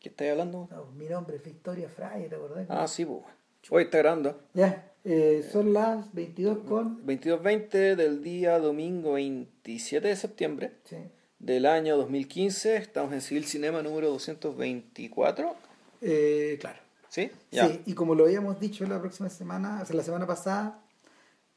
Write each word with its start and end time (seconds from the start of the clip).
¿Qué 0.00 0.08
estáis 0.08 0.30
hablando? 0.32 0.66
No, 0.70 0.86
mi 0.96 1.06
nombre 1.06 1.36
es 1.36 1.44
Victoria 1.44 1.88
Fray, 1.88 2.28
¿te 2.28 2.34
acordás? 2.36 2.66
Ah, 2.70 2.88
sí, 2.88 3.04
pues. 3.04 3.20
Hoy 3.68 3.84
está 3.84 3.98
grabando. 3.98 4.40
Ya, 4.54 4.90
eh, 5.04 5.46
son 5.52 5.74
las 5.74 6.12
22 6.14 6.58
con... 6.66 7.04
22.20 7.06 7.94
del 7.96 8.22
día 8.22 8.58
domingo 8.58 9.12
27 9.14 10.08
de 10.08 10.16
septiembre 10.16 10.72
Sí. 10.84 10.96
del 11.38 11.66
año 11.66 11.98
2015. 11.98 12.76
Estamos 12.76 13.12
en 13.12 13.20
Civil 13.20 13.44
Cinema 13.44 13.82
número 13.82 14.08
224. 14.08 15.54
Eh, 16.00 16.56
claro. 16.58 16.78
¿Sí? 17.10 17.30
Ya. 17.50 17.68
Sí, 17.68 17.82
y 17.84 17.92
como 17.92 18.14
lo 18.14 18.24
habíamos 18.24 18.58
dicho 18.58 18.86
la 18.86 18.98
próxima 19.00 19.28
semana, 19.28 19.80
o 19.82 19.84
sea, 19.86 19.94
la 19.96 20.02
semana 20.02 20.26
pasada, 20.26 20.78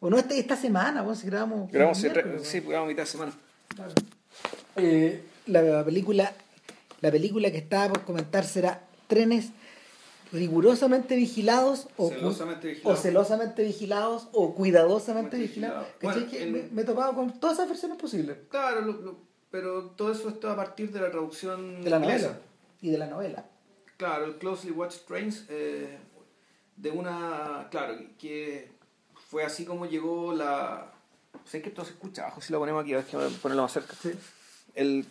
o 0.01 0.09
no, 0.09 0.17
esta, 0.17 0.35
esta 0.35 0.57
semana, 0.57 1.01
bueno, 1.01 1.15
si 1.15 1.27
grabamos... 1.27 1.71
Grabamos, 1.71 1.97
sí, 2.41 2.59
grabamos 2.59 2.89
mitad 2.89 3.03
de 3.03 3.07
semana. 3.07 3.31
Claro. 3.73 3.93
Eh, 4.75 5.23
la 5.45 5.85
película 5.85 6.33
la 7.03 7.11
película 7.11 7.51
que 7.51 7.57
estaba 7.57 7.89
por 7.93 8.03
comentar 8.05 8.45
será 8.45 8.81
trenes 9.07 9.49
rigurosamente 10.31 11.15
vigilados 11.15 11.87
o, 11.97 12.09
Celosamente 12.09 12.67
o 12.67 12.71
vigilados. 12.71 12.99
celosamente 13.01 13.63
vigilados 13.63 14.27
o 14.31 14.55
cuidadosamente 14.55 15.37
vigilados. 15.37 15.85
¿Cachai? 15.99 16.25
Bueno, 16.27 16.51
me, 16.51 16.63
me 16.71 16.81
he 16.81 16.85
topado 16.85 17.13
con 17.13 17.39
todas 17.39 17.57
esas 17.57 17.69
versiones 17.69 17.97
posibles 17.99 18.37
Claro, 18.49 18.81
lo- 18.81 18.93
lo- 18.93 19.17
pero 19.51 19.91
todo 19.91 20.11
eso 20.11 20.29
está 20.29 20.53
a 20.53 20.55
partir 20.55 20.91
de 20.91 20.99
la 21.01 21.11
traducción 21.11 21.83
de 21.83 21.89
la 21.89 21.97
inglesa. 21.97 22.27
novela 22.27 22.39
y 22.81 22.89
de 22.89 22.97
la 22.97 23.07
novela. 23.07 23.45
Claro, 23.97 24.25
el 24.25 24.35
Closely 24.37 24.71
Watched 24.71 25.01
Trains, 25.07 25.45
eh, 25.49 25.99
de 26.77 26.89
una, 26.89 27.67
claro, 27.69 27.95
que 28.17 28.71
fue 29.29 29.43
así 29.43 29.63
como 29.65 29.85
llegó 29.85 30.33
la... 30.33 30.91
Sé 31.45 31.61
que 31.61 31.69
esto 31.69 31.83
se 31.85 31.91
escucha 31.91 32.23
abajo, 32.23 32.41
si 32.41 32.51
lo 32.51 32.59
ponemos 32.59 32.81
aquí, 32.83 32.93
a 32.93 32.97
ver 32.97 33.05
que 33.05 33.17
ponerlo 33.41 33.61
más 33.63 33.71
cerca. 33.73 33.93
Sí. 34.01 34.11
El, 34.73 35.05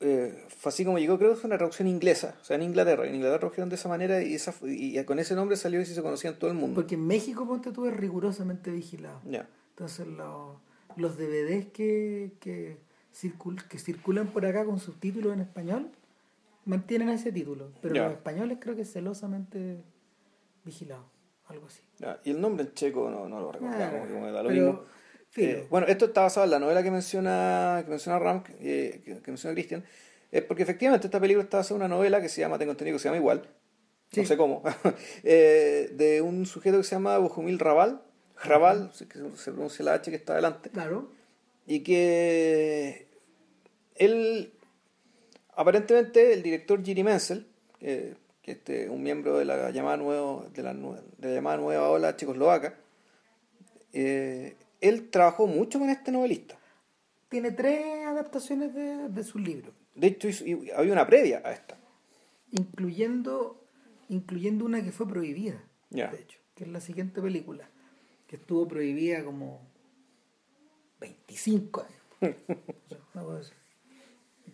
eh, 0.00 0.44
fue 0.48 0.70
así 0.70 0.84
como 0.84 0.98
llegó, 0.98 1.18
creo 1.18 1.30
que 1.30 1.36
fue 1.36 1.48
una 1.48 1.56
traducción 1.56 1.88
inglesa, 1.88 2.36
o 2.40 2.44
sea, 2.44 2.56
en 2.56 2.62
Inglaterra. 2.62 3.06
En 3.06 3.14
Inglaterra 3.16 3.40
tradujeron 3.40 3.68
de 3.68 3.74
esa 3.76 3.88
manera 3.88 4.22
y, 4.22 4.34
esa, 4.34 4.54
y 4.62 5.02
con 5.04 5.18
ese 5.18 5.34
nombre 5.34 5.56
salió 5.56 5.80
y 5.80 5.86
se 5.86 6.00
conocía 6.02 6.30
en 6.30 6.38
todo 6.38 6.50
el 6.50 6.56
mundo. 6.56 6.74
Porque 6.76 6.94
en 6.94 7.06
México, 7.06 7.46
ponte 7.46 7.72
tú, 7.72 7.86
es 7.86 7.96
rigurosamente 7.96 8.70
vigilado. 8.70 9.20
Ya. 9.24 9.48
Entonces 9.70 10.06
lo- 10.06 10.60
los 10.96 11.16
DVDs 11.16 11.66
que, 11.72 12.32
que, 12.40 12.78
circul- 13.14 13.62
que 13.68 13.78
circulan 13.78 14.28
por 14.28 14.46
acá 14.46 14.64
con 14.64 14.78
subtítulos 14.78 15.32
en 15.32 15.40
español 15.40 15.90
mantienen 16.64 17.08
ese 17.08 17.32
título. 17.32 17.70
Pero 17.80 17.94
Ya. 17.94 18.04
los 18.04 18.12
españoles 18.12 18.58
creo 18.60 18.76
que 18.76 18.82
es 18.82 18.92
celosamente 18.92 19.82
vigilado. 20.64 21.04
Algo 21.46 21.66
así. 21.66 21.80
Ya, 21.98 22.20
Y 22.24 22.30
el 22.30 22.40
nombre 22.40 22.64
en 22.66 22.74
checo 22.74 23.08
no, 23.10 23.26
no 23.28 23.40
lo 23.40 23.50
recordamos, 23.52 24.02
Ah, 24.04 24.06
como 24.12 24.20
me 24.26 24.30
da 24.32 24.42
lo 24.42 24.50
pero, 24.50 24.64
mismo. 24.66 24.82
Eh, 25.36 25.66
bueno, 25.70 25.86
esto 25.86 26.06
está 26.06 26.22
basado 26.22 26.44
en 26.44 26.50
la 26.50 26.58
novela 26.58 26.82
que 26.82 26.90
menciona, 26.90 27.82
que 27.84 27.90
menciona 27.90 28.18
Ram, 28.18 28.42
eh, 28.60 29.00
que, 29.04 29.18
que 29.20 29.30
menciona 29.30 29.54
Christian, 29.54 29.84
es 30.32 30.42
porque 30.42 30.62
efectivamente 30.64 31.06
esta 31.06 31.20
película 31.20 31.44
está 31.44 31.58
basada 31.58 31.76
en 31.76 31.82
una 31.84 31.94
novela 31.96 32.20
que 32.20 32.28
se 32.28 32.40
llama, 32.40 32.58
tengo 32.58 32.72
entendido 32.72 32.96
que 32.96 33.02
se 33.02 33.08
llama 33.08 33.18
igual, 33.18 33.48
Sí. 34.10 34.22
no 34.22 34.26
sé 34.26 34.36
cómo, 34.38 34.62
eh, 35.22 35.90
de 35.92 36.22
un 36.22 36.46
sujeto 36.46 36.78
que 36.78 36.82
se 36.84 36.94
llama 36.96 37.18
Bojumil 37.18 37.58
Raval, 37.58 38.00
Raval, 38.42 38.90
que 39.08 39.18
se 39.36 39.52
pronuncia 39.52 39.84
la 39.84 39.94
H 39.94 40.10
que 40.10 40.16
está 40.16 40.32
adelante, 40.32 40.70
Claro. 40.70 41.10
y 41.66 41.80
que 41.80 43.06
él, 43.96 44.52
aparentemente 45.54 46.32
el 46.32 46.42
director 46.42 46.82
Giri 46.82 47.04
Menzel, 47.04 47.46
que, 47.78 48.16
este, 48.44 48.88
un 48.88 49.02
miembro 49.02 49.36
de 49.36 49.44
la 49.44 49.70
llamada 49.70 49.98
nuevo, 49.98 50.46
de 50.54 50.62
la, 50.62 50.72
nue- 50.72 51.02
de 51.18 51.28
la 51.28 51.34
llamada 51.34 51.58
nueva 51.58 51.90
ola 51.90 52.16
checoslovaca, 52.16 52.74
eh, 53.92 54.56
él 54.80 55.10
trabajó 55.10 55.46
mucho 55.46 55.78
con 55.78 55.90
este 55.90 56.10
novelista. 56.12 56.58
Tiene 57.28 57.50
tres 57.50 58.06
adaptaciones 58.06 58.74
de, 58.74 59.08
de 59.08 59.22
sus 59.24 59.40
libros, 59.40 59.74
De 59.94 60.06
hecho, 60.06 60.28
hizo- 60.28 60.46
y 60.46 60.70
había 60.70 60.92
una 60.92 61.06
previa 61.06 61.42
a 61.44 61.52
esta. 61.52 61.76
incluyendo, 62.52 63.62
incluyendo 64.08 64.64
una 64.64 64.82
que 64.82 64.92
fue 64.92 65.06
prohibida, 65.08 65.62
Ya. 65.90 66.10
de 66.10 66.20
hecho, 66.20 66.38
que 66.54 66.64
es 66.64 66.70
la 66.70 66.80
siguiente 66.80 67.20
película, 67.20 67.68
que 68.26 68.36
estuvo 68.36 68.66
prohibida 68.66 69.22
como 69.24 69.60
25 71.00 71.82
años. 71.82 71.94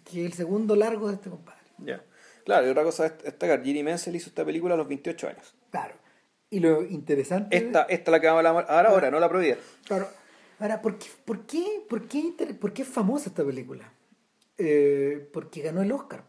Que 0.05 0.21
es 0.21 0.27
el 0.27 0.33
segundo 0.35 0.77
largo 0.77 1.09
de 1.09 1.15
este 1.15 1.31
compadre. 1.31 1.61
Ya. 1.79 2.05
Claro, 2.45 2.67
y 2.67 2.71
otra 2.71 2.83
cosa 2.83 3.07
es 3.07 3.23
destacar, 3.23 3.63
Giri 3.65 3.83
Menzel 3.83 4.15
hizo 4.17 4.29
esta 4.29 4.45
película 4.45 4.75
a 4.75 4.77
los 4.77 4.87
28 4.87 5.29
años. 5.29 5.55
Claro. 5.71 5.95
Y 6.55 6.61
lo 6.61 6.83
interesante... 6.85 7.57
Esta, 7.57 7.83
esta 7.83 8.11
es 8.11 8.13
la 8.13 8.21
que 8.21 8.27
vamos 8.29 8.45
a 8.45 8.49
hablar 8.51 8.67
ahora, 8.69 8.89
ahora, 8.91 9.11
no 9.11 9.19
la 9.19 9.29
prohibida. 9.29 9.57
Claro. 9.85 10.09
Ahora, 10.61 10.81
¿por 10.81 10.99
qué, 10.99 11.07
por 11.25 11.47
qué, 11.47 11.85
por 11.89 12.07
qué, 12.07 12.19
inter- 12.19 12.59
por 12.59 12.73
qué 12.73 12.83
es 12.83 12.89
famosa 12.89 13.29
esta 13.29 13.45
película? 13.45 13.93
Eh, 14.57 15.29
porque 15.33 15.63
ganó 15.63 15.83
el 15.83 15.91
Oscar 15.91 16.23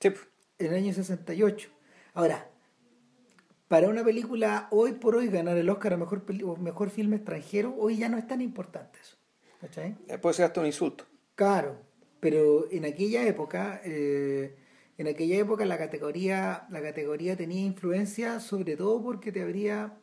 Sí, 0.00 0.08
en 0.58 0.66
el 0.68 0.74
año 0.74 0.92
68. 0.94 1.68
Ahora, 2.14 2.48
para 3.68 3.88
una 3.88 4.02
película 4.02 4.68
hoy 4.70 4.92
por 4.92 5.16
hoy 5.16 5.28
ganar 5.28 5.56
el 5.58 5.68
Oscar 5.68 5.92
a 5.92 5.96
mejor, 5.98 6.22
mejor 6.60 6.88
filme 6.90 7.16
extranjero, 7.16 7.74
hoy 7.78 7.98
ya 7.98 8.08
no 8.08 8.16
es 8.18 8.26
tan 8.26 8.40
importante 8.40 8.98
eso. 9.02 9.16
¿Cachai? 9.60 9.94
Puede 10.20 10.34
ser 10.34 10.46
hasta 10.46 10.60
un 10.60 10.66
insulto. 10.66 11.04
Claro, 11.34 11.76
pero 12.20 12.68
en 12.70 12.84
aquella 12.86 13.22
época, 13.26 13.80
eh, 13.84 14.56
en 14.98 15.08
aquella 15.08 15.36
época 15.38 15.64
la 15.64 15.78
categoría, 15.78 16.66
la 16.70 16.82
categoría 16.82 17.36
tenía 17.36 17.62
influencia 17.62 18.40
sobre 18.40 18.76
todo 18.76 19.02
porque 19.02 19.32
te 19.32 19.42
abría, 19.42 19.98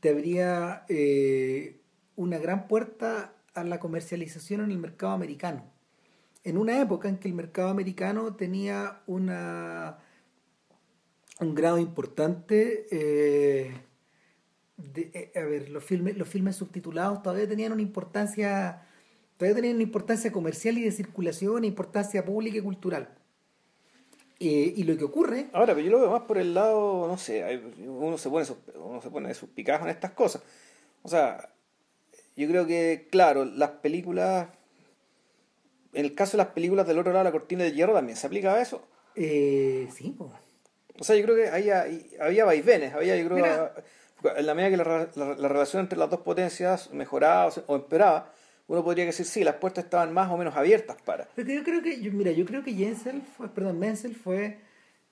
te 0.00 0.10
abría 0.10 0.84
eh, 0.88 1.80
una 2.16 2.38
gran 2.38 2.68
puerta 2.68 3.34
a 3.54 3.64
la 3.64 3.80
comercialización 3.80 4.60
en 4.62 4.70
el 4.70 4.78
mercado 4.78 5.12
americano. 5.12 5.64
En 6.42 6.58
una 6.58 6.80
época 6.80 7.08
en 7.08 7.18
que 7.18 7.28
el 7.28 7.34
mercado 7.34 7.68
americano 7.70 8.34
tenía 8.36 9.02
una 9.06 9.98
un 11.40 11.54
grado 11.54 11.78
importante 11.78 12.86
eh, 12.92 13.74
eh, 14.96 15.32
a 15.36 15.40
ver, 15.40 15.68
los 15.70 15.84
filmes, 15.84 16.16
los 16.16 16.28
filmes 16.28 16.56
subtitulados 16.56 17.22
todavía 17.22 17.48
tenían 17.48 17.72
una 17.72 17.82
importancia, 17.82 18.82
todavía 19.36 19.56
tenían 19.56 19.76
una 19.76 19.84
importancia 19.84 20.32
comercial 20.32 20.78
y 20.78 20.82
de 20.84 20.92
circulación, 20.92 21.64
importancia 21.64 22.24
pública 22.24 22.58
y 22.58 22.60
cultural. 22.60 23.08
Eh, 24.40 24.74
y 24.76 24.82
lo 24.84 24.96
que 24.96 25.04
ocurre, 25.04 25.46
Ahora, 25.52 25.74
pero 25.74 25.86
yo 25.86 25.92
lo 25.92 26.00
veo 26.00 26.10
más 26.10 26.22
por 26.22 26.38
el 26.38 26.54
lado, 26.54 27.06
no 27.08 27.16
sé, 27.16 27.60
uno 27.86 28.18
se 28.18 28.28
pone 28.28 28.44
sus, 28.44 28.56
uno 28.74 29.00
se 29.00 29.10
pone 29.10 29.32
sus 29.34 29.48
picajos 29.50 29.86
en 29.86 29.90
estas 29.94 30.10
cosas. 30.12 30.42
O 31.02 31.08
sea, 31.08 31.50
yo 32.36 32.48
creo 32.48 32.66
que, 32.66 33.06
claro, 33.10 33.44
las 33.44 33.70
películas, 33.70 34.48
en 35.92 36.04
el 36.04 36.14
caso 36.14 36.32
de 36.36 36.38
las 36.44 36.52
películas 36.52 36.86
del 36.86 36.98
otro 36.98 37.12
lado 37.12 37.24
de 37.24 37.28
la 37.30 37.32
cortina 37.32 37.64
de 37.64 37.72
hierro 37.72 37.92
también 37.94 38.16
se 38.16 38.26
aplicaba 38.26 38.60
eso. 38.60 38.82
eh, 39.14 39.88
sí, 39.94 40.10
po. 40.10 40.32
O 40.98 41.04
sea, 41.04 41.16
yo 41.16 41.24
creo 41.24 41.36
que 41.36 41.48
había, 41.48 41.86
había 42.20 42.44
vaivenes, 42.44 42.92
había, 42.94 43.16
yo 43.16 43.24
creo, 43.26 43.36
Mira. 43.36 43.72
en 44.36 44.46
la 44.46 44.54
medida 44.54 44.70
que 44.70 44.76
la, 44.76 45.08
la- 45.16 45.34
la 45.36 45.48
relación 45.48 45.80
entre 45.80 45.98
las 45.98 46.08
dos 46.10 46.20
potencias 46.20 46.90
mejoraba 46.92 47.46
o 47.46 47.50
se- 47.50 47.62
o 47.66 47.74
empeoraba, 47.76 48.32
uno 48.66 48.82
podría 48.82 49.04
decir, 49.04 49.26
sí, 49.26 49.44
las 49.44 49.56
puertas 49.56 49.84
estaban 49.84 50.12
más 50.12 50.30
o 50.30 50.36
menos 50.36 50.56
abiertas 50.56 51.00
para. 51.02 51.28
Pero 51.34 51.52
yo 51.52 51.62
creo 51.64 51.82
que, 51.82 51.96
mira, 52.10 52.32
yo 52.32 52.44
creo 52.46 52.62
que 52.62 52.72
Jensel 52.74 53.22
perdón, 53.54 53.78
Menzel 53.78 54.14
fue, 54.14 54.60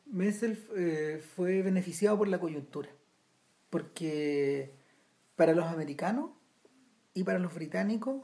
Menzel 0.06 0.58
eh, 0.76 1.22
fue 1.36 1.62
beneficiado 1.62 2.16
por 2.18 2.28
la 2.28 2.40
coyuntura. 2.40 2.88
Porque 3.70 4.72
para 5.36 5.54
los 5.54 5.66
americanos 5.66 6.30
y 7.14 7.24
para 7.24 7.38
los 7.38 7.54
británicos, 7.54 8.22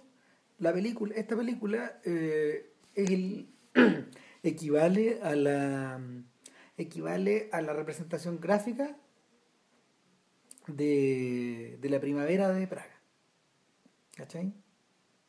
la 0.58 0.72
película, 0.72 1.14
esta 1.14 1.36
película 1.36 2.00
eh, 2.04 2.72
es 2.94 3.10
el- 3.10 3.48
equivale 4.42 5.20
a 5.22 5.34
la 5.34 6.00
equivale 6.76 7.48
a 7.52 7.60
la 7.60 7.72
representación 7.72 8.40
gráfica 8.40 8.96
de, 10.68 11.78
de 11.80 11.88
la 11.90 12.00
primavera 12.00 12.48
de 12.50 12.66
Praga. 12.66 13.00
¿Cachai? 14.16 14.52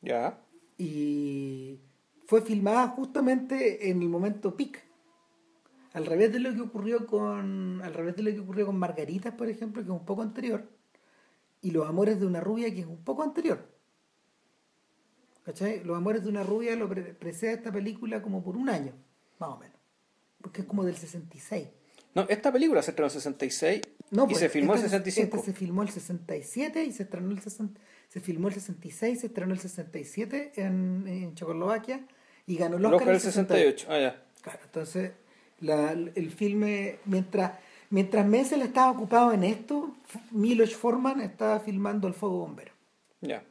Ya. 0.01 0.39
y 0.77 1.79
fue 2.25 2.41
filmada 2.41 2.87
justamente 2.89 3.90
en 3.90 4.01
el 4.01 4.07
momento 4.09 4.55
peak 4.55 4.84
al 5.93 6.05
revés 6.05 6.31
de 6.31 6.40
lo 6.40 6.53
que 6.53 6.61
ocurrió 6.61 7.05
con 7.07 7.81
al 7.84 7.93
revés 7.93 8.16
de 8.16 8.23
lo 8.23 8.31
que 8.31 8.40
ocurrió 8.40 8.66
con 8.67 8.78
Margaritas 8.78 9.34
por 9.34 9.49
ejemplo 9.49 9.81
que 9.81 9.90
es 9.90 9.91
un 9.91 10.05
poco 10.05 10.22
anterior 10.22 10.69
y 11.61 11.72
Los 11.72 11.90
amores 11.90 12.19
de 12.19 12.25
una 12.28 12.40
rubia 12.40 12.73
que 12.73 12.79
es 12.81 12.85
un 12.85 13.03
poco 13.03 13.23
anterior 13.23 13.67
¿cachai? 15.43 15.84
Los 15.84 15.97
amores 15.97 16.23
de 16.23 16.29
una 16.29 16.43
rubia 16.43 16.75
lo 16.75 16.87
pre- 16.87 17.13
precede 17.13 17.52
a 17.52 17.53
esta 17.55 17.72
película 17.72 18.22
como 18.22 18.43
por 18.43 18.55
un 18.55 18.69
año 18.69 18.93
más 19.40 19.49
o 19.49 19.57
menos 19.57 19.78
porque 20.41 20.61
es 20.61 20.67
como 20.67 20.84
del 20.85 20.95
66 20.95 21.67
No, 22.16 22.25
esta 22.29 22.52
película 22.52 22.81
se 22.81 22.91
estrenó 22.91 23.07
en 23.07 23.16
el 23.16 23.22
66 23.22 23.81
no, 24.11 24.23
y 24.23 24.28
pues, 24.28 24.40
se 24.40 24.49
filmó 24.49 24.73
en 24.73 24.79
el 24.79 24.85
esta- 24.85 24.97
65. 24.99 25.37
esta 25.37 25.45
se 25.45 25.53
filmó 25.57 25.84
el 25.84 25.90
67 25.90 26.84
y 26.85 26.91
se 26.93 27.03
estrenó 27.03 27.31
el 27.31 27.40
60 27.41 27.79
se 28.09 28.20
filmó 28.20 28.50
el 28.50 28.53
66, 28.56 29.22
se 29.22 29.28
estrenó 29.28 29.53
el 29.53 29.59
67 29.59 30.52
en, 30.56 31.06
en 31.08 31.35
Checoslovaquia 31.35 32.06
y 32.46 32.58
ganó 32.58 32.76
el 32.78 32.82
El 32.85 32.94
Oscar, 32.94 33.09
Oscar 33.16 33.16
el 33.16 33.22
del 33.22 33.32
68. 33.32 33.88
Ah, 33.90 34.00
ya. 34.00 34.23
Claro, 34.41 34.59
entonces 34.66 35.11
la- 35.61 35.91
el 35.91 36.32
filme, 36.32 36.97
mientras 37.06 37.53
mientras 37.91 38.26
Menzel 38.28 38.61
estaba 38.61 38.91
ocupado 38.91 39.32
en 39.34 39.44
esto, 39.44 39.96
Milos 40.32 40.76
Forman 40.76 41.22
estaba 41.22 41.59
filmando 41.59 42.08
El 42.08 42.14
Fuego 42.14 42.40
Bombero, 42.40 42.72
Ya. 43.22 43.44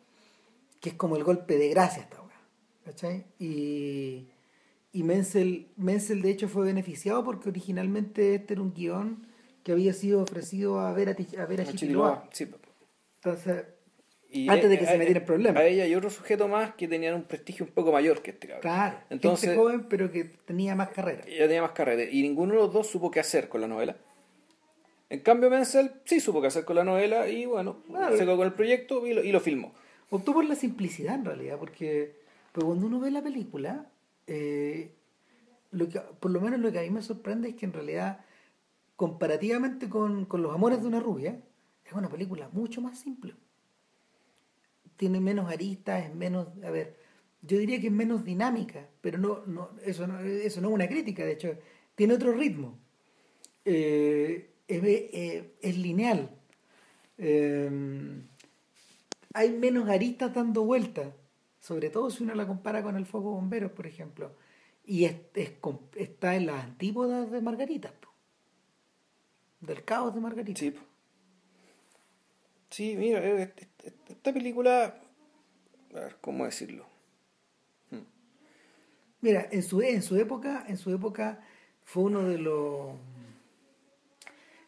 que 0.80 0.90
es 0.90 0.94
como 0.94 1.16
el 1.16 1.24
golpe 1.24 1.56
de 1.58 1.68
gracia 1.70 2.02
esta 2.02 2.20
weá, 2.22 2.40
¿cachai? 2.84 3.24
Y, 3.40 4.28
y 4.92 5.02
Menzel, 5.02 5.66
Menzel 5.76 6.22
de 6.22 6.30
hecho 6.30 6.48
fue 6.48 6.64
beneficiado 6.64 7.24
porque 7.24 7.48
originalmente 7.48 8.36
este 8.36 8.54
era 8.54 8.62
un 8.62 8.72
guion 8.72 9.26
que 9.64 9.72
había 9.72 9.92
sido 9.92 10.22
ofrecido 10.22 10.78
a 10.80 10.92
ver 10.92 11.08
a, 11.10 11.46
ver 11.46 11.60
a, 11.62 11.66
Sí. 11.66 12.48
Entonces, 13.16 13.64
antes 14.48 14.68
de 14.68 14.78
que 14.78 14.86
se 14.86 14.98
metiera 14.98 15.20
el 15.20 15.26
problema. 15.26 15.60
A 15.60 15.66
ella 15.66 15.86
y 15.86 15.94
otro 15.94 16.10
sujeto 16.10 16.48
más 16.48 16.74
que 16.74 16.86
tenían 16.86 17.14
un 17.14 17.22
prestigio 17.22 17.64
un 17.64 17.72
poco 17.72 17.92
mayor 17.92 18.20
que 18.22 18.32
este 18.32 18.46
cabrón. 18.46 18.62
Claro, 18.62 18.98
Entonces, 19.10 19.56
joven 19.56 19.86
pero 19.88 20.12
que 20.12 20.24
tenía 20.24 20.74
más 20.74 20.90
carrera. 20.90 21.24
Ya 21.26 21.46
tenía 21.46 21.62
más 21.62 21.72
carrera. 21.72 22.04
Y 22.10 22.22
ninguno 22.22 22.54
de 22.54 22.60
los 22.60 22.72
dos 22.72 22.86
supo 22.88 23.10
qué 23.10 23.20
hacer 23.20 23.48
con 23.48 23.60
la 23.60 23.68
novela. 23.68 23.96
En 25.10 25.20
cambio, 25.20 25.48
Menzel 25.48 25.92
sí 26.04 26.20
supo 26.20 26.42
qué 26.42 26.48
hacer 26.48 26.66
con 26.66 26.76
la 26.76 26.84
novela 26.84 27.28
y 27.28 27.46
bueno, 27.46 27.82
se 28.10 28.18
quedó 28.18 28.36
con 28.36 28.46
el 28.46 28.52
proyecto 28.52 29.06
y 29.06 29.14
lo, 29.14 29.24
y 29.24 29.32
lo 29.32 29.40
filmó. 29.40 29.72
Optó 30.10 30.34
por 30.34 30.44
la 30.44 30.54
simplicidad 30.54 31.14
en 31.14 31.24
realidad, 31.24 31.58
porque, 31.58 32.16
porque 32.52 32.66
cuando 32.66 32.86
uno 32.86 33.00
ve 33.00 33.10
la 33.10 33.22
película, 33.22 33.86
eh, 34.26 34.92
lo 35.70 35.88
que, 35.88 36.00
por 36.00 36.30
lo 36.30 36.40
menos 36.42 36.60
lo 36.60 36.70
que 36.70 36.78
a 36.78 36.82
mí 36.82 36.90
me 36.90 37.00
sorprende 37.00 37.48
es 37.48 37.54
que 37.54 37.64
en 37.64 37.72
realidad, 37.72 38.20
comparativamente 38.96 39.88
con, 39.88 40.26
con 40.26 40.42
Los 40.42 40.54
Amores 40.54 40.82
de 40.82 40.88
una 40.88 41.00
Rubia, 41.00 41.40
es 41.84 41.92
una 41.94 42.10
película 42.10 42.50
mucho 42.52 42.82
más 42.82 42.98
simple. 42.98 43.34
Tiene 44.98 45.20
menos 45.20 45.50
aristas, 45.50 46.04
es 46.04 46.14
menos, 46.14 46.48
a 46.62 46.70
ver, 46.70 46.98
yo 47.40 47.56
diría 47.56 47.80
que 47.80 47.86
es 47.86 47.92
menos 47.92 48.24
dinámica, 48.24 48.86
pero 49.00 49.16
no, 49.16 49.46
no, 49.46 49.70
eso, 49.82 50.06
no 50.06 50.20
eso 50.20 50.60
no 50.60 50.68
es 50.68 50.74
una 50.74 50.88
crítica, 50.88 51.24
de 51.24 51.32
hecho, 51.32 51.56
tiene 51.94 52.12
otro 52.12 52.32
ritmo. 52.32 52.78
Eh, 53.64 54.50
eh, 54.68 55.54
es, 55.62 55.78
lineal. 55.78 56.30
Eh, 57.16 57.70
hay 59.34 59.50
menos 59.50 59.88
aristas 59.88 60.34
dando 60.34 60.64
vueltas, 60.64 61.14
sobre 61.60 61.90
todo 61.90 62.10
si 62.10 62.22
uno 62.22 62.34
la 62.34 62.46
compara 62.46 62.82
con 62.82 62.96
el 62.96 63.06
Foco 63.06 63.30
Bomberos, 63.30 63.72
por 63.72 63.86
ejemplo. 63.86 64.34
Y 64.84 65.04
es, 65.04 65.16
está 65.96 66.36
en 66.36 66.46
las 66.46 66.64
antípodas 66.64 67.30
de 67.30 67.40
Margarita, 67.40 67.92
del 69.60 69.84
caos 69.84 70.14
de 70.14 70.20
Margarita. 70.20 70.58
Sí, 70.58 70.74
sí 72.70 72.96
mira, 72.96 73.20
esta 73.22 74.32
película, 74.32 75.00
a 75.94 76.00
ver, 76.00 76.16
¿cómo 76.20 76.44
decirlo? 76.44 76.86
Hmm. 77.90 78.04
Mira, 79.20 79.48
en 79.50 79.62
su, 79.62 79.80
en 79.82 80.02
su 80.02 80.16
época, 80.16 80.64
en 80.68 80.76
su 80.76 80.92
época 80.92 81.40
fue 81.84 82.04
uno 82.04 82.22
de 82.22 82.38
los 82.38 82.96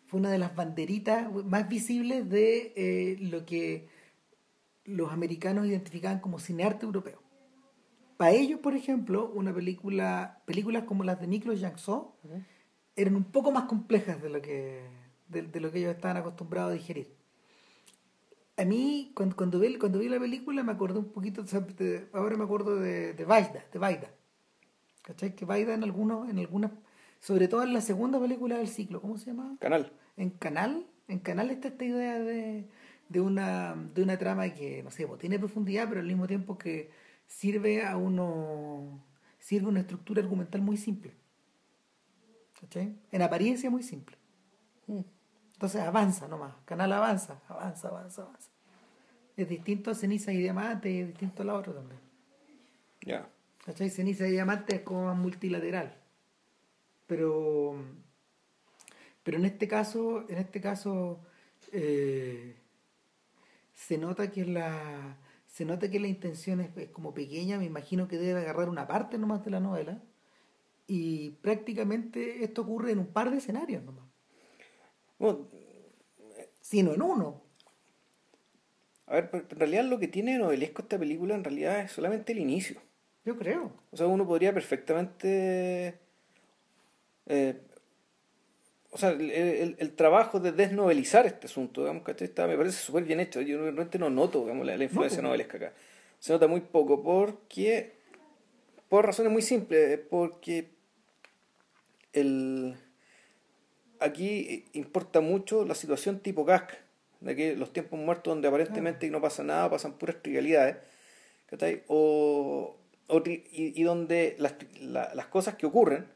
fue 0.06 0.18
una 0.18 0.30
de 0.32 0.38
las 0.38 0.56
banderitas 0.56 1.32
más 1.44 1.68
visibles 1.68 2.28
de 2.28 2.72
eh, 2.74 3.16
lo 3.20 3.46
que 3.46 3.86
los 4.84 5.12
americanos 5.12 5.66
identificaban 5.66 6.18
como 6.18 6.40
cinearte 6.40 6.84
europeo. 6.84 7.22
Para 8.16 8.32
ellos, 8.32 8.58
por 8.58 8.74
ejemplo, 8.74 9.30
una 9.32 9.54
película, 9.54 10.42
películas 10.46 10.82
como 10.82 11.04
las 11.04 11.20
de 11.20 11.28
Miklos 11.28 11.60
Jackson 11.60 12.08
eran 12.96 13.14
un 13.14 13.24
poco 13.24 13.52
más 13.52 13.64
complejas 13.64 14.20
de 14.20 14.30
lo 14.30 14.42
que 14.42 14.82
de, 15.28 15.60
lo 15.60 15.70
que 15.70 15.78
ellos 15.78 15.94
estaban 15.94 16.16
acostumbrados 16.16 16.72
a 16.72 16.74
digerir. 16.74 17.14
A 18.60 18.64
mí, 18.64 19.12
cuando, 19.14 19.36
cuando, 19.36 19.58
vi, 19.58 19.76
cuando 19.76 19.98
vi 19.98 20.08
la 20.08 20.18
película, 20.18 20.62
me 20.62 20.72
acordé 20.72 20.98
un 20.98 21.12
poquito, 21.12 21.44
ahora 22.12 22.36
me 22.36 22.44
acuerdo 22.44 22.76
de, 22.76 23.14
de 23.14 23.24
Vaida, 23.24 23.64
de 23.72 23.78
Vaida. 23.78 24.10
¿Cachai? 25.02 25.34
Que 25.34 25.44
Vaida 25.44 25.72
en 25.74 25.82
algunos, 25.82 26.28
en 26.28 26.38
algunas, 26.38 26.72
sobre 27.20 27.48
todo 27.48 27.62
en 27.62 27.72
la 27.72 27.80
segunda 27.80 28.20
película 28.20 28.58
del 28.58 28.68
ciclo, 28.68 29.00
¿cómo 29.00 29.16
se 29.16 29.26
llama? 29.26 29.56
Canal 29.60 29.90
en 30.20 30.30
Canal, 30.30 30.86
en 31.08 31.18
Canal 31.18 31.50
está 31.50 31.68
esta 31.68 31.84
idea 31.84 32.18
de, 32.18 32.68
de, 33.08 33.20
una, 33.20 33.74
de 33.94 34.02
una 34.02 34.18
trama 34.18 34.50
que, 34.50 34.82
no 34.82 34.90
sé, 34.90 35.06
pues, 35.06 35.18
tiene 35.18 35.38
profundidad, 35.38 35.88
pero 35.88 36.00
al 36.00 36.06
mismo 36.06 36.26
tiempo 36.26 36.58
que 36.58 36.90
sirve 37.26 37.86
a 37.86 37.96
uno, 37.96 39.02
sirve 39.38 39.68
una 39.68 39.80
estructura 39.80 40.20
argumental 40.20 40.60
muy 40.60 40.76
simple. 40.76 41.14
¿Cachai? 42.60 42.94
En 43.10 43.22
apariencia 43.22 43.70
muy 43.70 43.82
simple. 43.82 44.16
Mm. 44.86 45.00
Entonces 45.60 45.82
avanza 45.82 46.26
nomás, 46.26 46.54
Canal 46.64 46.90
avanza, 46.90 47.38
avanza, 47.46 47.88
avanza, 47.88 48.22
avanza. 48.22 48.48
Es 49.36 49.46
distinto 49.46 49.90
a 49.90 49.94
Ceniza 49.94 50.32
y 50.32 50.38
Diamante 50.38 50.90
y 50.90 51.00
es 51.00 51.08
distinto 51.08 51.42
a 51.42 51.44
la 51.44 51.54
otra 51.54 51.74
también. 51.74 52.00
Ya. 53.02 53.28
¿Cachai? 53.66 53.90
Ceniza 53.90 54.26
y 54.26 54.30
Diamante 54.30 54.76
es 54.76 54.80
como 54.80 55.04
más 55.04 55.18
multilateral. 55.18 55.94
Pero 57.06 57.74
pero 59.22 59.36
en 59.36 59.44
este 59.44 59.68
caso, 59.68 60.24
en 60.30 60.38
este 60.38 60.62
caso 60.62 61.20
eh, 61.72 62.56
se 63.74 63.98
nota 63.98 64.30
que 64.30 64.46
la 64.46 65.18
se 65.46 65.66
nota 65.66 65.90
que 65.90 66.00
la 66.00 66.08
intención 66.08 66.62
es, 66.62 66.88
como 66.88 67.12
pequeña, 67.12 67.58
me 67.58 67.66
imagino 67.66 68.08
que 68.08 68.16
debe 68.16 68.40
agarrar 68.40 68.70
una 68.70 68.86
parte 68.86 69.18
nomás 69.18 69.44
de 69.44 69.50
la 69.50 69.60
novela 69.60 70.02
y 70.86 71.32
prácticamente 71.42 72.44
esto 72.44 72.62
ocurre 72.62 72.92
en 72.92 73.00
un 73.00 73.08
par 73.08 73.30
de 73.30 73.36
escenarios 73.36 73.84
nomás. 73.84 74.09
Bueno, 75.20 75.46
sino 76.60 76.92
en 76.92 77.02
uno. 77.02 77.40
A 79.06 79.14
ver, 79.14 79.30
en 79.32 79.58
realidad 79.58 79.84
lo 79.84 80.00
que 80.00 80.08
tiene 80.08 80.36
novelesco 80.38 80.82
esta 80.82 80.98
película 80.98 81.36
en 81.36 81.44
realidad 81.44 81.78
es 81.78 81.92
solamente 81.92 82.32
el 82.32 82.40
inicio. 82.40 82.80
Yo 83.24 83.38
creo. 83.38 83.72
O 83.92 83.96
sea, 83.96 84.08
uno 84.08 84.26
podría 84.26 84.52
perfectamente 84.52 86.00
eh, 87.26 87.60
o 88.90 88.98
sea, 88.98 89.10
el, 89.10 89.76
el, 89.78 89.92
trabajo 89.92 90.40
de 90.40 90.50
desnovelizar 90.50 91.24
este 91.24 91.46
asunto, 91.46 91.82
digamos, 91.82 92.02
que 92.02 92.24
está, 92.24 92.48
me 92.48 92.56
parece 92.56 92.78
súper 92.78 93.04
bien 93.04 93.20
hecho. 93.20 93.40
Yo 93.40 93.62
realmente 93.62 94.00
no 94.00 94.10
noto 94.10 94.40
digamos, 94.40 94.66
la, 94.66 94.82
influencia 94.82 95.22
novelesca 95.22 95.58
acá. 95.58 95.72
Se 96.18 96.32
nota 96.32 96.48
muy 96.48 96.60
poco 96.60 97.02
porque, 97.02 97.98
por 98.88 99.06
razones 99.06 99.30
muy 99.30 99.42
simples, 99.42 100.00
porque 100.10 100.70
el, 102.12 102.76
aquí 104.00 104.64
importa 104.72 105.20
mucho 105.20 105.64
la 105.64 105.74
situación 105.74 106.20
tipo 106.20 106.44
Kafka, 106.44 106.78
de 107.20 107.36
que 107.36 107.56
los 107.56 107.72
tiempos 107.72 107.98
muertos 108.00 108.32
donde 108.32 108.48
aparentemente 108.48 109.08
no 109.10 109.20
pasa 109.20 109.42
nada, 109.42 109.70
pasan 109.70 109.92
puras 109.92 110.16
trivialidades, 110.22 110.76
o, 111.88 112.76
o 113.08 113.18
y, 113.26 113.42
y, 113.52 113.82
donde 113.82 114.36
las, 114.38 114.54
las 114.80 115.26
cosas 115.26 115.56
que 115.56 115.66
ocurren 115.66 116.06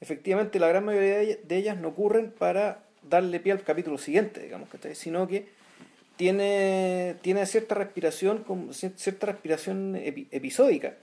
efectivamente 0.00 0.58
la 0.58 0.68
gran 0.68 0.84
mayoría 0.84 1.36
de 1.36 1.56
ellas 1.56 1.78
no 1.78 1.88
ocurren 1.88 2.30
para 2.30 2.82
darle 3.02 3.40
pie 3.40 3.52
al 3.52 3.62
capítulo 3.62 3.98
siguiente, 3.98 4.40
digamos, 4.40 4.68
sino 4.94 5.26
que 5.28 5.46
tiene, 6.16 7.16
tiene 7.22 7.46
cierta 7.46 7.74
respiración, 7.74 8.44
cierta 8.72 9.26
respiración 9.26 9.96
episódica, 9.96 10.94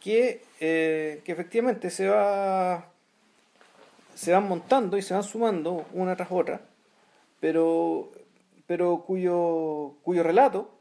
que, 0.00 0.42
eh, 0.60 1.20
que 1.24 1.32
efectivamente 1.32 1.90
se 1.90 2.08
va 2.08 2.90
se 4.18 4.32
van 4.32 4.48
montando 4.48 4.98
y 4.98 5.02
se 5.02 5.14
van 5.14 5.22
sumando 5.22 5.86
una 5.92 6.16
tras 6.16 6.32
otra, 6.32 6.60
pero, 7.38 8.10
pero 8.66 9.04
cuyo, 9.06 9.94
cuyo 10.02 10.24
relato, 10.24 10.74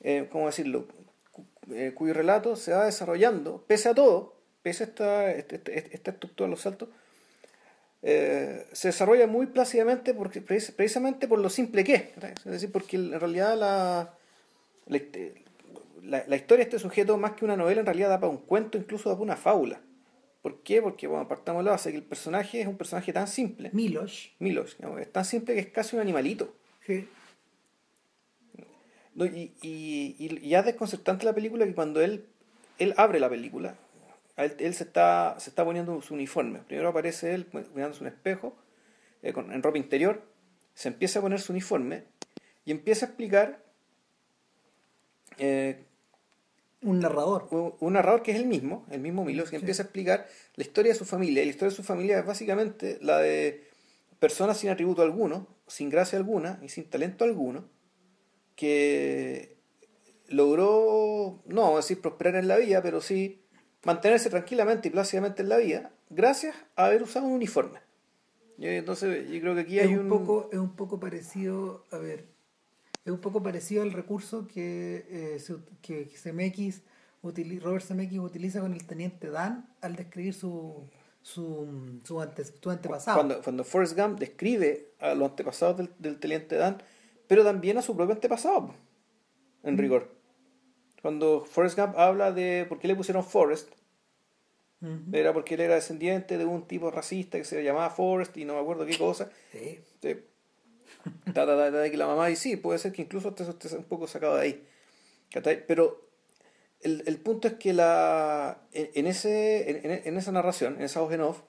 eh, 0.00 0.30
¿cómo 0.32 0.46
decirlo? 0.46 0.86
Eh, 1.72 1.92
cuyo 1.94 2.14
relato 2.14 2.56
se 2.56 2.72
va 2.72 2.86
desarrollando, 2.86 3.62
pese 3.66 3.90
a 3.90 3.94
todo, 3.94 4.34
pese 4.62 4.84
a 4.84 4.86
esta, 4.86 5.30
esta, 5.30 5.56
este, 5.56 5.76
este, 5.76 5.94
esta 5.94 6.10
estructura 6.12 6.46
de 6.46 6.52
los 6.52 6.62
saltos, 6.62 6.88
eh, 8.00 8.66
se 8.72 8.88
desarrolla 8.88 9.26
muy 9.26 9.44
plácidamente 9.44 10.14
porque, 10.14 10.40
precisamente 10.40 11.28
por 11.28 11.38
lo 11.38 11.50
simple 11.50 11.84
que 11.84 11.94
es. 11.96 12.04
Es 12.46 12.50
decir, 12.50 12.72
porque 12.72 12.96
en 12.96 13.20
realidad 13.20 13.58
la, 13.58 14.14
la, 16.02 16.36
historia 16.36 16.64
de 16.64 16.70
este 16.70 16.78
sujeto, 16.78 17.18
más 17.18 17.32
que 17.32 17.44
una 17.44 17.58
novela, 17.58 17.80
en 17.80 17.86
realidad 17.86 18.08
da 18.08 18.20
para 18.20 18.32
un 18.32 18.38
cuento, 18.38 18.78
incluso 18.78 19.10
da 19.10 19.16
para 19.16 19.24
una 19.24 19.36
fábula. 19.36 19.82
¿Por 20.42 20.62
qué? 20.62 20.80
Porque, 20.80 21.06
bueno, 21.06 21.28
partamos 21.28 21.60
de 21.60 21.66
la 21.66 21.72
base 21.72 21.90
que 21.90 21.98
el 21.98 22.04
personaje 22.04 22.62
es 22.62 22.66
un 22.66 22.76
personaje 22.76 23.12
tan 23.12 23.28
simple. 23.28 23.70
Milos. 23.72 24.32
Milos, 24.38 24.76
es 24.98 25.12
tan 25.12 25.24
simple 25.24 25.54
que 25.54 25.60
es 25.60 25.66
casi 25.68 25.96
un 25.96 26.02
animalito. 26.02 26.54
Sí. 26.86 27.08
y, 29.16 29.52
y, 29.62 30.16
y, 30.18 30.48
ya 30.48 30.60
es 30.60 30.66
desconcertante 30.66 31.26
la 31.26 31.34
película 31.34 31.66
que 31.66 31.74
cuando 31.74 32.00
él, 32.00 32.26
él 32.78 32.94
abre 32.96 33.20
la 33.20 33.28
película, 33.28 33.76
él, 34.36 34.74
se, 34.74 34.84
está, 34.84 35.36
se 35.38 35.50
está 35.50 35.64
poniendo 35.64 36.00
su 36.00 36.14
uniforme. 36.14 36.60
Primero 36.60 36.88
aparece 36.88 37.34
él 37.34 37.46
mirándose 37.74 38.02
un 38.02 38.08
espejo, 38.08 38.56
eh, 39.22 39.34
en 39.36 39.62
ropa 39.62 39.76
interior, 39.76 40.22
se 40.74 40.88
empieza 40.88 41.18
a 41.18 41.22
poner 41.22 41.40
su 41.40 41.52
uniforme 41.52 42.04
y 42.64 42.70
empieza 42.70 43.06
a 43.06 43.08
explicar. 43.10 43.62
Eh, 45.38 45.84
un 46.82 47.00
narrador. 47.00 47.48
Un, 47.80 47.92
narrador 47.92 48.22
que 48.22 48.32
es 48.32 48.38
el 48.38 48.46
mismo, 48.46 48.86
el 48.90 49.00
mismo 49.00 49.24
Milos, 49.24 49.50
que 49.50 49.56
empieza 49.56 49.82
a 49.82 49.84
explicar 49.84 50.28
la 50.56 50.64
historia 50.64 50.92
de 50.92 50.98
su 50.98 51.04
familia. 51.04 51.42
Y 51.42 51.46
la 51.46 51.50
historia 51.50 51.70
de 51.70 51.76
su 51.76 51.82
familia 51.82 52.18
es 52.18 52.26
básicamente 52.26 52.98
la 53.02 53.18
de 53.18 53.68
personas 54.18 54.58
sin 54.58 54.70
atributo 54.70 55.02
alguno, 55.02 55.46
sin 55.66 55.90
gracia 55.90 56.18
alguna 56.18 56.58
y 56.62 56.68
sin 56.68 56.84
talento 56.84 57.24
alguno, 57.24 57.64
que 58.56 59.56
logró, 60.28 61.42
no 61.46 61.62
vamos 61.62 61.74
a 61.74 61.82
decir 61.82 62.00
prosperar 62.00 62.36
en 62.36 62.48
la 62.48 62.56
vida, 62.56 62.82
pero 62.82 63.00
sí 63.00 63.40
mantenerse 63.84 64.30
tranquilamente 64.30 64.88
y 64.88 64.90
plácidamente 64.90 65.42
en 65.42 65.48
la 65.48 65.56
vida 65.56 65.92
gracias 66.10 66.54
a 66.76 66.86
haber 66.86 67.02
usado 67.02 67.26
un 67.26 67.32
uniforme. 67.32 67.78
entonces 68.58 69.30
yo 69.30 69.40
creo 69.40 69.54
que 69.54 69.62
aquí 69.62 69.78
hay 69.78 69.94
un, 69.94 70.08
Poco, 70.08 70.50
es 70.52 70.58
un 70.58 70.76
poco 70.76 71.00
parecido, 71.00 71.86
a 71.90 71.98
ver, 71.98 72.26
es 73.04 73.12
un 73.12 73.20
poco 73.20 73.42
parecido 73.42 73.82
al 73.82 73.92
recurso 73.92 74.46
que, 74.46 75.06
eh, 75.08 75.60
que 75.82 76.06
CMX 76.06 76.82
Robert 77.22 77.84
Zemeckis 77.84 78.18
utiliza 78.18 78.60
con 78.60 78.72
el 78.72 78.86
teniente 78.86 79.30
Dan 79.30 79.68
al 79.80 79.96
describir 79.96 80.32
su, 80.32 80.88
su, 81.22 82.00
su, 82.04 82.20
antepasado. 82.20 83.16
Cuando, 83.16 83.42
cuando 83.42 83.64
Forrest 83.64 83.96
Gump 83.96 84.18
describe 84.18 84.88
a 85.00 85.14
los 85.14 85.30
antepasados 85.30 85.76
del, 85.76 85.90
del 85.98 86.18
teniente 86.18 86.56
Dan, 86.56 86.82
pero 87.26 87.44
también 87.44 87.78
a 87.78 87.82
su 87.82 87.94
propio 87.94 88.14
antepasado, 88.14 88.74
en 89.62 89.74
mm. 89.74 89.78
rigor. 89.78 90.08
Cuando 91.02 91.44
Forrest 91.44 91.78
Gump 91.78 91.96
habla 91.98 92.32
de 92.32 92.66
por 92.68 92.78
qué 92.78 92.88
le 92.88 92.94
pusieron 92.94 93.24
Forrest, 93.24 93.70
era 95.12 95.34
porque 95.34 95.56
él 95.56 95.60
era 95.60 95.74
descendiente 95.74 96.38
de 96.38 96.46
un 96.46 96.66
tipo 96.66 96.90
racista 96.90 97.36
que 97.36 97.44
se 97.44 97.62
llamaba 97.62 97.90
Forrest 97.90 98.34
y 98.38 98.46
no 98.46 98.54
me 98.54 98.60
acuerdo 98.60 98.86
qué 98.86 98.96
cosa. 98.96 99.30
Sí. 99.52 99.78
sí. 100.00 100.16
de 101.26 101.90
que 101.90 101.96
la 101.96 102.06
mamá, 102.06 102.30
y 102.30 102.36
sí, 102.36 102.56
puede 102.56 102.78
ser 102.78 102.92
que 102.92 103.02
incluso 103.02 103.28
usted 103.28 103.48
esté 103.48 103.76
un 103.76 103.84
poco 103.84 104.06
sacado 104.06 104.36
de 104.36 104.42
ahí. 104.42 104.66
Pero 105.66 106.08
el, 106.80 107.02
el, 107.06 107.18
punto 107.18 107.48
es 107.48 107.54
que 107.54 107.72
la, 107.72 108.62
en, 108.72 109.06
ese, 109.06 110.08
en, 110.08 110.16
esa 110.16 110.32
narración, 110.32 110.76
en 110.76 110.82
esa 110.82 111.00
voz 111.00 111.12
en 111.12 111.20
off, 111.20 111.42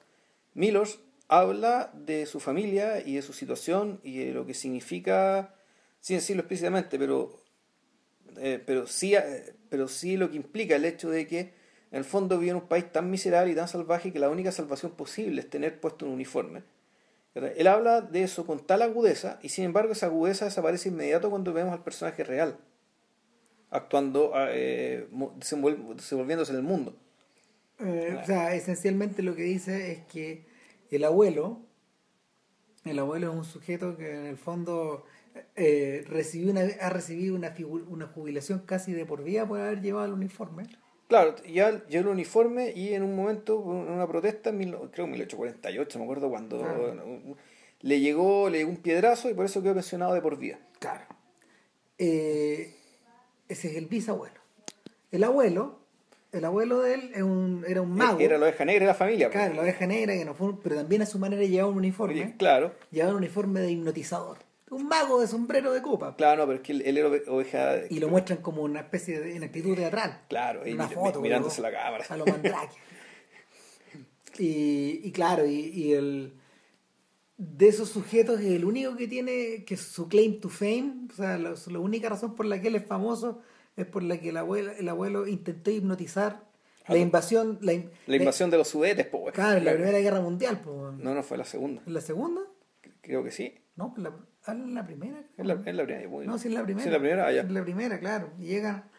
Milos 0.53 0.99
habla 1.27 1.91
de 1.93 2.25
su 2.25 2.39
familia 2.39 3.01
y 3.05 3.15
de 3.15 3.21
su 3.21 3.33
situación 3.33 4.01
y 4.03 4.25
de 4.25 4.33
lo 4.33 4.45
que 4.45 4.53
significa, 4.53 5.55
sin 6.01 6.17
decirlo 6.17 6.41
explícitamente, 6.41 6.99
pero, 6.99 7.41
eh, 8.37 8.61
pero, 8.65 8.85
sí, 8.85 9.15
eh, 9.15 9.53
pero 9.69 9.87
sí 9.87 10.17
lo 10.17 10.29
que 10.29 10.35
implica 10.35 10.75
el 10.75 10.85
hecho 10.85 11.09
de 11.09 11.25
que 11.27 11.39
en 11.91 11.97
el 11.97 12.03
fondo 12.03 12.37
vive 12.37 12.51
en 12.51 12.57
un 12.57 12.67
país 12.67 12.91
tan 12.91 13.09
miserable 13.09 13.53
y 13.53 13.55
tan 13.55 13.67
salvaje 13.67 14.11
que 14.11 14.19
la 14.19 14.29
única 14.29 14.51
salvación 14.51 14.91
posible 14.91 15.41
es 15.41 15.49
tener 15.49 15.79
puesto 15.79 16.05
un 16.05 16.11
uniforme. 16.11 16.63
Él 17.33 17.67
habla 17.67 18.01
de 18.01 18.23
eso 18.23 18.45
con 18.45 18.65
tal 18.65 18.81
agudeza 18.81 19.39
y 19.41 19.49
sin 19.49 19.63
embargo 19.63 19.93
esa 19.93 20.07
agudeza 20.07 20.45
desaparece 20.45 20.89
inmediato 20.89 21.29
cuando 21.29 21.53
vemos 21.53 21.71
al 21.73 21.83
personaje 21.83 22.23
real 22.23 22.57
actuando, 23.71 24.33
eh, 24.35 25.07
desenvolviéndose 25.37 26.51
en 26.51 26.57
el 26.57 26.63
mundo. 26.63 26.95
Eh, 27.79 28.19
o 28.21 28.25
sea, 28.25 28.53
esencialmente 28.53 29.23
lo 29.23 29.33
que 29.33 29.43
dice 29.43 29.93
es 29.93 29.99
que 30.05 30.45
el 30.91 31.03
abuelo, 31.03 31.61
el 32.83 32.99
abuelo 32.99 33.31
es 33.31 33.37
un 33.37 33.45
sujeto 33.45 33.97
que 33.97 34.13
en 34.13 34.25
el 34.25 34.37
fondo 34.37 35.05
eh, 35.55 36.03
recibió 36.07 36.51
una, 36.51 36.61
ha 36.81 36.89
recibido 36.89 37.33
una, 37.33 37.55
una 37.87 38.07
jubilación 38.07 38.59
casi 38.59 38.91
de 38.91 39.05
por 39.05 39.23
vida 39.23 39.47
por 39.47 39.59
haber 39.59 39.81
llevado 39.81 40.05
el 40.05 40.13
uniforme. 40.13 40.67
Claro, 41.11 41.35
ya 41.43 41.85
llevó 41.89 42.05
el 42.05 42.15
uniforme 42.15 42.71
y 42.73 42.93
en 42.93 43.03
un 43.03 43.13
momento, 43.13 43.61
en 43.65 43.91
una 43.91 44.07
protesta, 44.07 44.49
en 44.49 44.71
creo 44.91 45.03
en 45.03 45.11
1848, 45.11 45.99
me 45.99 46.05
acuerdo 46.05 46.29
cuando, 46.29 46.63
ah. 46.63 47.35
le, 47.81 47.99
llegó, 47.99 48.49
le 48.49 48.59
llegó 48.59 48.69
un 48.69 48.77
piedrazo 48.77 49.29
y 49.29 49.33
por 49.33 49.43
eso 49.43 49.61
quedó 49.61 49.73
pensionado 49.73 50.13
de 50.13 50.21
por 50.21 50.37
vida. 50.37 50.57
Claro. 50.79 51.03
Eh, 51.97 52.73
ese 53.49 53.71
es 53.71 53.75
el 53.75 53.87
bisabuelo. 53.87 54.39
El 55.11 55.25
abuelo, 55.25 55.79
el 56.31 56.45
abuelo 56.45 56.79
de 56.79 56.93
él 56.93 57.11
era 57.13 57.81
un 57.81 57.91
mago. 57.91 58.17
Era 58.21 58.37
la 58.37 58.45
oveja 58.45 58.63
negra 58.63 58.85
de 58.85 58.87
la 58.87 58.93
familia. 58.93 59.27
Pues. 59.27 59.37
Claro, 59.37 59.55
la 59.55 59.63
oveja 59.63 59.87
negra, 59.87 60.13
que 60.13 60.23
no 60.23 60.33
fue, 60.33 60.53
pero 60.63 60.77
también 60.77 61.01
a 61.01 61.05
su 61.05 61.19
manera 61.19 61.43
llevaba 61.43 61.69
un 61.69 61.77
uniforme. 61.79 62.35
claro. 62.37 62.71
Llevaba 62.89 63.11
un 63.11 63.17
uniforme 63.17 63.59
de 63.59 63.71
hipnotizador. 63.71 64.37
Un 64.71 64.87
mago 64.87 65.21
de 65.21 65.27
sombrero 65.27 65.71
de 65.73 65.81
copa. 65.81 66.15
Claro, 66.15 66.41
no, 66.41 66.47
pero 66.47 66.57
es 66.57 66.63
que 66.63 66.71
él 66.71 66.97
era 66.97 67.09
oveja. 67.27 67.81
Y 67.89 67.99
lo 67.99 68.07
muestran 68.07 68.41
como 68.41 68.63
una 68.63 68.79
especie 68.79 69.19
de 69.19 69.35
en 69.35 69.43
actitud 69.43 69.75
teatral. 69.75 70.21
Claro, 70.27 70.67
y 70.67 70.73
una 70.73 70.87
foto, 70.87 71.21
mirándose 71.21 71.61
la 71.61 71.71
cámara. 71.71 72.05
A 72.07 72.17
lo 72.17 72.25
mandrake. 72.25 72.73
y, 74.39 75.01
y 75.03 75.11
claro, 75.11 75.45
y, 75.45 75.59
y 75.59 75.93
el 75.93 76.33
de 77.43 77.67
esos 77.67 77.89
sujetos 77.89 78.39
es 78.39 78.51
el 78.51 78.65
único 78.65 78.95
que 78.95 79.07
tiene 79.07 79.65
que 79.65 79.75
su 79.75 80.07
claim 80.07 80.39
to 80.39 80.47
fame, 80.47 81.07
o 81.11 81.15
sea, 81.15 81.39
la, 81.39 81.79
única 81.79 82.07
razón 82.07 82.35
por 82.35 82.45
la 82.45 82.61
que 82.61 82.67
él 82.67 82.75
es 82.75 82.85
famoso 82.85 83.41
es 83.75 83.87
por 83.87 84.03
la 84.03 84.19
que 84.19 84.29
el 84.29 84.37
abuelo, 84.37 84.71
el 84.71 84.87
abuelo 84.87 85.27
intentó 85.27 85.71
hipnotizar 85.71 86.43
la 86.87 86.97
invasión 86.97 87.57
la, 87.61 87.73
invasión 88.15 88.51
de 88.51 88.57
los 88.57 88.67
sudetes, 88.67 89.07
pues. 89.07 89.33
Claro, 89.33 89.57
en 89.57 89.65
la 89.65 89.73
Primera 89.73 89.99
Guerra 89.99 90.21
Mundial. 90.21 90.61
No, 90.65 91.15
no 91.15 91.23
fue 91.23 91.37
la 91.37 91.45
segunda. 91.45 91.81
¿En 91.85 91.93
la 91.93 92.01
segunda? 92.01 92.41
Creo 93.01 93.23
que 93.23 93.31
sí. 93.31 93.55
No, 93.75 93.93
en 93.97 94.03
la, 94.03 94.15
ah, 94.45 94.51
en 94.51 94.75
la 94.75 94.85
primera. 94.85 95.23
En 95.37 95.47
la, 95.47 95.55
la 95.55 95.61
primera. 95.61 96.25
No, 96.25 96.37
sí, 96.37 96.47
en 96.47 96.53
la 96.53 96.63
primera. 96.63 96.83
Sí, 96.83 96.87
en 96.87 96.93
la 96.93 96.99
primera, 96.99 97.27
allá. 97.27 97.41
En 97.41 97.53
la 97.53 97.63
primera, 97.63 97.99
claro. 97.99 98.33
Y 98.37 98.47
llega 98.47 98.89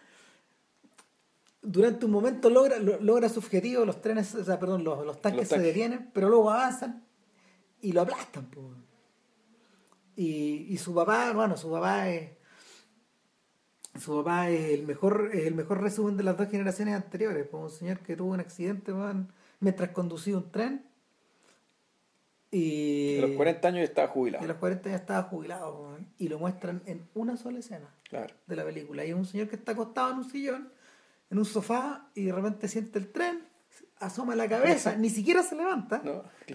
durante 1.62 2.06
un 2.06 2.10
momento 2.10 2.50
logra, 2.50 2.78
logra 2.78 3.28
su 3.28 3.38
objetivo, 3.38 3.84
los 3.84 4.00
trenes, 4.00 4.34
o 4.34 4.44
sea, 4.44 4.58
perdón, 4.58 4.82
los, 4.82 5.06
los 5.06 5.20
tanques 5.22 5.48
se 5.48 5.58
detienen, 5.60 6.10
pero 6.12 6.28
luego 6.28 6.50
avanzan 6.50 7.04
y 7.80 7.92
lo 7.92 8.02
aplastan. 8.02 8.48
Y, 10.16 10.66
y 10.68 10.76
su 10.78 10.92
papá, 10.94 11.32
bueno, 11.32 11.56
su 11.56 11.70
papá 11.70 12.08
es 12.08 12.32
su 13.98 14.16
papá 14.16 14.48
es 14.48 14.70
el 14.70 14.86
mejor 14.86 15.30
es 15.34 15.46
el 15.46 15.54
mejor 15.54 15.82
resumen 15.82 16.16
de 16.16 16.22
las 16.22 16.36
dos 16.36 16.48
generaciones 16.48 16.94
anteriores 16.94 17.46
pues 17.46 17.62
un 17.62 17.70
señor 17.70 17.98
que 17.98 18.16
tuvo 18.16 18.32
un 18.32 18.40
accidente 18.40 18.90
mientras 19.60 19.90
conducía 19.90 20.34
un 20.36 20.50
tren 20.50 20.86
y 22.52 23.18
a 23.18 23.22
los 23.22 23.32
40 23.32 23.68
años 23.68 23.78
ya 23.78 23.84
estaba 23.84 24.08
jubilado 24.08 24.44
a 24.44 24.46
los 24.46 24.56
40 24.58 24.90
ya 24.90 24.96
estaba 24.96 25.22
jubilado 25.24 25.96
y 26.18 26.28
lo 26.28 26.38
muestran 26.38 26.82
en 26.86 27.08
una 27.14 27.36
sola 27.36 27.58
escena 27.58 27.88
de 28.46 28.56
la 28.56 28.64
película 28.64 29.04
y 29.04 29.10
es 29.10 29.16
un 29.16 29.24
señor 29.24 29.48
que 29.48 29.56
está 29.56 29.72
acostado 29.72 30.12
en 30.12 30.18
un 30.18 30.30
sillón 30.30 30.72
en 31.30 31.38
un 31.38 31.44
sofá 31.46 32.10
y 32.14 32.26
de 32.26 32.32
repente 32.32 32.68
siente 32.68 32.98
el 32.98 33.10
tren 33.10 33.52
asoma 34.00 34.34
la 34.34 34.48
cabeza, 34.48 34.96
ni 34.98 35.08
siquiera 35.08 35.42
se 35.42 35.54
levanta, 35.54 36.02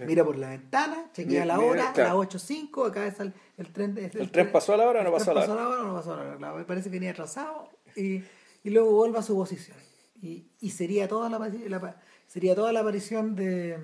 mira 0.06 0.24
por 0.24 0.36
la 0.36 0.50
ventana, 0.50 1.10
chequea 1.12 1.44
la 1.44 1.58
hora, 1.58 1.92
las 1.96 2.12
8.05, 2.12 2.88
acá 2.88 3.06
está 3.06 3.24
el, 3.24 3.72
tren. 3.72 3.96
El, 3.98 4.30
tren 4.30 4.52
pasó 4.52 4.74
a 4.74 4.76
la 4.76 4.86
hora 4.86 5.00
o 5.00 5.04
no 5.04 5.12
pasó 5.12 5.30
a 5.30 5.34
la 5.34 5.40
hora? 5.40 5.46
Pasó 5.46 5.58
a 5.58 5.62
la 5.62 5.68
hora 5.68 5.82
o 5.82 5.86
no 5.86 5.94
pasó 5.94 6.12
a 6.12 6.16
la 6.16 6.36
hora, 6.36 6.58
me 6.58 6.64
parece 6.64 6.90
que 6.90 6.96
venía 6.96 7.10
atrasado 7.10 7.70
y, 7.96 8.22
y 8.62 8.70
luego 8.70 8.92
vuelve 8.92 9.18
a 9.18 9.22
su 9.22 9.34
posición. 9.34 9.78
Y, 10.20 10.48
y 10.60 10.70
sería, 10.70 11.06
toda 11.08 11.30
la, 11.30 11.96
sería 12.26 12.54
toda 12.54 12.72
la 12.72 12.80
aparición 12.80 13.36
de 13.36 13.78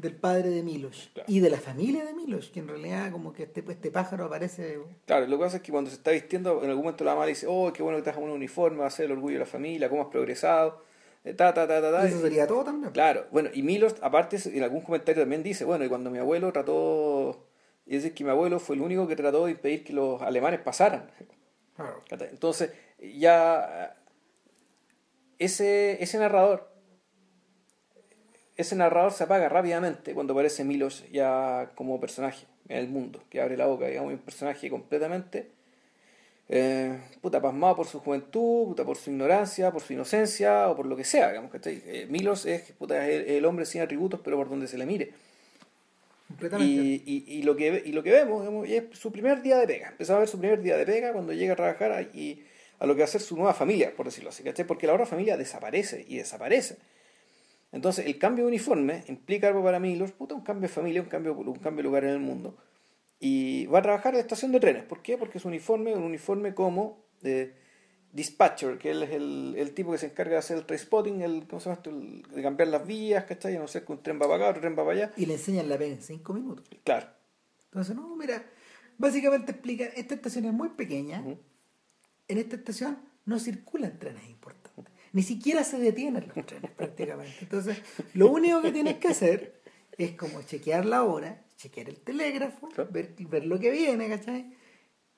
del 0.00 0.16
padre 0.16 0.50
de 0.50 0.62
Milos 0.62 1.10
y 1.26 1.40
de 1.40 1.50
la 1.50 1.58
familia 1.58 2.04
de 2.04 2.14
Milos, 2.14 2.50
que 2.50 2.60
en 2.60 2.68
realidad 2.68 3.10
como 3.12 3.32
que 3.32 3.44
este, 3.44 3.64
este 3.68 3.90
pájaro 3.90 4.26
aparece... 4.26 4.80
Claro, 5.06 5.26
lo 5.26 5.38
que 5.38 5.44
pasa 5.44 5.56
es 5.58 5.62
que 5.62 5.72
cuando 5.72 5.90
se 5.90 5.96
está 5.96 6.10
vistiendo, 6.10 6.62
en 6.62 6.70
algún 6.70 6.84
momento 6.84 7.04
la 7.04 7.14
mamá 7.14 7.26
dice, 7.26 7.46
oh, 7.48 7.72
qué 7.72 7.82
bueno 7.82 7.98
que 7.98 8.02
trajo 8.02 8.20
un 8.20 8.30
uniforme, 8.30 8.78
va 8.78 8.86
a 8.86 8.90
ser 8.90 9.06
el 9.06 9.12
orgullo 9.12 9.34
de 9.34 9.40
la 9.40 9.46
familia, 9.46 9.88
cómo 9.88 10.02
has 10.02 10.08
progresado 10.08 10.82
eh, 11.24 11.34
ta, 11.34 11.52
ta, 11.52 11.68
ta, 11.68 11.80
ta, 11.80 12.06
Eso 12.06 12.20
sería 12.20 12.46
todo 12.46 12.64
también. 12.64 12.92
Claro, 12.92 13.26
bueno, 13.30 13.50
y 13.52 13.62
Milos, 13.62 13.96
aparte, 14.00 14.38
en 14.44 14.62
algún 14.62 14.80
comentario 14.80 15.22
también 15.22 15.42
dice, 15.42 15.64
bueno, 15.64 15.84
y 15.84 15.88
cuando 15.88 16.10
mi 16.10 16.18
abuelo 16.18 16.50
trató, 16.52 17.46
y 17.86 17.96
es 17.96 18.10
que 18.12 18.24
mi 18.24 18.30
abuelo 18.30 18.58
fue 18.58 18.76
el 18.76 18.82
único 18.82 19.06
que 19.06 19.16
trató 19.16 19.44
de 19.44 19.52
impedir 19.52 19.84
que 19.84 19.92
los 19.92 20.22
alemanes 20.22 20.60
pasaran. 20.60 21.10
Claro. 21.76 22.02
Entonces, 22.30 22.70
ya 22.98 23.96
ese, 25.38 26.02
ese 26.02 26.18
narrador, 26.18 26.70
ese 28.56 28.76
narrador 28.76 29.12
se 29.12 29.24
apaga 29.24 29.48
rápidamente 29.48 30.14
cuando 30.14 30.32
aparece 30.32 30.64
Milos 30.64 31.04
ya 31.10 31.70
como 31.74 32.00
personaje 32.00 32.46
en 32.68 32.78
el 32.78 32.88
mundo, 32.88 33.22
que 33.30 33.40
abre 33.40 33.56
la 33.56 33.66
boca, 33.66 33.86
digamos, 33.86 34.12
un 34.12 34.18
personaje 34.18 34.70
completamente 34.70 35.48
eh, 36.52 36.98
puta, 37.20 37.40
pasmado 37.40 37.76
por 37.76 37.86
su 37.86 38.00
juventud, 38.00 38.66
puta, 38.66 38.84
por 38.84 38.96
su 38.96 39.10
ignorancia, 39.10 39.70
por 39.70 39.82
su 39.82 39.92
inocencia 39.92 40.68
o 40.68 40.74
por 40.74 40.84
lo 40.84 40.96
que 40.96 41.04
sea, 41.04 41.28
digamos, 41.28 41.52
eh, 41.64 42.06
Milos 42.10 42.44
es, 42.44 42.72
puta, 42.72 43.08
el, 43.08 43.44
hombre 43.44 43.64
sin 43.66 43.82
atributos, 43.82 44.18
pero 44.24 44.36
por 44.36 44.48
donde 44.48 44.66
se 44.66 44.76
le 44.76 44.84
mire. 44.84 45.12
Y, 46.58 47.24
y, 47.28 47.42
lo 47.42 47.54
que, 47.54 47.82
y 47.86 47.92
lo 47.92 48.02
que 48.02 48.10
vemos 48.10 48.68
es 48.68 48.84
su 48.98 49.12
primer 49.12 49.42
día 49.42 49.58
de 49.58 49.66
pega. 49.66 49.88
Empezamos 49.90 50.16
a 50.16 50.20
ver 50.20 50.28
su 50.28 50.38
primer 50.40 50.60
día 50.60 50.76
de 50.76 50.86
pega 50.86 51.12
cuando 51.12 51.32
llega 51.32 51.52
a 51.52 51.56
trabajar 51.56 52.08
y 52.14 52.42
a 52.80 52.86
lo 52.86 52.94
que 52.94 53.00
va 53.00 53.04
a 53.04 53.08
ser 53.08 53.20
su 53.20 53.36
nueva 53.36 53.54
familia, 53.54 53.92
por 53.96 54.06
decirlo 54.06 54.30
así, 54.30 54.42
Porque 54.66 54.88
la 54.88 54.94
otra 54.94 55.06
familia 55.06 55.36
desaparece 55.36 56.04
y 56.08 56.16
desaparece. 56.16 56.78
Entonces, 57.72 58.06
el 58.06 58.18
cambio 58.18 58.44
de 58.44 58.48
uniforme 58.48 59.04
implica 59.08 59.48
algo 59.48 59.62
para 59.62 59.78
Milos, 59.78 60.12
puta, 60.12 60.34
un 60.34 60.42
cambio 60.42 60.68
de 60.68 60.74
familia, 60.74 61.02
un 61.02 61.08
cambio, 61.08 61.34
un 61.34 61.58
cambio 61.58 61.78
de 61.78 61.82
lugar 61.84 62.04
en 62.04 62.10
el 62.10 62.18
mundo 62.18 62.56
y 63.20 63.66
va 63.66 63.80
a 63.80 63.82
trabajar 63.82 64.14
en 64.14 64.16
la 64.16 64.22
estación 64.22 64.50
de 64.50 64.58
trenes. 64.58 64.82
¿Por 64.84 65.02
qué? 65.02 65.18
Porque 65.18 65.38
su 65.38 65.48
uniforme 65.48 65.94
un 65.94 66.02
uniforme 66.02 66.54
como 66.54 67.04
de 67.20 67.54
dispatcher, 68.12 68.78
que 68.78 68.90
él 68.90 69.02
es 69.02 69.10
el, 69.10 69.54
el, 69.56 69.72
tipo 69.72 69.92
que 69.92 69.98
se 69.98 70.06
encarga 70.06 70.32
de 70.32 70.38
hacer 70.38 70.64
el 70.66 70.78
spotting, 70.78 71.20
el, 71.20 71.46
¿cómo 71.46 71.60
se 71.60 71.68
llama 71.68 71.76
esto? 71.76 72.34
de 72.34 72.42
cambiar 72.42 72.68
las 72.68 72.84
vías, 72.84 73.24
¿cachai? 73.24 73.56
No 73.58 73.68
sé, 73.68 73.84
que 73.84 73.92
un 73.92 74.02
tren 74.02 74.16
va 74.16 74.26
para 74.26 74.36
acá, 74.36 74.48
otro 74.48 74.62
tren 74.62 74.72
va 74.72 74.84
para 74.84 74.92
allá. 74.92 75.12
Y 75.16 75.26
le 75.26 75.34
enseñan 75.34 75.68
la 75.68 75.78
pega 75.78 75.92
en 75.92 76.02
cinco 76.02 76.32
minutos. 76.32 76.64
Claro. 76.82 77.06
Entonces, 77.66 77.94
no, 77.94 78.16
mira, 78.16 78.42
básicamente 78.98 79.52
explica, 79.52 79.84
esta 79.84 80.14
estación 80.14 80.46
es 80.46 80.52
muy 80.52 80.70
pequeña, 80.70 81.22
en 81.22 82.38
esta 82.38 82.56
estación 82.56 82.98
no 83.26 83.38
circulan 83.38 83.98
trenes 83.98 84.28
importantes, 84.28 84.59
ni 85.12 85.22
siquiera 85.22 85.64
se 85.64 85.78
detienen 85.78 86.30
los 86.34 86.46
trenes 86.46 86.70
prácticamente. 86.70 87.36
Entonces, 87.40 87.82
lo 88.14 88.30
único 88.30 88.62
que 88.62 88.72
tienes 88.72 88.96
que 88.96 89.08
hacer 89.08 89.60
es 89.96 90.12
como 90.12 90.42
chequear 90.42 90.86
la 90.86 91.02
hora, 91.02 91.44
chequear 91.56 91.88
el 91.88 92.00
telégrafo, 92.00 92.68
ver, 92.90 93.14
ver, 93.18 93.46
lo 93.46 93.58
que 93.58 93.70
viene, 93.70 94.08
¿cachai? 94.08 94.56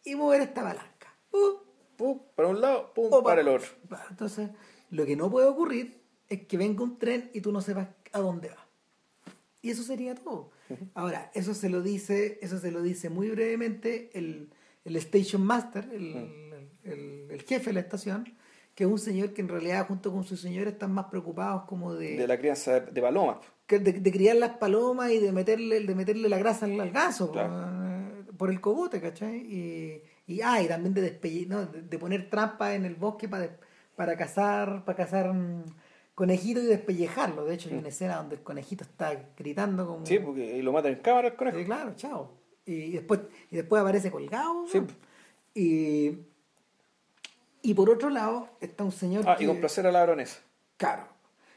Y 0.05 0.15
mover 0.15 0.41
esta 0.41 0.63
palanca. 0.63 1.15
Uh, 1.33 2.19
para 2.35 2.49
un 2.49 2.61
lado, 2.61 2.93
pum, 2.95 3.23
para, 3.23 3.43
el 3.43 3.49
otro. 3.49 3.69
Entonces, 4.11 4.51
lo 4.91 5.07
que 5.07 5.15
no 5.15 5.31
puede 5.31 5.47
ocurrir 5.47 6.03
es 6.29 6.47
que 6.47 6.57
venga 6.57 6.83
un 6.83 6.99
tren 6.99 7.31
y 7.33 7.41
tú 7.41 7.53
no 7.53 7.61
sepas 7.61 7.89
a 8.13 8.19
dónde 8.19 8.49
va. 8.49 8.67
Y 9.61 9.71
eso 9.71 9.83
sería 9.85 10.15
todo. 10.15 10.51
Ahora, 10.95 11.31
eso 11.35 11.55
se 11.55 11.69
lo 11.69 11.83
dice, 11.83 12.39
eso 12.43 12.59
se 12.59 12.73
lo 12.73 12.83
dice 12.83 13.11
muy 13.11 13.31
brevemente 13.31 14.11
el, 14.15 14.53
el 14.85 14.97
station 14.97 15.45
master, 15.45 15.89
el, 15.93 16.69
el, 16.83 17.29
el 17.31 17.43
jefe 17.43 17.67
de 17.67 17.75
la 17.75 17.81
estación, 17.81 18.35
que 18.75 18.85
es 18.85 18.91
un 18.91 18.99
señor 18.99 19.33
que 19.35 19.43
en 19.43 19.49
realidad 19.49 19.87
junto 19.87 20.11
con 20.13 20.25
su 20.25 20.37
señora 20.37 20.71
están 20.71 20.93
más 20.93 21.07
preocupados 21.07 21.65
como 21.65 21.95
de... 21.95 22.17
De 22.17 22.27
la 22.27 22.39
crianza 22.39 22.81
de, 22.81 22.91
de 22.93 23.03
palomas. 23.03 23.39
que- 23.67 23.79
De, 23.79 23.93
de 23.93 24.13
criar 24.13 24.37
las 24.37 24.57
palomas 24.57 25.11
y 25.11 25.19
de 25.19 25.31
meterle, 25.33 25.81
de 25.81 25.95
meterle 25.95 26.29
la 26.29 26.39
grasa 26.39 26.65
al, 26.67 26.81
al 26.81 26.91
ganso 26.91 27.27
po, 27.27 27.33
Claro. 27.33 27.53
eh, 27.55 28.25
por 28.37 28.51
el 28.51 28.61
cogote, 28.61 29.01
¿cachai? 29.01 29.37
Y, 29.41 30.03
y, 30.27 30.41
ah, 30.41 30.63
y 30.63 30.69
también 30.69 30.95
de, 30.95 31.03
despelle- 31.21 31.47
no, 31.49 31.67
de, 31.67 31.83
de 31.83 31.99
poner 31.99 32.31
trampas 32.31 32.75
en 32.75 32.85
el 32.87 32.95
bosque 32.95 33.29
para, 33.29 33.57
para 33.95 34.17
cazar, 34.17 34.85
para 34.87 34.97
cazar 34.97 35.33
mm, 35.35 35.65
conejitos 36.15 36.65
y 36.65 36.67
despellejarlo. 36.69 37.45
De 37.45 37.55
hecho, 37.55 37.69
hay 37.71 37.77
una 37.77 37.89
escena 37.89 38.17
donde 38.17 38.37
el 38.37 38.43
conejito 38.43 38.85
está 38.85 39.33
gritando 39.37 39.87
como... 39.87 40.07
Sí, 40.07 40.19
porque 40.19 40.57
y 40.57 40.63
lo 40.63 40.73
matan 40.73 40.93
en 40.93 40.99
cámara 41.01 41.29
el 41.29 41.37
conejo. 41.37 41.59
Sí, 41.59 41.65
claro, 41.67 41.93
chao. 41.95 42.31
Y 42.65 42.93
después, 42.93 43.21
y 43.51 43.57
después 43.57 43.83
aparece 43.83 44.11
colgado. 44.11 44.65
Sí. 44.67 44.81
¿no? 44.81 44.87
Y, 45.55 46.19
y 47.63 47.75
por 47.75 47.89
otro 47.91 48.11
lado 48.11 48.49
está 48.61 48.85
un 48.85 48.93
señor 48.93 49.25
Ah, 49.27 49.37
que... 49.37 49.45
y 49.45 49.47
complacer 49.47 49.87
a 49.87 49.93
la 49.93 50.01
baronesa. 50.01 50.41
Claro. 50.77 51.07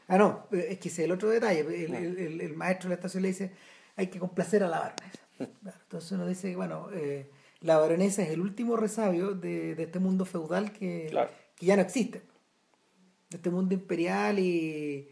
Ah, 0.08 0.18
no, 0.18 0.46
es 0.52 0.78
que 0.78 0.88
ese 0.88 1.02
es 1.02 1.06
el 1.06 1.12
otro 1.12 1.28
detalle. 1.30 1.60
El, 1.60 1.94
el- 1.94 2.18
el- 2.18 2.40
el 2.40 2.54
maestro 2.54 2.88
de 2.88 2.94
la 2.94 2.94
estación 2.96 3.22
le 3.22 3.28
dice, 3.30 3.50
hay 3.96 4.06
que 4.06 4.18
complacer 4.20 4.62
a 4.62 4.68
la 4.68 4.78
baronesa. 4.78 5.18
Claro, 5.36 5.78
entonces 5.82 6.12
uno 6.12 6.26
dice, 6.26 6.54
bueno, 6.56 6.88
eh, 6.94 7.30
la 7.60 7.78
baronesa 7.78 8.22
es 8.22 8.30
el 8.30 8.40
último 8.40 8.76
resabio 8.76 9.34
de, 9.34 9.74
de 9.74 9.82
este 9.82 9.98
mundo 9.98 10.24
feudal 10.24 10.72
que, 10.72 11.08
Claro. 11.10 11.30
que 11.56 11.66
ya 11.66 11.74
no 11.76 11.82
existe. 11.82 12.22
De 13.30 13.36
este 13.38 13.50
mundo 13.50 13.74
imperial 13.74 14.38
y, 14.38 15.08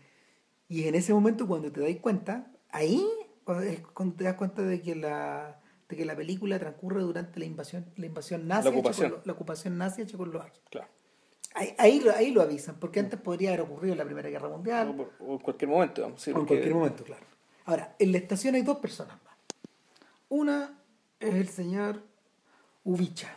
y 0.69 0.87
en 0.87 0.95
ese 0.95 1.13
momento 1.13 1.47
cuando 1.49 1.73
te 1.73 1.81
das 1.81 1.97
cuenta, 2.01 2.47
ahí 2.71 3.05
cuando 3.45 4.15
te 4.15 4.25
das 4.25 4.35
cuenta 4.35 4.63
de 4.63 4.81
que 4.81 4.95
la 4.95 5.61
de 5.95 5.99
que 5.99 6.05
la 6.05 6.17
película 6.17 6.59
transcurre 6.59 7.01
durante 7.03 7.39
la 7.39 7.45
invasión 7.47 7.87
la 7.97 8.07
invasión 8.07 8.47
nazi 8.49 8.65
La 8.65 8.71
a 8.71 8.73
ocupación. 8.79 9.13
Checoslo- 9.13 9.23
la 9.25 9.33
ocupación 9.33 9.79
nazi 9.79 10.03
a 10.03 10.07
Checoslovaquia. 10.07 10.63
Claro. 10.71 10.89
Ahí, 11.55 11.75
ahí, 11.79 12.01
lo, 12.01 12.11
ahí 12.15 12.31
lo 12.33 12.43
avisan, 12.43 12.77
porque 12.81 12.99
antes 13.01 13.21
podría 13.21 13.51
haber 13.51 13.61
ocurrido 13.61 13.93
en 13.93 13.99
la 13.99 14.05
Primera 14.05 14.29
Guerra 14.29 14.49
Mundial. 14.49 15.09
O, 15.21 15.33
en 15.35 15.39
cualquier 15.39 15.71
momento, 15.71 16.03
vamos. 16.03 16.21
Sí, 16.21 16.31
en 16.31 16.35
porque- 16.35 16.49
cualquier 16.49 16.75
momento, 16.75 17.05
claro. 17.05 17.25
Ahora, 17.67 17.95
en 17.99 18.11
la 18.13 18.19
estación 18.19 18.57
hay 18.57 18.63
dos 18.63 18.79
personas 18.79 19.17
más. 19.25 19.35
Una 20.29 20.79
es 21.21 21.35
el 21.35 21.49
señor 21.49 22.03
Ubicha, 22.83 23.35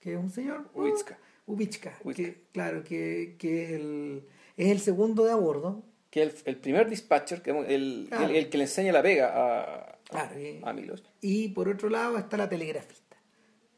que 0.00 0.12
es 0.14 0.18
un 0.18 0.30
señor... 0.30 0.68
Ubichka, 0.74 1.16
Ubitska. 1.46 1.98
que, 2.14 2.42
claro, 2.52 2.82
que, 2.84 3.36
que 3.38 3.64
es, 3.64 3.70
el, 3.72 4.26
es 4.56 4.68
el 4.70 4.80
segundo 4.80 5.24
de 5.24 5.32
a 5.32 5.36
bordo. 5.36 5.82
Que 6.10 6.22
el, 6.24 6.34
el 6.44 6.56
primer 6.56 6.88
dispatcher, 6.90 7.40
que 7.40 7.50
el, 7.50 8.06
Claro. 8.08 8.26
el, 8.26 8.36
el 8.36 8.50
que 8.50 8.58
le 8.58 8.64
enseña 8.64 8.92
la 8.92 9.02
pega 9.02 9.32
a, 9.34 9.93
Claro, 10.08 10.38
y, 10.40 10.60
a 10.62 10.72
Milos. 10.72 11.02
y 11.20 11.48
por 11.48 11.68
otro 11.68 11.88
lado 11.88 12.18
está 12.18 12.36
la 12.36 12.48
telegrafista. 12.48 13.16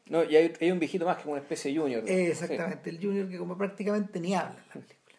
No, 0.09 0.23
y 0.23 0.35
hay, 0.35 0.53
hay 0.61 0.71
un 0.71 0.79
viejito 0.79 1.05
más 1.05 1.17
que 1.17 1.27
una 1.29 1.39
especie 1.39 1.71
de 1.73 1.79
junior. 1.79 2.03
Eh, 2.07 2.27
Exactamente, 2.31 2.89
el 2.89 2.99
junior 3.01 3.27
que 3.29 3.37
como 3.37 3.57
prácticamente 3.57 4.19
ni 4.19 4.35
habla 4.35 4.57
en 4.73 4.81
la 4.81 4.87
película. 4.87 5.17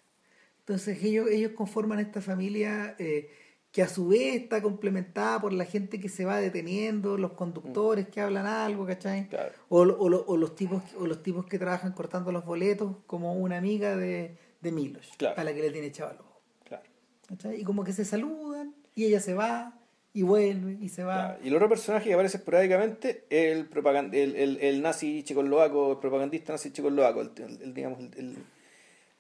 Entonces 0.61 1.03
ellos, 1.03 1.29
ellos 1.31 1.53
conforman 1.53 1.99
esta 1.99 2.21
familia 2.23 2.95
eh, 2.99 3.31
que 3.73 3.83
a 3.83 3.89
su 3.89 4.09
vez 4.09 4.35
está 4.43 4.63
complementada 4.63 5.41
por 5.41 5.53
la 5.53 5.65
gente 5.67 6.01
que 6.01 6.09
se 6.09 6.25
va 6.25 6.39
deteniendo, 6.41 7.19
los 7.19 7.33
conductores 7.33 8.09
que 8.09 8.21
hablan 8.21 8.47
algo, 8.47 8.87
¿cachai? 8.87 9.29
Claro. 9.29 9.53
O, 9.69 9.83
o 9.83 10.25
o 10.27 10.37
los 10.37 10.55
tipos, 10.57 10.83
o 10.99 11.07
los 11.07 11.23
tipos 11.23 11.45
que 11.47 11.59
trabajan 11.59 11.93
cortando 11.93 12.33
los 12.33 12.45
boletos, 12.47 12.97
como 13.07 13.35
una 13.35 13.59
amiga 13.59 13.97
de, 13.97 14.37
de 14.61 14.73
Milos, 14.73 15.11
Claro. 15.19 15.39
a 15.41 15.45
la 15.45 15.55
que 15.55 15.61
le 15.63 15.71
tiene 15.71 15.93
ojo. 16.03 16.41
Claro. 16.65 16.83
¿cachai? 17.29 17.61
Y 17.61 17.65
como 17.65 17.85
que 17.85 17.93
se 17.93 18.05
saludan, 18.07 18.75
y 18.95 19.05
ella 19.05 19.21
se 19.21 19.35
va, 19.35 19.78
y 20.19 20.23
vuelve, 20.23 20.77
y 20.81 20.89
se 20.89 21.05
va. 21.05 21.15
Claro. 21.15 21.39
Y 21.45 21.49
el 21.49 21.55
otro 21.55 21.69
personaje 21.69 22.07
que 22.09 22.15
aparece 22.15 22.39
esporádicamente 22.39 23.25
es 23.31 23.57
el, 23.57 23.69
propagan- 23.71 24.13
el, 24.15 24.35
el, 24.37 24.59
el 24.61 24.83
nazi 24.83 25.23
checoslovaco, 25.23 25.93
el 25.93 25.99
propagandista 25.99 26.53
nazi 26.53 26.73
checoslovaco, 26.73 27.21
el, 27.23 27.31
el- 27.37 27.63
el, 27.63 27.75
digamos, 27.75 27.99
el, 28.01 28.11
el- 28.19 28.37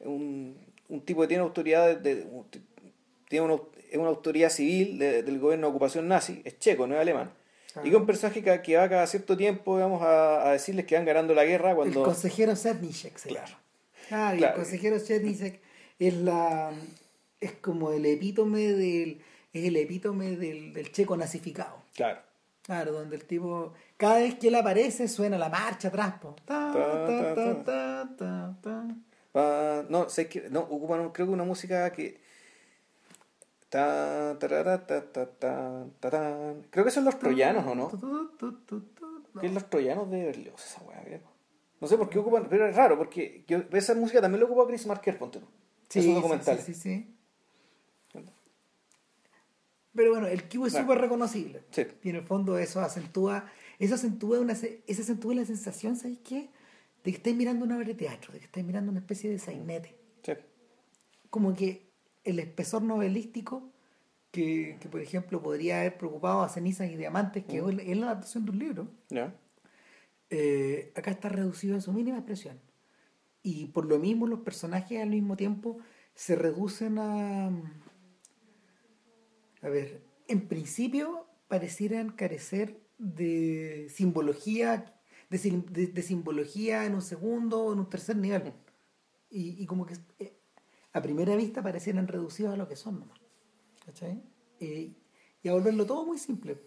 un, 0.00 0.56
un 0.88 1.00
tipo 1.02 1.20
que 1.22 1.28
tiene 1.28 1.42
autoridad, 1.42 1.96
de, 1.98 2.26
tiene 3.28 3.44
una, 3.46 3.60
es 3.90 3.96
una 3.98 4.08
autoridad 4.08 4.50
civil 4.50 4.98
de- 4.98 5.22
del 5.22 5.38
gobierno 5.38 5.66
de 5.66 5.70
ocupación 5.70 6.08
nazi, 6.08 6.40
es 6.44 6.58
checo, 6.58 6.86
no 6.86 6.94
es 6.94 7.00
alemán. 7.00 7.30
Ah. 7.74 7.80
Y 7.80 7.90
que 7.90 7.90
es 7.90 7.96
un 7.96 8.06
personaje 8.06 8.42
que, 8.42 8.62
que 8.62 8.76
va 8.76 8.88
cada 8.88 9.06
cierto 9.06 9.36
tiempo 9.36 9.76
digamos, 9.76 10.02
a, 10.02 10.48
a 10.48 10.52
decirles 10.52 10.86
que 10.86 10.94
van 10.96 11.04
ganando 11.04 11.34
la 11.34 11.44
guerra 11.44 11.70
El 11.70 11.76
cuando... 11.76 12.02
consejero 12.02 12.56
Sednicek 12.56 13.16
se 13.18 13.28
Claro. 13.28 13.56
Ah, 14.10 14.32
y 14.34 14.38
Claro. 14.38 14.54
el 14.54 14.60
consejero 14.62 14.98
Sednicek 14.98 15.60
es 15.98 16.14
la 16.14 16.72
es 17.40 17.52
como 17.52 17.92
el 17.92 18.04
epítome 18.06 18.60
del 18.72 19.20
es 19.52 19.64
el 19.64 19.76
epítome 19.76 20.36
del, 20.36 20.72
del 20.72 20.92
checo 20.92 21.16
nazificado. 21.16 21.82
Claro. 21.94 22.20
Claro, 22.62 22.92
donde 22.92 23.16
el 23.16 23.24
tipo 23.24 23.72
cada 23.96 24.18
vez 24.18 24.34
que 24.34 24.48
él 24.48 24.54
aparece 24.54 25.08
suena 25.08 25.38
la 25.38 25.48
marcha 25.48 25.88
atrás, 25.88 26.14
po. 26.20 26.36
Ta, 26.44 26.70
Ta, 26.72 27.06
ta, 27.06 27.34
ta, 27.34 27.64
ta, 27.64 27.64
ta, 27.64 28.16
ta, 28.16 28.56
ta. 28.60 28.84
Ah, 29.34 29.84
no, 29.88 30.08
sé 30.08 30.28
que 30.28 30.50
no, 30.50 30.60
ocupan 30.60 31.10
creo 31.10 31.26
que 31.26 31.32
una 31.32 31.44
música 31.44 31.90
que 31.92 32.20
ta, 33.68 34.36
tarara, 34.38 34.86
ta, 34.86 35.02
ta, 35.12 36.54
creo 36.70 36.84
que 36.84 36.90
son 36.90 37.04
los 37.04 37.18
troyanos 37.18 37.66
o 37.66 37.74
no 37.74 37.90
que 39.40 39.46
es 39.46 39.52
los 39.52 39.68
troyanos 39.68 40.10
de 40.10 40.24
Berlioz 40.24 40.64
esa 40.64 40.82
weá 40.82 41.20
no 41.80 41.86
sé 41.86 41.96
por 41.96 42.08
qué 42.08 42.18
ocupan 42.18 42.48
pero 42.48 42.66
es 42.66 42.74
raro 42.74 42.96
porque 42.96 43.44
yo, 43.46 43.58
esa 43.72 43.94
música 43.94 44.20
también 44.20 44.40
lo 44.40 44.46
ocupa 44.46 44.66
Chris 44.66 44.86
Marker 44.86 45.18
ponte 45.18 45.38
tú 45.38 45.46
Sí, 45.88 46.00
esos 46.00 46.14
documentales 46.14 46.64
Sí, 46.64 46.74
sí, 46.74 46.80
sí. 46.80 47.14
Pero 49.98 50.10
bueno, 50.12 50.28
el 50.28 50.44
Q 50.44 50.66
es 50.66 50.72
Bueno. 50.74 50.86
súper 50.86 50.98
reconocible. 51.00 51.62
Sí. 51.72 51.82
Y 52.04 52.10
en 52.10 52.16
el 52.16 52.22
fondo 52.22 52.56
eso 52.56 52.80
acentúa, 52.80 53.46
eso 53.80 53.96
acentúa 53.96 54.38
una 54.38 54.52
eso 54.52 55.02
acentúa 55.02 55.34
la 55.34 55.44
sensación, 55.44 55.96
¿sabes 55.96 56.18
qué? 56.22 56.50
De 57.02 57.10
que 57.10 57.16
estáis 57.16 57.34
mirando 57.34 57.64
una 57.64 57.74
obra 57.76 57.88
de 57.88 57.94
teatro, 57.94 58.32
de 58.32 58.38
que 58.38 58.44
estáis 58.44 58.64
mirando 58.64 58.92
una 58.92 59.00
especie 59.00 59.28
de 59.28 59.40
sainete. 59.40 59.96
Sí. 60.22 60.34
Como 61.30 61.52
que 61.52 61.90
el 62.22 62.38
espesor 62.38 62.82
novelístico 62.82 63.72
que, 64.30 64.76
que, 64.80 64.88
por 64.88 65.00
ejemplo, 65.00 65.42
podría 65.42 65.80
haber 65.80 65.98
preocupado 65.98 66.42
a 66.42 66.48
Cenizas 66.48 66.88
y 66.90 66.96
Diamantes, 66.96 67.44
que 67.44 67.60
Mm. 67.60 67.80
es 67.80 67.96
la 67.96 68.06
adaptación 68.06 68.44
de 68.44 68.50
un 68.52 68.58
libro, 68.60 68.88
¿Ya? 69.10 69.34
eh, 70.30 70.92
acá 70.94 71.10
está 71.10 71.28
reducido 71.28 71.76
a 71.76 71.80
su 71.80 71.92
mínima 71.92 72.18
expresión. 72.18 72.60
Y 73.42 73.66
por 73.66 73.84
lo 73.86 73.98
mismo 73.98 74.28
los 74.28 74.40
personajes 74.40 75.02
al 75.02 75.10
mismo 75.10 75.36
tiempo 75.36 75.78
se 76.14 76.36
reducen 76.36 76.98
a... 77.00 77.50
A 79.62 79.68
ver, 79.68 80.02
en 80.28 80.48
principio 80.48 81.26
parecieran 81.48 82.10
carecer 82.10 82.80
de 82.98 83.88
simbología, 83.90 84.94
de, 85.30 85.38
sim- 85.38 85.66
de- 85.66 85.86
de 85.88 86.02
simbología 86.02 86.84
en 86.86 86.94
un 86.94 87.02
segundo 87.02 87.64
o 87.64 87.72
en 87.72 87.80
un 87.80 87.88
tercer 87.90 88.16
nivel. 88.16 88.52
Y, 89.30 89.62
y 89.62 89.66
como 89.66 89.86
que 89.86 89.96
eh, 90.18 90.34
a 90.92 91.02
primera 91.02 91.36
vista 91.36 91.62
parecieran 91.62 92.08
reducidos 92.08 92.54
a 92.54 92.56
lo 92.56 92.68
que 92.68 92.76
son 92.76 93.00
nomás. 93.00 93.18
¿Cachai? 93.84 94.22
Eh, 94.60 94.92
y 95.42 95.48
a 95.48 95.52
volverlo 95.52 95.86
todo 95.86 96.04
muy 96.06 96.18
simple 96.18 96.58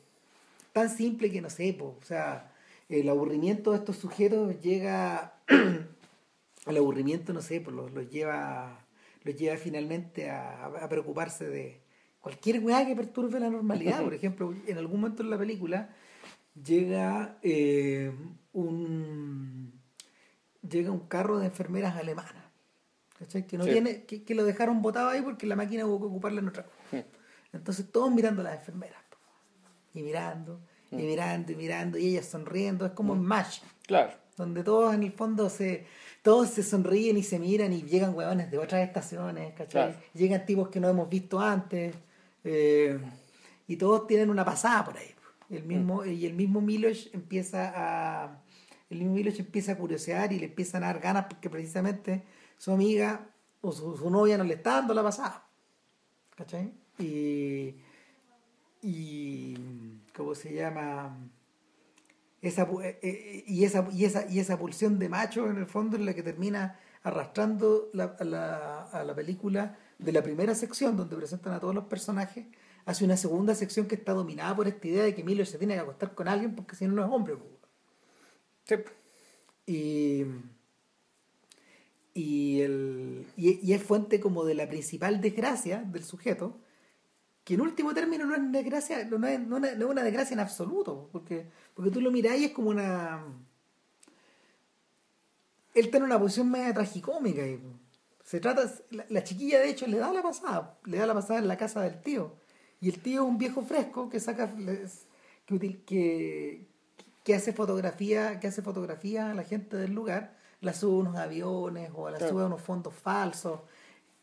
tan 0.73 0.89
simple 0.89 1.31
que 1.31 1.41
no 1.41 1.49
sé, 1.49 1.73
po, 1.73 1.97
o 2.01 2.05
sea, 2.05 2.53
el 2.89 3.09
aburrimiento 3.09 3.71
de 3.71 3.77
estos 3.79 3.97
sujetos 3.97 4.59
llega 4.61 5.41
al 6.65 6.77
aburrimiento, 6.77 7.33
no 7.33 7.41
sé, 7.41 7.61
pues 7.61 7.75
los, 7.75 7.91
los 7.91 8.09
lleva 8.09 8.85
los 9.23 9.35
lleva 9.35 9.57
finalmente 9.57 10.29
a, 10.29 10.65
a 10.65 10.89
preocuparse 10.89 11.47
de 11.47 11.80
cualquier 12.21 12.59
weá 12.59 12.85
que 12.85 12.95
perturbe 12.95 13.39
la 13.39 13.49
normalidad. 13.49 14.01
Por 14.03 14.13
ejemplo, 14.13 14.53
en 14.67 14.77
algún 14.77 15.01
momento 15.01 15.23
en 15.23 15.29
la 15.29 15.37
película 15.37 15.89
llega 16.63 17.37
eh, 17.41 18.11
un 18.53 19.73
llega 20.67 20.91
un 20.91 21.07
carro 21.07 21.39
de 21.39 21.47
enfermeras 21.47 21.95
alemanas. 21.97 22.35
¿cachai? 23.17 23.45
Que, 23.45 23.57
no 23.57 23.65
Sí. 23.65 23.71
tiene, 23.71 24.03
que, 24.05 24.23
que 24.23 24.35
lo 24.35 24.43
dejaron 24.45 24.81
botado 24.81 25.09
ahí 25.09 25.21
porque 25.21 25.45
la 25.45 25.55
máquina 25.55 25.85
hubo 25.85 25.99
que 25.99 26.05
ocuparla 26.05 26.39
en 26.41 26.47
otra 26.47 26.63
cosa. 26.65 27.05
Entonces 27.53 27.91
todos 27.91 28.11
mirando 28.11 28.41
a 28.41 28.45
las 28.45 28.55
enfermeras. 28.55 28.99
Y 29.93 30.01
mirando, 30.03 30.61
y 30.89 30.95
mirando, 30.95 31.51
y 31.51 31.55
mirando, 31.55 31.97
y 31.97 32.07
ellas 32.07 32.25
sonriendo. 32.25 32.85
Es 32.85 32.93
como 32.93 33.13
en 33.13 33.21
MASH, 33.23 33.59
Claro. 33.85 34.11
donde 34.37 34.63
todos 34.63 34.93
en 34.95 35.03
el 35.03 35.11
fondo 35.11 35.49
se 35.49 35.85
todos 36.21 36.49
se 36.49 36.63
sonríen 36.63 37.17
y 37.17 37.23
se 37.23 37.39
miran 37.39 37.73
y 37.73 37.81
llegan 37.81 38.13
huevones 38.15 38.49
de 38.51 38.57
otras 38.57 38.87
estaciones, 38.87 39.51
¿cachai? 39.53 39.91
Claro. 39.91 39.95
Llegan 40.13 40.45
tipos 40.45 40.69
que 40.69 40.79
no 40.79 40.87
hemos 40.87 41.09
visto 41.09 41.39
antes. 41.41 41.93
Eh, 42.43 42.99
y 43.67 43.75
todos 43.77 44.07
tienen 44.07 44.29
una 44.29 44.43
pasada 44.45 44.83
por 44.85 44.97
ahí. 44.97 45.07
El 45.49 45.63
mismo, 45.63 46.05
Y 46.05 46.25
el 46.25 46.33
mismo 46.33 46.61
Milos 46.61 47.09
empieza 47.13 47.73
a. 47.75 48.41
El 48.89 48.99
mismo 48.99 49.13
Milos 49.15 49.39
empieza 49.39 49.73
a 49.73 49.77
curiosear 49.77 50.31
y 50.33 50.39
le 50.39 50.45
empiezan 50.45 50.83
a 50.83 50.87
dar 50.87 50.99
ganas 50.99 51.25
porque 51.29 51.49
precisamente 51.49 52.23
su 52.57 52.71
amiga 52.71 53.27
o 53.61 53.71
su, 53.71 53.95
su 53.97 54.09
novia 54.09 54.37
no 54.37 54.43
le 54.43 54.55
está 54.55 54.71
dando 54.75 54.93
la 54.93 55.03
pasada. 55.03 55.45
¿Cachai? 56.35 56.71
Y. 56.99 57.75
Y. 58.81 59.55
¿Cómo 60.15 60.35
se 60.35 60.53
llama? 60.53 61.17
Esa, 62.41 62.63
eh, 62.83 62.99
eh, 63.03 63.43
y, 63.47 63.63
esa, 63.65 63.87
y, 63.91 64.05
esa, 64.05 64.25
y 64.29 64.39
esa 64.39 64.57
pulsión 64.57 64.97
de 64.97 65.09
macho 65.09 65.49
en 65.49 65.57
el 65.57 65.67
fondo 65.67 65.95
es 65.97 66.03
la 66.03 66.13
que 66.15 66.23
termina 66.23 66.79
arrastrando 67.03 67.89
la- 67.93 68.15
a, 68.19 68.23
la, 68.23 68.81
a 68.85 69.03
la 69.03 69.13
película 69.15 69.77
de 70.01 70.11
la 70.11 70.23
primera 70.23 70.55
sección 70.55 70.97
donde 70.97 71.15
presentan 71.15 71.53
a 71.53 71.59
todos 71.59 71.75
los 71.75 71.85
personajes 71.85 72.45
hacia 72.85 73.05
una 73.05 73.17
segunda 73.17 73.53
sección 73.55 73.87
que 73.87 73.95
está 73.95 74.13
dominada 74.13 74.55
por 74.55 74.67
esta 74.67 74.87
idea 74.87 75.03
de 75.03 75.13
que 75.13 75.23
Milo 75.23 75.45
se 75.45 75.57
tiene 75.57 75.75
que 75.75 75.81
acostar 75.81 76.13
con 76.15 76.27
alguien 76.27 76.55
porque 76.55 76.75
si 76.75 76.87
no 76.87 76.93
no 76.93 77.05
es 77.05 77.11
hombre. 77.11 77.35
Sí. 78.65 78.75
Y, 79.67 80.25
y, 82.13 82.61
el, 82.61 83.27
y, 83.37 83.73
es 83.73 83.83
fuente 83.83 84.19
como 84.19 84.43
de 84.43 84.55
la 84.55 84.67
principal 84.67 85.21
desgracia 85.21 85.83
del 85.83 86.03
sujeto, 86.03 86.59
que 87.43 87.53
en 87.53 87.61
último 87.61 87.93
término 87.93 88.25
no 88.25 88.35
es 88.35 88.51
desgracia, 88.51 89.05
no 89.05 89.27
es, 89.27 89.39
no 89.39 89.57
es 89.63 89.75
una 89.77 90.03
desgracia 90.03 90.33
en 90.33 90.39
absoluto, 90.39 91.09
porque, 91.11 91.45
porque 91.75 91.91
tú 91.91 92.01
lo 92.01 92.11
miras 92.11 92.37
y 92.37 92.45
es 92.45 92.51
como 92.51 92.69
una... 92.69 93.23
Él 95.73 95.85
está 95.85 95.97
en 95.97 96.03
una 96.03 96.19
posición 96.19 96.51
media 96.51 96.73
tragicómica 96.73 97.47
y 97.47 97.61
se 98.31 98.39
trata, 98.39 98.63
la, 99.09 99.23
chiquilla 99.25 99.59
de 99.59 99.69
hecho 99.69 99.85
le 99.87 99.97
da 99.97 100.13
la 100.13 100.21
pasada, 100.21 100.77
le 100.85 100.97
da 100.97 101.05
la 101.05 101.13
pasada 101.13 101.39
en 101.39 101.49
la 101.49 101.57
casa 101.57 101.81
del 101.81 101.99
tío. 101.99 102.31
Y 102.79 102.87
el 102.87 103.01
tío 103.01 103.23
es 103.23 103.27
un 103.27 103.37
viejo 103.37 103.61
fresco 103.61 104.09
que 104.09 104.21
saca, 104.21 104.49
que, 105.45 105.83
que, 105.83 106.65
que 107.25 107.35
hace 107.35 107.51
fotografía, 107.51 108.39
que 108.39 108.47
hace 108.47 108.61
fotografía 108.61 109.31
a 109.31 109.33
la 109.33 109.43
gente 109.43 109.75
del 109.75 109.91
lugar, 109.91 110.37
la 110.61 110.73
sube 110.73 110.93
a 110.93 110.99
unos 110.99 111.17
aviones 111.17 111.91
o 111.93 112.09
la 112.09 112.19
sube 112.19 112.43
a 112.43 112.45
unos 112.45 112.61
fondos 112.61 112.93
falsos, 112.93 113.59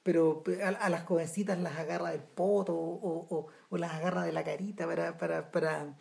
pero 0.02 0.42
a, 0.64 0.88
las 0.88 1.04
jovencitas 1.04 1.58
las 1.58 1.76
agarra 1.76 2.12
del 2.12 2.22
poto 2.22 2.74
o, 2.74 3.46
o, 3.68 3.76
las 3.76 3.92
agarra 3.92 4.22
de 4.22 4.32
la 4.32 4.42
carita 4.42 4.86
para, 4.86 5.18
para, 5.18 5.50
para, 5.50 5.98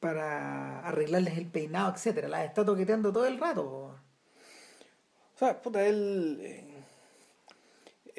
para 0.00 0.80
arreglarles 0.80 1.38
el 1.38 1.46
peinado, 1.46 1.94
etcétera. 1.94 2.26
Las 2.26 2.46
está 2.46 2.64
toqueteando 2.64 3.12
todo 3.12 3.26
el 3.26 3.38
rato. 3.38 3.62
O 3.62 5.38
sea, 5.38 5.62
puta, 5.62 5.86
él 5.86 6.69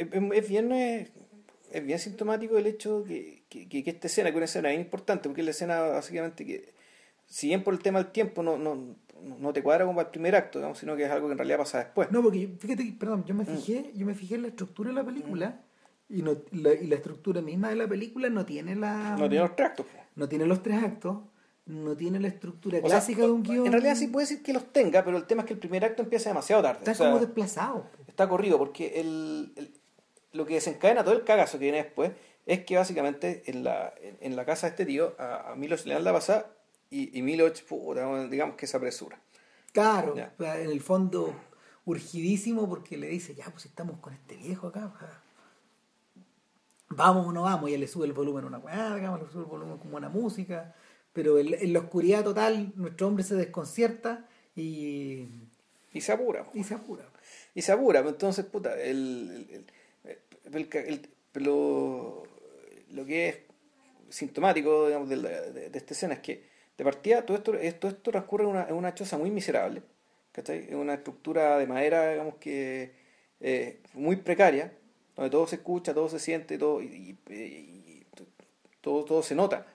eh, 0.02 0.30
es, 0.34 0.50
bien 0.50 0.72
es 0.72 1.86
bien 1.86 2.00
sintomático 2.00 2.58
el 2.58 2.68
hecho 2.68 3.04
que, 3.04 3.44
que, 3.50 3.68
que, 3.68 3.90
esta 3.90 4.08
escena, 4.08 4.32
que 4.32 4.38
una 4.38 4.46
escena 4.46 4.70
bien 4.70 4.82
importante, 4.82 5.30
porque 5.30 5.42
es 5.42 5.46
la 5.46 5.52
escena 5.52 5.80
básicamente 5.82 6.46
que 6.46 6.74
si 7.26 7.48
bien 7.48 7.64
por 7.64 7.74
el 7.74 7.80
tema 7.80 8.00
del 8.04 8.12
tiempo 8.12 8.44
no, 8.44 8.58
no, 8.58 8.96
no 9.24 9.54
te 9.54 9.64
cuadra 9.64 9.86
como 9.86 10.02
el 10.02 10.08
primer 10.08 10.36
acto, 10.36 10.76
sino 10.76 10.96
que 10.96 11.06
es 11.06 11.12
algo 11.12 11.28
que 11.28 11.34
en 11.34 11.38
realidad 11.38 11.60
pasa 11.60 11.80
después. 11.80 12.12
No, 12.12 12.22
porque 12.22 12.50
fíjate, 12.60 12.96
perdón, 13.00 13.24
yo 13.26 13.34
me 13.34 13.44
mm. 13.44 13.48
fijé, 13.48 13.92
yo 13.96 14.06
me 14.06 14.16
fijé 14.16 14.36
en 14.36 14.42
la 14.44 14.48
estructura 14.50 14.90
de 14.90 14.96
la 14.96 15.06
película 15.06 15.62
y, 16.10 16.22
no, 16.24 16.38
la, 16.52 16.74
y 16.74 16.88
la 16.88 16.96
estructura 16.96 17.42
misma 17.42 17.70
de 17.70 17.78
la 17.78 17.88
película 17.88 18.30
no 18.30 18.46
tiene 18.46 18.76
la... 18.76 19.16
No 19.18 19.30
tiene 19.30 19.44
los 19.44 19.56
tres 19.56 19.70
actos. 19.70 19.86
No 20.16 20.28
tiene 20.28 20.46
los 20.46 20.62
tres 20.62 20.84
actos, 20.84 21.18
no 21.66 21.96
tiene 21.96 22.20
la 22.20 22.28
estructura 22.28 22.82
clásica 22.82 23.22
de 23.22 23.32
un 23.32 23.44
guion. 23.44 23.66
En 23.66 23.72
realidad 23.72 23.96
sí 23.96 24.08
puede 24.08 24.28
decir 24.28 24.44
que 24.44 24.52
los 24.52 24.74
tenga, 24.74 25.06
pero 25.06 25.16
el 25.16 25.26
tema 25.26 25.44
es 25.44 25.48
que 25.48 25.54
el 25.54 25.60
primer 25.60 25.86
acto 25.86 26.04
empieza 26.04 26.30
demasiado 26.30 26.62
tarde. 26.62 26.80
Está 26.80 26.96
como 26.96 27.20
desplazado. 27.20 27.86
Está 28.08 28.28
corrido, 28.28 28.58
porque 28.58 29.00
el, 29.00 29.54
lo 30.34 30.46
que 30.46 30.56
desencadena 30.56 31.04
todo 31.04 31.16
el 31.16 31.24
cagazo 31.24 31.60
que 31.60 31.66
viene 31.66 31.84
después 31.84 32.12
es 32.46 32.66
que 32.66 32.78
básicamente 32.78 33.44
en 33.46 33.64
la, 33.64 33.94
en, 34.00 34.36
la 34.36 34.46
casa 34.46 34.68
de 34.68 34.72
este 34.72 34.86
tío 34.86 35.16
a, 35.20 35.52
a 35.52 35.56
Milos 35.56 35.86
le 35.86 35.94
dan 35.94 36.04
la 36.04 36.14
pasada 36.14 36.54
y, 36.90 37.18
y 37.18 37.22
Miloch, 37.22 37.64
digamos 38.30 38.56
que 38.56 38.68
se 38.68 38.78
apresura. 38.78 39.20
Claro, 39.72 40.16
en 40.18 40.70
el 40.70 40.82
fondo 40.82 41.34
urgidísimo 41.86 42.68
porque 42.68 42.98
le 42.98 43.08
dice, 43.08 43.34
ya, 43.34 43.46
pues 43.46 43.66
estamos 43.66 44.00
con 44.00 44.14
este 44.14 44.36
viejo 44.36 44.68
acá, 44.68 44.94
vamos 46.90 47.28
o 47.28 47.32
no 47.32 47.44
vamos, 47.44 47.70
y 47.70 47.74
él 47.74 47.80
le 47.80 47.88
sube 47.88 48.06
el 48.06 48.14
volumen 48.14 48.44
a 48.44 48.48
una 48.48 48.58
weá, 48.58 48.98
le 48.98 49.32
sube 49.32 49.44
el 49.44 49.50
volumen 49.50 49.78
como 49.78 49.96
una 49.96 50.10
música, 50.10 50.76
pero 51.14 51.40
en, 51.40 51.74
la 51.74 51.80
oscuridad 51.80 52.24
total 52.24 52.74
nuestro 52.76 53.08
hombre 53.08 53.24
se 53.24 53.36
desconcierta 53.36 54.28
y... 54.56 55.28
Y 55.94 56.02
se 56.02 56.12
apura. 56.12 56.46
Y 56.54 56.64
se 56.64 56.74
apura. 56.74 57.06
Y 57.54 57.62
se 57.62 57.72
apura, 57.72 58.00
entonces, 58.00 58.46
puta, 58.46 58.80
el, 58.80 59.66
lo, 61.34 62.24
que 63.06 63.30
es 63.30 63.38
sintomático 64.10 64.88
digamos, 64.88 65.10
de, 65.10 65.18
de 65.70 65.78
esta 65.78 65.94
escena 65.94 66.16
es 66.16 66.20
que 66.20 66.52
de 66.82 66.84
partida, 66.84 67.26
todo 67.26 67.38
esto, 67.38 67.54
esto, 67.54 67.88
esto 67.90 68.12
transcurre 68.12 68.44
en 68.44 68.50
una, 68.50 68.68
en 68.68 68.74
una 68.74 68.94
choza 68.96 69.16
muy 69.18 69.30
miserable, 69.30 69.84
¿cachai? 70.32 70.68
En 70.70 70.78
una 70.78 70.96
estructura 70.96 71.60
de 71.60 71.68
madera, 71.68 72.10
digamos 72.10 72.36
que 72.36 72.94
eh, 73.40 73.82
muy 73.94 74.16
precaria, 74.16 74.74
donde 75.16 75.30
todo 75.30 75.46
se 75.46 75.58
escucha, 75.58 75.94
todo 75.94 76.10
se 76.10 76.20
siente, 76.20 76.58
todo, 76.58 76.82
y, 76.82 77.18
todo, 78.82 79.06
todo 79.06 79.22
se 79.22 79.36
nota. 79.36 79.68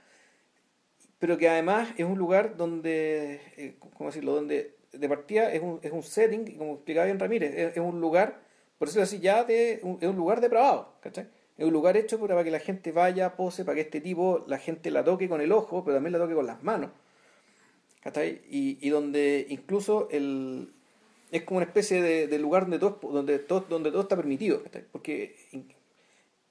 Pero 1.20 1.38
que 1.38 1.48
además 1.48 1.90
es 1.96 2.04
un 2.04 2.18
lugar 2.18 2.56
donde, 2.56 3.40
eh, 3.56 3.76
¿cómo 3.78 4.10
decirlo? 4.10 4.34
Donde 4.34 4.74
de 4.92 5.08
partida 5.08 5.52
es 5.52 5.62
un, 5.62 5.78
es 5.82 5.92
un 5.92 6.02
setting, 6.02 6.56
como 6.56 6.74
explicaba 6.74 7.06
bien 7.06 7.20
Ramírez, 7.20 7.54
es, 7.54 7.78
un 7.78 8.00
lugar, 8.00 8.40
por 8.78 8.88
decirlo 8.88 9.04
así, 9.04 9.20
ya 9.20 9.44
de, 9.44 9.74
es 9.74 9.82
un 9.82 10.16
lugar 10.16 10.40
depravado, 10.40 10.92
¿cachai? 11.00 11.28
Es 11.56 11.64
un 11.64 11.72
lugar 11.72 11.96
hecho 11.96 12.20
para 12.20 12.44
que 12.44 12.50
la 12.50 12.60
gente 12.60 12.92
vaya, 12.92 13.34
pose, 13.34 13.64
para 13.64 13.76
que 13.76 13.80
este 13.82 14.00
tipo, 14.00 14.44
la 14.46 14.58
gente 14.58 14.90
la 14.90 15.02
toque 15.02 15.28
con 15.28 15.40
el 15.40 15.52
ojo, 15.52 15.84
pero 15.84 15.96
también 15.96 16.12
la 16.12 16.18
toque 16.18 16.34
con 16.34 16.46
las 16.46 16.62
manos. 16.62 16.90
Y, 18.50 18.78
y 18.80 18.90
donde 18.90 19.46
incluso 19.48 20.08
el, 20.10 20.72
es 21.32 21.42
como 21.42 21.58
una 21.58 21.66
especie 21.66 22.02
de, 22.02 22.38
lugar 22.38 22.62
donde 22.62 22.78
todo, 22.78 22.98
donde, 23.10 23.38
todo, 23.38 23.64
donde 23.68 23.90
todo 23.90 24.02
está 24.02 24.16
permitido. 24.16 24.62
Porque 24.92 25.36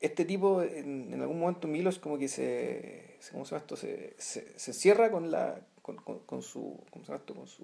este 0.02 0.26
tipo, 0.26 0.62
en, 0.62 1.20
algún 1.22 1.40
momento 1.40 1.68
Milos 1.68 2.00
como 2.00 2.18
que 2.18 2.28
se, 2.28 3.18
¿cómo 3.32 3.46
se 3.46 3.52
llama 3.52 3.62
esto? 3.62 3.76
Se, 3.78 4.16
se, 4.18 4.74
cierra 4.74 5.10
con 5.12 5.32
la 5.32 5.62
con, 5.82 5.98
con, 5.98 6.42
su, 6.42 6.80
¿cómo 6.90 7.06
se 7.06 7.12
llama 7.12 7.20
esto? 7.20 7.36
Con 7.36 7.48
su, 7.48 7.64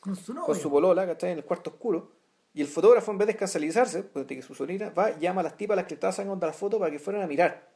con 0.00 0.16
su, 0.16 0.34
con 0.34 0.56
su 0.56 0.70
bolola, 0.70 1.16
En 1.20 1.38
el 1.38 1.44
cuarto 1.44 1.70
oscuro 1.70 2.21
y 2.54 2.60
el 2.60 2.66
fotógrafo, 2.66 3.10
en 3.10 3.18
vez 3.18 3.26
de 3.26 3.32
escandalizarse, 3.32 4.02
pues, 4.02 4.26
de 4.26 4.36
que 4.36 4.42
su 4.42 4.54
sobrina 4.54 4.90
va, 4.90 5.18
llama 5.18 5.40
a 5.40 5.44
las 5.44 5.56
tipas 5.56 5.74
a 5.74 5.76
las 5.76 5.86
que 5.86 5.94
estaban 5.94 6.14
sacando 6.14 6.46
la 6.46 6.52
foto 6.52 6.78
para 6.78 6.90
que 6.90 6.98
fueran 6.98 7.22
a 7.22 7.26
mirar. 7.26 7.72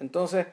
Entonces, 0.00 0.46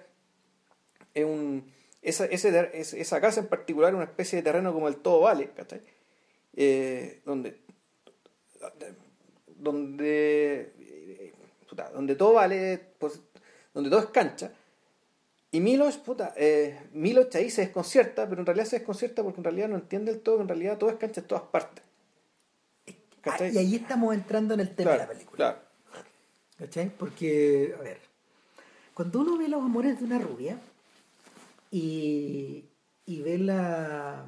es 1.14 1.24
un, 1.24 1.72
esa, 2.02 2.26
ese, 2.26 2.70
esa 2.74 3.22
casa 3.22 3.40
en 3.40 3.48
particular 3.48 3.92
es 3.92 3.96
una 3.96 4.06
especie 4.06 4.38
de 4.38 4.44
terreno 4.44 4.74
como 4.74 4.88
el 4.88 4.98
todo 4.98 5.22
vale, 5.22 5.50
¿cachai? 5.56 5.82
Eh, 6.56 7.22
donde, 7.26 7.60
donde, 9.48 11.34
donde 11.94 12.16
todo 12.16 12.34
vale, 12.34 12.82
pues, 13.00 13.22
donde 13.74 13.90
todo 13.90 14.00
es 14.00 14.08
cancha. 14.08 14.52
Y 15.52 15.62
Milos, 15.62 15.98
puta, 15.98 16.34
eh, 16.36 16.78
Milos 16.92 17.34
ahí 17.36 17.50
se 17.50 17.62
desconcierta, 17.62 18.28
pero 18.28 18.42
en 18.42 18.46
realidad 18.46 18.66
se 18.66 18.78
desconcierta 18.78 19.24
porque 19.24 19.40
en 19.40 19.46
realidad 19.46 19.70
no 19.70 19.76
entiende 19.76 20.12
el 20.12 20.20
todo, 20.22 20.38
que 20.38 20.42
en 20.42 20.48
realidad 20.50 20.78
todo 20.78 20.90
es 20.90 20.98
cancha 20.98 21.22
en 21.22 21.28
todas 21.28 21.44
partes. 21.44 21.85
Ah, 23.26 23.48
y 23.48 23.58
ahí 23.58 23.76
estamos 23.76 24.14
entrando 24.14 24.54
en 24.54 24.60
el 24.60 24.76
tema 24.76 24.92
de 24.92 24.98
la 25.00 25.08
película. 25.08 25.36
Claro. 25.36 25.60
¿Cachai? 26.58 26.90
Porque, 26.96 27.76
a 27.78 27.82
ver, 27.82 28.00
cuando 28.94 29.20
uno 29.22 29.38
ve 29.38 29.50
los 29.50 29.62
amores 29.62 30.00
de 30.00 30.06
una 30.06 30.20
rubia 30.20 30.60
y, 31.72 32.66
y 33.06 33.22
ve 33.22 33.38
la... 33.40 34.26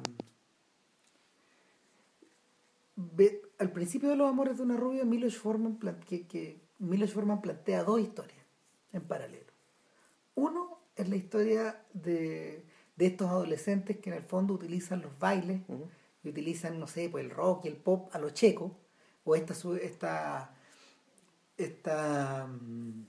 Ve, 2.96 3.42
al 3.58 3.70
principio 3.70 4.08
de 4.08 4.16
los 4.16 4.28
amores 4.28 4.56
de 4.56 4.64
una 4.64 4.76
rubia, 4.76 5.04
Milos 5.04 5.36
Forman, 5.36 5.78
que, 6.06 6.26
que 6.26 6.60
Forman 7.12 7.40
plantea 7.40 7.84
dos 7.84 8.00
historias 8.00 8.44
en 8.92 9.02
paralelo. 9.02 9.52
Uno 10.34 10.80
es 10.96 11.08
la 11.08 11.16
historia 11.16 11.82
de, 11.92 12.64
de 12.96 13.06
estos 13.06 13.28
adolescentes 13.28 13.98
que 13.98 14.10
en 14.10 14.16
el 14.16 14.24
fondo 14.24 14.54
utilizan 14.54 15.00
los 15.00 15.18
bailes 15.18 15.62
y 16.22 16.28
utilizan, 16.28 16.78
no 16.78 16.86
sé, 16.86 17.08
pues 17.08 17.24
el 17.24 17.30
rock 17.30 17.64
y 17.64 17.68
el 17.68 17.76
pop 17.76 18.10
a 18.12 18.18
lo 18.18 18.30
checo 18.30 18.76
o 19.28 19.34
esta, 19.34 19.54
esta, 19.82 20.50
esta, 21.56 22.46
mm, 22.46 23.06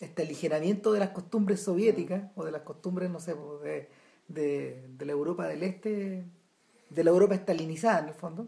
este 0.00 0.22
aligeramiento 0.22 0.92
de 0.92 1.00
las 1.00 1.10
costumbres 1.10 1.60
soviéticas 1.60 2.24
o 2.34 2.44
de 2.44 2.52
las 2.52 2.62
costumbres, 2.62 3.10
no 3.10 3.18
sé, 3.20 3.34
de, 3.62 3.88
de, 4.28 5.06
la 5.06 5.12
Europa 5.12 5.48
del 5.48 5.62
Este, 5.62 6.24
de 6.90 7.04
la 7.04 7.10
Europa 7.10 7.34
estalinizada 7.34 8.00
en 8.00 8.08
el 8.08 8.14
fondo. 8.14 8.46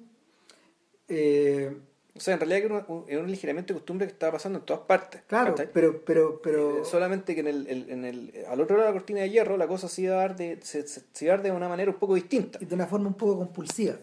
Eh, 1.09 1.75
o 2.15 2.21
sea, 2.21 2.35
en 2.35 2.41
realidad 2.41 2.59
es 2.59 2.89
un, 2.89 3.05
un, 3.19 3.25
aligeramiento 3.25 3.73
de 3.73 3.81
costumbre 3.81 4.07
que 4.07 4.13
estaba 4.13 4.33
pasando 4.33 4.59
en 4.59 4.65
todas 4.65 4.83
partes. 4.83 5.23
Claro, 5.27 5.55
pero, 5.73 6.03
pero, 6.05 6.41
pero... 6.43 6.81
Eh, 6.81 6.85
solamente 6.85 7.35
que 7.35 7.41
en 7.41 7.49
el, 7.49 7.91
en 7.91 8.05
el, 8.05 8.33
al 8.49 8.61
otro 8.61 8.77
lado 8.77 8.89
de 8.89 8.95
la 8.95 8.99
cortina 8.99 9.21
de 9.21 9.31
hierro 9.31 9.57
la 9.57 9.69
cosa 9.69 9.89
se 9.89 10.03
iba 10.03 10.15
a 10.15 10.19
dar 10.19 10.37
de, 10.37 10.59
se, 10.63 10.87
se 10.87 11.25
iba 11.25 11.35
a 11.35 11.37
dar 11.37 11.45
de 11.45 11.53
una 11.53 11.69
manera 11.69 11.91
un 11.91 11.99
poco 11.99 12.15
distinta. 12.15 12.59
Y 12.61 12.67
de 12.67 12.75
una 12.75 12.87
forma 12.87 13.09
un 13.09 13.15
poco 13.15 13.37
compulsiva. 13.39 13.97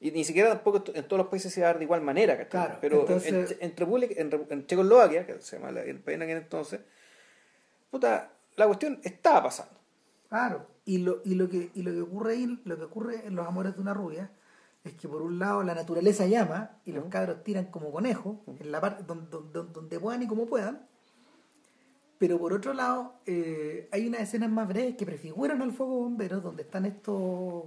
Y 0.00 0.10
ni 0.12 0.24
siquiera 0.24 0.48
tampoco 0.48 0.82
en 0.94 1.04
todos 1.04 1.18
los 1.18 1.28
países 1.28 1.52
se 1.52 1.60
va 1.60 1.68
a 1.68 1.70
dar 1.70 1.78
de 1.78 1.84
igual 1.84 2.00
manera, 2.00 2.48
Claro, 2.48 2.78
Pero 2.80 3.06
en, 3.06 3.46
en, 3.60 4.46
en, 4.48 4.66
Checoslovaquia, 4.66 5.26
que 5.26 5.40
se 5.40 5.58
llama 5.58 5.78
el 5.78 6.00
país 6.00 6.16
en 6.16 6.22
aquel 6.22 6.38
entonces, 6.38 6.80
puta, 7.90 8.32
la 8.56 8.66
cuestión 8.66 8.98
estaba 9.04 9.42
pasando. 9.42 9.78
Claro, 10.30 10.66
y 10.86 10.98
lo, 10.98 11.20
y 11.24 11.34
lo 11.34 11.50
que, 11.50 11.70
y 11.74 11.82
lo 11.82 11.92
que 11.92 12.00
ocurre 12.00 12.32
ahí, 12.32 12.60
lo 12.64 12.78
que 12.78 12.84
ocurre 12.84 13.26
en 13.26 13.36
los 13.36 13.46
amores 13.46 13.74
de 13.74 13.82
una 13.82 13.92
rubia, 13.92 14.30
es 14.84 14.94
que 14.94 15.06
por 15.06 15.20
un 15.20 15.38
lado 15.38 15.62
la 15.62 15.74
naturaleza 15.74 16.26
llama 16.26 16.78
y 16.86 16.92
los 16.92 17.04
cabros 17.06 17.44
tiran 17.44 17.66
como 17.66 17.92
conejos, 17.92 18.38
en 18.46 18.72
la 18.72 18.80
parte 18.80 19.02
donde, 19.02 19.38
donde, 19.52 20.00
puedan 20.00 20.22
y 20.22 20.26
como 20.26 20.46
puedan, 20.46 20.86
pero 22.16 22.38
por 22.38 22.54
otro 22.54 22.72
lado 22.72 23.16
eh, 23.26 23.86
hay 23.92 24.08
unas 24.08 24.22
escenas 24.22 24.50
más 24.50 24.66
breves 24.66 24.96
que 24.96 25.04
prefiguran 25.04 25.60
al 25.60 25.72
fuego 25.72 25.98
bombero 25.98 26.40
donde 26.40 26.62
están 26.62 26.86
estos 26.86 27.64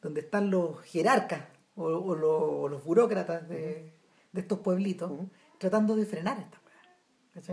donde 0.00 0.20
están 0.20 0.50
los 0.50 0.80
jerarcas 0.82 1.40
o, 1.78 2.68
los 2.68 2.84
burócratas 2.84 3.48
de, 3.48 3.92
estos 4.34 4.58
pueblitos 4.60 5.10
tratando 5.58 5.96
de 5.96 6.06
frenar 6.06 6.38
esta 6.38 6.58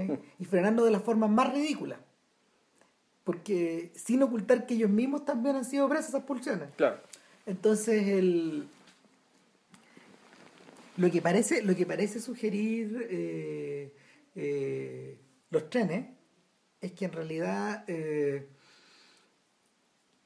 weá. 0.04 0.20
Y 0.40 0.46
frenando 0.46 0.84
de 0.84 0.92
las 0.92 1.02
formas 1.02 1.30
más 1.30 1.54
ridículas. 1.54 2.00
Porque 3.24 3.92
sin 3.96 4.22
ocultar 4.22 4.66
que 4.66 4.76
ellos 4.76 4.90
mismos 4.90 5.26
también 5.26 5.56
han 5.56 5.66
sido 5.66 5.88
presos 5.90 6.10
esas 6.10 6.24
pulsiones. 6.24 6.70
Claro. 6.76 7.00
Entonces 7.46 8.08
el 8.08 8.68
lo 10.98 11.12
que 11.12 11.22
parece, 11.22 11.62
lo 11.62 11.76
que 11.76 11.86
parece 11.86 12.20
sugerir 12.20 13.08
eh, 13.10 13.94
eh, 14.36 15.20
los 15.50 15.70
trenes 15.70 16.08
es 16.80 16.94
que 16.94 17.06
en 17.06 17.12
realidad 17.12 17.84
eh, 17.88 18.48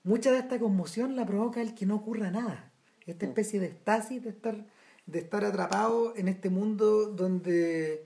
mucha 0.03 0.31
de 0.31 0.39
esta 0.39 0.59
conmoción 0.59 1.15
la 1.15 1.25
provoca 1.25 1.61
el 1.61 1.73
que 1.73 1.85
no 1.85 1.95
ocurra 1.95 2.29
nada. 2.29 2.68
Esta 3.11 3.25
Mm. 3.25 3.29
especie 3.29 3.59
de 3.59 3.67
estasis 3.67 4.23
de 4.23 4.29
estar, 4.29 4.65
de 5.05 5.19
estar 5.19 5.43
atrapado 5.45 6.13
en 6.15 6.27
este 6.27 6.49
mundo 6.49 7.07
donde 7.07 8.05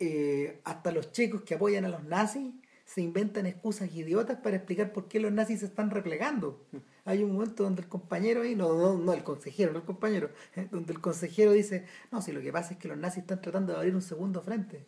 eh, 0.00 0.60
hasta 0.64 0.90
los 0.90 1.12
chicos 1.12 1.42
que 1.42 1.54
apoyan 1.54 1.84
a 1.84 1.88
los 1.88 2.02
nazis 2.04 2.52
se 2.84 3.00
inventan 3.00 3.46
excusas 3.46 3.94
idiotas 3.94 4.38
para 4.38 4.56
explicar 4.56 4.92
por 4.92 5.08
qué 5.08 5.18
los 5.20 5.32
nazis 5.32 5.60
se 5.60 5.66
están 5.66 5.90
replegando. 5.90 6.66
Hay 7.06 7.22
un 7.22 7.32
momento 7.32 7.62
donde 7.62 7.82
el 7.82 7.88
compañero 7.88 8.42
ahí, 8.42 8.54
no, 8.54 8.74
no, 8.74 8.98
no 8.98 9.12
el 9.14 9.22
consejero, 9.22 9.72
no 9.72 9.78
el 9.78 9.84
compañero, 9.84 10.30
donde 10.70 10.92
el 10.92 11.00
consejero 11.00 11.52
dice, 11.52 11.86
no, 12.10 12.20
si 12.20 12.32
lo 12.32 12.40
que 12.42 12.52
pasa 12.52 12.72
es 12.74 12.78
que 12.78 12.88
los 12.88 12.98
nazis 12.98 13.22
están 13.22 13.40
tratando 13.40 13.72
de 13.72 13.78
abrir 13.78 13.94
un 13.94 14.02
segundo 14.02 14.42
frente. 14.42 14.84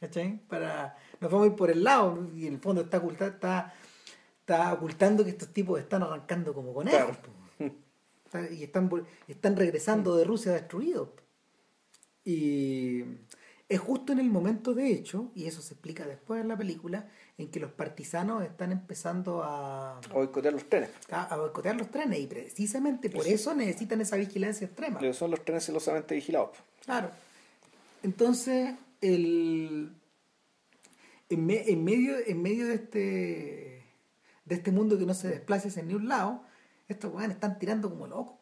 ¿Cachai? 0.00 0.38
Para, 0.48 0.96
nos 1.20 1.30
vamos 1.30 1.46
a 1.46 1.50
ir 1.50 1.56
por 1.56 1.70
el 1.70 1.82
lado 1.82 2.28
y 2.36 2.46
en 2.46 2.54
el 2.54 2.60
fondo 2.60 2.82
está, 2.82 2.98
oculta, 2.98 3.28
está, 3.28 3.72
está 4.40 4.72
ocultando 4.74 5.24
que 5.24 5.30
estos 5.30 5.48
tipos 5.48 5.80
están 5.80 6.02
arrancando 6.02 6.52
como 6.52 6.74
conejos. 6.74 7.16
Claro. 7.16 7.45
Y 8.50 8.62
están, 8.62 8.90
están 9.28 9.56
regresando 9.56 10.16
de 10.16 10.24
Rusia 10.24 10.52
destruidos. 10.52 11.08
Y 12.24 13.02
es 13.68 13.80
justo 13.80 14.12
en 14.12 14.18
el 14.20 14.30
momento, 14.30 14.74
de 14.74 14.90
hecho, 14.90 15.30
y 15.34 15.46
eso 15.46 15.60
se 15.62 15.74
explica 15.74 16.06
después 16.06 16.40
en 16.40 16.48
la 16.48 16.56
película, 16.56 17.08
en 17.38 17.48
que 17.50 17.60
los 17.60 17.70
partisanos 17.72 18.44
están 18.44 18.72
empezando 18.72 19.42
a, 19.44 20.00
O 20.10 20.14
boicotear 20.14 20.54
los 20.54 20.68
trenes. 20.68 20.90
a, 21.10 21.24
a 21.24 21.36
boicotear 21.36 21.76
los 21.76 21.90
trenes 21.90 22.18
y 22.20 22.26
precisamente 22.26 23.10
por 23.10 23.26
eso 23.26 23.54
necesitan 23.54 24.00
esa 24.00 24.16
vigilancia 24.16 24.66
extrema. 24.66 24.98
Porque 24.98 25.12
son 25.14 25.30
los 25.30 25.44
trenes 25.44 25.64
celosamente 25.64 26.14
vigilados. 26.14 26.50
Claro. 26.84 27.10
Entonces, 28.02 28.74
el, 29.00 29.92
en, 31.28 31.46
me- 31.46 31.68
en 31.70 31.84
medio, 31.84 32.16
en 32.24 32.42
medio 32.42 32.66
de 32.66 32.74
este 32.74 33.72
de 34.44 34.54
este 34.54 34.70
mundo 34.70 34.96
que 34.96 35.06
no 35.06 35.12
se 35.14 35.26
desplaza 35.26 35.66
hacia 35.66 35.82
ni 35.82 35.94
un 35.94 36.06
lado, 36.08 36.44
estos 36.88 37.12
weones 37.12 37.36
están 37.36 37.58
tirando 37.58 37.90
como 37.90 38.06
locos. 38.06 38.36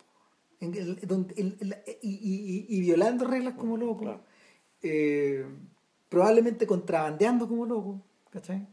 En 0.61 0.75
el- 0.75 0.97
donde- 1.07 1.35
el- 1.37 1.57
el- 1.61 1.77
y, 2.03 2.11
y- 2.11 2.67
y- 2.69 2.77
y 2.77 2.81
violando 2.81 3.27
reglas 3.27 3.55
como 3.55 3.77
locos. 3.77 4.03
Claro. 4.03 4.25
Eh, 4.83 5.45
probablemente 6.09 6.67
contrabandeando 6.67 7.49
como 7.49 7.67
locos. 7.67 8.01
¿Cachai? 8.31 8.67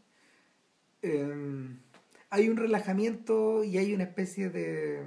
Eh, 1.02 1.78
hay 2.30 2.50
un 2.50 2.58
relajamiento 2.58 3.64
y 3.64 3.78
hay 3.78 3.94
una 3.94 4.04
especie 4.06 4.50
de 4.50 5.04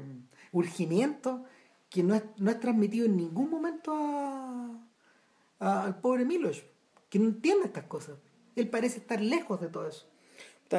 urgimiento 0.52 1.44
que 1.90 2.02
no 2.02 2.14
es, 2.14 2.22
no 2.38 2.50
es 2.50 2.60
transmitido 2.60 3.06
en 3.06 3.16
ningún 3.16 3.50
momento 3.50 3.92
a, 3.94 4.78
a- 5.60 5.84
al 5.84 6.00
pobre 6.00 6.24
Milos, 6.24 6.64
que 7.08 7.18
no 7.18 7.26
entiende 7.26 7.66
estas 7.66 7.84
cosas. 7.84 8.16
Él 8.56 8.68
parece 8.68 8.98
estar 8.98 9.20
lejos 9.20 9.60
de 9.60 9.68
todo 9.68 9.88
eso. 9.88 10.06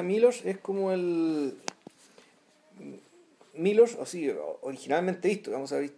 Milos 0.04 0.44
es 0.44 0.58
como 0.58 0.92
el. 0.92 1.58
Milos, 3.58 3.98
así, 4.02 4.32
originalmente 4.62 5.28
visto, 5.28 5.52
vamos 5.52 5.72
a 5.74 5.78
ver. 5.78 5.92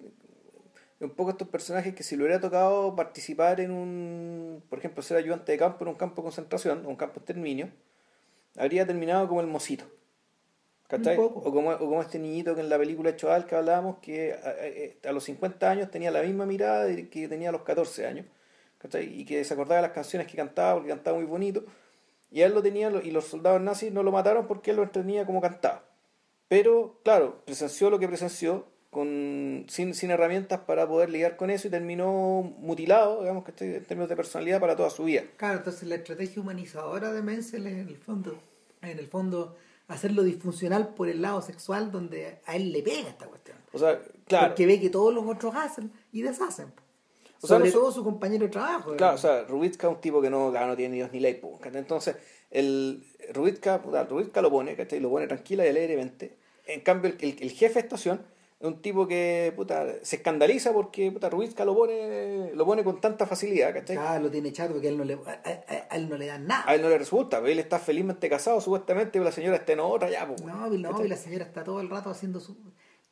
Un 1.00 1.12
poco 1.12 1.30
estos 1.30 1.48
personajes 1.48 1.94
que 1.94 2.02
si 2.04 2.16
le 2.16 2.24
hubiera 2.24 2.40
tocado 2.42 2.96
participar 2.96 3.60
en 3.62 3.72
un. 3.72 4.64
Por 4.70 4.80
ejemplo, 4.80 5.04
ser 5.04 5.18
ayudante 5.18 5.52
de 5.52 5.58
campo 5.58 5.84
en 5.84 5.90
un 5.90 5.96
campo 5.96 6.22
de 6.22 6.26
concentración, 6.26 6.86
o 6.86 6.90
un 6.90 6.96
campo 6.96 7.16
de 7.16 7.20
exterminio, 7.20 7.70
habría 8.58 8.86
terminado 8.88 9.28
como 9.28 9.42
el 9.42 9.48
mosito. 9.48 9.86
¿Cachai? 10.88 11.18
O 11.46 11.52
como, 11.52 11.72
o 11.72 11.78
como 11.80 12.02
este 12.02 12.18
niñito 12.18 12.56
que 12.56 12.62
en 12.62 12.70
la 12.70 12.78
película 12.78 13.16
Choal 13.16 13.46
que 13.46 13.56
hablábamos, 13.56 13.98
que 14.00 14.34
a, 14.34 15.06
a- 15.06 15.10
a 15.10 15.12
los 15.12 15.24
50 15.26 15.70
años 15.70 15.92
tenía 15.92 16.10
la 16.12 16.24
misma 16.24 16.46
mirada 16.46 16.88
que 17.12 17.28
tenía 17.28 17.50
a 17.50 17.52
los 17.52 17.62
14 17.64 18.08
años. 18.08 18.26
¿cachai? 18.80 19.06
Y 19.22 19.26
que 19.26 19.44
se 19.44 19.54
acordaba 19.54 19.78
de 19.82 19.88
las 19.88 19.92
canciones 19.92 20.28
que 20.28 20.38
cantaba, 20.38 20.76
porque 20.76 20.90
cantaba 20.90 21.18
muy 21.18 21.26
bonito. 21.26 21.66
Y 22.32 22.42
a 22.42 22.46
él 22.48 22.54
lo 22.54 22.64
tenía, 22.64 22.90
y 23.04 23.12
los 23.12 23.26
soldados 23.26 23.62
nazis 23.62 23.92
no 23.92 24.02
lo 24.02 24.12
mataron 24.12 24.48
porque 24.48 24.72
él 24.72 24.78
lo 24.78 24.84
entretenía 24.84 25.26
como 25.26 25.42
cantaba. 25.42 25.84
Pero, 26.48 27.00
claro, 27.04 27.42
presenció 27.46 27.90
lo 27.90 28.00
que 28.00 28.08
presenció, 28.08 28.66
con, 28.90 29.66
sin, 29.68 29.94
sin 29.94 30.12
herramientas 30.12 30.62
para 30.62 30.88
poder 30.88 31.10
lidiar 31.10 31.36
con 31.36 31.50
eso 31.50 31.68
y 31.68 31.72
terminó 31.72 32.42
mutilado, 32.60 33.20
digamos 33.22 33.44
que 33.44 33.52
en 33.64 33.84
términos 33.86 34.10
de 34.10 34.16
personalidad 34.16 34.60
para 34.60 34.76
toda 34.76 34.90
su 34.90 35.04
vida. 35.04 35.24
Claro, 35.36 35.58
entonces 35.58 35.88
la 35.88 35.96
estrategia 35.96 36.42
humanizadora 36.42 37.12
de 37.12 37.22
Menzel 37.22 37.68
es 37.68 37.74
en 37.74 37.90
el 37.90 37.98
fondo, 37.98 38.40
en 38.82 38.98
el 38.98 39.08
fondo 39.08 39.56
hacerlo 39.88 40.24
disfuncional 40.24 40.94
por 40.96 41.10
el 41.10 41.22
lado 41.22 41.42
sexual 41.42 41.92
donde 41.92 42.40
a 42.46 42.56
él 42.56 42.72
le 42.72 42.82
pega 42.82 43.10
esta 43.10 43.28
cuestión. 43.28 43.58
O 43.74 43.78
sea, 43.80 44.02
claro, 44.26 44.48
Porque 44.48 44.66
ve 44.66 44.80
que 44.80 44.90
todos 44.90 45.14
los 45.14 45.26
otros 45.26 45.54
hacen 45.56 45.92
y 46.12 46.22
deshacen. 46.22 46.74
O 47.40 47.46
sea, 47.46 47.58
Sobre 47.58 47.70
no 47.70 47.76
todo 47.80 47.92
su 47.92 48.04
compañero 48.04 48.46
de 48.46 48.52
trabajo. 48.52 48.96
claro, 48.96 49.16
o 49.16 49.20
sea, 49.20 49.44
Rubitska 49.44 49.88
es 49.88 49.94
un 49.94 50.02
tipo 50.02 50.22
que 50.22 50.30
no, 50.30 50.50
claro, 50.50 50.68
no 50.68 50.76
tiene 50.76 50.94
ni 50.94 50.98
Dios 50.98 51.12
ni 51.12 51.20
ley. 51.20 51.40
Entonces, 51.74 52.16
el 52.52 53.04
Rubitska, 53.34 53.82
puta, 53.82 54.04
Rubitska 54.06 54.42
lo 54.42 54.50
pone, 54.52 54.76
¿cachai? 54.76 55.00
Lo 55.00 55.10
pone 55.10 55.28
tranquila 55.28 55.66
y 55.66 55.70
alegremente. 55.70 56.38
En 56.66 56.82
cambio, 56.82 57.12
el, 57.12 57.18
el- 57.22 57.42
el 57.44 57.52
jefe 57.52 57.76
de 57.76 57.80
estación 57.82 58.22
es 58.60 58.68
un 58.68 58.82
tipo 58.82 59.08
que 59.08 59.54
puta, 59.56 59.86
se 60.02 60.16
escandaliza 60.16 60.74
porque 60.74 61.12
puta, 61.12 61.30
Rubitska 61.30 61.64
lo 61.66 61.76
pone, 61.76 62.52
lo 62.56 62.66
pone 62.66 62.84
con 62.84 63.00
tanta 63.00 63.26
facilidad, 63.28 63.74
¿cachai? 63.74 63.96
Claro, 63.98 64.24
lo 64.24 64.32
tiene 64.32 64.52
chato 64.52 64.74
porque 64.74 64.88
a 64.88 64.90
él 64.92 64.98
no 64.98 65.04
le, 65.04 65.14
a, 65.14 65.18
a- 65.46 65.88
a 65.90 65.96
él 65.96 66.10
no 66.10 66.18
le 66.18 66.26
dan 66.28 66.48
nada. 66.48 66.64
A 66.66 66.76
él 66.76 66.82
no 66.82 66.90
le 66.90 66.98
resulta, 66.98 67.38
pero 67.40 67.52
él 67.52 67.60
está 67.60 67.80
felizmente 67.80 68.28
casado, 68.30 68.60
supuestamente, 68.62 69.12
pero 69.14 69.26
la 69.26 69.32
señora 69.32 69.58
está 69.58 69.74
en 69.74 69.80
otra 69.82 70.10
ya, 70.10 70.28
pues. 70.28 70.44
No, 70.44 70.68
no, 70.70 70.74
y 71.06 71.08
la 71.08 71.18
señora 71.18 71.46
está 71.46 71.64
todo 71.64 71.82
el 71.82 71.90
rato 71.90 72.10
haciendo 72.10 72.40
su... 72.40 72.56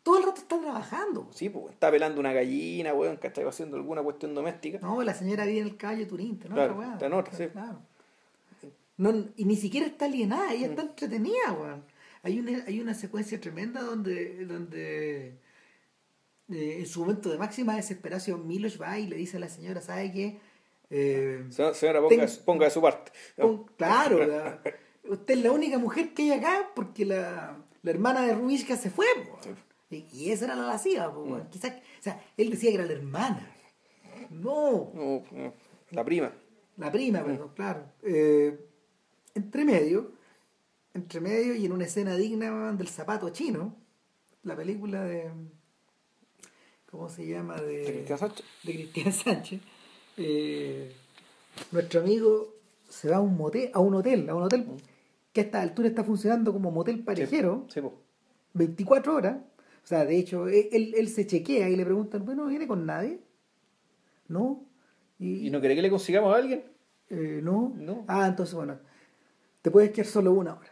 Todo 0.03 0.17
el 0.19 0.23
rato 0.23 0.39
está 0.41 0.59
trabajando. 0.59 1.27
Sí, 1.31 1.49
pues, 1.49 1.73
está 1.73 1.89
pelando 1.89 2.19
una 2.19 2.31
gallina, 2.31 2.93
weón, 2.93 3.17
que 3.17 3.25
está 3.25 3.41
haciendo 3.47 3.75
alguna 3.75 4.03
cuestión 4.03 4.35
doméstica. 4.35 4.77
No, 4.79 5.01
la 5.01 5.15
señora 5.15 5.45
vive 5.45 5.61
en 5.61 5.67
el 5.67 5.77
caballo 5.77 6.05
Turín, 6.07 6.39
¿no? 6.47 6.53
Claro, 6.53 6.75
Otra 6.75 6.93
está 6.93 7.05
en 7.07 7.13
otra, 7.13 7.33
sí. 7.33 7.47
Claro. 7.47 7.79
No, 8.97 9.13
y 9.35 9.45
ni 9.45 9.55
siquiera 9.55 9.85
está 9.87 10.05
alienada, 10.05 10.53
ella 10.53 10.67
está 10.67 10.83
entretenida, 10.83 11.51
weón. 11.51 11.83
Hay 12.23 12.39
una, 12.39 12.63
hay 12.65 12.79
una 12.79 12.93
secuencia 12.93 13.39
tremenda 13.39 13.81
donde, 13.81 14.45
donde 14.45 15.37
eh, 16.49 16.77
en 16.79 16.85
su 16.87 17.01
momento 17.01 17.29
de 17.29 17.37
máxima 17.37 17.75
desesperación, 17.75 18.47
Milos 18.47 18.81
va 18.81 18.97
y 18.97 19.07
le 19.07 19.15
dice 19.17 19.37
a 19.37 19.39
la 19.41 19.49
señora, 19.49 19.81
¿sabe 19.81 20.11
qué? 20.11 20.39
Eh, 20.89 21.43
Se- 21.49 21.73
Señora, 21.73 22.01
ponga, 22.01 22.25
Ten- 22.25 22.35
ponga 22.45 22.65
de 22.65 22.71
su 22.71 22.81
parte. 22.81 23.11
Pon- 23.37 23.65
claro, 23.77 24.25
la- 24.25 24.61
usted 25.09 25.33
es 25.37 25.43
la 25.43 25.51
única 25.51 25.77
mujer 25.77 26.13
que 26.13 26.23
hay 26.23 26.31
acá 26.39 26.71
porque 26.75 27.05
la, 27.05 27.57
la 27.83 27.91
hermana 27.91 28.25
de 28.25 28.33
Rubishka 28.33 28.75
se 28.77 28.89
fue. 28.89 29.05
Y, 29.89 30.05
y 30.11 30.31
esa 30.31 30.45
era 30.45 30.55
la 30.55 30.67
lasciva. 30.67 31.09
weón. 31.09 31.47
Quizás, 31.49 31.73
o 31.73 32.01
sea, 32.03 32.23
él 32.37 32.49
decía 32.49 32.69
que 32.71 32.75
era 32.77 32.85
la 32.85 32.93
hermana. 32.93 33.51
No, 34.31 34.91
No, 34.93 35.23
no, 35.31 35.53
la 35.91 36.03
prima. 36.03 36.31
la 36.77 36.91
prima, 36.91 37.23
perdón, 37.23 37.51
claro. 37.55 37.85
Eh, 38.01 38.64
entre 39.35 39.65
medio, 39.65 40.11
entre 40.93 41.19
medio 41.21 41.53
y 41.55 41.65
en 41.65 41.71
una 41.73 41.85
escena 41.85 42.15
digna 42.15 42.71
del 42.73 42.87
zapato 42.87 43.29
chino, 43.29 43.75
la 44.43 44.55
película 44.55 45.03
de... 45.03 45.29
¿Cómo 46.89 47.09
se 47.09 47.27
llama? 47.27 47.59
¿De 47.59 47.77
De, 47.77 47.83
Cristian 47.93 48.17
Sánchez? 48.19 48.45
de 48.63 48.73
Cristian 48.73 49.13
Sánchez. 49.13 49.61
eh, 50.17 50.91
nuestro 51.71 51.99
amigo 52.01 52.53
se 52.89 53.09
va 53.09 53.17
a 53.17 53.19
un 53.21 53.35
motel, 53.35 53.69
a 53.73 53.79
un 53.79 53.95
hotel, 53.95 54.29
a 54.29 54.35
un 54.35 54.43
hotel 54.43 54.65
que 55.33 55.41
a 55.41 55.43
esta 55.43 55.61
altura 55.61 55.89
está 55.89 56.03
funcionando 56.05 56.53
como 56.53 56.71
motel 56.71 57.03
parejero, 57.03 57.65
Sí, 57.69 57.81
pues. 57.81 57.93
24 58.53 59.15
horas. 59.15 59.37
O 59.83 59.87
sea, 59.87 60.05
de 60.05 60.17
hecho, 60.17 60.47
él, 60.47 61.09
se 61.09 61.27
chequea 61.27 61.69
y 61.69 61.75
le 61.75 61.83
preguntan, 61.83 62.25
bueno, 62.25 62.45
¿viene 62.45 62.67
con 62.67 62.85
nadie? 62.85 63.19
¿No? 64.29 64.63
¿Y 65.19 65.49
no 65.49 65.59
quiere 65.59 65.75
que 65.75 65.81
le 65.81 65.89
consigamos 65.89 66.33
a 66.33 66.37
alguien? 66.37 66.63
Eh, 67.09 67.41
¿no? 67.43 67.73
No. 67.75 68.05
Ah, 68.07 68.27
entonces, 68.27 68.55
bueno, 68.55 68.79
te 69.65 69.71
puedes 69.71 69.89
quedar 69.89 70.05
solo 70.05 70.31
una 70.31 70.53
hora. 70.53 70.69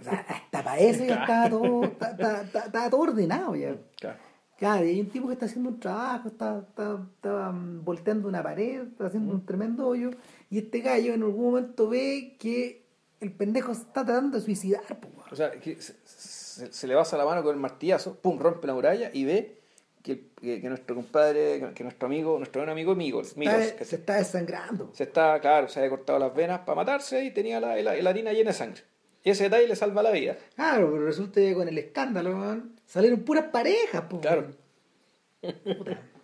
O 0.00 0.02
sea, 0.02 0.12
hasta 0.28 0.64
para 0.64 0.78
eso 0.78 1.04
ya 1.04 1.16
estaba 1.20 1.50
todo, 1.50 1.84
está- 1.84 2.10
está- 2.42 2.64
está- 2.66 2.90
todo 2.90 3.00
ordenado 3.02 3.54
ya. 3.54 3.76
Claro. 4.00 4.18
Claro, 4.56 4.84
y 4.86 4.88
hay 4.88 5.00
un 5.02 5.08
tipo 5.10 5.26
que 5.26 5.34
está 5.34 5.44
haciendo 5.44 5.68
un 5.68 5.78
trabajo, 5.80 6.28
está, 6.28 6.60
está, 6.60 6.98
está, 7.16 7.50
mm, 7.52 7.84
volteando 7.84 8.26
una 8.28 8.42
pared, 8.42 8.82
está 8.84 9.06
haciendo 9.06 9.34
un 9.34 9.44
tremendo 9.44 9.86
hoyo, 9.86 10.10
y 10.48 10.58
este 10.58 10.80
gallo 10.80 11.12
en 11.12 11.22
algún 11.24 11.44
momento 11.50 11.88
ve 11.90 12.36
que 12.38 12.82
el 13.20 13.32
pendejo 13.32 13.74
se 13.74 13.82
está 13.82 14.04
tratando 14.06 14.38
de 14.38 14.44
suicidar. 14.44 14.82
weón. 14.90 15.28
O 15.30 15.36
sea, 15.36 15.50
que 15.52 15.80
se, 15.82 15.94
se- 16.04 16.72
se 16.72 16.86
le 16.86 16.94
basa 16.94 17.18
la 17.18 17.26
mano 17.26 17.42
con 17.42 17.52
el 17.54 17.60
martillazo, 17.60 18.14
pum, 18.14 18.38
rompe 18.38 18.66
la 18.66 18.74
muralla 18.74 19.10
y 19.12 19.24
ve 19.24 19.60
que, 20.04 20.26
que- 20.40 20.60
que 20.60 20.68
nuestro 20.68 20.94
compadre, 20.94 21.72
que, 21.74 21.82
nuestro 21.82 22.06
amigo, 22.06 22.36
nuestro 22.38 22.60
buen 22.60 22.68
amigo 22.70 22.94
Migos, 22.94 23.36
Migos, 23.38 23.54
Está- 23.54 23.84
se 23.84 23.96
está 23.96 24.16
desangrando. 24.16 24.90
se 24.92 25.04
está, 25.04 25.40
claro, 25.40 25.66
se 25.66 25.80
había 25.80 25.88
cortado 25.90 26.18
las 26.18 26.34
venas 26.34 26.60
para 26.60 26.76
matarse 26.76 27.24
y 27.24 27.30
tenía 27.32 27.58
la, 27.58 27.74
la, 27.76 27.94
la 27.96 28.10
harina 28.10 28.32
llena 28.32 28.50
de 28.50 28.56
sangre. 28.56 28.82
Y 29.24 29.30
ese 29.30 29.44
detalle 29.44 29.66
le 29.66 29.74
salva 29.74 30.02
la 30.02 30.10
vida. 30.10 30.36
Claro, 30.54 30.90
pero 30.92 31.06
resulta 31.06 31.40
que 31.40 31.54
con 31.54 31.66
el 31.66 31.78
escándalo 31.78 32.38
weón, 32.38 32.76
salieron 32.86 33.20
puras 33.20 33.46
parejas. 33.46 34.02
po, 34.02 34.20
Claro. 34.20 34.50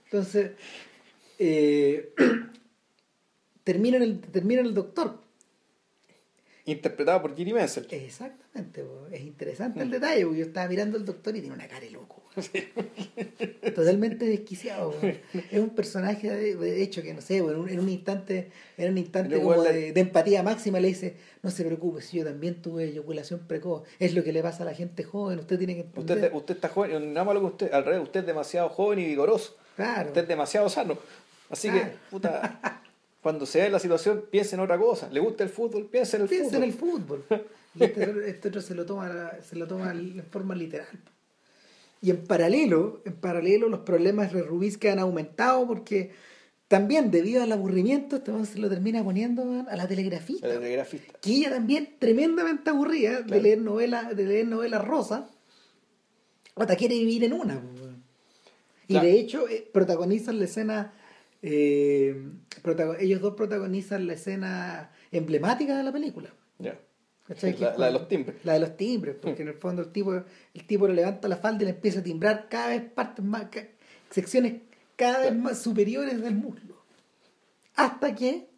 Entonces, 0.05 0.53
eh, 1.39 2.13
termina, 3.65 3.97
en 3.97 4.03
el, 4.03 4.21
termina 4.21 4.61
en 4.61 4.67
el 4.67 4.75
doctor. 4.75 5.19
Interpretado 6.67 7.23
por 7.23 7.35
Giri 7.35 7.53
Menzel. 7.55 7.87
Exactamente, 7.91 8.83
po. 8.85 9.07
es 9.11 9.23
interesante 9.23 9.81
el 9.83 9.91
detalle, 9.91 10.25
porque 10.25 10.41
yo 10.41 10.45
estaba 10.47 10.69
mirando 10.69 10.99
al 10.99 11.05
doctor 11.07 11.35
y 11.37 11.41
tiene 11.41 11.55
una 11.55 11.67
cara 11.67 11.81
de 11.81 11.91
loco. 11.91 12.20
Totalmente 13.75 14.25
desquiciado. 14.27 14.91
weón. 15.03 15.19
Es 15.51 15.59
un 15.59 15.71
personaje 15.71 16.31
de, 16.31 16.83
hecho 16.83 17.03
que 17.03 17.13
no 17.15 17.21
sé, 17.21 17.43
weón, 17.43 17.69
en, 17.69 17.81
un, 17.81 17.89
instante, 17.89 18.51
en 18.77 18.93
un 18.93 18.99
instante 18.99 19.41
como 19.41 19.57
la- 19.63 19.71
de, 19.73 19.93
de 19.93 20.01
empatía 20.01 20.43
máxima 20.43 20.81
le 20.81 20.89
dice, 20.89 21.17
no 21.43 21.51
se 21.51 21.65
preocupe, 21.65 22.01
si 22.03 22.19
yo 22.19 22.25
también 22.25 22.61
tuve 22.63 22.85
eyaculación 22.85 23.41
precoz, 23.47 23.83
es 23.99 24.15
lo 24.15 24.23
que 24.25 24.33
le 24.33 24.43
pasa 24.43 24.63
a 24.63 24.67
la 24.67 24.75
gente 24.75 25.03
joven, 25.05 25.39
usted 25.39 25.59
tiene 25.59 25.75
que 25.75 25.81
entender. 25.83 26.17
Usted, 26.19 26.33
usted 26.35 26.55
está 26.55 26.69
joven, 26.69 27.13
nada 27.13 27.25
malo 27.25 27.41
que 27.41 27.47
usted, 27.47 27.73
al 27.73 27.85
revés, 27.85 28.03
usted 28.03 28.21
es 28.21 28.27
demasiado 28.27 28.69
joven 28.69 28.99
y 29.01 29.05
vigoroso. 29.07 29.57
claro. 29.77 30.09
Usted 30.09 30.23
es 30.23 30.29
demasiado 30.29 30.69
sano. 30.69 30.99
Así 31.49 31.69
Claro. 31.69 31.91
que, 31.91 31.97
puta, 32.11 32.83
cuando 33.23 33.45
se 33.45 33.61
ve 33.63 33.71
la 33.71 33.79
situación, 33.81 34.25
piense 34.31 34.55
en 34.55 34.61
otra 34.61 34.79
cosa. 34.79 35.09
¿Le 35.11 35.19
gusta 35.21 35.43
el 35.43 35.51
fútbol? 35.51 35.87
Piense 35.87 36.17
en 36.17 36.23
el 36.23 36.29
Piensa 36.29 36.51
fútbol. 36.51 36.63
en 36.63 36.69
el 36.71 36.75
fútbol. 36.77 37.25
Y 37.73 37.85
este, 37.85 38.29
este 38.29 38.49
otro 38.49 38.61
se 38.61 38.75
lo 38.75 38.85
toma, 38.85 39.31
se 39.49 39.55
lo 39.55 39.65
toma 39.69 39.93
en 39.93 40.25
forma 40.29 40.57
literal. 40.57 40.89
Y 42.03 42.11
en 42.11 42.25
paralelo, 42.25 43.03
en 43.05 43.15
paralelo 43.15 43.69
los 43.69 43.81
problemas 43.81 44.33
de 44.33 44.43
Rubinsky 44.43 44.89
han 44.89 44.99
aumentado 44.99 45.67
porque 45.67 46.11
también 46.69 47.11
debido 47.11 47.43
al 47.43 47.53
aburrimiento 47.53 48.17
este 48.17 48.45
se 48.47 48.59
lo 48.59 48.69
termina 48.71 49.03
poniendo 49.03 49.65
a 49.69 49.77
la 49.77 49.89
telegrafista. 49.89 50.47
El 50.47 50.61
telegrafista. 50.61 51.13
que 51.21 51.31
ella 51.33 51.51
también 51.51 51.97
tremendamente 51.99 52.71
aburrida 52.71 53.23
de 53.23 53.41
leer 53.43 53.61
novelas 53.61 54.17
de 54.17 54.25
leer 54.25 54.47
novelas 54.47 54.85
rosas 54.87 55.25
hasta 56.57 56.77
quiere 56.77 56.95
vivir 56.95 57.25
en 57.25 57.33
una 57.33 57.61
y 58.87 58.93
Claro. 58.95 59.07
de 59.07 59.13
hecho 59.21 59.49
eh, 59.49 59.69
protagonizan 59.73 60.39
la 60.39 60.45
escena 60.45 60.93
eh, 61.43 62.23
ellos 63.01 63.21
dos 63.21 63.35
protagonizan 63.35 64.07
la 64.07 64.13
escena 64.15 64.93
emblemática 65.11 65.77
de 65.77 65.83
la 65.83 65.93
película 65.93 66.31
Ya. 66.59 66.79
¿Cachai? 67.35 67.57
La- 67.59 67.71
es 67.73 67.79
de 67.79 67.91
los 67.93 68.09
timbres. 68.09 68.37
la 68.45 68.53
de 68.55 68.61
los 68.61 68.77
timbres 68.77 69.17
porque 69.21 69.43
en 69.43 69.49
el 69.49 69.55
fondo 69.55 69.83
el 69.83 69.91
tipo 69.93 70.13
el 70.15 70.67
tipo 70.67 70.87
le 70.89 70.95
levanta 70.95 71.29
la 71.29 71.37
falda 71.37 71.63
y 71.63 71.67
le 71.67 71.71
empieza 71.71 72.01
a 72.01 72.03
timbrar 72.03 72.49
cada 72.49 72.69
vez 72.69 72.83
partes 72.83 73.25
más 73.25 73.47
secciones 74.11 74.55
cada 74.97 75.19
vez 75.21 75.29
Claro. 75.29 75.43
más 75.43 75.63
superiores 75.63 76.21
del 76.21 76.35
muslo 76.35 76.77
hasta 77.77 78.15
que 78.15 78.49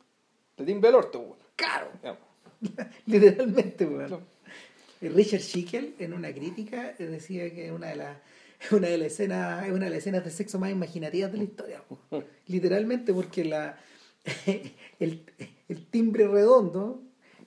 Le 0.57 0.65
timbre 0.65 0.89
el 0.91 0.97
orto, 0.97 1.21
weón. 1.21 1.37
caro 1.57 1.89
Ya. 2.03 2.19
literalmente 3.07 3.85
weón. 3.87 4.09
Claro. 4.09 4.23
Richard 5.03 5.41
Schickel 5.41 5.95
en 5.99 6.13
una 6.13 6.33
crítica 6.33 6.95
decía 6.99 7.53
que 7.55 7.73
una 7.73 7.89
de 7.89 7.97
las 7.97 8.17
una 8.71 8.87
de 8.89 8.99
las 8.99 9.09
escenas 9.09 9.65
es 9.67 9.73
una 9.73 9.85
de 9.87 9.91
las 9.91 9.99
escenas 9.99 10.25
de 10.25 10.31
sexo 10.31 10.59
más 10.61 10.71
imaginativas 10.71 11.33
de 11.33 11.39
la 11.39 11.45
historia 11.45 11.83
literalmente 12.47 13.13
porque 13.13 13.45
la 13.45 13.77
el, 15.01 15.25
el 15.69 15.87
timbre 15.87 16.29
redondo 16.29 17.03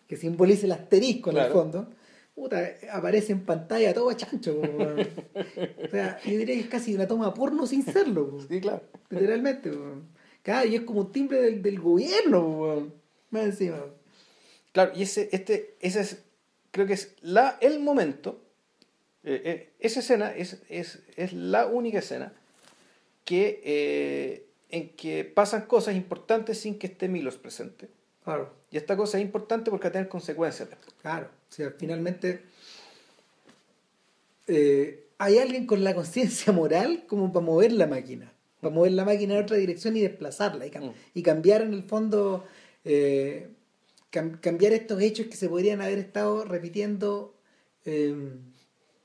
que 0.08 0.16
simboliza 0.18 0.66
el 0.66 0.72
asterisco 0.74 1.32
en 1.32 1.38
el 1.38 1.44
Claro. 1.44 1.54
fondo 1.62 1.90
puta, 2.36 2.70
aparece 2.92 3.32
en 3.32 3.46
pantalla 3.46 3.94
todo 3.94 4.12
chancho 4.14 4.60
o 4.60 5.88
sea 5.90 6.20
yo 6.26 6.38
diría 6.38 6.56
que 6.56 6.62
es 6.62 6.68
casi 6.68 6.94
una 6.94 7.08
toma 7.08 7.34
porno 7.34 7.66
sin 7.66 7.84
serlo 7.84 8.30
po. 8.30 8.42
Sí, 8.42 8.60
claro. 8.60 8.82
literalmente. 9.10 9.72
Claro, 10.44 10.68
y 10.68 10.76
es 10.76 10.82
como 10.82 11.00
un 11.02 11.12
timbre 11.12 11.42
del, 11.42 11.62
del 11.62 11.80
gobierno 11.80 12.42
po, 12.42 12.88
más 13.32 13.46
encima 13.46 13.78
Claro, 14.74 14.92
y 14.94 15.04
ese, 15.04 15.30
este, 15.32 15.76
ese 15.80 16.02
es, 16.02 16.24
creo 16.72 16.86
que 16.86 16.94
es 16.94 17.16
la, 17.22 17.58
el 17.62 17.80
momento, 17.80 18.42
eh, 19.24 19.42
eh, 19.46 19.70
esa 19.80 20.02
escena 20.02 20.36
es, 20.36 20.62
es, 20.68 21.00
es 21.16 21.32
la 21.32 21.66
única 21.68 22.00
escena 22.00 22.34
que, 23.24 23.62
eh, 23.64 24.46
en 24.70 24.90
que 24.90 25.24
pasan 25.24 25.62
cosas 25.68 25.96
importantes 25.96 26.60
sin 26.60 26.78
que 26.78 26.88
esté 26.88 27.08
Milos 27.08 27.38
presente. 27.38 27.88
Claro 28.26 28.52
Y 28.72 28.76
esta 28.78 28.98
cosa 28.98 29.18
es 29.18 29.24
importante 29.24 29.72
porque 29.72 29.86
va 29.86 29.90
a 29.90 29.94
tener 29.94 30.10
consecuencias. 30.10 30.68
Claro, 31.02 31.28
o 31.50 31.54
sea, 31.54 31.72
finalmente 31.78 32.42
eh, 34.48 35.08
hay 35.18 35.38
alguien 35.40 35.66
con 35.66 35.84
la 35.84 35.96
conciencia 35.96 36.52
moral 36.54 37.06
como 37.08 37.32
para 37.32 37.46
mover 37.46 37.72
la 37.72 37.88
máquina, 37.88 38.32
para 38.62 38.74
mover 38.74 38.92
la 38.92 39.06
máquina 39.06 39.36
en 39.36 39.44
otra 39.44 39.58
dirección 39.58 39.96
y 39.98 40.02
desplazarla 40.02 40.66
y, 40.66 40.72
cam- 40.72 40.90
Mm. 40.90 40.94
y 41.14 41.24
cambiar 41.24 41.62
en 41.62 41.74
el 41.74 41.84
fondo, 41.84 42.46
eh, 42.84 43.48
cam- 44.12 44.40
cambiar 44.40 44.74
estos 44.74 45.02
hechos 45.02 45.28
que 45.28 45.36
se 45.38 45.50
podrían 45.50 45.82
haber 45.82 46.00
estado 46.00 46.44
repitiendo 46.44 47.34
eh, 47.86 48.16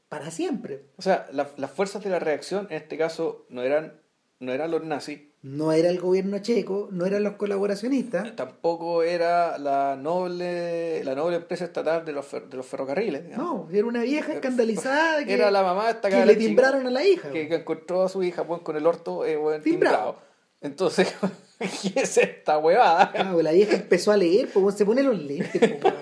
para 0.09 0.31
siempre. 0.31 0.85
O 0.97 1.03
sea, 1.03 1.29
la- 1.33 1.51
las 1.59 1.71
fuerzas 1.71 2.03
de 2.03 2.11
la 2.11 2.19
reacción 2.19 2.67
en 2.71 2.77
este 2.79 2.97
caso 2.99 3.45
no 3.51 3.63
eran, 3.63 4.01
no 4.41 4.53
eran 4.53 4.71
los 4.71 4.83
nazis, 4.85 5.21
No 5.43 5.73
era 5.73 5.89
el 5.89 5.99
gobierno 5.99 6.39
checo, 6.41 6.89
no 6.93 7.07
eran 7.07 7.23
los 7.23 7.37
colaboracionistas, 7.37 8.37
tampoco 8.37 9.03
era 9.03 9.57
la 9.57 9.97
noble, 9.97 11.03
la 11.03 11.15
noble 11.15 11.37
empresa 11.37 11.65
estatal 11.65 12.05
de 12.05 12.13
los, 12.13 12.31
fer- 12.31 12.47
de 12.47 12.59
los 12.59 12.67
ferrocarriles. 12.67 13.25
digamos. 13.25 13.71
no, 13.71 13.75
era 13.75 13.87
una 13.87 14.03
vieja 14.03 14.35
escandalizada 14.35 15.25
que, 15.25 15.33
Era 15.33 15.51
la 15.51 15.63
mamá 15.63 15.87
de 15.87 15.91
esta 15.93 16.11
que 16.11 16.27
le 16.27 16.35
chica. 16.35 16.39
timbraron 16.47 16.87
a 16.87 16.91
la 16.91 17.05
hija. 17.07 17.31
que, 17.31 17.49
que 17.49 17.55
encontró 17.55 18.03
a 18.03 18.11
su 18.11 18.23
hija 18.23 18.45
pues, 18.47 18.61
con 18.61 18.77
el 18.77 18.87
orto 18.87 19.25
eh, 19.25 19.37
bueno, 19.37 19.63
Timbrado. 19.63 19.97
timbrado. 19.97 20.31
Entonces, 20.61 21.15
¿qué 21.59 22.01
es 22.03 22.19
esta 22.19 22.59
huevada? 22.59 23.11
Ah, 23.17 23.31
pues 23.33 23.43
la 23.43 23.53
vieja 23.53 23.77
empezó 23.77 24.13
a 24.13 24.19
leer, 24.19 24.49
pues 24.53 24.75
se 24.75 24.85
pone 24.85 25.03
los 25.03 25.19
lentes, 25.19 25.73
pues. 25.81 25.95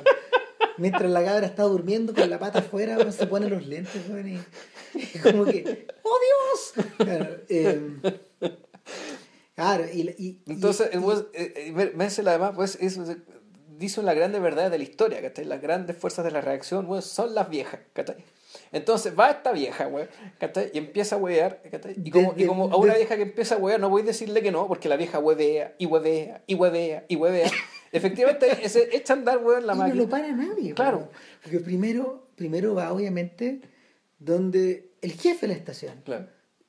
Mientras 0.78 1.08
la 1.12 1.24
cabra 1.24 1.46
está 1.46 1.62
durmiendo 1.62 2.12
con 2.12 2.28
la 2.28 2.40
pata 2.40 2.58
afuera, 2.58 2.96
weón, 2.98 3.12
se 3.12 3.26
pone 3.28 3.48
los 3.48 3.64
lentes, 3.64 4.02
weón, 4.08 4.28
y, 4.28 4.40
y 4.94 5.18
como 5.20 5.44
que, 5.44 5.86
¡oh 6.02 6.18
Dios! 6.74 6.86
Claro, 6.96 7.36
eh, 7.48 7.80
claro, 9.58 9.84
y, 9.92 10.00
y- 10.18 10.42
Entonces, 10.46 10.90
y- 10.92 10.98
weón, 10.98 11.28
eh, 11.34 11.52
eh, 11.76 12.22
además, 12.26 12.52
pues, 12.54 12.78
es- 12.80 12.98
dice 13.78 14.02
las 14.02 14.14
grandes 14.16 14.40
verdades 14.42 14.70
de 14.70 14.78
la 14.78 14.84
historia, 14.84 15.20
¿cachai? 15.22 15.44
Las 15.44 15.60
grandes 15.60 15.96
fuerzas 15.96 16.24
de 16.24 16.30
la 16.30 16.40
reacción, 16.40 16.86
weón, 16.86 17.02
son 17.02 17.34
las 17.34 17.48
viejas, 17.50 17.80
¿cachai? 17.92 18.16
Entonces 18.72 19.12
va 19.18 19.30
esta 19.30 19.52
vieja, 19.52 19.86
weón, 19.86 20.08
¿cachai? 20.38 20.70
Y 20.74 20.78
empieza 20.78 21.16
a 21.16 21.18
huevear, 21.18 21.62
¿cachai? 21.70 21.94
Y 22.02 22.10
como, 22.10 22.32
De- 22.32 22.42
y 22.42 22.46
como 22.46 22.68
de- 22.68 22.74
a 22.74 22.76
una 22.76 22.92
de- 22.94 22.98
vieja 23.00 23.16
que 23.16 23.22
empieza 23.22 23.54
a 23.54 23.58
huevear, 23.58 23.80
no 23.80 23.88
voy 23.88 24.02
a 24.02 24.06
decirle 24.06 24.42
que 24.42 24.50
no, 24.50 24.66
porque 24.66 24.88
la 24.88 24.96
vieja 24.96 25.18
huevea, 25.18 25.74
y 25.78 25.86
huevea, 25.86 26.42
y 26.46 26.54
huevea, 26.54 27.04
y 27.08 27.16
huevea. 27.16 27.50
Efectivamente, 27.92 28.68
se 28.68 28.94
echa 28.96 29.14
a 29.14 29.16
andar, 29.16 29.38
weón, 29.38 29.66
la 29.66 29.72
y 29.74 29.76
no 29.76 29.82
máquina. 29.84 30.02
lo 30.02 30.08
para 30.08 30.28
nadie. 30.32 30.74
Claro. 30.74 30.98
weón. 30.98 31.10
Porque 31.42 31.60
primero, 31.60 32.28
primero 32.36 32.74
va, 32.74 32.92
obviamente, 32.92 33.60
donde 34.18 34.90
el 35.02 35.12
jefe 35.12 35.46
de 35.46 35.52
la 35.54 35.58
estación. 35.58 36.02
Claro. 36.04 36.26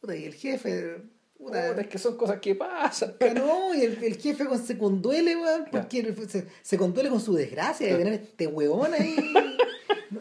Y 0.07 0.23
el 0.25 0.33
jefe... 0.33 0.97
puta, 1.39 1.69
Puta, 1.69 1.81
es 1.81 1.87
que 1.87 1.97
son 1.97 2.15
cosas 2.17 2.39
que 2.39 2.53
pasan. 2.53 3.15
Que 3.19 3.33
no, 3.33 3.73
y 3.73 3.81
el, 3.81 4.03
el 4.03 4.17
jefe 4.17 4.45
con, 4.45 4.63
se 4.63 4.77
conduele, 4.77 5.35
weón, 5.35 5.65
porque 5.71 6.13
se, 6.27 6.45
se 6.61 6.77
conduele 6.77 7.09
con 7.09 7.19
su 7.21 7.33
desgracia 7.33 7.87
de 7.87 7.95
tener 7.95 8.13
este 8.13 8.45
huevón 8.45 8.93
ahí. 8.93 9.15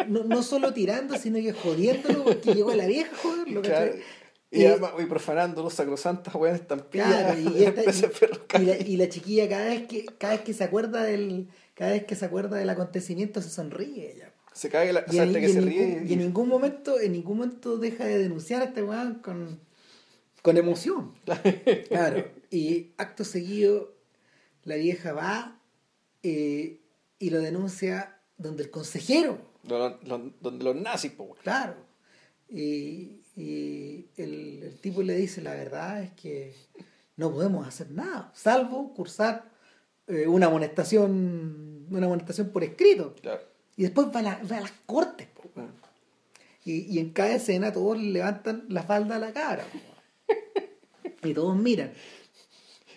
No, 0.09 0.25
no, 0.25 0.43
solo 0.43 0.73
tirando, 0.73 1.17
sino 1.19 1.39
que 1.39 1.53
jodiéndolo 1.53 2.25
porque 2.25 2.55
llegó 2.55 2.73
la 2.75 2.87
vieja, 2.87 3.11
joderlo, 3.23 3.63
Claro. 3.63 3.87
¿cachai? 3.93 4.03
Y, 4.51 4.63
Y- 4.63 4.67
además 4.67 4.93
voy 4.93 5.05
profanando 5.07 5.63
los 5.63 5.75
sacrosantas, 5.75 6.35
weón, 6.35 6.55
estampillas. 6.55 7.09
Claro, 7.09 7.39
y, 7.39 7.65
esta- 7.65 8.59
y- 8.61 8.65
la, 8.67 8.77
y 8.79 8.97
la 8.97 9.09
chiquilla 9.09 9.49
cada 9.49 9.67
vez 9.67 9.87
que 9.87 10.07
cada 10.19 10.35
vez 10.35 10.43
que 10.43 10.55
se 10.55 10.65
acuerda 10.65 11.03
del 11.03 11.49
cada 11.75 11.93
vez 11.93 12.05
que 12.05 12.15
se 12.17 12.25
acuerda 12.25 12.57
del 12.57 12.69
acontecimiento 12.71 13.41
se 13.43 13.51
sonríe 13.51 14.13
ella. 14.15 14.33
Se 14.53 14.69
cae 14.69 14.93
la, 14.93 15.01
o 15.01 15.13
Y 15.13 15.19
en, 15.19 15.33
que 15.35 15.49
se 15.49 15.61
ningún, 15.61 15.69
ríe. 15.69 16.03
y 16.09 16.13
en 16.15 16.19
ningún 16.19 16.49
momento 16.49 16.99
en 16.99 17.13
ningún 17.13 17.39
momento 17.39 17.77
deja 17.79 18.05
de 18.05 18.19
denunciar 18.19 18.63
a 18.63 18.65
este 18.67 18.83
weón 18.83 19.17
con, 19.17 19.61
con 20.43 20.57
emoción. 20.57 21.15
Claro. 21.89 22.25
Y 22.51 22.93
acto 22.97 23.25
seguido, 23.25 23.95
la 24.65 24.77
vieja 24.77 25.13
va 25.13 25.61
eh, 26.23 26.81
y 27.19 27.31
lo 27.31 27.41
denuncia 27.41 28.19
donde 28.37 28.63
el 28.65 28.71
consejero. 28.71 29.39
Donde 29.63 30.65
los 30.65 30.77
nazis, 30.77 31.13
po, 31.13 31.25
weón. 31.25 31.39
Claro. 31.43 31.75
Y, 32.49 33.21
y 33.37 34.07
el, 34.17 34.63
el 34.63 34.79
tipo 34.81 35.03
le 35.03 35.15
dice, 35.17 35.43
la 35.43 35.53
verdad 35.55 36.03
es 36.03 36.13
que 36.13 36.55
no 37.17 37.31
podemos 37.33 37.67
hacer 37.67 37.91
nada, 37.91 38.33
salvo 38.35 38.95
cursar 38.95 39.51
eh, 40.07 40.27
una 40.27 40.47
amonestación, 40.47 41.87
una 41.91 42.07
amonestación 42.07 42.49
por 42.51 42.65
escrito. 42.65 43.15
Claro. 43.21 43.43
Y 43.77 43.83
después 43.83 44.07
va 44.15 44.21
a, 44.21 44.23
la- 44.23 44.43
va 44.51 44.57
a 44.59 44.61
las 44.63 44.73
cortes. 44.87 45.27
po. 45.29 45.43
Y, 46.65 46.81
y 46.95 46.99
en 46.99 47.11
cada 47.13 47.35
escena 47.35 47.73
todos 47.73 47.99
le 47.99 48.11
levantan 48.11 48.65
la 48.69 48.83
falda 48.83 49.17
a 49.17 49.19
la 49.19 49.33
cara. 49.33 49.65
po. 49.65 49.79
Y 51.23 51.35
todos 51.35 51.57
miran. 51.57 51.93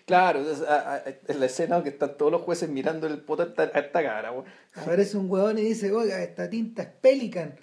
Claro, 0.05 0.39
es, 0.49 0.61
a- 0.61 0.95
a- 0.95 1.03
es 1.27 1.35
la 1.37 1.45
escena 1.45 1.81
que 1.83 1.89
están 1.89 2.17
todos 2.17 2.31
los 2.31 2.41
jueces 2.41 2.69
mirando 2.69 3.07
el 3.07 3.19
poto 3.19 3.43
a 3.43 3.45
esta, 3.47 3.63
a 3.63 3.79
esta 3.79 4.03
cara, 4.03 4.31
weón. 4.31 4.45
Aparece 4.75 5.17
un 5.17 5.29
huevón 5.29 5.57
y 5.59 5.61
dice, 5.61 5.91
oiga, 5.91 6.21
esta 6.21 6.49
tinta 6.49 6.81
es 6.83 6.89
Pelican. 6.89 7.55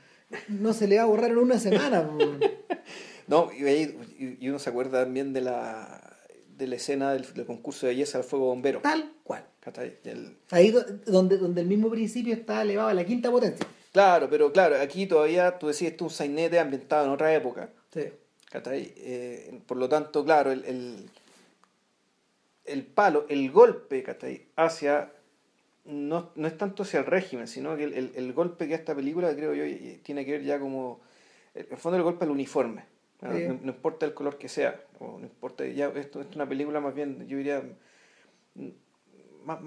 No 0.49 0.73
se 0.73 0.87
le 0.89 0.97
va 0.97 1.03
a 1.03 1.07
borrar 1.07 1.31
en 1.31 1.39
una 1.39 1.59
semana. 1.59 2.07
po, 2.07 2.15
weón". 2.17 2.41
No, 3.27 3.51
y, 3.53 3.63
y- 3.69 4.39
y 4.41 4.49
uno 4.49 4.59
se 4.59 4.71
acuerda 4.71 5.03
también 5.05 5.35
de 5.35 5.43
la, 5.43 6.17
de 6.57 6.67
la 6.67 6.77
escena 6.77 7.13
del, 7.13 7.31
del 7.35 7.45
concurso 7.45 7.87
de 7.87 7.93
belleza 7.93 8.17
al 8.17 8.25
fuego 8.25 8.47
bombero. 8.47 8.81
Tal 8.81 9.13
cual. 9.23 9.45
Ahí 10.51 10.71
do- 10.71 10.83
donde, 11.05 11.37
donde 11.37 11.61
el 11.61 11.67
mismo 11.67 11.91
principio 11.91 12.33
está 12.33 12.63
elevado 12.63 12.89
a 12.89 12.95
la 12.95 13.05
quinta 13.05 13.31
potencia. 13.31 13.67
claro, 13.93 14.29
pero 14.31 14.51
claro, 14.51 14.81
aquí 14.81 15.07
todavía 15.07 15.59
tú 15.59 15.67
decías, 15.67 15.93
es 15.93 16.01
un 16.01 16.09
sainete 16.09 16.59
ambientado 16.59 17.05
en 17.05 17.11
otra 17.11 17.35
época. 17.35 17.69
Sí. 17.93 18.05
Eh, 18.97 19.61
por 19.67 19.77
lo 19.77 19.89
tanto, 19.89 20.25
claro, 20.25 20.51
el, 20.53 20.65
el, 20.65 21.11
el 22.65 22.87
palo, 22.87 23.27
el 23.29 23.51
golpe 23.51 24.03
¿cachai? 24.03 24.47
hacia, 24.57 25.13
no, 25.85 26.31
no 26.35 26.47
es 26.47 26.57
tanto 26.57 26.83
hacia 26.83 27.01
el 27.01 27.07
régimen, 27.07 27.47
sino 27.49 27.77
que 27.77 27.85
el, 27.85 27.95
el- 27.95 28.13
el 28.15 28.33
golpe 28.33 28.69
que 28.69 28.75
esta 28.75 28.95
película, 28.95 29.35
creo 29.35 29.55
yo, 29.55 29.65
tiene 30.03 30.25
que 30.25 30.33
ver 30.33 30.43
ya 30.45 30.59
como, 30.59 31.01
en 31.55 31.67
el 31.71 31.77
fondo 31.77 31.97
el 31.99 32.03
golpe 32.05 32.25
al 32.25 32.31
uniforme. 32.31 32.85
No, 33.21 33.33
no- 33.49 33.59
no 33.63 33.69
importa 33.73 34.07
el 34.07 34.15
color 34.15 34.39
que 34.39 34.49
sea, 34.49 34.81
o 35.01 35.19
no 35.19 35.25
importa, 35.27 35.67
ya 35.67 35.87
esto, 35.89 35.99
esto 36.01 36.31
es 36.31 36.37
una 36.37 36.49
película 36.49 36.81
más 36.81 36.95
bien, 36.95 37.27
yo 37.27 37.37
diría, 37.37 37.63
más- 39.45 39.59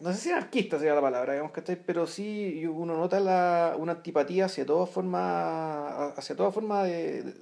no 0.00 0.12
sé 0.12 0.18
si 0.18 0.30
anarquista 0.30 0.78
sería 0.78 0.94
la 0.94 1.00
palabra, 1.02 1.32
digamos, 1.34 1.52
¿cachai? 1.52 1.76
pero 1.84 2.06
sí 2.06 2.64
uno 2.66 2.96
nota 2.96 3.20
la, 3.20 3.74
una 3.78 3.92
antipatía 3.92 4.46
hacia 4.46 4.64
toda 4.64 4.86
forma, 4.86 6.08
hacia 6.12 6.34
toda 6.36 6.50
forma 6.52 6.84
de, 6.84 7.34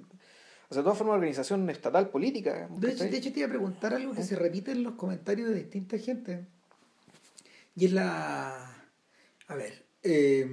de- 0.70 0.74
hacia 0.74 0.82
toda 0.82 0.94
forma 0.94 1.12
de 1.14 1.18
organización 1.18 1.68
estatal 1.70 2.08
política. 2.10 2.54
digamos, 2.54 2.80
De 2.80 2.92
hecho, 2.92 3.04
de 3.04 3.16
hecho, 3.16 3.32
te 3.32 3.40
iba 3.40 3.46
a 3.46 3.50
preguntar 3.50 3.92
algo 3.94 4.12
que 4.14 4.22
se 4.22 4.36
repite 4.36 4.70
en 4.72 4.82
los 4.84 4.94
comentarios 4.94 5.48
de 5.48 5.54
distinta 5.56 5.98
gente. 5.98 6.46
Y 7.76 7.86
es 7.86 7.92
la. 7.92 8.76
A 9.48 9.54
ver. 9.54 9.84
eh, 10.02 10.48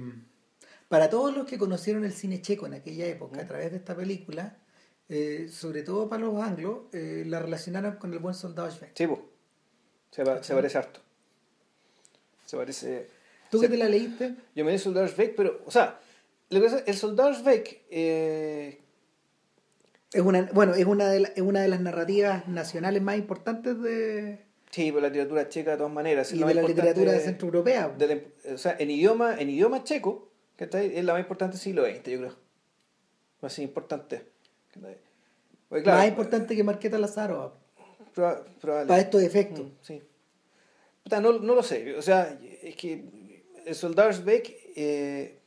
para 0.88 1.10
todos 1.10 1.36
los 1.36 1.46
que 1.46 1.58
conocieron 1.58 2.04
el 2.04 2.12
cine 2.12 2.40
checo 2.40 2.66
en 2.66 2.74
aquella 2.74 3.06
época, 3.06 3.40
a 3.42 3.46
través 3.46 3.70
de 3.70 3.76
esta 3.76 3.94
película, 3.94 4.56
eh, 5.10 5.48
sobre 5.50 5.82
todo 5.82 6.08
para 6.08 6.22
los 6.22 6.40
anglos, 6.42 6.84
eh, 6.92 7.24
la 7.26 7.38
relacionaron 7.40 7.96
con 7.96 8.12
el 8.12 8.18
buen 8.20 8.34
soldado 8.34 8.70
Schweik. 8.70 8.92
Sí, 8.96 9.06
po. 9.06 9.22
se, 10.10 10.24
pa- 10.24 10.42
se 10.42 10.54
parece 10.54 10.78
harto. 10.78 11.00
Se 12.46 12.56
parece... 12.56 13.06
¿Tú 13.50 13.60
que 13.60 13.68
te 13.68 13.76
la 13.76 13.86
leíste? 13.88 14.34
Yo 14.54 14.64
me 14.64 14.72
di 14.72 14.78
Soldado 14.78 15.06
Schweik, 15.08 15.34
pero, 15.36 15.62
o 15.66 15.70
sea, 15.70 16.00
lo 16.50 16.58
que 16.60 16.64
pasa, 16.66 16.82
el 16.86 16.96
Soldado 16.96 17.34
Schweik, 17.34 17.82
eh, 17.90 18.80
Es 20.12 20.22
una, 20.22 20.48
bueno, 20.54 20.74
es 20.74 20.86
una, 20.86 21.08
de 21.10 21.20
la- 21.20 21.28
es 21.28 21.42
una 21.42 21.60
de 21.60 21.68
las 21.68 21.80
narrativas 21.80 22.48
nacionales 22.48 23.02
más 23.02 23.16
importantes 23.18 23.80
de, 23.82 24.38
sí, 24.70 24.90
por 24.90 25.02
la 25.02 25.08
literatura 25.08 25.48
checa 25.48 25.72
de 25.72 25.76
todas 25.76 25.92
maneras. 25.92 26.32
y 26.32 26.36
lo 26.38 26.46
de 26.46 26.54
la 26.54 26.62
literatura 26.62 27.18
centroeuropea. 27.20 27.88
de 27.90 28.06
la- 28.46 28.54
o 28.54 28.58
sea, 28.58 28.76
en 28.78 28.90
idioma, 28.90 29.38
en 29.38 29.50
idioma 29.50 29.84
checo, 29.84 30.30
¿cachai? 30.56 30.96
es 30.96 31.04
la 31.04 31.12
más 31.12 31.20
importante 31.20 31.54
del 31.56 31.60
siglo 31.62 31.84
XX, 31.84 32.10
yo 32.10 32.18
creo. 32.20 32.36
Más 33.42 33.58
importante. 33.58 34.22
Porque, 35.68 35.82
claro, 35.84 35.98
más 35.98 36.08
importante 36.08 36.56
que 36.56 36.64
Marqueta 36.64 36.96
Lazaro 36.98 37.54
proba- 38.14 38.42
probable- 38.60 38.88
para 38.88 39.00
estos 39.02 39.22
efectos. 39.22 39.66
Mm, 39.66 39.70
sí. 39.82 40.02
Puta, 41.02 41.20
no, 41.20 41.32
no 41.38 41.54
lo 41.54 41.62
sé. 41.62 41.94
O 41.96 42.02
sea, 42.02 42.38
es 42.62 42.74
que 42.76 43.04
el 43.66 43.74
Soldado 43.74 44.10
Schweik, 44.12 44.54
eh, 44.74 45.38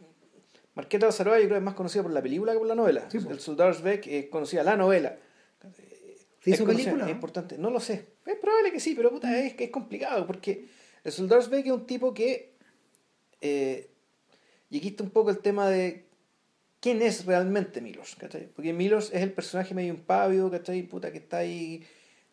Marqueta 0.76 1.06
Lazaroa 1.06 1.38
yo 1.38 1.46
creo 1.46 1.56
que 1.56 1.58
es 1.58 1.64
más 1.64 1.74
conocida 1.74 2.04
por 2.04 2.12
la 2.14 2.22
película 2.22 2.54
que 2.54 2.60
por 2.60 2.68
la 2.68 2.76
novela. 2.76 3.10
Sí, 3.10 3.18
el 3.30 3.40
Soldado 3.40 3.74
Schweik 3.74 4.08
es 4.08 4.26
conocida 4.30 4.64
la 4.64 4.78
novela. 4.78 5.18
¿Se 5.62 6.50
Es 6.52 6.56
hizo 6.56 6.66
conocida, 6.66 6.86
película? 6.92 7.06
Es 7.06 7.12
importante. 7.12 7.58
No 7.58 7.70
lo 7.70 7.80
sé. 7.80 8.08
Es 8.26 8.38
probable 8.38 8.72
que 8.72 8.80
sí, 8.80 8.94
pero 8.96 9.12
puta, 9.12 9.38
es 9.40 9.54
que 9.54 9.66
es 9.66 9.70
complicado 9.70 10.26
porque 10.26 10.68
el 11.04 11.12
Soldado 11.12 11.42
Schweik 11.42 11.66
es 11.68 11.72
un 11.74 11.86
tipo 11.86 12.14
que... 12.14 12.54
eh, 13.42 13.90
y 14.70 14.78
aquí 14.78 14.88
está 14.90 15.04
un 15.04 15.10
poco 15.10 15.30
el 15.30 15.40
tema 15.40 15.68
de 15.70 16.06
quién 16.80 17.02
es 17.02 17.26
realmente 17.26 17.82
Milos, 17.82 18.16
¿cachai? 18.18 18.48
Porque 18.48 18.72
Milos 18.74 19.12
es 19.14 19.22
el 19.22 19.34
personaje 19.34 19.74
medio 19.76 19.90
impávido, 19.94 20.50
¿cachai? 20.50 20.82
Puta, 20.84 21.12
que 21.12 21.18
está 21.18 21.40
ahí, 21.40 21.86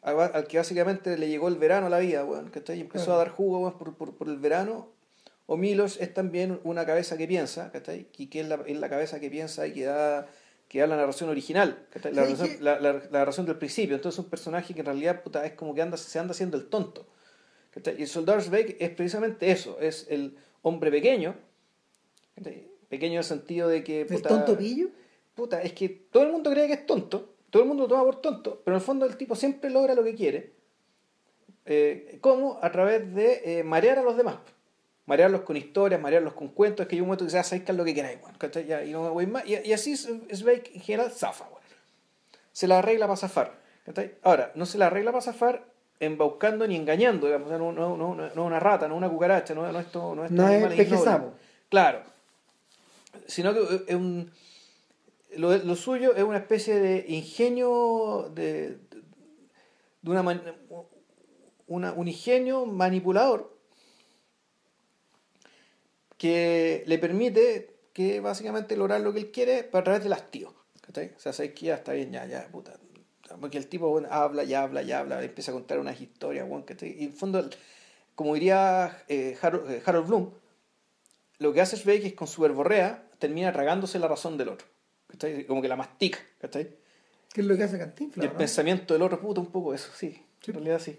al, 0.02 0.18
al 0.20 0.46
que 0.46 0.56
básicamente 0.58 1.18
le 1.18 1.28
llegó 1.28 1.48
el 1.48 1.56
verano 1.56 1.88
a 1.88 1.90
la 1.90 1.98
vida, 1.98 2.24
weón, 2.24 2.50
¿cachai? 2.50 2.78
Y 2.78 2.82
empezó 2.82 3.06
Claro. 3.06 3.20
a 3.20 3.24
dar 3.24 3.32
jugo, 3.32 3.58
weón, 3.58 3.76
por, 3.76 3.96
por, 3.96 4.14
por 4.14 4.28
el 4.28 4.36
verano. 4.38 4.88
O 5.50 5.56
Milos 5.56 5.96
es 5.98 6.12
también 6.12 6.60
una 6.62 6.84
cabeza 6.84 7.16
que 7.16 7.26
piensa, 7.26 7.72
¿cachai? 7.72 8.06
Y 8.18 8.26
que 8.26 8.40
es 8.40 8.48
la, 8.48 8.56
es 8.66 8.76
la 8.78 8.90
cabeza 8.90 9.18
que 9.18 9.30
piensa 9.30 9.66
y 9.66 9.72
que 9.72 9.84
da, 9.84 10.26
que 10.68 10.80
da 10.80 10.86
la 10.86 10.96
narración 10.96 11.30
original, 11.30 11.86
¿cachai? 11.90 12.12
La, 12.12 12.24
¿Sabes 12.24 12.38
narración, 12.38 12.64
la, 12.64 12.78
la- 12.80 12.92
la 12.92 13.18
narración 13.20 13.46
del 13.46 13.56
principio. 13.56 13.96
Entonces 13.96 14.18
es 14.18 14.24
un 14.24 14.30
personaje 14.30 14.74
que 14.74 14.80
en 14.80 14.86
realidad, 14.86 15.22
puta, 15.22 15.46
es 15.46 15.52
como 15.52 15.74
que 15.74 15.80
anda, 15.80 15.96
se 15.96 16.18
anda 16.18 16.32
haciendo 16.32 16.58
el 16.58 16.66
tonto. 16.68 17.06
¿cachai? 17.70 17.96
Y 17.98 18.02
el 18.02 18.08
soldado 18.08 18.40
Schweik 18.42 18.76
es 18.78 18.90
precisamente 18.90 19.50
eso, 19.50 19.78
es 19.80 20.06
el 20.10 20.36
hombre 20.60 20.90
pequeño, 20.90 21.34
¿cachai? 22.34 22.68
pequeño 22.90 23.12
en 23.14 23.18
el 23.18 23.24
sentido 23.24 23.68
de 23.68 23.82
que... 23.82 24.02
¿El 24.02 24.06
puta, 24.06 24.28
tonto 24.28 24.58
pillo? 24.58 24.88
puta, 25.34 25.62
es 25.62 25.72
que 25.72 25.88
todo 25.88 26.24
el 26.24 26.32
mundo 26.32 26.50
cree 26.50 26.66
que 26.66 26.72
es 26.74 26.84
tonto, 26.86 27.36
todo 27.48 27.62
el 27.62 27.68
mundo 27.68 27.84
lo 27.84 27.88
toma 27.88 28.04
por 28.04 28.20
tonto, 28.20 28.60
pero 28.64 28.76
en 28.76 28.80
el 28.80 28.84
fondo 28.86 29.06
el 29.06 29.16
tipo 29.16 29.34
siempre 29.34 29.70
logra 29.70 29.94
lo 29.94 30.04
que 30.04 30.14
quiere. 30.14 30.52
Eh, 31.64 32.18
¿Cómo? 32.20 32.58
A 32.62 32.70
través 32.72 33.14
de 33.14 33.58
eh, 33.60 33.62
marear 33.62 33.98
a 33.98 34.02
los 34.02 34.16
demás. 34.16 34.36
Marearlos 35.08 35.40
con 35.40 35.56
historias, 35.56 36.00
marearlos 36.00 36.34
con 36.34 36.48
cuentos, 36.48 36.84
es 36.84 36.88
que 36.88 36.96
hay 36.96 37.00
un 37.00 37.06
momento 37.08 37.24
que 37.24 37.30
se 37.30 37.42
sabéis 37.42 37.64
que 37.64 37.72
es 37.72 37.78
lo 37.78 37.84
que 37.84 37.94
queráis. 37.94 38.18
Ya, 38.68 38.84
y, 38.84 38.92
no 38.92 39.12
más. 39.14 39.44
y, 39.46 39.56
y 39.66 39.72
así 39.72 39.96
Sveik 39.96 40.74
en 40.74 40.82
general 40.82 41.10
zafa, 41.10 41.44
weón. 41.46 41.62
Se 42.52 42.68
la 42.68 42.78
arregla 42.80 43.06
para 43.06 43.16
zafar. 43.16 43.54
Ahora, 44.22 44.52
no 44.54 44.66
se 44.66 44.76
la 44.76 44.88
arregla 44.88 45.10
para 45.12 45.22
zafar 45.22 45.64
embaucando 45.98 46.66
ni 46.68 46.76
engañando, 46.76 47.26
digamos, 47.26 47.48
no, 47.50 47.72
no, 47.72 47.96
no, 47.96 48.14
no 48.14 48.26
es 48.26 48.36
una 48.36 48.60
rata, 48.60 48.86
no 48.86 48.94
es 48.94 48.98
una 48.98 49.08
cucaracha, 49.08 49.54
no, 49.54 49.62
no 49.72 49.80
es 49.80 49.86
esto, 49.86 50.14
no 50.14 50.24
es 50.26 50.30
No 50.30 50.42
es. 50.58 50.78
Claro. 51.70 52.02
Sino 53.26 53.54
que 53.54 53.84
es 53.88 53.94
un. 53.94 54.30
Lo, 55.36 55.56
lo 55.56 55.74
suyo 55.74 56.14
es 56.14 56.22
una 56.22 56.38
especie 56.38 56.78
de 56.80 57.04
ingenio 57.08 58.30
de, 58.34 58.78
de 60.02 60.10
una, 60.10 60.22
una- 61.66 61.92
un 61.92 62.08
ingenio 62.08 62.66
manipulador 62.66 63.56
que 66.18 66.82
le 66.86 66.98
permite 66.98 67.74
que 67.94 68.20
básicamente 68.20 68.76
lograr 68.76 69.00
lo 69.00 69.12
que 69.12 69.20
él 69.20 69.30
quiere 69.30 69.70
a 69.72 69.82
través 69.82 70.02
del 70.02 70.12
hastío. 70.12 70.52
¿cachai? 70.82 71.12
O 71.16 71.20
sea, 71.20 71.32
sabes 71.32 71.52
que 71.54 71.66
ya 71.66 71.74
está 71.76 71.92
bien, 71.92 72.12
ya, 72.12 72.26
ya, 72.26 72.46
puta. 72.48 72.74
Porque 73.40 73.58
el 73.58 73.66
tipo 73.66 73.88
bueno, 73.88 74.08
habla, 74.10 74.44
ya 74.44 74.62
habla, 74.62 74.82
ya 74.82 75.00
habla, 75.00 75.22
empieza 75.22 75.50
a 75.50 75.54
contar 75.54 75.78
unas 75.78 76.00
historias, 76.00 76.48
bueno, 76.48 76.64
¿cachai? 76.66 76.90
Y 76.90 77.04
en 77.04 77.10
el 77.10 77.12
fondo, 77.12 77.48
como 78.14 78.34
diría 78.34 79.04
eh, 79.08 79.36
Harold, 79.40 79.70
eh, 79.70 79.82
Harold 79.84 80.06
Bloom, 80.08 80.30
lo 81.38 81.52
que 81.52 81.60
hace 81.60 81.76
Schweik 81.76 82.04
es 82.04 82.12
con 82.14 82.26
su 82.26 82.42
verborrea 82.42 83.04
termina 83.18 83.52
tragándose 83.52 83.98
la 83.98 84.08
razón 84.08 84.36
del 84.38 84.48
otro. 84.48 84.66
¿cachai? 85.08 85.44
Como 85.44 85.60
que 85.62 85.68
la 85.68 85.76
mastica, 85.76 86.18
¿cachai? 86.40 86.70
¿Qué 87.32 87.42
es 87.42 87.46
lo 87.46 87.56
que 87.56 87.64
hace 87.64 87.76
Y 87.76 87.80
Cantinflas? 87.80 88.24
el 88.24 88.32
no? 88.32 88.38
pensamiento 88.38 88.94
del 88.94 89.02
otro, 89.02 89.20
puta, 89.20 89.40
un 89.40 89.52
poco 89.52 89.74
eso, 89.74 89.90
sí. 89.94 90.24
Sí. 90.40 90.50
En 90.50 90.54
realidad 90.54 90.78
sí. 90.78 90.98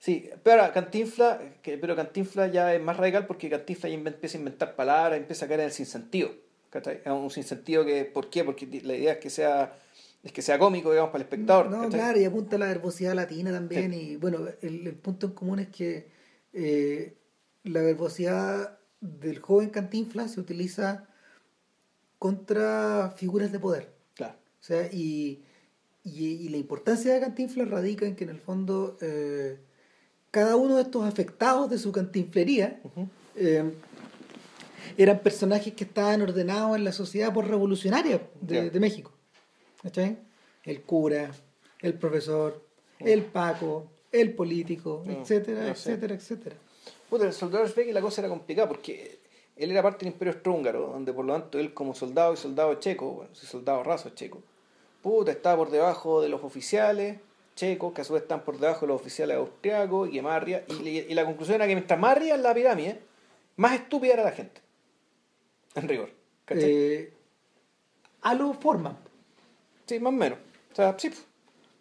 Sí, 0.00 0.30
pero 0.42 0.62
ahora, 0.62 0.72
Cantinfla, 0.72 1.38
que, 1.62 1.76
pero 1.76 1.94
Cantinfla 1.94 2.46
ya 2.46 2.74
es 2.74 2.82
más 2.82 2.96
radical 2.96 3.26
porque 3.26 3.50
Cantinfla 3.50 3.90
ya 3.90 3.96
empieza 3.96 4.38
a 4.38 4.40
inventar 4.40 4.74
palabras, 4.74 5.20
empieza 5.20 5.44
a 5.44 5.48
caer 5.48 5.60
en 5.60 5.66
el 5.66 5.72
sinsentido. 5.72 6.30
Es 6.72 7.06
un 7.06 7.30
sinsentido 7.30 7.84
que, 7.84 8.06
¿por 8.06 8.30
qué? 8.30 8.42
Porque 8.42 8.66
la 8.82 8.96
idea 8.96 9.12
es 9.12 9.18
que 9.18 9.28
sea, 9.28 9.76
es 10.22 10.32
que 10.32 10.40
sea 10.40 10.58
cómico, 10.58 10.90
digamos, 10.90 11.10
para 11.10 11.22
el 11.22 11.28
espectador. 11.28 11.70
No, 11.70 11.86
claro, 11.90 12.18
y 12.18 12.24
apunta 12.24 12.56
a 12.56 12.58
la 12.60 12.68
verbosidad 12.68 13.12
latina 13.12 13.52
también. 13.52 13.92
Y 13.92 14.16
bueno, 14.16 14.38
el, 14.62 14.86
el 14.86 14.94
punto 14.94 15.26
en 15.26 15.32
común 15.34 15.58
es 15.58 15.68
que 15.68 16.08
eh, 16.54 17.14
la 17.64 17.82
verbosidad 17.82 18.78
del 19.02 19.38
joven 19.40 19.68
Cantinflas 19.68 20.32
se 20.32 20.40
utiliza 20.40 21.08
contra 22.18 23.12
figuras 23.14 23.52
de 23.52 23.58
poder. 23.58 23.92
Claro. 24.14 24.34
O 24.60 24.62
sea, 24.62 24.86
y, 24.90 25.42
y, 26.04 26.24
y 26.24 26.48
la 26.48 26.56
importancia 26.56 27.12
de 27.12 27.20
Cantinflas 27.20 27.68
radica 27.68 28.06
en 28.06 28.16
que 28.16 28.24
en 28.24 28.30
el 28.30 28.40
fondo 28.40 28.96
eh, 29.02 29.58
cada 30.30 30.56
uno 30.56 30.76
de 30.76 30.82
estos 30.82 31.04
afectados 31.04 31.70
de 31.70 31.78
su 31.78 31.92
cantinflería 31.92 32.80
eh, 33.36 33.72
eran 34.96 35.18
personajes 35.20 35.74
que 35.74 35.84
estaban 35.84 36.22
ordenados 36.22 36.76
en 36.76 36.84
la 36.84 36.92
sociedad 36.92 37.32
por 37.32 37.48
revolucionaria 37.48 38.28
de, 38.40 38.80
México. 38.80 39.12
¿Cachai? 39.82 40.18
El 40.64 40.82
cura, 40.82 41.30
el 41.80 41.94
profesor, 41.94 42.62
el 42.98 43.24
Paco, 43.24 43.88
el 44.12 44.34
político, 44.34 45.02
Mm, 45.06 45.10
etcétera, 45.10 45.68
etcétera, 45.68 46.14
etcétera. 46.14 46.56
Puta, 47.08 47.26
el 47.26 47.32
soldado 47.32 47.66
Schweik 47.66 47.92
la 47.92 48.00
cosa 48.00 48.20
era 48.20 48.28
complicada 48.28 48.68
porque 48.68 49.20
él 49.56 49.70
era 49.70 49.82
parte 49.82 50.04
del 50.04 50.12
Imperio 50.14 50.34
Austrohúngaro, 50.34 50.88
donde 50.88 51.12
por 51.12 51.24
lo 51.24 51.32
tanto 51.32 51.58
él 51.58 51.74
como 51.74 51.94
soldado 51.94 52.34
y 52.34 52.36
soldado 52.36 52.74
checo, 52.74 53.10
bueno, 53.10 53.34
soldado 53.34 53.82
raso 53.82 54.10
checo, 54.10 54.42
puta, 55.02 55.32
estaba 55.32 55.56
por 55.56 55.70
debajo 55.70 56.20
de 56.20 56.28
los 56.28 56.42
oficiales 56.44 57.18
checos, 57.54 57.92
que 57.92 58.00
a 58.00 58.04
su 58.04 58.12
vez 58.14 58.22
están 58.22 58.42
por 58.42 58.58
debajo 58.58 58.82
de 58.82 58.88
los 58.88 59.00
oficiales 59.00 59.36
austriacos 59.36 60.08
y 60.08 60.12
que 60.12 60.22
más 60.22 60.36
arriba- 60.36 60.60
y, 60.68 61.12
la 61.14 61.24
conclusión 61.24 61.56
era 61.56 61.66
que 61.66 61.74
mientras 61.74 61.98
más 62.00 62.12
arriba 62.16 62.34
en 62.36 62.42
la 62.42 62.54
pirámide, 62.54 63.00
más 63.56 63.74
estúpida 63.74 64.14
era 64.14 64.24
la 64.24 64.32
gente. 64.32 64.60
En 65.74 65.88
rigor. 65.88 66.10
¿cachai? 66.44 66.64
Eh, 66.70 67.12
a 68.22 68.34
lo 68.34 68.52
forman, 68.54 68.96
sí, 69.86 70.00
más 70.00 70.12
o 70.12 70.16
menos. 70.16 70.38
O 70.72 70.74
sea, 70.74 70.94
sí, 70.98 71.08
pues, 71.10 71.22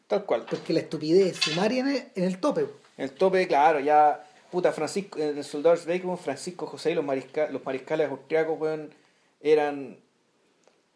tal 0.07 0.25
cual. 0.25 0.45
porque 0.49 0.73
la 0.73 0.79
estupidez 0.81 1.37
sumaria 1.37 1.79
en 1.81 1.87
el, 1.87 2.03
en 2.15 2.23
el 2.23 2.39
tope. 2.39 2.61
En 2.97 3.05
el 3.05 3.11
tope, 3.11 3.47
claro, 3.47 3.79
ya, 3.79 4.25
puta, 4.51 4.71
Francisco, 4.71 5.17
en 5.19 5.37
el 5.37 5.43
soldado 5.43 5.75
Schweik, 5.77 6.03
Francisco 6.17 6.65
José 6.67 6.91
y 6.91 6.95
los, 6.95 7.05
marisca- 7.05 7.49
los 7.49 7.63
mariscales 7.65 8.09
austriacos, 8.09 8.59
weón, 8.59 8.93
eran, 9.41 9.97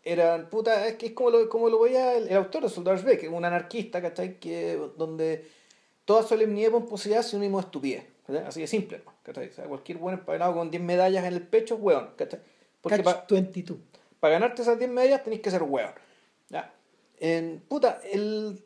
eran, 0.04 0.50
puta, 0.50 0.88
es 0.88 0.96
que 0.96 1.08
es 1.08 1.12
como 1.14 1.30
lo, 1.30 1.48
como 1.50 1.70
lo 1.70 1.80
veía 1.80 2.16
el, 2.18 2.28
el 2.28 2.36
autor 2.38 2.64
de 2.64 2.70
Soldado 2.70 2.98
Schweik, 2.98 3.32
un 3.32 3.46
anarquista, 3.46 4.02
¿cachai? 4.02 4.40
Que, 4.40 4.76
donde 4.98 5.46
toda 6.06 6.24
solemnidad 6.24 6.70
y 6.70 6.72
pomposidad 6.72 7.20
es 7.22 7.28
sinónimo 7.28 7.60
de 7.60 7.66
estupidez, 7.66 8.06
¿cachai? 8.28 8.46
Así 8.46 8.62
de 8.62 8.68
simple, 8.68 9.02
¿no? 9.06 9.14
¿cachai? 9.24 9.48
O 9.50 9.54
sea, 9.54 9.66
cualquier 9.66 9.98
buen 9.98 10.16
emparenado 10.20 10.54
con 10.56 10.70
10 10.70 10.84
medallas 10.84 11.24
en 11.26 11.34
el 11.34 11.42
pecho, 11.48 11.76
weón, 11.78 12.10
¿cachai? 12.18 12.40
Porque 12.82 13.02
Catch 13.02 13.06
pa- 13.06 13.26
22. 13.30 13.80
para 14.20 14.34
ganarte 14.34 14.62
esas 14.62 14.78
10 14.78 14.92
medallas 14.92 15.24
tenéis 15.24 15.42
que 15.42 15.52
ser 15.52 15.64
hueón. 15.64 15.92
Ya. 16.50 16.74
En, 17.20 17.62
puta, 17.68 18.02
el. 18.12 18.62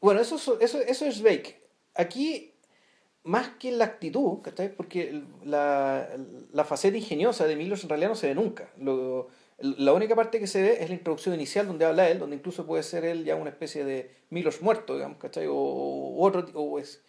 Bueno, 0.00 0.20
eso, 0.20 0.36
es- 0.36 0.48
eso, 0.60 0.78
eso 0.80 1.06
es 1.06 1.22
Bake. 1.22 1.62
Aquí, 1.94 2.52
más 3.22 3.48
que 3.58 3.72
la 3.72 3.86
actitud, 3.86 4.42
¿cachai? 4.42 4.74
Porque 4.76 5.22
la, 5.44 6.06
la 6.52 6.64
faceta 6.64 6.98
ingeniosa 6.98 7.46
de 7.46 7.56
Milos 7.56 7.82
en 7.84 7.88
realidad 7.88 8.10
no 8.10 8.14
se 8.16 8.26
ve 8.26 8.34
nunca. 8.34 8.68
Lo, 8.78 9.28
La 9.64 9.94
única 9.94 10.14
parte 10.14 10.38
que 10.38 10.46
se 10.46 10.60
ve 10.60 10.76
es 10.82 10.90
la 10.90 10.94
introducción 10.94 11.34
inicial 11.34 11.66
donde 11.66 11.86
habla 11.86 12.08
él, 12.10 12.18
donde 12.18 12.36
incluso 12.36 12.66
puede 12.66 12.82
ser 12.82 13.04
él 13.04 13.24
ya 13.24 13.34
una 13.34 13.48
especie 13.48 13.84
de 13.84 14.14
Milos 14.28 14.60
muerto, 14.60 14.94
digamos, 14.94 15.16
¿cachai? 15.16 15.46
O, 15.48 16.16
otro, 16.18 16.46
o, 16.52 16.78
es, 16.78 17.02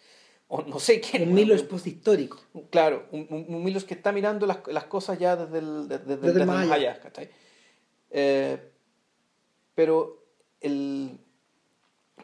o 0.48 0.62
no 0.62 0.78
sé 0.78 1.00
quién. 1.00 1.28
Un 1.28 1.34
Milos 1.34 1.62
post-histórico. 1.64 2.40
Claro, 2.70 3.04
un, 3.12 3.26
un, 3.30 3.62
Milos 3.62 3.84
que 3.84 3.92
está 3.92 4.10
mirando 4.10 4.46
las, 4.46 4.58
las 4.68 4.84
cosas 4.84 5.18
ya 5.18 5.36
desde 5.36 5.58
el, 5.58 5.86
desde, 5.86 6.16
desde, 6.16 6.40
el 6.40 6.46
más 6.46 6.70
allá, 6.70 6.98
¿cachai? 6.98 7.28
Eh, 8.10 8.58
pero 9.74 10.24
el 10.60 11.18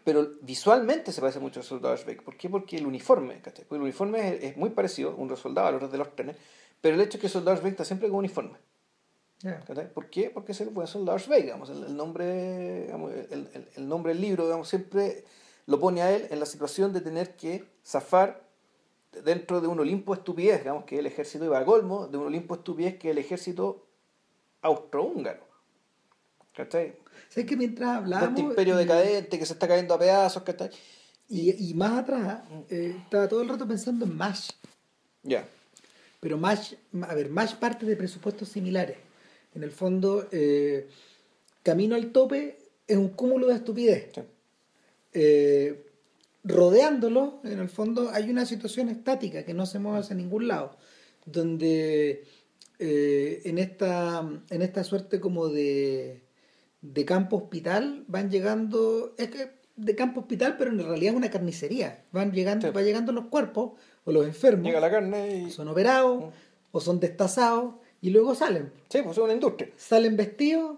pero 0.04 0.30
visualmente 0.40 1.12
se 1.12 1.20
parece 1.20 1.38
mucho 1.38 1.60
al 1.60 1.66
soldado 1.66 1.96
Schweik. 1.96 2.22
¿Por 2.22 2.36
qué? 2.36 2.48
Porque 2.48 2.76
el 2.76 2.86
uniforme, 2.86 3.40
¿cachai? 3.40 3.64
Porque 3.64 3.76
el 3.76 3.82
uniforme 3.82 4.46
es, 4.46 4.56
muy 4.56 4.70
parecido, 4.70 5.14
un 5.14 5.36
soldado 5.36 5.68
a 5.68 5.72
los 5.72 5.92
de 5.92 5.98
los 5.98 6.16
trenes, 6.16 6.36
pero 6.80 6.94
el 6.94 7.00
hecho 7.02 7.18
es 7.18 7.20
que 7.20 7.26
el 7.26 7.32
soldado 7.32 7.66
está 7.66 7.84
siempre 7.84 8.08
con 8.08 8.18
uniforme. 8.18 8.56
¿Por 9.94 10.08
qué? 10.08 10.30
Porque 10.30 10.52
es 10.52 10.60
el 10.60 10.68
buen 10.68 10.86
soldado 10.86 11.18
Schweik, 11.18 11.44
digamos, 11.44 11.70
el, 11.70 11.96
nombre, 11.96 12.90
el, 12.90 13.68
el, 13.74 13.88
nombre 13.88 14.12
del 14.12 14.22
libro, 14.22 14.44
digamos, 14.44 14.68
siempre 14.68 15.24
lo 15.66 15.80
pone 15.80 16.02
a 16.02 16.14
él 16.14 16.28
en 16.30 16.38
la 16.38 16.46
situación 16.46 16.92
de 16.92 17.00
tener 17.00 17.34
que 17.36 17.64
zafar 17.84 18.42
dentro 19.24 19.60
de 19.60 19.66
un 19.66 19.80
Olimpo 19.80 20.14
estupidez, 20.14 20.60
digamos, 20.60 20.84
que 20.84 20.98
el 20.98 21.06
ejército 21.06 21.44
iba 21.44 21.58
a 21.58 21.64
colmo, 21.64 22.06
de 22.06 22.18
un 22.18 22.26
Olimpo 22.26 22.54
estupidez 22.54 22.98
que 22.98 23.10
el 23.10 23.18
ejército 23.18 23.86
austrohúngaro. 24.62 25.44
¿Cachai? 26.54 26.94
¿Sabes 27.28 27.48
que 27.48 27.56
mientras 27.56 27.96
hablábamos... 27.96 28.38
Este 28.38 28.42
imperio 28.42 28.76
decadente 28.76 29.38
que 29.38 29.46
se 29.46 29.54
está 29.54 29.66
cayendo 29.66 29.94
a 29.94 29.98
pedazos, 29.98 30.42
¿cachai? 30.42 30.70
Y, 31.28 31.70
y 31.70 31.74
más 31.74 31.98
atrás, 31.98 32.42
eh, 32.68 32.94
estaba 33.04 33.28
todo 33.28 33.42
el 33.42 33.48
rato 33.48 33.66
pensando 33.66 34.04
en 34.04 34.16
MASH. 34.16 34.50
Ya. 35.22 35.48
Pero 36.20 36.36
MASH, 36.36 36.74
a 37.08 37.14
ver, 37.14 37.30
MASH 37.30 37.54
parte 37.54 37.86
de 37.86 37.96
presupuestos 37.96 38.48
similares. 38.48 38.98
En 39.54 39.62
el 39.62 39.70
fondo, 39.70 40.28
eh, 40.32 40.88
Camino 41.62 41.94
al 41.94 42.12
Tope 42.12 42.58
es 42.86 42.96
un 42.96 43.10
cúmulo 43.10 43.48
de 43.48 43.54
estupidez. 43.54 44.10
Eh, 45.12 45.86
rodeándolo, 46.44 47.40
en 47.44 47.58
el 47.60 47.68
fondo, 47.68 48.10
hay 48.10 48.30
una 48.30 48.46
situación 48.46 48.88
estática 48.88 49.44
que 49.44 49.54
no 49.54 49.66
se 49.66 49.78
mueve 49.78 50.00
hacia 50.00 50.16
ningún 50.16 50.48
lado, 50.48 50.76
donde 51.26 52.24
en, 52.78 53.58
esta, 53.58 54.28
en 54.50 54.62
esta 54.62 54.82
suerte 54.82 55.20
como 55.20 55.48
de 55.48 56.22
de 56.82 57.04
campo 57.04 57.36
hospital 57.36 58.04
van 58.08 58.30
llegando, 58.30 59.14
es 59.16 59.30
que 59.30 59.50
de 59.76 59.94
campo 59.94 60.20
hospital, 60.20 60.56
pero 60.58 60.70
en 60.70 60.78
realidad 60.78 61.12
es 61.12 61.16
una 61.16 61.30
carnicería. 61.30 62.04
Van 62.12 62.32
llegando, 62.32 62.72
va 62.72 62.82
llegando 62.82 63.12
los 63.12 63.26
cuerpos 63.26 63.72
o 64.04 64.12
los 64.12 64.26
enfermos. 64.26 64.66
Llega 64.66 64.80
la 64.80 64.90
carne 64.90 65.44
y... 65.44 65.50
Son 65.50 65.68
operados 65.68 66.24
mm. 66.24 66.28
o 66.72 66.80
son 66.80 67.00
destazados 67.00 67.76
y 68.02 68.10
luego 68.10 68.34
salen. 68.34 68.70
Sí, 68.90 69.00
pues 69.02 69.16
es 69.16 69.22
una 69.22 69.32
industria. 69.32 69.70
Salen 69.78 70.16
vestidos 70.16 70.76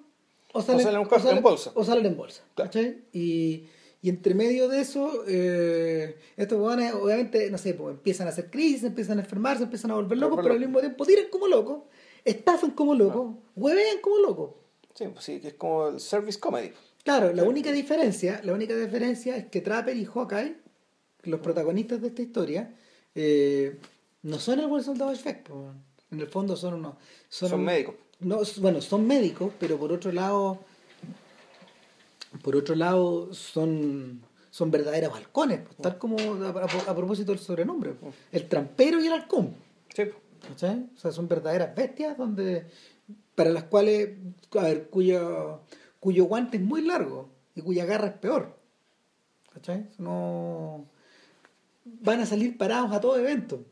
o 0.53 0.62
salen, 0.62 0.87
en 0.87 1.43
bolsa. 1.43 1.72
O 1.75 1.83
salen 1.83 2.07
en 2.07 2.16
bolsa. 2.16 2.43
Y, 3.12 3.64
y 4.01 4.09
entre 4.09 4.35
medio 4.35 4.68
de 4.68 4.83
eso, 4.83 5.25
eh, 5.27 6.16
estos 6.37 6.61
jóvenes 6.61 6.93
obviamente, 6.93 7.51
no 7.51 7.59
sé, 7.59 7.75
pues 7.75 7.95
empiezan 7.95 8.29
a 8.29 8.31
hacer 8.31 8.51
crisis, 8.51 8.85
empiezan 8.85 9.18
a 9.18 9.22
enfermarse, 9.22 9.64
empiezan 9.64 9.91
a 9.91 9.95
volver 9.95 10.18
locos, 10.18 10.39
pero 10.43 10.55
al 10.55 10.61
mismo 10.61 10.79
tiempo 10.79 11.05
tiran 11.07 11.25
como 11.31 11.49
locos, 11.49 11.81
estafan 12.25 12.70
como 12.70 12.95
locos, 12.95 13.35
ah. 13.35 13.51
huevean 13.57 14.01
como 14.01 14.18
locos. 14.18 14.51
Sí, 14.95 15.07
pues 15.09 15.25
sí, 15.25 15.41
que 15.41 15.49
es 15.49 15.55
como 15.55 15.89
el 15.89 16.01
service 16.01 16.39
comedy. 16.39 16.72
Claro, 17.03 17.33
la 17.33 17.43
única 17.43 17.72
diferencia, 17.72 18.41
la 18.45 18.53
única 18.53 18.77
diferencia 18.77 19.37
es 19.37 19.47
que 19.47 19.61
Trapper 19.61 19.97
y 19.97 20.05
Hawkeye, 20.05 20.57
los 21.22 21.41
protagonistas 21.41 22.01
de 22.01 22.09
esta 22.09 22.22
historia, 22.22 22.75
eh, 23.14 23.79
no 24.22 24.39
son 24.39 24.61
el 24.61 24.68
buen 24.68 24.85
soldado 24.85 25.14
Schweik, 25.16 25.49
en 26.15 26.21
el 26.21 26.29
fondo 26.29 26.57
son 26.57 26.75
unos... 26.75 26.95
Son, 27.29 27.62
médicos. 27.62 27.97
No, 28.21 28.41
bueno, 28.59 28.81
son 28.81 29.07
médicos, 29.07 29.53
pero 29.59 29.79
por 29.79 29.93
otro 29.93 30.12
lado, 30.12 30.61
por 32.43 32.57
otro 32.57 32.75
lado 32.75 33.33
son, 33.35 34.23
son 34.51 34.71
verdaderos 34.71 35.12
balcones, 35.12 35.61
pues, 35.61 35.77
tal 35.77 35.99
como 35.99 36.17
a, 36.19 36.95
propósito 36.95 37.33
del 37.33 37.41
sobrenombre, 37.41 37.93
pues. 37.93 38.15
el 38.33 38.49
trampero 38.49 39.03
y 39.03 39.07
el 39.07 39.12
halcón. 39.12 39.55
Sí. 39.95 40.05
O 40.55 40.59
sea, 40.59 41.12
son 41.12 41.27
verdaderas 41.27 41.75
bestias 41.75 42.17
donde 42.17 42.67
para 43.35 43.51
las 43.51 43.65
cuales, 43.65 44.11
a 44.53 44.62
ver, 44.62 44.89
cuyo, 44.89 45.61
cuyo 46.01 46.25
guante 46.25 46.59
es 46.59 46.62
muy 46.62 46.83
largo 46.83 47.31
y 47.55 47.62
cuya 47.62 47.85
garra 47.85 48.09
es 48.09 48.15
peor. 48.15 48.57
¿Cachai? 49.53 49.89
No 49.99 50.87
van 51.85 52.21
a 52.21 52.27
salir 52.27 52.57
parados 52.57 52.93
a 52.93 53.01
todo 53.01 53.19
evento. 53.19 53.65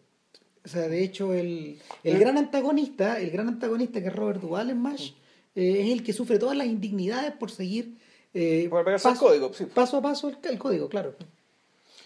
O 0.64 0.68
sea, 0.68 0.88
de 0.88 1.02
hecho, 1.02 1.34
el, 1.34 1.80
el 2.04 2.18
gran 2.18 2.38
antagonista, 2.38 3.20
el 3.20 3.30
gran 3.30 3.48
antagonista 3.48 4.00
que 4.00 4.08
es 4.08 4.14
Robert 4.14 4.40
Duvall 4.40 4.70
en 4.70 4.78
MASH, 4.78 5.10
eh, 5.54 5.82
es 5.84 5.90
el 5.90 6.04
que 6.04 6.12
sufre 6.12 6.38
todas 6.38 6.56
las 6.56 6.66
indignidades 6.66 7.32
por 7.32 7.50
seguir 7.50 7.98
eh, 8.32 8.70
paso, 8.70 9.10
el 9.10 9.18
código, 9.18 9.50
paso 9.74 9.96
a 9.98 10.02
paso 10.02 10.32
el, 10.42 10.58
código, 10.58 10.88
claro. 10.88 11.14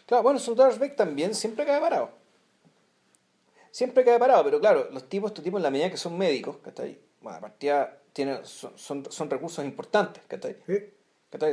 Claro, 0.07 0.22
bueno, 0.22 0.38
Soldado 0.38 0.76
Beck 0.78 0.96
también 0.96 1.34
siempre 1.34 1.64
cae 1.64 1.80
parado. 1.80 2.11
Siempre 3.70 4.04
cae 4.04 4.18
parado, 4.18 4.42
pero 4.44 4.59
claro, 4.59 4.88
los 4.90 5.09
tipos, 5.09 5.30
estos 5.30 5.44
tipos 5.44 5.59
en 5.59 5.62
la 5.62 5.70
medida 5.70 5.90
que 5.90 5.96
son 5.96 6.16
médicos, 6.16 6.57
¿cachai? 6.62 6.98
bueno, 7.20 7.40
partida 7.40 7.98
tiene, 8.12 8.38
son, 8.44 9.04
son, 9.11 9.30
recursos 9.30 9.64
importantes, 9.64 10.22
¿cachai? 10.26 10.57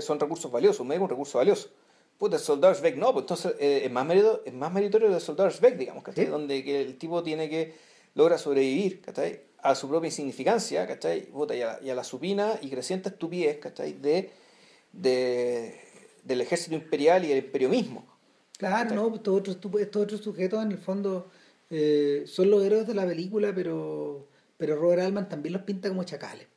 Son 0.02 0.20
recursos 0.20 0.52
valiosos, 0.52 0.80
un 0.80 0.88
médico 0.88 1.06
un 1.06 1.10
recurso 1.10 1.38
valioso. 1.38 1.70
Puta, 2.18 2.38
el 2.38 2.42
soldado 2.42 2.74
Schweik 2.74 2.96
no, 2.96 3.12
pues 3.12 3.24
entonces 3.24 3.56
eh, 3.60 3.82
es, 3.86 3.92
más 3.92 4.06
meritorio, 4.06 4.42
es 4.46 4.54
más 4.54 4.72
meritorio 4.72 5.10
del 5.10 5.22
soldado 5.22 5.50
Schweik, 5.50 5.78
digamos, 5.78 6.04
¿cachai? 6.04 6.26
Donde 6.26 6.64
que 6.64 6.82
el 6.82 6.98
tipo 6.98 7.22
tiene 7.24 7.50
que 7.50 7.76
logra 8.16 8.38
sobrevivir, 8.38 9.02
¿cachai? 9.02 9.42
A 9.60 9.76
su 9.76 9.88
propia 9.90 10.08
insignificancia, 10.08 10.88
¿cachai? 10.88 11.24
Puta, 11.24 11.56
y, 11.56 11.62
a, 11.62 11.80
y, 11.82 11.90
a, 11.90 11.96
la 11.96 12.04
supina 12.04 12.60
y 12.62 12.70
creciente 12.70 13.10
estupidez, 13.10 13.58
¿cachai? 13.58 13.94
De, 13.94 14.32
de, 14.92 15.80
del 16.24 16.42
ejército 16.42 16.76
imperial 16.76 17.26
y 17.26 17.32
el 17.32 17.40
imperio 17.40 17.70
mismo. 17.70 18.06
Claro, 18.58 18.96
no, 18.96 19.16
estos 19.16 19.36
otros, 19.36 19.58
estos 19.82 20.04
otros 20.04 20.22
sujetos 20.22 20.64
en 20.64 20.72
el 20.72 20.78
fondo 20.78 21.30
eh, 21.70 22.24
son 22.28 22.50
los 22.52 22.64
héroes 22.64 22.88
de 22.88 22.94
la 22.94 23.06
película, 23.06 23.54
pero 23.54 24.28
pero 24.64 24.78
Robert 24.78 25.02
Altman 25.02 25.28
también 25.28 25.52
los 25.52 25.64
pinta 25.64 25.90
como 25.90 26.06
chacales. 26.06 26.48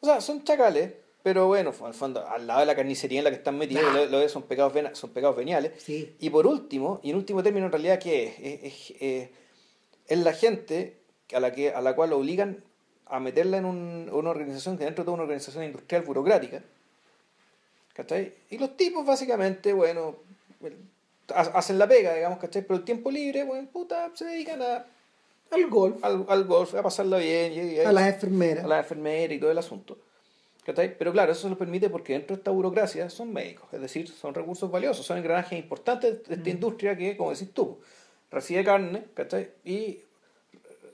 O 0.00 0.06
sea, 0.06 0.22
son 0.22 0.44
chacales, 0.44 0.94
pero 1.22 1.46
bueno, 1.46 1.72
al 1.84 1.94
fondo, 1.94 2.26
al 2.26 2.46
lado 2.46 2.60
de 2.60 2.66
la 2.66 2.74
carnicería 2.74 3.18
en 3.18 3.24
la 3.24 3.30
que 3.30 3.36
están 3.36 3.58
metidos, 3.58 4.10
lo, 4.10 4.18
de 4.18 4.28
son 4.28 4.44
pecados, 4.44 4.72
son 4.98 5.10
pecados 5.10 5.36
veniales. 5.36 5.72
Y 5.88 6.30
por 6.30 6.46
último, 6.46 7.00
y 7.02 7.10
en 7.10 7.16
último 7.16 7.42
término, 7.42 7.66
en 7.66 7.72
realidad, 7.72 7.98
¿qué 7.98 8.26
es? 8.26 8.64
Es, 8.64 8.90
eh, 9.00 9.30
es, 10.06 10.18
la 10.18 10.32
gente 10.32 10.96
a 11.34 11.40
la, 11.40 11.52
que, 11.52 11.70
a 11.70 11.80
la 11.80 11.94
cual 11.94 12.12
obligan 12.12 12.64
a 13.06 13.20
meterla 13.20 13.58
en 13.58 13.64
una 13.64 14.30
organización 14.30 14.78
que 14.78 14.84
dentro 14.84 15.04
de 15.04 15.10
una 15.10 15.24
organización 15.24 15.64
industrial 15.64 16.02
burocrática. 16.02 16.62
¿Cachai? 17.92 18.32
Y 18.50 18.58
los 18.58 18.76
tipos, 18.76 19.04
básicamente, 19.04 19.72
bueno, 19.72 20.16
hacen 21.34 21.78
la 21.78 21.86
pega, 21.86 22.14
digamos, 22.14 22.38
¿cachai? 22.38 22.62
Pero 22.62 22.76
el 22.76 22.84
tiempo 22.84 23.10
libre, 23.10 23.44
bueno, 23.44 23.68
puta, 23.70 24.10
se 24.14 24.24
dedican 24.24 24.62
a 24.62 24.86
al 25.50 25.66
golf. 25.66 25.96
Al, 26.02 26.24
al 26.28 26.44
golf, 26.44 26.74
a 26.74 26.82
pasarla 26.82 27.18
bien. 27.18 27.52
Y, 27.52 27.80
a 27.80 27.92
las 27.92 28.14
enfermeras. 28.14 28.64
A 28.64 28.68
las 28.68 28.84
enfermeras 28.84 29.36
y 29.36 29.40
todo 29.40 29.50
el 29.50 29.58
asunto. 29.58 29.98
Pero 30.64 31.12
claro, 31.12 31.32
eso 31.32 31.42
se 31.42 31.48
lo 31.48 31.58
permite 31.58 31.88
porque 31.88 32.12
dentro 32.12 32.36
de 32.36 32.40
esta 32.40 32.50
burocracia 32.50 33.08
son 33.10 33.32
médicos, 33.32 33.72
es 33.72 33.80
decir, 33.80 34.08
son 34.08 34.34
recursos 34.34 34.70
valiosos, 34.70 35.06
son 35.06 35.18
engranajes 35.18 35.58
importantes 35.58 36.28
de 36.28 36.34
esta 36.34 36.48
mm. 36.48 36.52
industria 36.52 36.96
que, 36.96 37.16
como 37.16 37.30
decís 37.30 37.52
tú, 37.52 37.78
recibe 38.30 38.64
carne, 38.64 39.04
¿cachai? 39.14 39.50
Y 39.64 40.00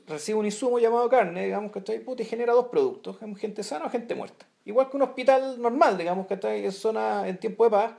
recibe 0.07 0.39
un 0.39 0.47
insumo 0.47 0.79
llamado 0.79 1.09
carne, 1.09 1.45
digamos, 1.45 1.73
¿cachai? 1.73 2.05
y 2.17 2.25
genera 2.25 2.53
dos 2.53 2.67
productos, 2.67 3.19
gente 3.39 3.63
sana 3.63 3.87
o 3.87 3.91
gente 3.91 4.15
muerta. 4.15 4.47
Igual 4.65 4.91
que 4.91 4.97
un 4.97 5.03
hospital 5.03 5.61
normal, 5.61 5.99
digamos, 5.99 6.27
¿cachai? 6.27 6.65
En 6.65 6.73
zona, 6.73 7.29
en 7.29 7.39
tiempo 7.39 7.65
de 7.65 7.71
paz, 7.71 7.93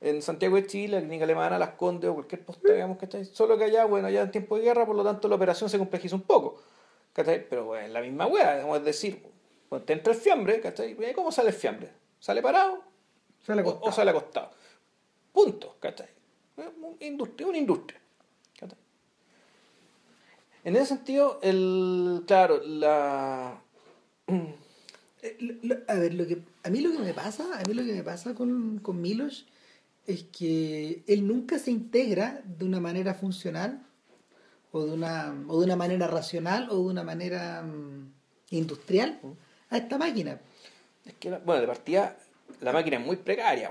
en 0.00 0.20
Santiago 0.20 0.56
de 0.56 0.66
Chile, 0.66 0.96
la 0.96 1.00
clínica 1.00 1.24
alemana, 1.24 1.58
Las 1.58 1.70
Condes 1.70 2.10
o 2.10 2.14
cualquier 2.14 2.44
poste, 2.44 2.72
digamos, 2.72 2.98
¿cachai? 2.98 3.24
Solo 3.24 3.56
que 3.56 3.64
allá, 3.64 3.84
bueno, 3.84 4.10
ya 4.10 4.22
en 4.22 4.30
tiempo 4.30 4.56
de 4.56 4.64
guerra, 4.64 4.84
por 4.84 4.96
lo 4.96 5.04
tanto 5.04 5.28
la 5.28 5.36
operación 5.36 5.70
se 5.70 5.78
complejiza 5.78 6.16
un 6.16 6.22
poco, 6.22 6.60
¿cachai? 7.12 7.48
Pero 7.48 7.64
bueno, 7.64 7.88
la 7.88 8.00
misma 8.00 8.26
digamos, 8.26 8.78
es 8.78 8.84
decir, 8.84 9.33
cuando 9.74 9.86
te 9.86 9.92
entra 9.92 10.12
el 10.12 10.20
fiambre, 10.20 10.60
¿cachai? 10.60 10.96
¿Cómo 11.14 11.32
sale 11.32 11.48
el 11.48 11.54
fiambre? 11.56 11.90
¿Sale 12.20 12.40
parado? 12.40 12.84
Sale 13.44 13.60
O, 13.64 13.90
sale 13.90 14.12
acostado. 14.12 14.52
Punto, 15.32 15.78
¿cachai? 15.80 16.06
Una 16.56 16.68
industria, 17.00 17.48
una 17.48 17.58
industria. 17.58 18.00
¿cachai? 18.56 18.78
En 20.62 20.76
ese 20.76 20.86
sentido, 20.86 21.40
el, 21.42 22.22
claro, 22.24 22.62
la... 22.64 23.60
Eh, 25.26 25.38
a 25.88 25.94
ver, 25.94 26.12
lo 26.12 26.26
que, 26.26 26.42
a 26.64 26.68
mí 26.68 26.82
lo 26.82 26.92
que 26.92 26.98
me 26.98 27.14
pasa, 27.14 27.58
a 27.58 27.62
mí 27.66 27.72
lo 27.72 27.82
que 27.82 27.94
me 27.94 28.02
pasa 28.02 28.34
con, 28.34 28.78
con 28.80 29.00
Milos 29.00 29.46
es 30.06 30.24
que 30.24 31.02
él 31.06 31.26
nunca 31.26 31.58
se 31.58 31.70
integra 31.70 32.42
de 32.44 32.66
una 32.66 32.78
manera 32.78 33.14
funcional 33.14 33.86
o 34.70 34.84
de 34.84 34.92
una, 34.92 35.34
o 35.48 35.60
de 35.60 35.64
una 35.64 35.76
manera 35.76 36.08
racional 36.08 36.68
o 36.68 36.74
de 36.74 36.82
una 36.82 37.04
manera 37.04 37.62
mm, 37.62 38.12
industrial 38.50 39.18
a 39.74 39.78
esta 39.78 39.98
máquina. 39.98 40.40
Es 41.04 41.14
que, 41.14 41.30
bueno, 41.30 41.60
de 41.60 41.66
partida, 41.66 42.16
la 42.60 42.72
máquina 42.72 42.98
es 42.98 43.04
muy 43.04 43.16
precaria, 43.16 43.70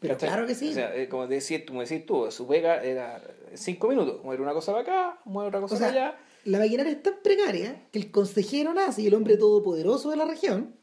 Pero 0.00 0.16
claro 0.16 0.46
que 0.46 0.54
sí. 0.54 0.70
O 0.70 0.74
sea, 0.74 1.08
como 1.08 1.26
decías, 1.26 1.62
como 1.66 1.82
decís 1.82 2.06
tú, 2.06 2.30
su 2.30 2.46
pega 2.46 2.82
era 2.82 3.20
cinco 3.54 3.88
minutos, 3.88 4.24
mover 4.24 4.40
una 4.40 4.52
cosa 4.52 4.72
para 4.72 4.82
acá, 4.82 5.20
mover 5.24 5.48
otra 5.48 5.60
cosa 5.60 5.78
para 5.78 5.90
allá. 5.90 6.18
La 6.44 6.58
maquinaria 6.58 6.92
es 6.92 7.02
tan 7.02 7.14
precaria 7.22 7.82
que 7.92 7.98
el 7.98 8.10
consejero 8.10 8.72
nazi, 8.72 9.06
el 9.06 9.14
hombre 9.14 9.36
todopoderoso 9.36 10.10
de 10.10 10.16
la 10.16 10.24
región, 10.24 10.74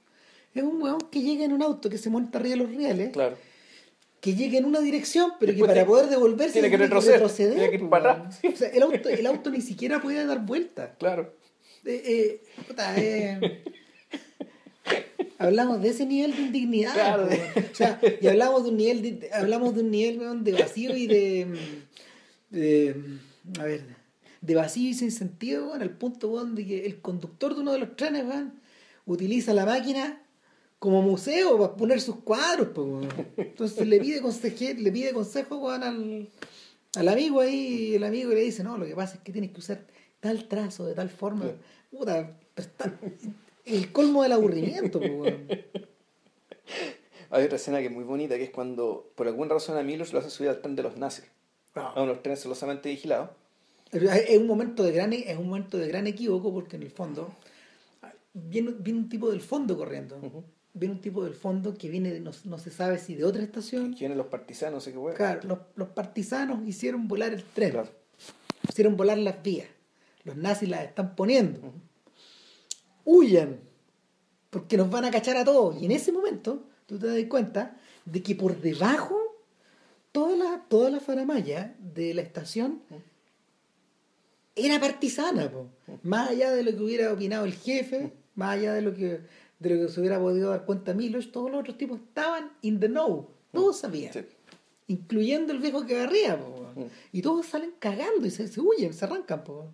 es 0.53 0.63
un 0.63 0.81
weón 0.81 0.99
que 1.09 1.21
llega 1.21 1.45
en 1.45 1.53
un 1.53 1.63
auto 1.63 1.89
que 1.89 1.97
se 1.97 2.09
monta 2.09 2.37
arriba 2.37 2.55
de 2.55 2.63
los 2.63 2.69
rieles. 2.69 3.11
Claro. 3.11 3.37
Que 4.19 4.35
llega 4.35 4.57
en 4.57 4.65
una 4.65 4.81
dirección, 4.81 5.33
pero 5.39 5.55
que 5.55 5.63
para 5.63 5.85
poder 5.85 6.07
devolverse 6.07 6.53
tiene 6.53 6.69
que 6.69 6.77
retroceder, 6.77 7.25
tiene 7.31 7.69
que 7.69 7.75
ir 7.75 7.89
para 7.89 8.13
weón. 8.13 8.27
atrás. 8.27 8.39
O 8.53 8.55
sea, 8.55 8.69
el 8.69 8.83
auto, 8.83 9.09
el 9.09 9.25
auto 9.25 9.49
ni 9.49 9.61
siquiera 9.61 10.01
puede 10.01 10.25
dar 10.25 10.45
vuelta. 10.45 10.95
Claro. 10.99 11.33
Eh, 11.85 12.01
eh, 12.05 12.63
puta, 12.67 12.93
eh, 12.97 13.63
hablamos 15.37 15.81
de 15.81 15.89
ese 15.89 16.05
nivel 16.05 16.35
de 16.35 16.41
indignidad. 16.41 16.93
Claro. 16.93 17.27
O 17.71 17.75
sea, 17.75 17.99
y 18.21 18.27
hablamos 18.27 18.63
de 18.63 18.69
un 18.69 18.77
nivel 18.77 19.01
de, 19.19 19.29
hablamos 19.33 19.75
de 19.75 19.81
un 19.81 19.91
nivel 19.91 20.43
de 20.43 20.51
vacío 20.53 20.95
y 20.95 21.07
de, 21.07 21.47
de- 22.49 22.95
a 23.59 23.63
ver, 23.63 23.81
de 24.41 24.55
vacío 24.55 24.89
y 24.89 24.93
sin 24.93 25.11
sentido, 25.11 25.67
weón, 25.69 25.81
al 25.81 25.91
punto 25.91 26.29
weón, 26.29 26.55
de 26.55 26.65
que 26.65 26.85
el 26.85 27.01
conductor 27.01 27.55
de 27.55 27.61
uno 27.61 27.73
de 27.73 27.79
los 27.79 27.95
trenes, 27.95 28.25
utiliza 29.05 29.53
la 29.53 29.65
máquina 29.65 30.21
como 30.79 31.01
museo 31.01 31.57
para 31.57 31.75
poner 31.75 32.01
sus 32.01 32.17
cuadros, 32.17 32.69
weón. 32.77 33.07
Entonces 33.37 33.87
le 33.87 33.99
pide 33.99 34.21
conseje, 34.21 34.73
le 34.75 34.91
pide 34.91 35.11
consejo 35.13 35.69
al, 35.71 36.29
al 36.95 37.07
amigo 37.07 37.39
ahí, 37.41 37.89
y 37.91 37.95
el 37.95 38.03
amigo 38.03 38.31
le 38.31 38.41
dice, 38.41 38.63
no, 38.63 38.77
lo 38.77 38.85
que 38.85 38.95
pasa 38.95 39.15
es 39.15 39.21
que 39.21 39.31
tienes 39.31 39.51
que 39.51 39.59
usar 39.59 39.85
tal 40.19 40.47
trazo, 40.47 40.85
de 40.85 40.93
tal 40.93 41.09
forma. 41.09 41.45
Puta, 41.89 42.37
pero 42.53 42.67
está- 42.67 42.99
el 43.67 43.91
colmo 43.91 44.23
del 44.23 44.31
aburrimiento, 44.33 44.99
weón. 44.99 45.47
Hay 47.29 47.43
otra 47.43 47.57
escena 47.57 47.79
que 47.79 47.87
es 47.87 47.91
muy 47.91 48.03
bonita, 48.05 48.37
que 48.37 48.43
es 48.45 48.49
cuando 48.49 49.11
por 49.15 49.27
alguna 49.27 49.53
razón 49.53 49.77
a 49.77 49.83
Milos 49.83 50.13
lo 50.13 50.19
hace 50.19 50.29
subir 50.29 50.49
al 50.49 50.61
tren 50.61 50.75
de 50.75 50.83
los 50.83 50.97
nazis. 50.97 51.25
A 51.75 52.01
unos 52.01 52.23
trenes 52.23 52.41
celosamente 52.41 52.89
vigilados. 52.89 53.29
Es 53.91 54.37
un 54.37 54.47
momento 54.47 54.83
de 54.83 54.91
gran 54.91 55.13
es 55.13 55.37
un 55.37 55.47
momento 55.47 55.77
de 55.77 55.87
gran 55.87 56.07
equívoco 56.07 56.51
porque 56.53 56.75
en 56.75 56.83
el 56.83 56.89
fondo 56.89 57.31
viene, 58.33 58.71
viene 58.79 58.99
un 58.99 59.09
tipo 59.09 59.29
del 59.29 59.41
fondo 59.41 59.77
corriendo. 59.77 60.19
Viene 60.73 60.95
un 60.95 61.01
tipo 61.01 61.23
del 61.23 61.33
fondo 61.33 61.73
que 61.75 61.89
viene, 61.89 62.19
no, 62.19 62.31
no 62.45 62.57
se 62.59 62.71
sabe 62.71 62.97
si 62.97 63.15
de 63.15 63.23
otra 63.25 63.43
estación. 63.43 63.93
¿Quiénes 63.93 64.17
los 64.17 64.27
partisanos? 64.27 64.83
Sé 64.83 64.91
qué 64.91 64.97
hueá. 64.97 65.15
Claro, 65.15 65.41
los, 65.43 65.59
los 65.75 65.89
partisanos 65.89 66.67
hicieron 66.67 67.07
volar 67.07 67.33
el 67.33 67.43
tren, 67.43 67.71
Claro. 67.71 67.89
hicieron 68.69 68.95
volar 68.97 69.17
las 69.17 69.41
vías. 69.43 69.67
Los 70.23 70.35
nazis 70.37 70.69
las 70.69 70.83
están 70.83 71.15
poniendo. 71.15 71.59
Huyan, 73.09 73.59
porque 74.49 74.75
nos 74.75 74.89
van 74.89 75.05
a 75.05 75.11
cachar 75.11 75.37
a 75.37 75.45
todos. 75.45 75.81
Y 75.81 75.85
en 75.85 75.91
ese 75.91 76.11
momento, 76.11 76.63
tú 76.85 76.99
te 76.99 77.07
das 77.07 77.29
cuenta 77.29 77.77
de 78.03 78.21
que 78.21 78.35
por 78.35 78.59
debajo, 78.59 79.17
toda 80.11 80.35
la, 80.35 80.65
toda 80.67 80.89
la 80.89 80.99
faramaya 80.99 81.73
de 81.79 82.13
la 82.13 82.21
estación 82.21 82.81
era 84.55 84.79
partisana. 84.79 85.49
po. 85.49 85.67
Más 86.03 86.31
allá 86.31 86.51
de 86.51 86.63
lo 86.63 86.71
que 86.71 86.83
hubiera 86.83 87.13
opinado 87.13 87.45
el 87.45 87.53
jefe, 87.53 88.11
más 88.35 88.57
allá 88.57 88.73
de 88.73 88.81
lo 88.81 88.93
que, 88.93 89.21
de 89.59 89.69
lo 89.69 89.85
que 89.87 89.91
se 89.93 89.99
hubiera 90.01 90.19
podido 90.19 90.49
dar 90.49 90.65
cuenta 90.65 90.93
Milos, 90.93 91.31
todos 91.31 91.49
los 91.51 91.61
otros 91.61 91.77
tipos 91.77 91.99
estaban 91.99 92.51
in 92.61 92.79
the 92.79 92.87
know. 92.87 93.27
Todos 93.53 93.77
sabían 93.77 94.11
Sí. 94.13 94.25
incluyendo 94.87 95.53
el 95.53 95.59
viejo 95.59 95.85
que 95.85 95.95
agarría, 95.95 96.37
po. 96.39 96.67
Mm. 96.75 96.83
y 97.13 97.21
todos 97.21 97.45
salen 97.45 97.73
cagando 97.79 98.25
y 98.27 98.31
se, 98.31 98.47
se 98.47 98.59
huyen, 98.61 98.93
se 98.93 99.05
arrancan, 99.05 99.43
po. 99.43 99.73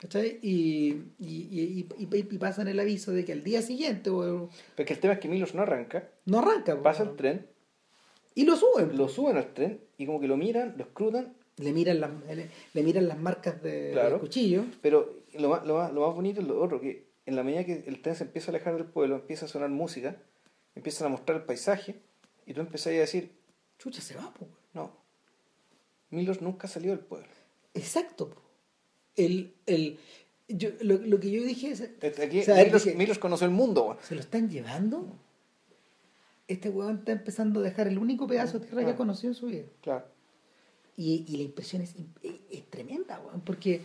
¿Cachai? 0.00 0.38
Y, 0.42 1.12
y, 1.18 1.86
y, 1.88 1.88
y- 1.98 2.38
pasan 2.38 2.68
el 2.68 2.80
aviso 2.80 3.12
de 3.12 3.24
que 3.24 3.32
al 3.32 3.44
día 3.44 3.62
siguiente 3.62 4.10
weón, 4.10 4.48
Pero 4.74 4.84
es 4.84 4.86
que 4.86 4.94
el 4.94 5.00
tema 5.00 5.14
es 5.14 5.20
que 5.20 5.28
Milos 5.28 5.54
no 5.54 5.62
arranca, 5.62 6.08
no 6.26 6.38
arranca, 6.40 6.80
pasa 6.82 7.02
el 7.04 7.16
tren, 7.16 7.46
y 8.34 8.44
lo 8.44 8.56
suben, 8.56 8.96
lo 8.96 9.08
suben 9.08 9.36
al 9.36 9.52
tren 9.54 9.80
y 9.98 10.06
como 10.06 10.20
que 10.20 10.26
lo 10.28 10.36
miran, 10.36 10.74
lo 10.76 10.84
escrutan, 10.84 11.34
le 11.58 11.72
miran 11.72 12.00
las, 12.00 12.10
le, 12.34 12.48
le 12.72 12.82
miran 12.82 13.06
las 13.08 13.18
marcas 13.18 13.62
de, 13.62 13.90
Claro. 13.92 14.10
del 14.12 14.20
cuchillo, 14.20 14.64
pero 14.80 15.22
lo 15.34 15.48
más, 15.50 15.66
lo, 15.66 15.76
más, 15.76 15.92
lo 15.92 16.06
más 16.06 16.14
bonito 16.14 16.40
es 16.40 16.46
lo 16.46 16.62
otro, 16.62 16.80
que 16.80 17.10
en 17.26 17.36
la 17.36 17.42
medida 17.42 17.64
que 17.64 17.84
el 17.86 18.00
tren 18.00 18.14
se 18.16 18.24
empieza 18.24 18.50
a 18.50 18.54
alejar 18.54 18.74
del 18.76 18.86
pueblo, 18.86 19.16
empieza 19.16 19.44
a 19.46 19.48
sonar 19.48 19.68
música, 19.68 20.16
empiezan 20.74 21.06
a 21.06 21.10
mostrar 21.10 21.38
el 21.38 21.44
paisaje 21.44 22.00
y 22.46 22.54
tú 22.54 22.60
empezás 22.62 22.88
a 22.88 22.90
decir, 22.96 23.30
chucha, 23.78 24.00
se 24.00 24.14
va, 24.16 24.32
po, 24.32 24.48
no, 24.72 24.96
Milos 26.10 26.40
nunca 26.40 26.66
salió 26.66 26.90
del 26.90 27.00
pueblo. 27.00 27.28
exacto, 27.74 28.30
po. 28.30 28.40
El, 29.16 29.52
el, 29.66 29.98
yo, 30.48 30.70
lo, 30.82 30.98
lo 30.98 31.20
que 31.20 31.30
yo 31.30 31.42
dije 31.42 31.70
es, 31.70 31.80
Aquí 32.20 32.40
O 32.40 32.42
sea, 32.44 32.62
Milos, 32.64 32.84
dije- 32.84 32.96
Milos 32.96 33.18
conoció 33.18 33.46
el 33.46 33.52
mundo, 33.52 33.84
weón. 33.84 33.96
¿se 34.02 34.14
lo 34.14 34.20
están 34.20 34.48
llevando? 34.50 35.06
Este 36.48 36.68
weón 36.68 36.98
está 36.98 37.12
empezando 37.12 37.60
a 37.60 37.62
dejar 37.62 37.86
el 37.88 37.98
único 37.98 38.26
pedazo 38.26 38.58
de 38.58 38.66
tierra 38.66 38.82
que 38.84 38.90
Ah. 38.90 38.94
ha 38.94 38.96
conocido 38.96 39.30
en 39.30 39.34
su 39.36 39.46
vida. 39.46 39.64
Claro. 39.82 40.04
Y, 40.96 41.24
y 41.28 41.36
la 41.36 41.42
impresión 41.44 41.82
es, 41.82 41.94
es- 42.22 42.32
es 42.50 42.64
tremenda, 42.70 43.20
weón, 43.24 43.40
porque 43.42 43.82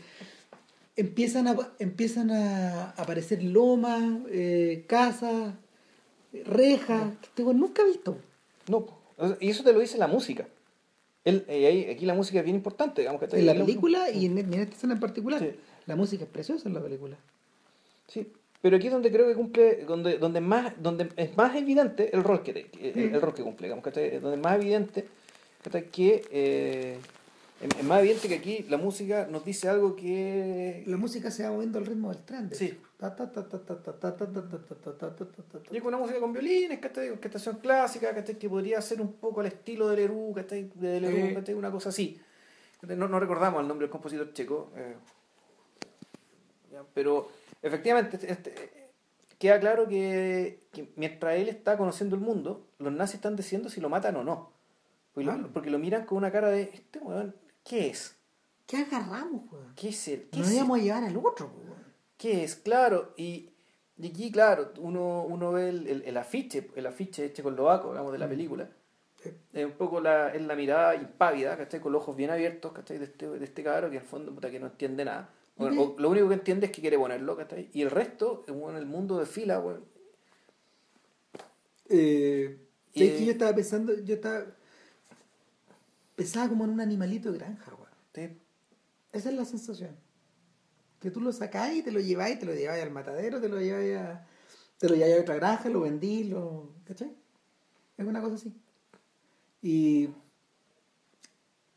empiezan 0.95 1.47
a, 1.47 1.55
empiezan 1.79 2.31
a 2.31 2.89
aparecer 2.91 3.43
lomas, 3.43 4.01
eh, 4.29 4.85
casas, 4.87 5.53
rejas, 6.45 7.15
que 7.21 7.27
este 7.27 7.43
weón 7.43 7.59
nunca 7.59 7.83
ha 7.83 7.85
visto. 7.85 8.17
No, 8.67 8.87
y 9.39 9.49
eso 9.49 9.63
te 9.63 9.71
lo 9.73 9.79
dice 9.79 9.97
la 9.97 10.07
música. 10.07 10.47
El, 11.25 11.43
eh, 11.47 11.89
aquí 11.91 12.05
la 12.05 12.13
música 12.13 12.39
es 12.39 12.45
bien 12.45 12.55
importante, 12.55 13.01
digamos 13.01 13.19
que 13.19 13.25
está 13.25 13.37
En 13.37 13.45
la 13.47 13.53
película 13.53 14.09
y 14.11 14.27
en, 14.27 14.37
en 14.37 14.53
esta 14.53 14.75
escena 14.75 14.93
en 14.93 14.99
particular, 14.99 15.39
Sí. 15.41 15.51
la 15.87 15.95
música 15.95 16.23
es 16.23 16.29
preciosa 16.29 16.69
en 16.69 16.75
la 16.75 16.81
película. 16.81 17.17
Sí, 18.07 18.27
pero 18.61 18.77
aquí 18.77 18.87
es 18.87 18.93
donde 18.93 19.11
creo 19.11 19.27
que 19.27 19.33
cumple, 19.33 19.85
donde, 19.85 20.17
donde 20.19 20.39
más, 20.39 20.73
donde 20.81 21.09
es 21.17 21.35
más 21.35 21.55
evidente 21.55 22.15
el 22.15 22.23
rol 22.23 22.43
que, 22.43 22.53
que- 22.67 22.91
el, 22.91 23.15
el 23.15 23.21
rol 23.21 23.33
que 23.33 23.41
cumple, 23.43 23.65
digamos, 23.67 23.83
¿cachai? 23.83 24.19
donde 24.19 24.37
es 24.37 24.43
más 24.43 24.55
evidente 24.55 25.05
¿cachai? 25.63 25.89
que 25.89 26.23
eh, 26.31 26.97
es 27.77 27.83
más 27.83 27.99
evidente 27.99 28.27
que 28.27 28.35
aquí 28.35 28.65
la 28.69 28.77
música 28.77 29.27
nos 29.29 29.43
dice 29.43 29.69
algo 29.69 29.95
que... 29.95 30.83
La 30.85 30.97
música 30.97 31.31
se 31.31 31.43
va 31.43 31.51
moviendo 31.51 31.79
al 31.79 31.85
ritmo 31.85 32.09
del 32.09 32.23
tren. 32.23 32.49
Sí. 32.53 32.77
Y 35.71 35.79
con 35.79 35.87
una 35.87 35.97
música 35.97 36.19
con 36.19 36.33
violines, 36.33 36.79
que 36.79 37.11
orquestación 37.11 37.57
clásica, 37.57 38.13
que 38.23 38.49
podría 38.49 38.81
ser 38.81 39.01
un 39.01 39.13
poco 39.13 39.41
al 39.41 39.47
estilo 39.47 39.89
de 39.89 39.97
Leroux, 39.97 40.33
que 40.35 40.69
de 40.75 41.01
Leroux, 41.01 41.49
una 41.55 41.71
cosa 41.71 41.89
así. 41.89 42.19
No, 42.81 43.07
no 43.07 43.19
recordamos 43.19 43.61
el 43.61 43.67
nombre 43.67 43.85
del 43.85 43.91
compositor 43.91 44.33
checo. 44.33 44.71
Pero 46.93 47.29
efectivamente, 47.61 48.19
queda 49.37 49.59
claro 49.59 49.87
que, 49.87 50.59
mientras 50.95 51.35
él 51.35 51.49
está 51.49 51.77
conociendo 51.77 52.15
el 52.15 52.21
mundo, 52.21 52.67
los 52.79 52.93
nazis 52.93 53.15
están 53.15 53.35
diciendo 53.35 53.69
si 53.69 53.81
lo 53.81 53.89
matan 53.89 54.15
o 54.17 54.23
no. 54.23 54.51
Porque, 55.13 55.31
lo, 55.31 55.47
porque 55.47 55.69
lo 55.69 55.79
miran 55.79 56.05
con 56.05 56.17
una 56.17 56.31
cara 56.31 56.49
de, 56.49 56.63
este 56.73 56.99
weón 56.99 57.33
¿qué 57.65 57.87
es? 57.89 58.15
¿Qué 58.65 58.77
agarramos, 58.77 59.51
weón? 59.51 59.73
¿Qué 59.75 59.89
es 59.89 60.07
él? 60.07 60.27
¿Qué 60.31 60.39
No 60.39 60.49
íbamos 60.51 60.79
a 60.79 60.81
llevar 60.81 61.03
al 61.03 61.17
otro, 61.17 61.51
weón. 61.53 61.83
¿Qué 62.17 62.43
es? 62.45 62.55
Claro, 62.55 63.13
y, 63.17 63.49
y 63.97 64.07
aquí, 64.07 64.31
claro, 64.31 64.71
uno, 64.79 65.23
uno 65.23 65.51
ve 65.51 65.67
el, 65.69 65.87
el, 65.87 66.01
el 66.03 66.17
afiche, 66.17 66.69
el 66.75 66.85
afiche 66.87 67.33
checoslovaco, 67.33 67.89
digamos, 67.91 68.13
de 68.13 68.17
la 68.19 68.27
Mm. 68.27 68.29
película. 68.29 68.69
Sí. 69.21 69.31
Es 69.53 69.65
un 69.65 69.71
poco 69.73 69.99
la, 69.99 70.33
es 70.33 70.41
la 70.41 70.55
mirada 70.55 70.95
impávida, 70.95 71.57
¿cachai? 71.57 71.79
Con 71.81 71.91
los 71.91 72.01
ojos 72.03 72.15
bien 72.15 72.29
abiertos, 72.29 72.71
¿cachai? 72.71 72.97
De 72.99 73.05
este, 73.05 73.27
de 73.27 73.43
este 73.43 73.63
cabro 73.63 73.89
que 73.89 73.97
en 73.97 74.01
el 74.03 74.07
fondo 74.07 74.33
puta, 74.33 74.49
que 74.49 74.59
no 74.59 74.67
entiende 74.67 75.03
nada. 75.03 75.29
Bueno, 75.57 75.81
o 75.81 75.95
lo 75.99 76.09
único 76.09 76.27
que 76.27 76.33
entiende 76.35 76.65
es 76.67 76.71
que 76.71 76.81
quiere 76.81 76.97
ponerlo, 76.97 77.35
¿cachai? 77.35 77.69
Y 77.73 77.81
el 77.81 77.89
resto, 77.91 78.43
en 78.47 78.75
el 78.75 78.85
mundo 78.85 79.17
de 79.17 79.25
fila, 79.25 79.59
weón. 79.59 79.85
Eh, 81.89 82.57
Y- 82.93 82.99
¿sabes 82.99 83.19
qué? 83.19 83.25
yo 83.25 83.31
estaba 83.31 83.55
pensando, 83.55 83.93
yo 84.03 84.15
estaba 84.15 84.45
pensaba 86.15 86.49
como 86.49 86.63
en 86.63 86.71
un 86.71 86.81
animalito 86.81 87.31
de 87.31 87.37
granja, 87.39 87.71
weón. 87.73 88.39
Esa 89.11 89.29
es 89.29 89.35
la 89.35 89.45
sensación. 89.45 89.95
Que 90.99 91.11
tú 91.11 91.21
lo 91.21 91.31
sacáis 91.31 91.79
y 91.79 91.83
te 91.83 91.91
lo 91.91 91.99
lleváis, 91.99 92.39
te 92.39 92.45
lo 92.45 92.53
lleváis 92.53 92.83
al 92.83 92.91
matadero, 92.91 93.39
te 93.39 93.49
lo 93.49 93.59
lleváis 93.59 93.97
a, 93.97 94.25
te 94.77 94.89
lo 94.89 94.95
lleváis 94.95 95.17
a 95.17 95.21
otra 95.21 95.35
granja, 95.35 95.69
lo 95.69 95.81
vendís, 95.81 96.27
lo, 96.29 96.73
¿cachai? 96.85 97.15
Es 97.97 98.05
una 98.05 98.21
cosa 98.21 98.35
así. 98.35 98.53
Y, 99.61 100.09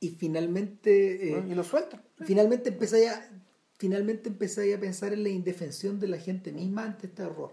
y 0.01 0.09
finalmente, 0.11 1.33
eh, 1.39 1.45
Y 1.49 1.55
lo 1.55 1.65
sueltan. 1.65 2.03
finalmente 2.25 2.71
empezáis 2.71 3.09
a, 3.11 3.31
finalmente 3.79 4.29
empezáis 4.29 4.77
a 4.77 4.81
pensar 4.81 5.13
en 5.13 5.23
la 5.23 5.29
indefensión 5.29 6.01
de 6.01 6.09
la 6.09 6.19
gente 6.19 6.53
misma 6.53 6.85
ante 6.85 7.07
este 7.07 7.25
horror. 7.25 7.53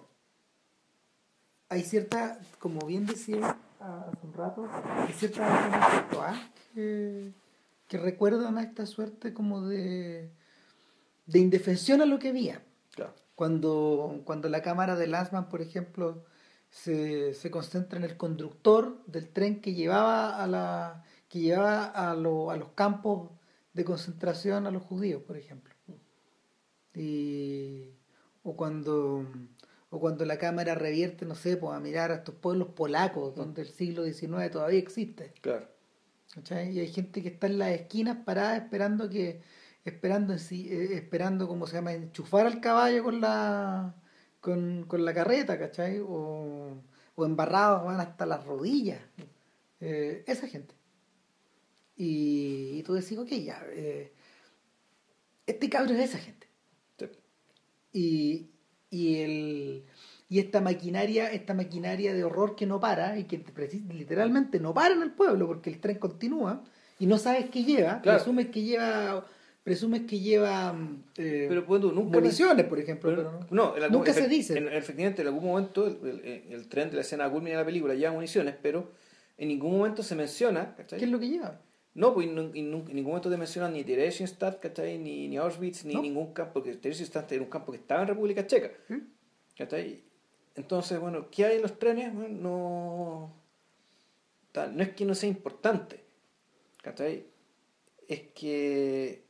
Hay 1.69 1.83
cierta, 1.83 2.39
como 2.59 2.86
bien 2.86 3.05
decía 3.05 3.57
ah, 3.79 4.11
hace 4.11 4.25
un 4.25 4.33
rato, 4.33 4.67
hay 4.71 5.13
ciertas 5.13 5.51
acciones 5.51 5.89
textuales 5.89 6.39
que, 6.76 7.32
que 7.88 7.97
recuerdan 7.97 8.57
a 8.59 8.63
esta 8.63 8.86
suerte 8.86 9.34
como 9.34 9.67
de, 9.67 10.30
de 11.28 11.39
indefensión 11.39 12.01
a 12.01 12.05
lo 12.05 12.19
que 12.19 12.30
había. 12.30 12.61
Claro. 12.95 13.13
Cuando, 13.36 14.21
cuando 14.26 14.49
la 14.49 14.61
cámara 14.61 14.95
de 14.95 15.07
Lanzmann, 15.07 15.49
por 15.49 15.61
ejemplo, 15.61 16.23
se, 16.69 17.34
se 17.34 17.51
concentra 17.51 17.97
en 17.99 18.05
el 18.05 18.17
conductor 18.17 19.01
del 19.07 19.30
tren 19.30 19.61
que 19.61 19.73
llevaba 19.73 20.43
a 20.43 20.47
la 20.47 21.03
que 21.30 21.39
llevaba 21.39 21.86
a, 21.86 22.15
lo- 22.15 22.51
a 22.51 22.57
los 22.57 22.69
campos 22.73 23.32
de 23.73 23.84
concentración 23.84 24.67
a 24.67 24.71
los 24.71 24.84
judíos, 24.84 25.23
por 25.23 25.38
ejemplo. 25.38 25.73
Y, 26.93 27.89
o 28.43 28.55
cuando 28.55 29.26
o 29.89 29.99
cuando 29.99 30.26
la 30.26 30.38
cámara 30.38 30.76
revierte, 30.76 31.26
no 31.26 31.36
sé, 31.36 31.57
pues 31.57 31.73
a 31.76 31.80
mirar 31.80 32.11
a 32.11 32.15
estos 32.15 32.36
pueblos 32.36 32.69
polacos, 32.69 33.36
donde 33.36 33.61
el 33.61 33.69
siglo 33.69 34.03
XIX 34.03 34.49
todavía 34.51 34.80
existe. 34.80 35.34
Claro. 35.41 35.67
¿Cachai? 36.36 36.71
Y 36.71 36.79
hay 36.79 36.88
gente 36.89 37.21
que 37.23 37.29
está 37.29 37.47
en 37.47 37.59
las 37.59 37.71
esquinas 37.71 38.17
parada 38.25 38.57
esperando 38.57 39.09
que, 39.09 39.41
esperando 39.83 40.33
en 40.33 40.39
sí, 40.39 40.67
eh, 40.69 40.95
esperando, 40.95 41.47
¿cómo 41.47 41.67
se 41.67 41.75
llama? 41.75 41.93
enchufar 41.93 42.45
al 42.45 42.61
caballo 42.61 43.03
con 43.03 43.21
la 43.21 43.95
con, 44.41 44.86
con 44.88 45.03
la 45.05 45.13
carreta, 45.13 45.57
¿cachai? 45.57 45.99
O, 45.99 46.83
o 47.15 47.25
embarrados 47.25 47.86
van 47.86 47.99
hasta 47.99 48.25
las 48.25 48.45
rodillas. 48.45 49.01
Eh, 49.79 50.23
esa 50.27 50.47
gente. 50.47 50.75
Y, 51.97 52.83
tú 52.83 52.93
decís, 52.93 53.17
ok, 53.17 53.29
ya, 53.29 53.63
eh, 53.71 54.13
este 55.45 55.69
cabro 55.69 55.93
es 55.93 56.09
esa 56.09 56.19
gente. 56.19 56.47
Y, 57.93 58.51
y, 58.89 59.17
el, 59.21 59.86
y 60.28 60.39
esta 60.39 60.61
maquinaria, 60.61 61.32
esta 61.32 61.53
maquinaria 61.53 62.13
de 62.13 62.23
horror 62.23 62.55
que 62.55 62.65
no 62.65 62.80
para 62.80 63.17
y 63.19 63.26
que 63.26 63.43
literalmente 63.93 64.59
no 64.59 64.73
para 64.73 64.95
en 64.95 65.03
el 65.03 65.11
pueblo 65.11 65.47
porque 65.47 65.69
el 65.69 65.80
tren 65.80 65.99
continúa 65.99 66.63
y 66.97 67.05
no 67.05 67.17
sabes 67.17 67.49
qué 67.49 67.63
lleva, 67.63 68.01
presumes 68.01 68.47
que 68.47 68.63
lleva 68.63 69.26
presumes 69.63 70.03
que 70.03 70.19
lleva 70.19 70.76
eh, 71.17 71.47
pero 71.49 71.65
nunca 71.91 72.19
municiones, 72.19 72.65
por 72.67 72.80
ejemplo. 72.80 73.41
no, 73.49 73.73
nunca 73.89 74.13
se 74.13 74.28
dice. 74.28 74.57
efectivamente, 74.57 75.23
en 75.23 75.28
algún 75.28 75.45
momento 75.45 75.88
el, 75.88 76.67
tren 76.69 76.89
de 76.89 76.95
la 76.95 77.01
escena 77.01 77.30
culmina 77.30 77.57
de 77.57 77.63
la 77.63 77.65
película 77.65 77.95
lleva 77.95 78.13
municiones, 78.13 78.55
pero 78.61 78.91
en 79.38 79.47
ningún 79.47 79.78
momento 79.78 80.03
se 80.03 80.15
menciona. 80.15 80.76
¿Qué 80.76 81.03
es 81.03 81.09
lo 81.09 81.19
que 81.19 81.30
lleva? 81.30 81.59
No, 81.95 82.13
pues 82.13 82.28
en, 82.28 82.51
ningún 82.53 83.03
momento 83.03 83.30
te 83.30 83.38
mencionan 83.38 83.73
ni 83.73 83.84
Theresienstadt, 83.84 84.59
¿cachai? 84.59 84.99
Ni, 84.99 85.28
ni 85.28 85.38
Auschwitz, 85.38 85.84
ni 85.86 85.95
ningún 85.95 86.32
campo, 86.34 86.53
porque 86.53 86.76
Theresienstadt 86.76 87.32
era 87.32 87.41
un 87.41 87.49
campo 87.49 87.71
que 87.71 87.80
estaba 87.80 88.01
en 88.01 88.09
República 88.09 88.45
Checa. 88.45 88.69
¿Mm? 88.89 88.99
¿Cachai? 89.57 90.03
Entonces, 90.56 90.99
bueno, 90.99 91.30
¿qué 91.30 91.45
hay 91.45 91.56
en 91.58 91.62
los 91.62 91.78
trenes? 91.78 92.14
no, 92.14 93.34
no 94.56 94.84
es 94.84 94.89
que 94.93 95.06
no 95.06 95.16
sea 95.16 95.30
importante, 95.30 96.03
¿cachai? 96.82 97.26
Es 98.08 98.22
que 98.34 99.26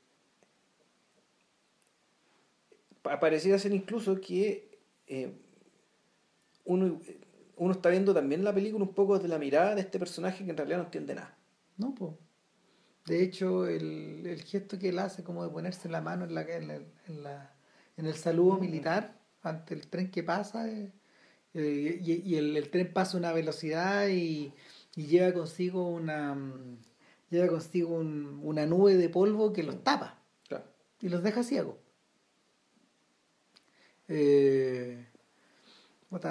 pareciera 3.19 3.59
ser 3.59 3.73
incluso 3.73 4.19
que 4.19 4.79
eh, 5.07 5.31
uno, 6.65 6.99
uno 7.55 7.71
está 7.71 7.89
viendo 7.89 8.13
también 8.13 8.43
la 8.43 8.53
película 8.53 8.83
un 8.83 8.93
poco 8.93 9.19
de 9.19 9.27
la 9.27 9.37
mirada 9.37 9.75
de 9.75 9.81
este 9.81 9.99
personaje 9.99 10.43
que 10.43 10.51
en 10.51 10.57
realidad 10.57 10.77
no 10.77 10.83
entiende 10.85 11.15
nada. 11.15 11.37
No, 11.77 11.93
pues. 11.93 12.13
De 13.05 13.21
hecho, 13.21 13.67
el, 13.67 14.25
el, 14.25 14.41
gesto 14.41 14.79
que 14.79 14.89
él 14.89 14.97
hace 14.97 15.23
como 15.23 15.43
de 15.43 15.51
ponerse 15.51 15.87
la 15.89 16.01
mano 16.01 16.25
en, 16.25 16.33
la, 16.33 16.41
en, 16.41 16.71
en, 16.71 17.23
la, 17.23 17.53
en 17.97 18.07
el 18.07 18.15
saludo 18.15 18.57
militar 18.57 19.19
ante 19.43 19.75
el 19.75 19.87
tren 19.87 20.09
que 20.09 20.23
pasa 20.23 20.67
eh, 20.67 20.91
eh, 21.55 21.99
y, 22.03 22.33
y 22.33 22.35
el, 22.35 22.55
el, 22.55 22.69
tren 22.69 22.93
pasa 22.93 23.17
a 23.17 23.19
una 23.19 23.33
velocidad 23.33 24.07
y, 24.09 24.53
y 24.95 25.07
lleva 25.07 25.33
consigo 25.33 25.87
una 25.87 26.37
lleva 27.29 27.47
consigo 27.47 27.95
un, 27.95 28.39
una 28.43 28.65
nube 28.65 28.95
de 28.95 29.09
polvo 29.09 29.53
que 29.53 29.63
los 29.63 29.83
tapa 29.83 30.19
y 31.01 31.09
los 31.09 31.21
deja 31.23 31.43
ciegos. 31.43 31.75
Eh, 34.07 35.05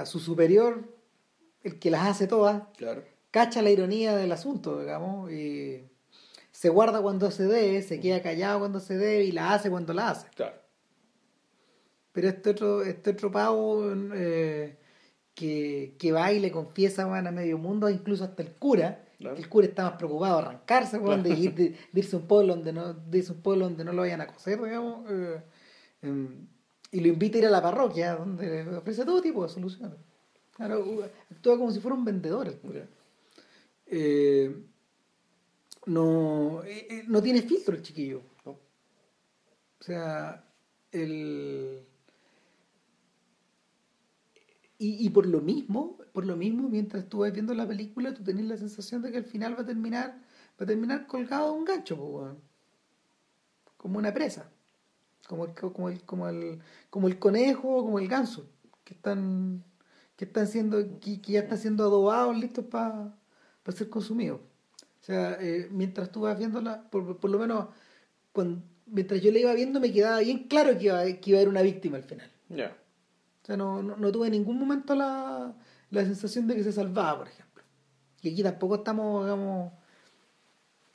su 0.05 0.19
superior, 0.19 0.83
el 1.63 1.79
que 1.79 1.91
las 1.91 2.07
hace 2.07 2.27
todas, 2.27 2.63
claro. 2.77 3.05
cacha 3.31 3.63
la 3.63 3.71
ironía 3.71 4.17
del 4.17 4.33
asunto, 4.33 4.81
digamos, 4.81 5.31
y 5.31 5.85
se 6.51 6.71
guarda 6.71 7.03
cuando 7.03 7.31
se 7.31 7.45
debe, 7.45 7.83
se 7.83 8.01
queda 8.01 8.23
callado 8.23 8.61
cuando 8.61 8.81
se 8.81 8.97
debe 8.97 9.25
y 9.25 9.33
la 9.33 9.53
hace 9.53 9.71
cuando 9.71 9.93
la 9.93 10.11
hace. 10.11 10.29
Claro. 10.35 10.57
Pero 12.13 12.29
este 12.29 12.51
otro, 12.51 12.83
este 12.83 13.11
otro 13.11 13.31
pavo 13.31 13.93
eh, 14.15 14.79
que, 15.35 15.97
que, 15.99 16.13
va 16.13 16.33
y 16.33 16.41
le 16.41 16.51
confiesa 16.51 17.03
a 17.03 17.31
medio 17.31 17.59
mundo, 17.59 17.91
incluso 17.91 18.25
hasta 18.25 18.43
el 18.43 18.53
cura, 18.53 19.05
el 19.19 19.49
cura 19.49 19.67
está 19.67 19.85
más 19.85 19.95
preocupado 19.95 20.37
de 20.37 20.43
arrancarse, 20.47 20.99
de, 20.99 21.31
ir, 21.31 21.55
de, 21.55 21.77
irse 21.95 22.17
a 22.17 22.19
un 22.19 22.27
pueblo 22.27 22.55
donde 22.55 22.73
no, 22.73 22.93
de 22.93 23.19
irse 23.19 23.33
un 23.33 23.41
pueblo 23.41 23.65
donde 23.65 23.85
no 23.85 23.93
lo 23.93 24.03
vayan 24.03 24.21
a 24.21 24.27
coser, 24.27 24.63
digamos, 24.63 25.11
eh, 25.11 25.43
em, 26.03 26.47
y 26.91 27.01
lo 27.01 27.09
invita 27.09 27.39
a 27.39 27.41
ir 27.41 27.47
a 27.47 27.51
la 27.51 27.63
parroquia, 27.63 28.15
donde 28.17 28.69
ofrece 28.77 29.05
todo 29.05 29.21
tipo 29.21 29.43
de 29.43 29.49
soluciones. 29.49 29.99
Claro, 30.53 30.85
actúa 31.31 31.59
como 31.59 31.73
si 31.73 31.81
fuera 31.81 31.97
un 31.97 32.05
vendedor 32.05 32.47
el 32.47 32.59
cura. 32.59 32.87
Eh, 33.87 34.55
no, 35.87 36.63
eh, 36.65 37.05
no 37.09 37.21
tiene 37.21 37.43
filtro 37.43 37.75
el 37.75 37.83
chiquillo. 37.83 38.23
O 38.45 39.83
sea, 39.85 40.45
el... 40.93 41.85
Y, 44.79 45.07
y, 45.07 45.11
por 45.11 45.27
lo 45.27 45.41
mismo, 45.41 45.99
por 46.13 46.27
lo 46.27 46.37
mismo, 46.37 46.69
mientras 46.69 47.09
tú 47.09 47.19
vas 47.19 47.33
viendo 47.33 47.55
la 47.55 47.67
película, 47.67 48.13
tú 48.13 48.25
tenés 48.25 48.45
la 48.47 48.57
sensación 48.57 49.03
de 49.03 49.13
que 49.13 49.19
al 49.19 49.25
final 49.25 49.57
va 49.57 49.63
a 49.63 49.67
terminar, 49.67 50.21
va 50.61 50.65
a 50.65 50.67
terminar 50.67 51.07
colgado 51.07 51.53
de 51.53 51.59
un 51.59 51.65
gancho, 51.65 52.37
como 53.77 53.99
una 53.99 54.13
presa, 54.13 54.51
como 55.29 55.45
el, 55.45 55.55
como 55.55 55.89
el, 55.89 56.03
como 56.03 56.29
el, 56.29 56.61
como 56.91 57.09
el 57.09 57.19
conejo, 57.19 57.85
como 57.85 57.99
el 58.01 58.09
ganso, 58.09 58.51
que 58.83 58.95
están, 58.95 59.63
que 60.17 60.25
están 60.25 60.49
siendo, 60.49 60.99
que, 60.99 61.19
ya 61.19 61.41
están 61.41 61.59
siendo 61.59 61.85
adobados, 61.85 62.37
listos 62.37 62.65
para 62.65 63.15
ser 63.69 63.89
consumidos. 63.89 64.41
O 64.41 65.05
sea, 65.05 65.39
eh, 65.41 65.69
mientras 65.71 66.11
tú 66.11 66.23
vas 66.23 66.37
viéndola, 66.37 66.91
por, 66.91 67.19
por 67.19 67.31
lo 67.31 67.39
menos 67.39 67.69
mientras 68.87 69.21
yo 69.21 69.33
la 69.33 69.39
iba 69.39 69.55
viendo 69.55 69.81
me 69.81 69.93
quedaba 69.93 70.21
bien 70.21 70.49
claro 70.49 70.77
que 70.79 70.87
iba, 70.87 71.05
que 71.05 71.31
iba 71.31 71.39
a 71.39 71.41
haber 71.41 71.49
una 71.49 71.63
víctima 71.63 71.97
al 71.97 72.05
final. 72.05 72.31
Ya. 72.49 72.77
O 73.45 73.47
sea, 73.47 73.59
no, 73.59 73.83
no, 73.83 74.11
tuve 74.11 74.29
en 74.29 74.33
ningún 74.33 74.59
momento 74.59 74.95
la, 74.95 75.55
la 75.91 76.05
sensación 76.05 76.47
de 76.47 76.57
que 76.57 76.65
se 76.65 76.73
salvaba, 76.73 77.19
por 77.19 77.29
ejemplo. 77.29 77.63
Y 78.23 78.33
aquí 78.33 78.43
tampoco 78.43 78.77
estamos, 78.77 79.27
digamos, 79.27 79.71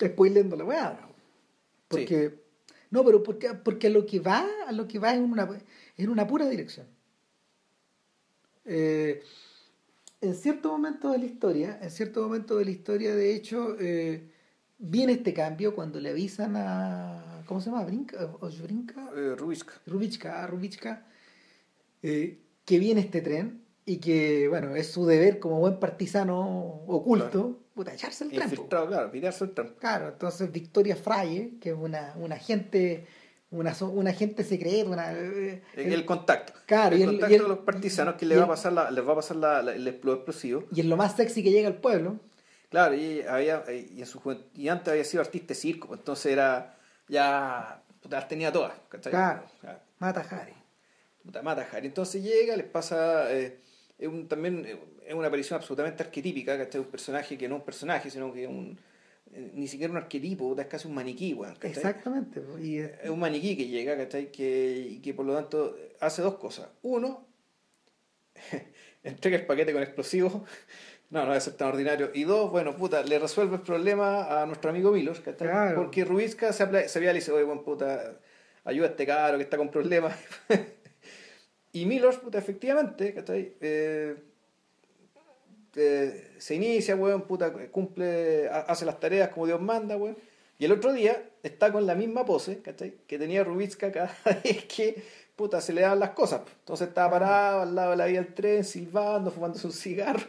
spoilando 0.04 0.56
la 0.56 0.64
weá. 0.64 1.00
Porque, 1.88 2.42
no, 2.90 3.06
pero 3.06 3.22
porque, 3.22 3.54
porque 3.54 3.86
a 3.86 3.90
lo 3.92 4.04
que 4.08 4.20
va, 4.20 4.48
a 4.68 4.72
lo 4.72 4.88
que 4.88 4.98
va 4.98 5.14
es 5.14 5.20
una, 5.20 5.48
en 5.96 6.10
una 6.10 6.26
pura 6.26 6.50
dirección. 6.50 6.88
Eh, 8.66 9.22
en 10.22 10.34
cierto 10.34 10.72
momento 10.72 11.12
de 11.12 11.20
la 11.20 11.26
historia, 11.26 11.80
en 11.84 11.92
cierto 11.92 12.24
momento 12.24 12.58
de 12.58 12.66
la 12.66 12.72
historia, 12.72 13.16
de 13.16 13.36
hecho, 13.36 13.76
eh, 13.80 14.28
viene 14.80 15.14
este 15.14 15.36
cambio 15.36 15.76
cuando 15.76 16.00
le 16.00 16.10
avisan 16.10 16.56
a. 16.56 17.44
¿Cómo 17.46 17.62
se 17.62 17.70
llama? 17.70 17.84
¿Brinca? 17.84 18.26
¿Brinca? 18.64 19.10
Eh, 19.16 19.36
Rubicka. 19.38 19.74
Rubicka, 19.86 20.44
a 20.44 20.48
Rubicka, 20.48 21.06
eh, 22.04 22.40
que 22.66 22.80
viene 22.80 23.02
este 23.02 23.22
tren 23.22 23.64
y 23.86 23.98
que, 23.98 24.48
bueno, 24.48 24.76
es 24.76 24.92
su 24.92 25.06
deber 25.06 25.40
como 25.40 25.60
buen 25.60 25.80
partisano 25.80 26.84
oculto, 26.88 27.60
puta, 27.74 27.94
echarse 27.94 28.26
el 28.26 28.32
tren. 28.32 28.50
claro, 28.68 29.12
el 29.14 29.52
tren. 29.54 29.74
Claro, 29.80 30.10
entonces 30.10 30.52
Victoria 30.52 30.96
Fraye, 30.96 31.58
que 31.60 31.70
es 31.70 31.76
una, 31.76 32.14
una 32.18 32.36
agente 32.36 33.08
una, 33.52 33.76
un 33.82 34.08
agente 34.08 34.44
secreto, 34.44 34.92
una, 34.92 35.12
eh, 35.14 35.64
el, 35.76 36.06
contacto. 36.06 36.54
Claro, 36.66 36.96
el, 36.96 37.06
contacto 37.06 37.44
de 37.44 37.50
los 37.50 37.60
partisanos 37.60 38.16
que 38.16 38.26
le 38.26 38.38
va 38.38 38.44
a 38.44 38.48
pasar 38.48 38.74
la, 38.74 38.92
les 38.92 39.08
va 39.08 39.14
a 39.14 39.16
pasar 39.16 39.38
la, 39.38 39.60
el 39.62 39.88
explosivo. 39.88 40.66
Y 40.72 40.82
es 40.82 40.86
lo 40.86 40.98
más 40.98 41.16
sexy 41.16 41.44
que 41.44 41.52
llega 41.52 41.68
al 41.68 41.78
pueblo. 41.78 42.20
Claro, 42.70 42.94
y 42.94 43.22
había 43.24 43.64
y 43.72 44.00
en 44.00 44.06
su 44.06 44.22
y 44.54 44.68
antes 44.68 44.90
había 44.90 45.04
sido 45.04 45.22
artista 45.22 45.50
de 45.50 45.56
circo, 45.56 45.88
pues, 45.88 46.00
entonces 46.00 46.32
era 46.32 46.78
ya 47.08 47.82
las 48.08 48.28
tenía 48.28 48.52
todas, 48.52 48.74
Claro. 49.02 49.44
Mata 49.98 50.22
Harry. 50.30 50.54
Mata 51.44 51.68
Harry. 51.72 51.88
Entonces 51.88 52.24
llega, 52.24 52.56
les 52.56 52.66
pasa 52.66 53.34
eh, 53.34 53.60
es 53.98 54.08
un, 54.08 54.28
también 54.28 54.66
es 55.06 55.14
una 55.14 55.28
aparición 55.28 55.58
absolutamente 55.58 56.04
arquetípica, 56.04 56.58
¿cachai? 56.58 56.82
Un 56.82 56.88
personaje 56.88 57.38
que 57.38 57.48
no 57.50 57.56
es 57.56 57.60
un 57.60 57.66
personaje, 57.66 58.10
sino 58.10 58.32
que 58.34 58.44
es 58.44 58.50
un 58.50 58.80
eh, 59.34 59.52
ni 59.54 59.68
siquiera 59.68 59.92
un 59.92 59.98
arquetipo, 59.98 60.60
es 60.60 60.68
casi 60.68 60.88
un 60.88 60.96
maniquí, 60.96 61.38
Exactamente. 61.62 62.42
Y 62.62 62.80
es... 62.80 63.10
un 63.10 63.20
maniquí 63.20 63.56
que 63.56 63.68
llega, 63.68 63.98
¿cachai? 63.98 64.32
Que, 64.32 64.88
y 64.92 65.00
que 65.00 65.14
por 65.14 65.26
lo 65.26 65.36
tanto 65.36 65.76
hace 66.00 66.22
dos 66.22 66.36
cosas. 66.36 66.70
Uno, 66.82 67.28
entrega 69.04 69.38
el 69.38 69.46
paquete 69.46 69.74
con 69.74 69.84
explosivos. 69.84 70.34
No, 71.12 71.22
no 71.22 71.30
debe 71.30 71.42
ser 71.42 71.54
tan 71.54 71.70
ordinario. 71.70 72.12
Y 72.14 72.24
dos, 72.24 72.52
bueno, 72.52 72.76
puta, 72.76 73.02
le 73.02 73.18
resuelve 73.18 73.56
el 73.56 73.64
problema 73.64 74.44
a 74.44 74.46
nuestro 74.46 74.70
amigo 74.70 74.92
Milos, 74.92 75.20
¿cachai? 75.22 75.74
Porque 75.74 76.06
Rubizka 76.06 76.54
se, 76.54 76.88
se 76.88 77.00
había 77.00 77.10
y 77.10 77.16
dice, 77.16 77.32
oye, 77.32 77.46
buen 77.46 77.64
puta, 77.64 78.20
ayuda 78.64 78.86
a 78.86 78.90
este 78.92 79.08
caro 79.08 79.38
que 79.38 79.44
está 79.44 79.58
con 79.58 79.72
problemas. 79.72 80.16
y 81.72 81.86
Milos, 81.86 82.18
puta, 82.18 82.38
efectivamente, 82.40 83.14
¿cachai? 83.14 83.54
Eh, 83.62 84.16
eh, 85.76 86.36
se 86.40 86.56
inicia, 86.56 86.96
weón, 86.96 87.24
puta, 87.24 87.54
cumple, 87.70 88.50
hace 88.50 88.86
las 88.86 89.00
tareas 89.00 89.30
como 89.30 89.46
Dios 89.46 89.62
manda, 89.62 89.96
weón. 89.98 90.18
Y 90.58 90.66
el 90.66 90.72
otro 90.74 90.92
día 90.92 91.30
está 91.44 91.72
con 91.72 91.86
la 91.86 91.96
misma 91.96 92.26
pose, 92.26 92.62
¿cachai? 92.62 92.96
Que 93.08 93.18
tenía 93.18 93.44
Rubitska 93.44 93.92
cada 93.92 94.18
vez 94.44 94.66
que, 94.66 95.04
puta, 95.36 95.62
se 95.62 95.74
le 95.74 95.82
daban 95.82 96.00
las 96.00 96.12
cosas. 96.12 96.42
Entonces 96.60 96.90
estaba 96.90 97.12
parado 97.12 97.62
al 97.62 97.76
lado 97.76 97.92
de 97.92 97.98
la 97.98 98.06
vía 98.08 98.22
del 98.22 98.34
tren, 98.34 98.64
silbando, 98.64 99.32
fumándose 99.32 99.68
un 99.68 99.74
cigarro. 99.74 100.28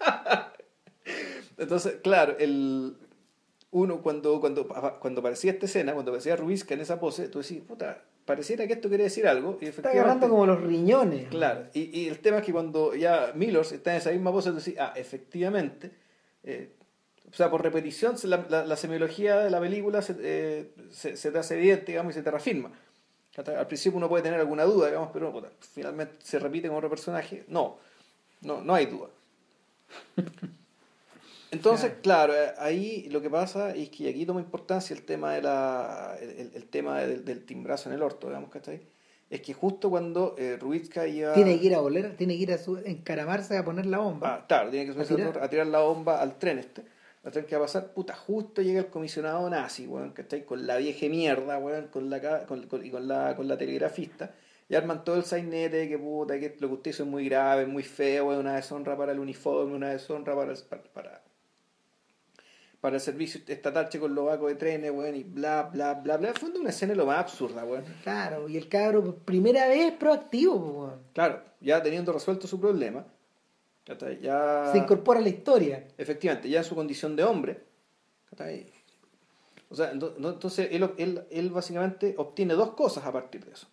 Entonces, 1.58 1.96
claro, 2.02 2.36
el, 2.38 2.96
uno 3.70 4.02
cuando, 4.02 4.40
cuando, 4.40 4.66
cuando 4.98 5.20
aparecía 5.20 5.52
esta 5.52 5.66
escena, 5.66 5.92
cuando 5.92 6.10
aparecía 6.10 6.34
Rubitska 6.34 6.74
en 6.74 6.80
esa 6.80 6.98
pose, 6.98 7.28
tú 7.28 7.40
decís, 7.40 7.60
puta, 7.60 8.02
pareciera 8.30 8.64
que 8.68 8.74
esto 8.74 8.88
quiere 8.88 9.04
decir 9.04 9.26
algo. 9.26 9.58
Y 9.60 9.66
está 9.66 9.90
agarrando 9.90 10.28
como 10.28 10.46
los 10.46 10.60
riñones. 10.60 11.28
Claro, 11.28 11.66
y, 11.74 12.00
y, 12.00 12.06
el 12.06 12.20
tema 12.20 12.38
es 12.38 12.44
que 12.44 12.52
cuando 12.52 12.94
ya 12.94 13.32
Milos 13.34 13.72
está 13.72 13.90
en 13.90 13.96
esa 13.96 14.12
misma 14.12 14.30
pose, 14.30 14.50
tú 14.50 14.56
dices, 14.56 14.76
ah, 14.78 14.92
efectivamente, 14.94 15.90
eh, 16.44 16.70
o 17.28 17.34
sea, 17.34 17.50
por 17.50 17.60
repetición, 17.62 18.14
la, 18.24 18.64
la, 18.64 18.76
semiología 18.76 19.40
de 19.40 19.50
la 19.50 19.60
película 19.60 20.00
se, 20.00 20.14
eh, 20.20 20.70
se, 20.90 21.30
te 21.32 21.38
hace 21.38 21.56
evidente, 21.56 21.86
digamos, 21.92 22.12
y 22.12 22.14
se 22.14 22.22
te 22.22 22.30
reafirma. 22.30 22.70
Al 23.36 23.66
principio 23.66 23.96
uno 23.98 24.08
puede 24.08 24.22
tener 24.22 24.38
alguna 24.38 24.64
duda, 24.64 24.88
digamos, 24.88 25.10
pero 25.12 25.42
finalmente 25.60 26.14
se 26.20 26.38
repite 26.38 26.68
con 26.68 26.76
otro 26.76 26.90
personaje. 26.90 27.44
No, 27.48 27.78
no, 28.42 28.60
no 28.60 28.74
hay 28.74 28.86
duda. 28.86 29.08
Entonces, 31.50 31.92
claro. 32.02 32.34
Eh, 32.34 32.52
ahí 32.58 33.08
lo 33.10 33.20
que 33.20 33.30
pasa 33.30 33.74
es 33.74 33.90
que 33.90 34.08
aquí 34.08 34.24
toma 34.24 34.40
importancia 34.40 34.94
el 34.94 35.02
tema 35.02 35.34
de 35.34 35.42
la 35.42 36.16
el, 36.20 36.64
tema 36.68 37.00
del, 37.00 37.44
timbrazo 37.44 37.88
en 37.88 37.96
el 37.96 38.02
orto, 38.02 38.28
digamos, 38.28 38.50
¿cachai? 38.50 38.80
Es 39.28 39.42
que 39.42 39.54
justo 39.54 39.90
cuando 39.90 40.34
eh, 40.38 40.56
Rubitska 40.60 41.06
iba... 41.06 41.34
Tiene 41.34 41.58
que 41.58 41.66
ir 41.66 41.74
a 41.74 41.80
volver, 41.80 42.16
tiene 42.16 42.36
que 42.36 42.42
ir 42.42 42.52
a 42.52 42.58
su, 42.58 42.78
encaramarse 42.78 43.56
a 43.56 43.64
poner 43.64 43.86
la 43.86 43.98
bomba. 43.98 44.34
Ah, 44.34 44.46
claro, 44.46 44.70
tiene 44.70 44.86
que 44.86 44.92
subirse 44.92 45.14
a 45.14 45.16
tirar. 45.16 45.42
a 45.42 45.48
tirar 45.48 45.66
la 45.68 45.80
bomba 45.80 46.20
al 46.20 46.36
tren 46.38 46.58
este. 46.58 46.82
La 47.22 47.30
tren 47.30 47.44
que 47.44 47.54
va 47.54 47.62
a 47.62 47.66
pasar, 47.66 47.92
puta, 47.92 48.14
justo 48.14 48.60
llega 48.62 48.80
el 48.80 48.86
comisionado 48.86 49.48
nazi, 49.48 49.86
weón, 49.86 50.10
¿cachai? 50.10 50.44
Con 50.44 50.66
la 50.66 50.78
vieja 50.78 51.06
mierda, 51.08 51.58
weón, 51.58 51.88
con 51.88 52.10
la, 52.10 52.46
con, 52.46 52.66
y 52.82 52.90
con 52.90 53.06
la, 53.06 53.36
con 53.36 53.46
la 53.46 53.56
telegrafista 53.56 54.32
y 54.68 54.76
arman 54.76 55.04
todo 55.04 55.16
el 55.16 55.24
sainete 55.24 55.88
que 55.88 55.98
puta, 55.98 56.38
que 56.38 56.56
lo 56.60 56.68
que 56.68 56.74
usted 56.74 56.90
hizo 56.92 57.02
es 57.02 57.08
muy 57.08 57.28
grave, 57.28 57.66
muy 57.66 57.82
feo, 57.82 58.38
una 58.38 58.54
deshonra 58.54 58.96
para 58.96 59.10
el 59.10 59.18
uniforme, 59.18 59.74
una 59.74 59.90
deshonra 59.90 60.36
para, 60.36 60.54
para, 60.68 60.82
para 60.92 61.22
el 62.82 63.00
servicio 63.00 63.40
estatal 63.46 63.88
checoslovaco 63.88 64.48
de 64.48 64.54
trenes, 64.54 64.90
weón, 64.90 65.14
y 65.14 65.22
bla, 65.22 65.64
bla, 65.64 65.94
bla, 65.94 66.16
bla. 66.16 66.32
Fue 66.34 66.50
una 66.50 66.70
escena 66.70 66.94
lo 66.94 67.06
más 67.06 67.18
absurda, 67.18 67.64
weón. 67.64 67.84
Claro, 68.02 68.48
y 68.48 68.56
el 68.56 68.68
cabro, 68.68 69.16
primera 69.16 69.68
vez 69.68 69.92
proactivo, 69.92 70.56
weón. 70.56 71.00
Claro, 71.12 71.42
ya 71.60 71.82
teniendo 71.82 72.12
resuelto 72.12 72.46
su 72.46 72.58
problema, 72.58 73.04
ya... 74.22 74.70
Se 74.72 74.78
incorpora 74.78 75.20
a 75.20 75.22
la 75.22 75.28
historia. 75.28 75.88
Efectivamente, 75.98 76.48
ya 76.48 76.58
en 76.58 76.64
su 76.64 76.74
condición 76.74 77.16
de 77.16 77.24
hombre. 77.24 77.62
O 79.68 79.74
sea, 79.74 79.90
entonces 79.90 80.68
él, 80.70 80.90
él, 80.96 81.24
él 81.30 81.50
básicamente 81.50 82.14
obtiene 82.16 82.54
dos 82.54 82.74
cosas 82.74 83.04
a 83.04 83.12
partir 83.12 83.44
de 83.44 83.52
eso 83.52 83.66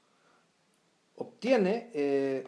obtiene 1.18 1.90
eh, 1.94 2.46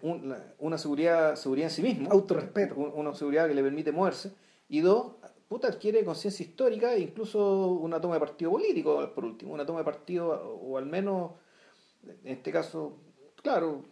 una 0.60 0.78
seguridad, 0.78 1.36
seguridad 1.36 1.70
en 1.70 1.76
sí 1.76 1.82
mismo. 1.82 2.12
Autorrespeto. 2.12 2.76
Una 2.76 3.14
seguridad 3.14 3.48
que 3.48 3.56
le 3.56 3.64
permite 3.64 3.92
moverse. 3.92 4.32
Y 4.70 4.82
dos, 4.82 5.14
puta, 5.50 5.68
adquiere 5.68 6.06
conciencia 6.06 6.46
histórica 6.46 6.94
e 6.94 7.00
incluso 7.02 7.68
una 7.72 8.00
toma 8.00 8.14
de 8.14 8.20
partido 8.20 8.52
político, 8.52 9.12
por 9.14 9.26
último, 9.26 9.54
una 9.54 9.66
toma 9.66 9.80
de 9.80 9.86
partido, 9.86 10.30
o 10.30 10.78
al 10.78 10.86
menos, 10.86 11.32
en 12.24 12.34
este 12.34 12.52
caso, 12.52 12.98
claro, 13.42 13.84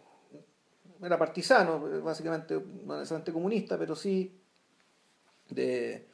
era 1.02 1.18
partisano, 1.18 1.80
básicamente, 2.02 2.54
no 2.54 2.94
necesariamente 2.96 3.32
comunista, 3.32 3.76
pero 3.76 3.96
sí 3.96 4.32
de 5.50 6.06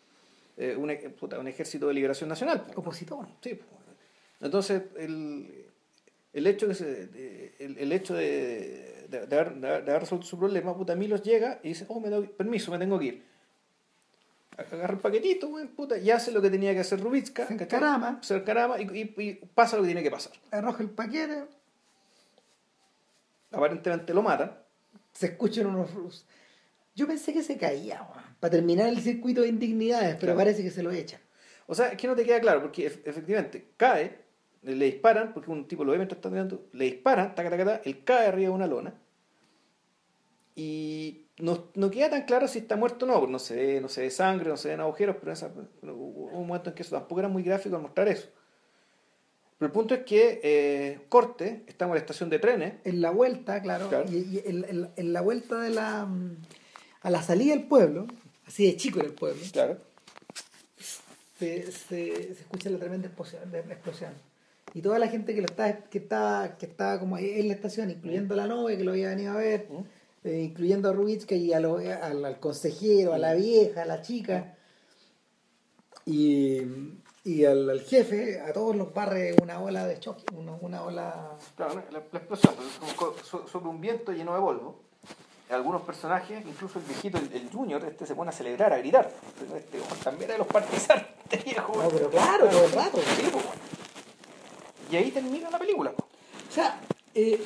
eh, 0.57 0.77
un, 0.77 0.85
un, 0.85 1.49
ejército 1.49 1.89
de 1.89 1.95
liberación 1.95 2.29
nacional. 2.29 2.65
Opositor. 2.75 3.27
Sí. 3.43 3.59
Entonces, 4.41 4.83
el, 4.97 5.67
el 6.33 6.47
hecho, 6.47 6.69
que 6.69 6.75
se, 6.75 7.55
el, 7.59 7.93
hecho 7.93 8.15
de, 8.15 9.07
de, 9.09 9.19
haber, 9.19 9.55
de, 9.55 9.69
haber, 9.69 10.01
resuelto 10.01 10.27
su 10.27 10.39
problema, 10.39 10.75
puta, 10.75 10.95
Milos 10.95 11.23
llega 11.23 11.61
y 11.63 11.69
dice, 11.69 11.85
oh, 11.89 12.01
me 12.01 12.09
doy 12.09 12.29
permiso, 12.29 12.71
me 12.71 12.79
tengo 12.79 12.99
que 12.99 13.05
ir. 13.07 13.34
Agarra 14.57 14.95
el 14.95 15.01
paquetito, 15.01 15.49
güey, 15.49 15.67
puta, 15.67 15.99
y 15.99 16.11
hace 16.11 16.31
lo 16.31 16.41
que 16.41 16.51
tenía 16.51 16.73
que 16.73 16.81
hacer 16.81 17.01
Rubitska. 17.01 17.47
Se 17.47 17.55
encarama. 17.55 18.21
Se 18.23 18.37
encarama 18.37 18.81
y, 18.81 19.15
y, 19.17 19.35
pasa 19.55 19.77
lo 19.77 19.83
que 19.83 19.89
tiene 19.89 20.03
que 20.03 20.11
pasar. 20.11 20.33
Arroja 20.51 20.83
el 20.83 20.91
paquete. 20.91 21.45
Aparentemente 23.51 24.15
lo 24.15 24.23
matan. 24.23 24.57
Se 25.13 25.27
escuchan 25.27 25.67
unos... 25.67 26.27
Yo 26.95 27.09
pensé 27.09 27.33
que 27.33 27.43
se 27.43 27.57
caía, 27.57 28.07
para 28.39 28.53
terminar 28.53 28.89
el 28.89 29.01
circuito 29.01 29.41
de 29.41 29.49
indignidades, 29.49 30.17
pero 30.21 30.37
parece 30.37 30.63
que 30.63 30.71
se 30.71 30.83
lo 30.83 30.93
echan. 30.93 31.21
O 31.67 31.75
sea, 31.75 31.89
es 31.89 31.97
que 31.97 32.07
no 32.07 32.15
te 32.15 32.25
queda 32.25 32.41
claro, 32.41 32.61
porque 32.63 32.87
efectivamente 32.87 33.73
cae, 33.77 34.19
le 34.63 34.85
disparan, 34.85 35.33
porque 35.35 35.51
un 35.51 35.67
tipo 35.67 35.83
lo 35.83 35.91
ve 35.91 35.99
mientras 35.99 36.19
está 36.19 36.31
mirando, 36.31 36.69
le 36.73 36.85
disparan, 36.85 37.35
taca, 37.35 37.51
taca, 37.51 37.65
taca, 37.65 37.83
él 37.85 38.05
cae 38.05 38.29
arriba 38.29 38.51
de 38.51 38.55
una 38.55 38.67
lona 38.69 38.95
y 40.55 41.27
no, 41.39 41.65
no, 41.75 41.91
queda 41.91 42.11
tan 42.11 42.23
claro 42.23 42.47
si 42.47 42.61
está 42.61 42.77
muerto 42.77 43.07
o 43.07 43.09
no, 43.09 43.19
porque 43.19 43.33
no 43.33 43.39
se 43.39 43.57
ve, 43.57 43.81
no 43.81 43.89
se 43.89 44.03
ve 44.03 44.11
sangre, 44.11 44.49
no 44.49 44.57
se 44.57 44.69
ven 44.69 44.81
agujeros, 44.81 45.17
pero, 45.19 45.33
esa, 45.33 45.53
hubo 45.83 46.39
un 46.39 46.47
momento 46.47 46.71
en 46.71 46.77
que 46.77 46.83
eso 46.83 46.97
tampoco 46.97 47.21
era 47.21 47.29
muy 47.29 47.43
gráfico 47.43 47.75
al 47.77 47.83
mostrar 47.83 48.09
eso. 48.09 48.29
Pero 49.59 49.67
el 49.67 49.73
punto 49.73 49.95
es 49.95 50.05
que 50.05 50.41
eh, 50.43 51.01
Corte, 51.09 51.65
estamos 51.67 51.93
en 51.93 51.97
la 51.97 52.01
estación 52.01 52.31
de 52.31 52.39
trenes. 52.39 52.75
En 52.85 53.01
la 53.01 53.11
vuelta, 53.11 53.61
claro, 53.63 53.89
y, 54.11 54.43
en, 54.45 55.13
la 55.13 55.21
vuelta 55.21 55.61
de 55.61 55.71
la 55.71 56.09
a 57.03 57.11
la 57.11 57.23
salida 57.23 57.55
del 57.55 57.65
pueblo, 57.65 58.07
así 58.47 58.67
de 58.67 58.77
chico 58.77 59.01
en 59.01 59.07
el 59.07 59.13
pueblo, 59.13 59.43
claro. 59.53 59.79
se, 61.39 61.71
se, 61.71 62.35
se 62.35 62.41
escucha 62.41 62.71
la 62.71 62.79
tremenda 62.79 63.09
explosión 63.09 64.13
y 64.75 64.83
toda 64.83 64.99
la 64.99 65.09
gente 65.09 65.35
que 65.35 65.41
lo 65.41 65.47
está 65.47 65.85
que 65.85 65.99
está 65.99 66.57
que 66.59 66.67
estaba 66.67 66.99
como 66.99 67.17
en 67.17 67.49
la 67.49 67.55
estación 67.55 67.91
incluyendo 67.91 68.35
la 68.35 68.47
novia 68.47 68.77
que 68.77 68.85
lo 68.85 68.91
había 68.91 69.11
venido 69.11 69.33
a 69.33 69.37
ver 69.37 69.69
eh, 70.25 70.43
incluyendo 70.43 70.91
a 70.91 70.93
Rubitsky 70.93 71.35
y 71.35 71.53
al, 71.53 71.65
al, 71.65 72.41
consejero 72.41 73.15
a 73.15 73.19
la 73.19 73.35
vieja 73.35 73.83
a 73.83 73.85
la 73.87 74.03
chica 74.03 74.57
y, 76.07 76.63
y 77.25 77.45
al, 77.45 77.81
jefe 77.83 78.41
a 78.41 78.53
todos 78.53 78.75
los 78.75 78.93
barre 78.93 79.37
una 79.43 79.61
ola 79.61 79.87
de 79.87 80.01
choque 80.01 80.25
una, 80.35 80.53
una 80.53 80.83
ola 80.83 81.37
claro 81.57 81.83
la, 81.91 81.99
explosión 81.99 82.55
sobre 83.51 83.69
un 83.69 83.81
viento 83.81 84.13
lleno 84.13 84.35
de 84.35 84.41
polvo 84.41 84.85
algunos 85.51 85.83
personajes, 85.83 86.45
incluso 86.45 86.79
el 86.79 86.85
viejito, 86.85 87.19
el, 87.19 87.51
junior, 87.53 87.85
este 87.85 88.07
se 88.07 88.15
pone 88.15 88.31
a 88.31 88.33
celebrar, 88.33 88.73
a 88.73 88.79
gritar. 88.79 89.13
Este 89.55 89.79
también 90.03 90.25
era 90.25 90.33
de 90.35 90.39
los 90.39 90.47
partisanos, 90.47 91.05
viejo. 91.45 91.73
No, 91.81 91.89
pero 91.89 92.11
claro, 92.11 92.49
todo 92.49 92.65
el 92.65 92.73
rato. 92.73 92.99
Sí, 93.17 93.29
pues, 93.31 93.45
y 94.91 94.97
ahí 94.97 95.11
termina 95.11 95.51
la 95.51 95.59
película. 95.59 95.93
O 95.93 96.53
sea, 96.53 96.81
eh, 97.15 97.43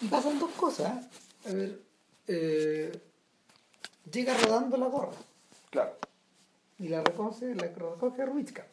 y 0.00 0.06
pasan 0.06 0.38
dos 0.38 0.50
cosas. 0.52 1.06
A 1.46 1.52
ver, 1.52 1.80
eh, 2.32 2.92
llega 4.10 4.36
rodando 4.38 4.76
la 4.76 4.86
gorra. 4.86 5.16
Claro. 5.70 5.96
Y 6.78 6.88
la 6.88 7.02
recoge, 7.02 7.54
la 7.54 7.64
recoge 7.64 8.24
Rubitska. 8.24 8.66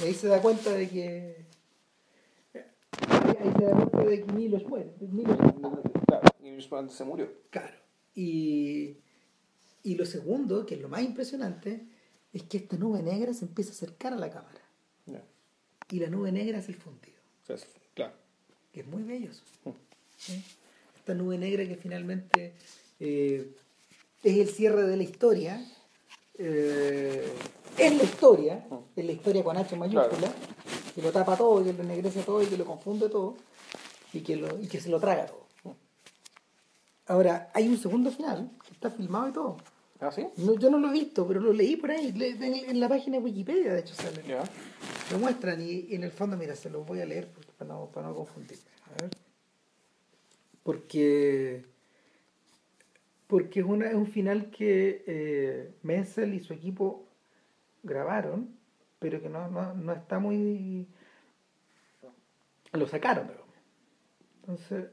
Y 0.00 0.04
ahí 0.04 0.14
se 0.14 0.28
da 0.28 0.40
cuenta 0.40 0.72
de 0.72 0.88
que. 0.88 1.46
Ahí 2.52 3.52
se 3.58 3.64
da 3.64 3.74
cuenta 3.74 4.04
de 4.04 4.24
que 4.24 4.32
Milos 4.32 4.64
muere. 4.64 4.92
Milos 5.00 5.36
claro, 6.06 6.28
Milos 6.40 6.94
se 6.94 7.04
murió. 7.04 7.30
Claro. 7.50 7.76
Y, 8.14 8.98
y 9.82 9.94
lo 9.96 10.06
segundo, 10.06 10.66
que 10.66 10.74
es 10.74 10.80
lo 10.80 10.88
más 10.88 11.02
impresionante, 11.02 11.86
es 12.32 12.42
que 12.44 12.58
esta 12.58 12.76
nube 12.76 13.02
negra 13.02 13.34
se 13.34 13.44
empieza 13.44 13.70
a 13.70 13.74
acercar 13.74 14.12
a 14.12 14.16
la 14.16 14.30
cámara. 14.30 14.60
Y 15.90 16.00
la 16.00 16.08
nube 16.08 16.32
negra 16.32 16.58
es 16.58 16.68
el 16.68 16.76
fundido 16.76 17.14
claro. 17.94 18.14
Que 18.72 18.80
es 18.80 18.86
muy 18.86 19.02
bello 19.02 19.30
mm. 19.64 19.70
Esta 20.96 21.14
nube 21.14 21.38
negra 21.38 21.66
que 21.66 21.76
finalmente 21.76 22.54
eh, 23.04 23.54
es 24.22 24.36
el 24.38 24.48
cierre 24.48 24.82
de 24.82 24.96
la 24.96 25.02
historia. 25.02 25.64
Eh, 26.38 27.32
es 27.76 27.96
la 27.96 28.02
historia, 28.02 28.66
es 28.96 29.04
la 29.04 29.12
historia 29.12 29.44
con 29.44 29.56
H 29.56 29.76
mayúscula, 29.76 30.32
que 30.94 31.02
lo 31.02 31.12
tapa 31.12 31.36
todo, 31.36 31.62
que 31.62 31.72
lo 31.72 31.82
ennegrece 31.82 32.22
todo 32.22 32.42
y 32.42 32.46
que 32.46 32.56
lo 32.56 32.64
confunde 32.64 33.08
todo 33.08 33.36
y 34.12 34.20
que, 34.20 34.36
lo, 34.36 34.60
y 34.60 34.68
que 34.68 34.80
se 34.80 34.88
lo 34.88 34.98
traga 35.00 35.26
todo. 35.26 35.44
Ahora, 37.06 37.50
hay 37.52 37.68
un 37.68 37.76
segundo 37.76 38.10
final, 38.10 38.50
que 38.66 38.72
está 38.72 38.90
filmado 38.90 39.28
y 39.28 39.32
todo. 39.32 39.56
¿Ah, 40.00 40.10
sí? 40.10 40.26
yo 40.36 40.70
no 40.70 40.78
lo 40.78 40.88
he 40.88 40.92
visto, 40.92 41.26
pero 41.26 41.40
lo 41.40 41.52
leí 41.52 41.76
por 41.76 41.90
ahí, 41.90 42.12
en, 42.16 42.80
la 42.80 42.88
página 42.88 43.18
de 43.18 43.24
Wikipedia, 43.24 43.74
de 43.74 43.80
hecho 43.80 43.94
sale. 43.94 44.22
Lo 45.10 45.18
muestran 45.18 45.60
y, 45.60 45.94
en 45.94 46.04
el 46.04 46.10
fondo, 46.10 46.36
mira, 46.36 46.56
se 46.56 46.70
los 46.70 46.86
voy 46.86 47.00
a 47.00 47.06
leer 47.06 47.28
para, 47.58 47.72
no, 47.72 47.86
para 47.86 48.08
no 48.08 48.14
confundir. 48.14 48.58
A 48.86 49.02
ver. 49.02 49.10
Porque, 50.62 51.64
porque 53.34 53.58
es, 53.58 53.66
una, 53.66 53.88
es 53.88 53.94
un 53.94 54.06
final 54.06 54.48
que 54.52 55.02
eh, 55.08 55.74
Menzel 55.82 56.34
y 56.34 56.40
su 56.40 56.52
equipo 56.52 57.08
grabaron, 57.82 58.56
pero 59.00 59.20
que 59.20 59.28
no, 59.28 59.48
no, 59.48 59.74
no 59.74 59.92
está 59.92 60.20
muy... 60.20 60.86
Lo 62.70 62.86
sacaron, 62.86 63.26
pero. 63.26 63.44
Entonces 64.38 64.86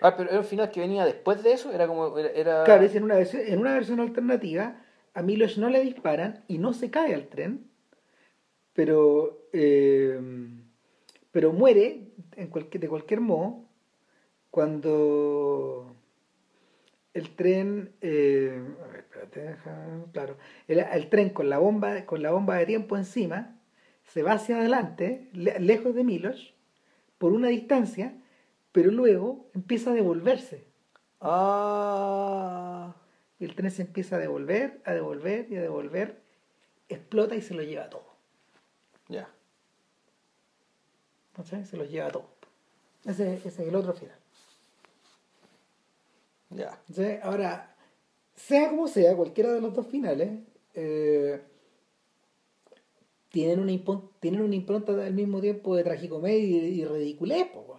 Ah, 0.00 0.16
pero 0.16 0.30
era 0.30 0.38
un 0.38 0.44
final 0.44 0.70
que 0.70 0.78
venía 0.78 1.04
después 1.04 1.42
de 1.42 1.52
eso, 1.52 1.72
era 1.72 1.88
como. 1.88 2.16
Era, 2.18 2.62
Claro, 2.62 2.84
es 2.84 2.94
en 2.94 3.02
una, 3.02 3.16
versión, 3.16 3.42
en 3.44 3.58
una 3.58 3.74
versión 3.74 3.98
alternativa, 3.98 4.76
a 5.12 5.22
Milos 5.22 5.58
no 5.58 5.70
le 5.70 5.80
disparan 5.80 6.44
y 6.46 6.58
no 6.58 6.72
se 6.72 6.88
cae 6.88 7.14
al 7.14 7.26
tren, 7.26 7.68
pero. 8.74 9.48
Eh, 9.52 10.20
pero 11.32 11.52
muere 11.52 12.12
en 12.36 12.46
cualquier, 12.46 12.80
de 12.80 12.88
cualquier 12.88 13.20
modo 13.20 13.64
cuando 14.52 15.89
el 17.14 17.34
tren 17.34 17.92
eh, 18.00 18.62
a 18.84 18.86
ver, 18.86 19.00
espérate, 19.00 19.56
claro 20.12 20.36
el, 20.68 21.08
tren 21.08 21.30
con 21.30 21.50
la 21.50 21.58
bomba 21.58 22.06
con 22.06 22.22
la 22.22 22.30
bomba 22.30 22.56
de 22.56 22.66
tiempo 22.66 22.96
encima 22.96 23.58
se 24.04 24.22
va 24.22 24.32
hacia 24.32 24.58
adelante 24.58 25.28
lejos 25.32 25.94
de 25.94 26.04
Milos 26.04 26.54
por 27.18 27.32
una 27.32 27.48
distancia 27.48 28.14
pero 28.72 28.90
luego 28.90 29.50
empieza 29.54 29.90
a 29.90 29.94
devolverse. 29.94 30.64
Ah. 31.20 32.94
Y 33.38 33.44
el 33.44 33.54
tren 33.54 33.70
se 33.70 33.82
empieza 33.82 34.16
a 34.16 34.18
devolver, 34.18 34.80
a 34.84 34.92
devolver 34.92 35.46
y 35.50 35.56
a 35.56 35.62
devolver, 35.62 36.20
explota 36.88 37.34
y 37.34 37.42
se 37.42 37.54
lo 37.54 37.62
lleva 37.62 37.88
todo. 37.88 38.06
Ya. 39.08 39.30
¿No 41.36 41.44
sé? 41.44 41.64
Se 41.64 41.76
lo 41.76 41.84
lleva 41.84 42.10
todo. 42.10 42.28
Ese, 43.04 43.34
ese 43.34 43.48
es 43.48 43.58
el 43.60 43.74
otro 43.74 43.94
final. 43.94 44.18
Ya. 46.50 46.80
¿Sí? 46.92 47.04
Ahora, 47.22 47.74
sea 48.34 48.70
como 48.70 48.88
sea, 48.88 49.16
cualquiera 49.16 49.52
de 49.52 49.60
los 49.60 49.74
dos 49.74 49.86
finales, 49.86 50.30
eh, 50.74 51.40
tienen, 53.28 53.60
una 53.60 53.72
tienen 54.18 54.42
una 54.42 54.54
impronta 54.54 54.92
al 54.92 55.14
mismo 55.14 55.40
tiempo 55.40 55.76
de 55.76 55.84
tragicomedia 55.84 56.44
y, 56.44 56.80
y 56.80 56.84
ridiculez, 56.84 57.46
po. 57.48 57.78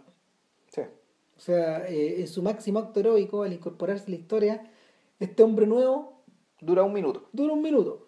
Sí. 0.69 0.81
O 0.81 1.39
sea, 1.39 1.87
eh, 1.87 2.21
en 2.21 2.27
su 2.27 2.41
máximo 2.41 2.79
acto 2.79 2.99
heroico, 3.01 3.43
al 3.43 3.53
incorporarse 3.53 4.05
a 4.07 4.09
la 4.09 4.15
historia, 4.15 4.71
este 5.19 5.43
hombre 5.43 5.67
nuevo 5.67 6.21
Dura 6.61 6.83
un 6.83 6.93
minuto. 6.93 7.27
dura 7.33 7.53
un 7.53 7.61
minuto. 7.61 8.07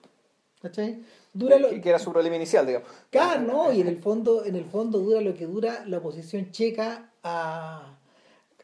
¿Cachai? 0.61 1.03
Dura 1.33 1.57
lo, 1.57 1.69
Que, 1.69 1.81
que 1.81 1.89
era 1.89 1.99
su 1.99 2.11
problema 2.11 2.35
inicial, 2.35 2.65
digamos. 2.67 2.87
Claro, 3.09 3.41
no, 3.41 3.73
y 3.73 3.81
en 3.81 3.87
el 3.87 3.97
fondo, 3.97 4.45
en 4.45 4.55
el 4.55 4.65
fondo 4.65 4.99
dura 4.99 5.19
lo 5.19 5.33
que 5.33 5.47
dura 5.47 5.83
la 5.87 5.97
oposición 5.97 6.51
checa 6.51 7.11
a 7.23 7.97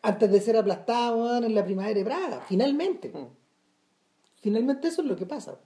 antes 0.02 0.32
de 0.32 0.40
ser 0.42 0.58
aplastada 0.58 1.38
en 1.46 1.54
la 1.56 1.64
primavera 1.64 1.98
de 1.98 2.06
Praga, 2.06 2.42
finalmente. 2.48 3.10
Mm. 3.10 3.28
Finalmente 4.42 4.88
eso 4.88 5.02
es 5.02 5.08
lo 5.08 5.16
que 5.16 5.26
pasa. 5.26 5.58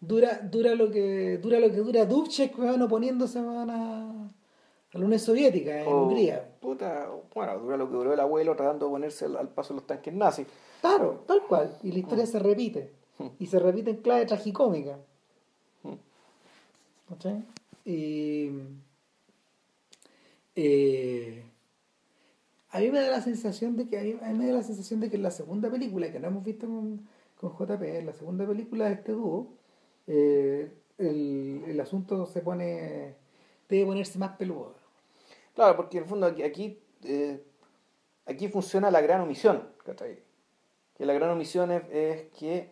Dura, 0.00 0.38
dura 0.38 0.74
lo 0.74 0.90
que 0.90 1.36
dura 1.38 1.60
lo 1.60 1.70
que 1.70 1.76
dura 1.76 2.06
Dubček 2.06 2.58
weón, 2.58 2.80
oponiéndose 2.80 3.38
weón, 3.40 3.68
a, 3.68 4.08
a 4.10 4.98
la 4.98 5.04
Unión 5.04 5.18
Soviética 5.20 5.82
en 5.82 5.86
O, 5.88 6.04
Hungría. 6.04 6.56
Puta, 6.58 7.10
bueno, 7.34 7.58
dura 7.58 7.76
lo 7.76 7.86
que 7.86 7.92
duró 7.92 8.14
el 8.14 8.20
abuelo 8.20 8.56
tratando 8.56 8.86
de 8.86 8.92
ponerse 8.92 9.26
al, 9.26 9.36
al 9.36 9.48
paso 9.48 9.74
de 9.74 9.80
los 9.80 9.86
tanques 9.86 10.14
nazis. 10.14 10.46
Claro, 10.80 11.24
tal 11.26 11.42
cual. 11.42 11.76
Y 11.82 11.92
la 11.92 11.98
historia 11.98 12.24
se 12.24 12.38
repite. 12.38 12.92
Y 13.38 13.46
se 13.46 13.58
repite 13.58 13.90
en 13.90 13.96
clave 13.98 14.24
tragicómica. 14.24 14.96
Mm. 15.82 15.92
¿Cachai? 17.10 17.44
Y. 17.84 18.50
eh, 20.56 21.44
a 22.70 22.78
mí 22.78 22.90
me 22.90 23.00
da 23.00 23.10
la 23.10 23.20
sensación 23.20 23.76
de 23.76 23.86
que 23.88 23.98
a 23.98 24.02
mí, 24.02 24.14
me 24.34 24.46
da 24.46 24.54
la 24.54 24.62
sensación 24.62 25.00
de 25.00 25.10
que 25.10 25.16
en 25.16 25.22
la 25.22 25.30
segunda 25.30 25.70
película 25.70 26.10
que 26.12 26.20
no 26.20 26.28
hemos 26.28 26.44
visto 26.44 26.66
con, 26.66 27.08
con 27.36 27.52
JP, 27.52 27.82
en 27.82 28.06
la 28.06 28.12
segunda 28.12 28.46
película 28.46 28.86
de 28.86 28.94
este 28.94 29.12
dúo, 29.12 29.48
eh, 30.06 30.72
el, 30.98 31.64
el 31.66 31.80
asunto 31.80 32.26
se 32.26 32.40
pone 32.40 33.16
debe 33.70 33.86
ponerse 33.86 34.18
más 34.18 34.36
peludo. 34.36 34.74
Claro, 35.54 35.76
porque 35.76 35.98
en 35.98 36.04
el 36.04 36.08
fondo 36.08 36.26
aquí, 36.26 36.42
aquí, 36.42 36.78
eh, 37.04 37.42
aquí 38.26 38.48
funciona 38.48 38.90
la 38.90 39.00
gran 39.00 39.20
omisión. 39.20 39.68
¿cachai? 39.84 40.18
Que 40.96 41.06
la 41.06 41.14
gran 41.14 41.30
omisión 41.30 41.70
es, 41.70 41.82
es 41.90 42.22
que 42.38 42.70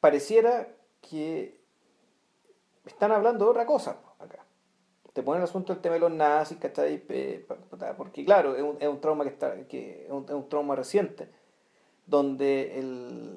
pareciera 0.00 0.68
que 1.00 1.60
están 2.84 3.12
hablando 3.12 3.44
de 3.44 3.50
otra 3.50 3.66
cosa. 3.66 3.98
Te 5.18 5.24
ponen 5.24 5.42
el 5.42 5.48
asunto 5.48 5.72
del 5.72 5.82
tema 5.82 5.94
de 5.94 5.98
los 5.98 6.12
nazis, 6.12 6.58
¿cachai? 6.58 7.02
Eh, 7.08 7.44
Porque 7.96 8.24
claro, 8.24 8.54
es 8.54 8.86
un, 8.86 9.00
trauma 9.00 9.24
que 9.24 9.30
está, 9.30 9.66
que 9.66 10.04
es 10.04 10.12
un, 10.12 10.48
trauma 10.48 10.76
reciente, 10.76 11.28
donde 12.06 12.78
el, 12.78 13.36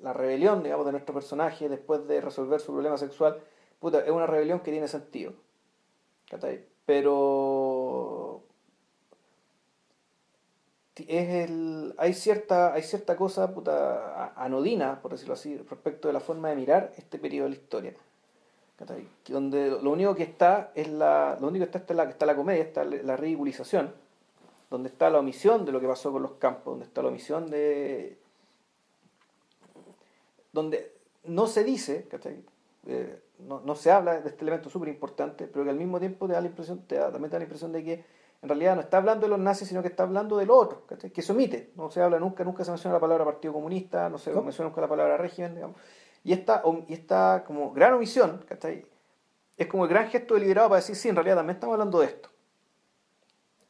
la, 0.00 0.14
rebelión, 0.14 0.62
digamos, 0.62 0.86
de 0.86 0.92
nuestro 0.92 1.14
personaje 1.14 1.68
después 1.68 2.08
de 2.08 2.22
resolver 2.22 2.58
su 2.58 2.72
problema 2.72 2.96
sexual, 2.96 3.38
es 3.82 4.10
una 4.10 4.26
rebelión 4.26 4.60
que 4.60 4.70
tiene 4.70 4.88
sentido. 4.88 5.34
Pero 6.86 8.40
es 10.96 11.50
el, 11.50 11.94
hay 11.98 12.14
cierta 12.14 12.72
hay 12.72 12.82
cierta 12.82 13.14
cosa 13.14 13.52
puta, 13.52 14.32
anodina, 14.42 15.02
por 15.02 15.12
decirlo 15.12 15.34
así, 15.34 15.58
respecto 15.68 16.08
de 16.08 16.14
la 16.14 16.20
forma 16.20 16.48
de 16.48 16.56
mirar 16.56 16.94
este 16.96 17.18
periodo 17.18 17.44
de 17.44 17.56
la 17.56 17.56
historia. 17.56 17.94
Donde 19.28 19.70
lo 19.70 19.90
único 19.90 20.14
que 20.14 20.24
está 20.24 20.72
es 20.74 20.88
la 20.88 21.36
lo 21.40 21.48
único 21.48 21.64
que 21.64 21.68
está, 21.68 21.78
está 21.78 21.94
la, 21.94 22.04
está 22.04 22.26
la 22.26 22.36
comedia, 22.36 22.62
está 22.62 22.84
la 22.84 23.16
ridiculización, 23.16 23.94
donde 24.70 24.88
está 24.88 25.10
la 25.10 25.20
omisión 25.20 25.64
de 25.64 25.72
lo 25.72 25.80
que 25.80 25.86
pasó 25.86 26.10
con 26.12 26.22
los 26.22 26.32
campos, 26.32 26.72
donde 26.72 26.86
está 26.86 27.02
la 27.02 27.08
omisión 27.08 27.50
de 27.50 28.18
donde 30.52 30.92
no 31.24 31.46
se 31.46 31.64
dice. 31.64 32.06
Eh, 32.86 33.18
no, 33.38 33.60
no 33.60 33.74
se 33.74 33.90
habla 33.90 34.20
de 34.20 34.28
este 34.28 34.42
elemento 34.42 34.70
súper 34.70 34.88
importante, 34.88 35.46
pero 35.46 35.64
que 35.64 35.70
al 35.70 35.76
mismo 35.76 35.98
tiempo 35.98 36.26
te 36.26 36.34
da 36.34 36.40
la 36.40 36.46
impresión, 36.46 36.80
te 36.86 36.96
da, 36.96 37.10
también 37.10 37.30
te 37.30 37.34
da 37.34 37.38
la 37.38 37.44
impresión 37.44 37.72
de 37.72 37.82
que 37.82 38.04
en 38.42 38.48
realidad 38.48 38.74
no 38.74 38.82
está 38.82 38.98
hablando 38.98 39.24
de 39.26 39.30
los 39.30 39.38
nazis, 39.38 39.68
sino 39.68 39.80
que 39.80 39.88
está 39.88 40.02
hablando 40.02 40.36
de 40.36 40.46
lo 40.46 40.56
otro, 40.56 40.84
¿cachai? 40.86 41.10
que 41.10 41.22
se 41.22 41.32
omite, 41.32 41.70
no 41.76 41.90
se 41.90 42.02
habla 42.02 42.18
nunca, 42.18 42.44
nunca 42.44 42.62
se 42.62 42.70
menciona 42.70 42.94
la 42.94 43.00
palabra 43.00 43.24
Partido 43.24 43.54
Comunista, 43.54 44.10
no 44.10 44.18
se 44.18 44.32
menciona 44.32 44.68
nunca 44.68 44.82
la 44.82 44.88
palabra 44.88 45.16
régimen, 45.16 45.54
digamos. 45.54 45.76
Y 46.24 46.32
esta, 46.32 46.62
y 46.88 46.92
esta 46.92 47.44
como 47.46 47.72
gran 47.72 47.92
omisión, 47.94 48.44
¿cachai? 48.48 48.86
es 49.56 49.66
como 49.68 49.84
el 49.84 49.90
gran 49.90 50.08
gesto 50.08 50.34
deliberado 50.34 50.68
para 50.70 50.80
decir, 50.80 50.96
sí, 50.96 51.08
en 51.08 51.14
realidad 51.14 51.36
también 51.36 51.54
estamos 51.54 51.74
hablando 51.74 52.00
de 52.00 52.06
esto. 52.06 52.28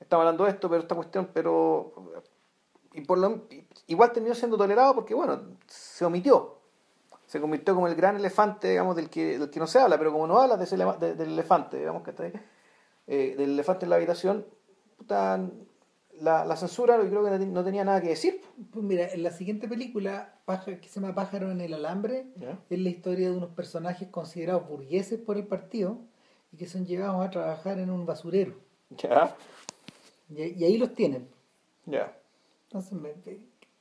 Estamos 0.01 0.23
hablando 0.23 0.45
de 0.45 0.51
esto, 0.51 0.69
pero 0.71 0.81
esta 0.83 0.95
cuestión, 0.95 1.29
pero... 1.35 1.93
Y 2.93 3.01
por 3.03 3.19
lo, 3.19 3.43
igual 3.89 4.13
terminó 4.13 4.35
siendo 4.35 4.57
tolerado 4.57 4.95
porque, 4.95 5.15
bueno, 5.15 5.41
se 5.67 6.05
omitió 6.05 6.55
se 7.27 7.41
convirtió 7.41 7.75
como 7.75 7.89
el 7.89 7.97
gran 7.97 8.15
elefante, 8.15 8.69
digamos, 8.69 8.95
del 8.95 9.11
que, 9.11 9.39
del 9.41 9.51
que 9.51 9.59
no 9.59 9.67
se 9.67 9.81
habla, 9.81 9.99
pero 9.99 10.13
como 10.13 10.27
no 10.27 10.39
habla 10.39 10.57
de 10.57 10.65
ese 10.65 10.77
de- 10.77 11.15
del 11.17 11.33
elefante, 11.33 11.79
digamos, 11.79 12.03
ahí, 12.21 12.33
eh, 13.09 13.35
del 13.37 13.55
elefante 13.55 13.87
en 13.87 13.91
la 13.91 13.97
habitación, 13.97 14.47
puta, 14.97 15.41
la, 16.21 16.45
la 16.45 16.57
censura 16.57 16.97
yo 17.03 17.09
creo 17.09 17.25
que 17.25 17.45
no 17.47 17.65
tenía 17.65 17.83
nada 17.83 18.01
que 18.01 18.11
decir. 18.11 18.41
Pues 18.73 18.85
mira, 18.85 19.09
en 19.13 19.23
la 19.23 19.31
siguiente 19.31 19.69
película, 19.69 20.39
que 20.81 20.89
se 20.89 21.01
llama 21.01 21.15
Pájaro 21.15 21.51
en 21.51 21.61
el 21.61 21.75
Alambre, 21.75 22.27
es 22.71 22.79
la 22.79 22.89
historia 22.89 23.31
de 23.31 23.37
unos 23.37 23.51
personajes 23.51 24.09
considerados 24.09 24.69
burgueses 24.69 25.19
por 25.21 25.37
el 25.37 25.47
partido 25.47 25.99
y 26.53 26.57
que 26.57 26.67
son 26.67 26.87
llevados 26.87 27.25
a 27.27 27.31
trabajar 27.31 27.79
en 27.79 27.91
un 27.91 28.07
basurero. 28.07 28.55
Ya, 28.91 29.37
Y, 30.31 30.43
y 30.43 30.65
ahí 30.65 30.79
los 30.79 30.95
tienen. 30.95 31.29
ya. 31.87 32.17
Entonces 32.69 32.93
me, 32.93 33.13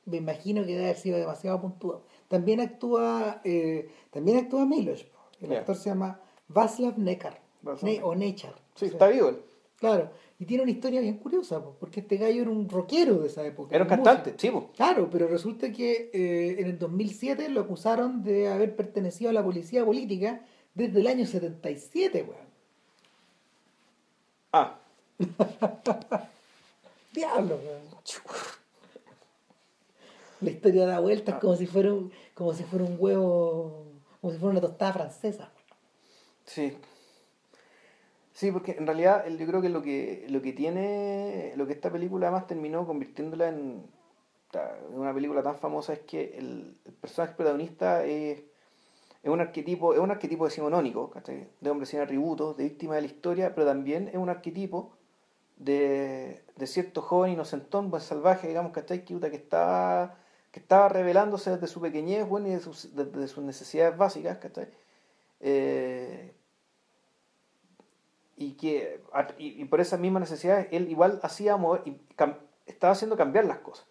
me 0.04 0.16
imagino 0.18 0.62
que 0.62 0.72
debe 0.72 0.84
haber 0.84 0.96
sido 0.96 1.18
demasiado 1.18 1.60
puntuado. 1.60 2.04
También 2.28 2.60
actúa, 2.60 3.40
eh, 3.44 3.90
también 4.10 4.38
actúa 4.38 4.64
Milos. 4.66 5.06
El 5.40 5.50
Ya. 5.50 5.58
actor 5.60 5.74
se 5.76 5.88
llama 5.90 6.20
Václav 6.48 6.98
Nekar. 6.98 7.40
Ne- 7.82 8.02
o 8.02 8.14
Nechar. 8.14 8.54
Sí, 8.74 8.84
O 8.86 8.88
sea, 8.88 8.88
está 8.88 9.08
vivo. 9.08 9.32
Claro. 9.78 10.10
Y 10.38 10.46
tiene 10.46 10.64
una 10.64 10.72
historia 10.72 11.00
bien 11.00 11.18
curiosa, 11.18 11.62
po, 11.62 11.76
porque 11.78 12.00
este 12.00 12.16
gallo 12.16 12.42
era 12.42 12.50
un 12.50 12.68
rockero 12.68 13.18
de 13.18 13.28
esa 13.28 13.46
época. 13.46 13.74
Era 13.74 13.84
un 13.84 13.90
músico. 13.90 14.04
cantante, 14.04 14.34
sí. 14.36 14.52
Claro, 14.74 15.08
pero 15.10 15.28
resulta 15.28 15.70
que 15.70 16.10
eh, 16.12 16.56
en 16.58 16.66
el 16.66 16.78
2007 16.78 17.48
lo 17.50 17.60
acusaron 17.60 18.22
de 18.24 18.48
haber 18.48 18.74
pertenecido 18.74 19.30
a 19.30 19.32
la 19.32 19.44
policía 19.44 19.84
política 19.84 20.44
desde 20.74 21.00
el 21.00 21.06
año 21.06 21.24
77, 21.24 22.22
weón. 22.28 22.44
Ah, 24.52 24.78
Diablo, 27.12 27.60
weón. 27.64 27.82
La 30.40 30.50
historia 30.50 30.86
da 30.86 30.98
vueltas 30.98 31.40
como 31.40 31.56
si 31.56 31.66
fuera 31.66 31.92
un, 31.92 32.12
como 32.34 32.52
si 32.52 32.64
fuera 32.64 32.84
un 32.84 32.96
huevo, 32.98 33.86
como 34.20 34.32
si 34.32 34.38
fuera 34.38 34.50
una 34.50 34.60
tostada 34.60 34.92
francesa. 34.92 35.52
sí. 36.44 36.76
Sí, 38.34 38.50
porque 38.50 38.72
en 38.72 38.86
realidad 38.86 39.26
yo 39.28 39.46
creo 39.46 39.62
que 39.62 39.68
lo 39.68 39.80
que 39.80 40.26
lo 40.28 40.42
que 40.42 40.52
tiene, 40.52 41.52
lo 41.56 41.66
que 41.66 41.72
esta 41.72 41.90
película 41.90 42.26
además 42.26 42.48
terminó 42.48 42.86
convirtiéndola 42.86 43.48
en, 43.48 43.86
una 44.90 45.14
película 45.14 45.42
tan 45.42 45.56
famosa 45.56 45.92
es 45.94 46.00
que 46.00 46.36
el, 46.38 46.76
personaje 47.00 47.34
protagonista 47.36 48.04
es, 48.04 48.40
es 49.22 49.30
un 49.30 49.40
arquetipo, 49.40 49.94
es 49.94 50.00
un 50.00 50.10
arquetipo 50.10 50.44
decimonónico, 50.46 51.10
¿cachai? 51.10 51.48
de 51.60 51.70
hombre 51.70 51.86
sin 51.86 52.00
atributos, 52.00 52.56
de 52.56 52.64
víctima 52.64 52.96
de 52.96 53.02
la 53.02 53.06
historia, 53.06 53.54
pero 53.54 53.66
también 53.66 54.08
es 54.08 54.16
un 54.16 54.28
arquetipo 54.28 54.96
de, 55.56 56.44
de 56.56 56.66
cierto 56.66 57.02
joven 57.02 57.32
inocentón, 57.32 57.90
buen 57.90 58.02
salvaje, 58.02 58.48
digamos, 58.48 58.72
¿cachai? 58.72 59.04
Que, 59.04 59.18
que 59.18 59.36
estaba 59.36 60.16
que 60.52 60.60
estaba 60.60 60.88
revelándose 60.88 61.50
desde 61.50 61.66
su 61.66 61.80
pequeñez, 61.80 62.28
bueno, 62.28 62.46
y 62.48 62.52
de 62.52 62.60
sus, 62.60 62.94
desde 62.94 63.28
sus 63.28 63.42
necesidades 63.44 63.96
básicas, 63.96 64.38
¿cachai? 64.38 64.68
Eh, 65.40 66.32
y 68.36 68.52
que 68.52 69.00
y, 69.38 69.62
y 69.62 69.64
por 69.66 69.80
esas 69.80 70.00
mismas 70.00 70.20
necesidades 70.22 70.68
él 70.70 70.88
igual 70.90 71.20
hacía 71.22 71.56
mover 71.56 71.82
y 71.84 71.92
cam- 72.16 72.38
estaba 72.66 72.92
haciendo 72.92 73.16
cambiar 73.16 73.44
las 73.44 73.58
cosas 73.58 73.86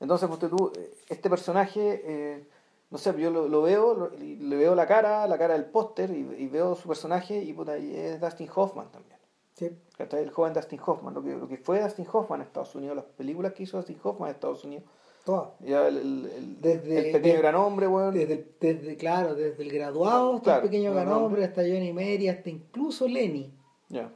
entonces 0.00 0.28
pues 0.28 0.40
tú 0.50 0.72
eh, 0.76 0.90
este 1.08 1.30
personaje 1.30 2.02
eh, 2.04 2.44
no 2.90 2.98
sé 2.98 3.14
yo 3.18 3.30
lo, 3.30 3.48
lo 3.48 3.62
veo 3.62 3.94
lo- 3.94 4.10
le 4.10 4.56
veo 4.56 4.74
la 4.74 4.86
cara 4.86 5.26
la 5.26 5.38
cara 5.38 5.54
del 5.54 5.64
póster 5.66 6.10
y, 6.10 6.20
y 6.38 6.48
veo 6.48 6.74
su 6.74 6.86
personaje 6.88 7.42
y, 7.42 7.52
puta, 7.52 7.78
y 7.78 7.96
es 7.96 8.20
Dustin 8.20 8.48
Hoffman 8.54 8.90
también 8.90 9.16
Sí. 9.54 9.70
el 10.12 10.30
joven 10.30 10.52
Dustin 10.52 10.78
Hoffman 10.86 11.14
lo 11.14 11.22
que, 11.22 11.34
lo 11.36 11.48
que 11.48 11.56
fue 11.56 11.80
Dustin 11.82 12.06
Hoffman 12.12 12.40
en 12.42 12.46
Estados 12.46 12.74
Unidos 12.76 12.94
las 12.96 13.04
películas 13.06 13.52
que 13.54 13.64
hizo 13.64 13.76
Dustin 13.78 13.98
Hoffman 14.02 14.28
en 14.28 14.34
Estados 14.34 14.62
Unidos 14.64 14.84
Todas. 15.24 15.48
ya 15.60 15.88
el, 15.88 15.96
el, 15.96 16.30
el- 16.36 16.60
Desde- 16.60 17.06
el 17.06 17.12
pequeño 17.12 17.34
de- 17.34 17.38
gran 17.40 17.54
hombre 17.56 17.86
weón. 17.88 18.14
Desde, 18.14 18.46
desde, 18.60 18.96
claro, 18.96 19.34
desde 19.34 19.62
el 19.62 19.70
graduado 19.72 20.34
hasta 20.36 20.44
Claro, 20.44 20.62
el 20.62 20.70
pequeño 20.70 20.94
gran 20.94 21.08
hombre, 21.12 21.44
hasta 21.44 21.62
Johnny 21.62 21.92
Mary, 21.92 22.28
hasta 22.28 22.48
incluso 22.48 23.06
Lenny. 23.08 23.52
Ya. 23.88 24.12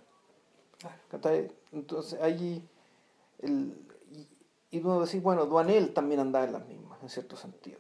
Entonces 1.72 2.20
allí 2.20 2.68
el, 3.38 3.74
y, 4.10 4.28
y 4.70 4.80
uno 4.80 5.00
decir, 5.00 5.22
bueno, 5.22 5.46
Duanel 5.46 5.94
también 5.94 6.20
andaba 6.20 6.44
en 6.44 6.52
las 6.52 6.66
mismas, 6.66 7.02
en 7.02 7.08
cierto 7.08 7.36
sentido. 7.36 7.78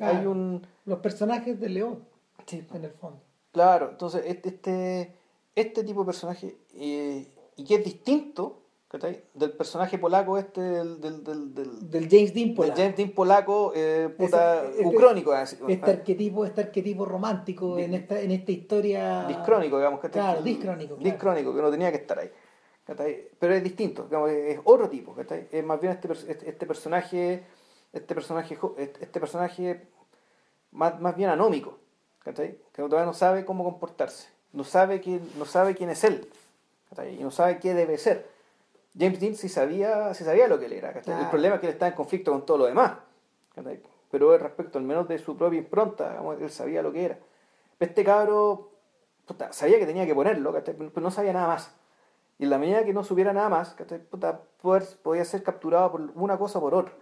Hay 0.00 0.26
un 0.26 0.66
Los 0.84 0.98
personajes 0.98 1.60
de 1.60 1.68
León, 1.68 2.04
sí, 2.46 2.66
en 2.72 2.84
el 2.84 2.90
fondo. 2.92 3.20
claro, 3.52 3.90
entonces 3.90 4.24
este, 4.26 4.48
este, 4.48 5.16
este 5.54 5.84
tipo 5.84 6.00
de 6.00 6.06
personaje 6.06 6.58
eh, 6.74 7.32
y 7.56 7.64
que 7.64 7.76
es 7.76 7.84
distinto. 7.84 8.62
Del 8.90 9.52
personaje 9.52 9.98
polaco 9.98 10.38
este, 10.38 10.62
del, 10.62 10.98
del, 10.98 11.22
del, 11.22 11.54
del, 11.54 11.90
Del 11.90 12.08
James 12.08 12.32
Dean 12.32 12.46
del 12.48 12.54
polaco. 12.56 12.76
James 12.80 12.96
Dean 12.96 13.10
polaco, 13.10 13.72
eh, 13.76 14.14
puta, 14.16 14.64
Ese- 14.64 14.70
este- 14.70 14.86
ucrónico, 14.86 15.32
así, 15.32 15.58
Este 15.68 15.90
arquetipo, 15.90 16.46
este 16.46 16.60
arquetipo 16.62 17.04
romántico 17.04 17.78
en 17.78 17.92
esta, 17.92 18.18
en 18.18 18.30
esta 18.30 18.50
historia. 18.50 19.24
discrónico, 19.28 19.76
digamos, 19.76 20.00
¿cachai? 20.00 20.22
Claro, 20.22 20.38
Que- 20.42 20.48
discrónico, 20.48 20.94
claro. 20.96 21.10
discrónico, 21.10 21.54
que 21.54 21.60
no 21.62 21.70
tenía 21.70 21.90
que 21.90 21.98
estar 21.98 22.18
ahí. 22.18 22.30
Pero 23.38 23.54
es 23.54 23.62
distinto, 23.62 24.04
digamos, 24.04 24.30
es 24.30 24.58
otro 24.64 24.88
tipo. 24.88 25.14
Es 25.52 25.62
más 25.64 25.78
bien 25.78 25.92
este, 25.92 26.10
este, 26.10 26.48
este 26.48 26.64
personaje, 26.66 27.44
este 27.92 28.14
personaje, 28.14 28.58
este 28.78 29.04
este 29.04 29.20
personaje 29.20 29.86
más, 30.70 30.98
más 30.98 31.14
bien 31.14 31.28
anómico. 31.28 31.76
Que 32.24 32.32
todavía 32.82 33.04
no 33.04 33.12
sabe 33.12 33.44
cómo 33.44 33.64
comportarse, 33.64 34.28
no 34.54 34.64
sabe 34.64 35.00
quién, 35.02 35.20
no 35.36 35.44
sabe 35.44 35.74
quién 35.74 35.90
es 35.90 36.02
él. 36.04 36.26
Y 37.18 37.22
no 37.22 37.30
sabe 37.30 37.58
qué 37.58 37.74
debe 37.74 37.98
ser. 37.98 38.37
James 38.98 39.20
Dean 39.20 39.34
sí 39.34 39.48
sabía, 39.48 40.12
sí 40.14 40.24
sabía 40.24 40.48
lo 40.48 40.58
que 40.58 40.66
él 40.66 40.72
era. 40.72 40.90
El 40.90 41.30
problema 41.30 41.54
es 41.56 41.60
que 41.60 41.66
él 41.68 41.72
está 41.72 41.88
en 41.88 41.94
conflicto 41.94 42.32
con 42.32 42.44
todo 42.44 42.58
lo 42.58 42.66
demás. 42.66 42.92
Pero 44.10 44.36
respecto 44.38 44.78
al 44.78 44.84
menos 44.84 45.06
de 45.08 45.18
su 45.18 45.36
propia 45.36 45.58
impronta, 45.58 46.10
digamos, 46.10 46.40
él 46.40 46.50
sabía 46.50 46.82
lo 46.82 46.92
que 46.92 47.04
era. 47.04 47.18
Este 47.78 48.02
cabro 48.04 48.70
puta, 49.26 49.52
sabía 49.52 49.78
que 49.78 49.86
tenía 49.86 50.06
que 50.06 50.14
ponerlo, 50.14 50.52
pero 50.64 50.90
no 51.00 51.10
sabía 51.10 51.32
nada 51.32 51.48
más. 51.48 51.74
Y 52.38 52.44
en 52.44 52.50
la 52.50 52.58
medida 52.58 52.84
que 52.84 52.92
no 52.94 53.04
supiera 53.04 53.32
nada 53.32 53.48
más. 53.48 53.76
Puta, 54.10 54.40
podía 55.02 55.24
ser 55.24 55.42
capturado 55.42 55.92
por 55.92 56.00
una 56.14 56.38
cosa 56.38 56.58
o 56.58 56.62
por 56.62 56.74
otra. 56.74 56.94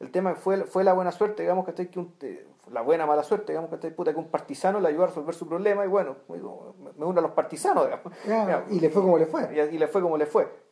El 0.00 0.10
tema 0.10 0.34
fue, 0.34 0.64
fue 0.64 0.82
la 0.82 0.94
buena 0.94 1.12
suerte, 1.12 1.42
digamos. 1.42 1.66
Que 1.66 1.98
un- 1.98 2.14
eh, 2.22 2.46
la 2.72 2.80
buena 2.80 3.04
mala 3.06 3.22
suerte, 3.22 3.52
digamos, 3.52 3.70
¿cachai? 3.70 3.94
Puta, 3.94 4.12
que 4.12 4.18
un 4.18 4.28
partisano 4.28 4.80
le 4.80 4.88
ayudó 4.88 5.04
a 5.04 5.06
resolver 5.08 5.34
su 5.34 5.46
problema 5.46 5.84
y 5.84 5.88
bueno, 5.88 6.16
me- 6.28 6.38
me 6.38 7.04
uno 7.04 7.18
a 7.18 7.22
los 7.22 7.32
partisanos, 7.32 7.84
digamos. 7.84 8.12
Ah, 8.28 8.44
Digamos, 8.46 8.64
y 8.72 8.80
le 8.80 8.90
fue 8.90 9.02
como 9.02 9.18
le 9.18 9.26
fue. 9.26 9.48
Y, 9.54 9.74
y 9.74 9.78
le 9.78 9.86
fue 9.88 10.00
como 10.02 10.16
le 10.16 10.26
fue. 10.26 10.69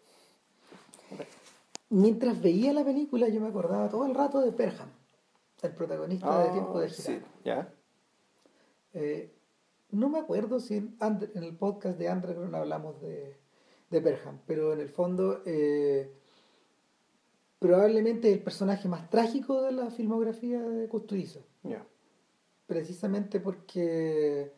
Mientras 1.90 2.40
veía 2.42 2.72
la 2.72 2.84
película, 2.84 3.28
yo 3.28 3.40
me 3.40 3.48
acordaba 3.48 3.88
todo 3.88 4.04
el 4.06 4.14
rato 4.14 4.40
de 4.40 4.52
Perham, 4.52 4.90
el 5.62 5.72
protagonista 5.72 6.44
de 6.44 6.50
Tiempo 6.50 6.78
de 6.80 6.86
Ah, 6.86 6.90
Sí, 6.90 7.02
Girar. 7.02 7.22
ya. 7.44 7.72
Eh, 8.94 9.32
no 9.92 10.08
me 10.10 10.18
acuerdo 10.18 10.60
si 10.60 10.74
en, 10.76 10.96
en 11.00 11.42
el 11.42 11.56
podcast 11.56 11.98
de 11.98 12.10
Underground 12.10 12.54
hablamos 12.54 13.00
de, 13.00 13.36
de 13.90 14.00
Perham, 14.02 14.38
pero 14.46 14.74
en 14.74 14.80
el 14.80 14.88
fondo 14.90 15.40
eh, 15.46 16.12
probablemente 17.58 18.30
el 18.32 18.40
personaje 18.40 18.86
más 18.88 19.08
trágico 19.08 19.62
de 19.62 19.72
la 19.72 19.90
filmografía 19.90 20.60
de 20.60 20.88
Custurizo, 20.88 21.40
ya. 21.62 21.84
precisamente 22.66 23.40
porque, 23.40 24.52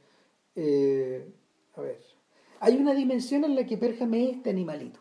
eh, 0.57 1.33
a 1.77 1.81
ver, 1.81 2.01
hay 2.59 2.77
una 2.77 2.93
dimensión 2.93 3.45
en 3.45 3.55
la 3.55 3.65
que 3.67 3.79
Perham 3.79 4.13
es 4.15 4.37
este 4.37 4.51
animalito. 4.51 4.99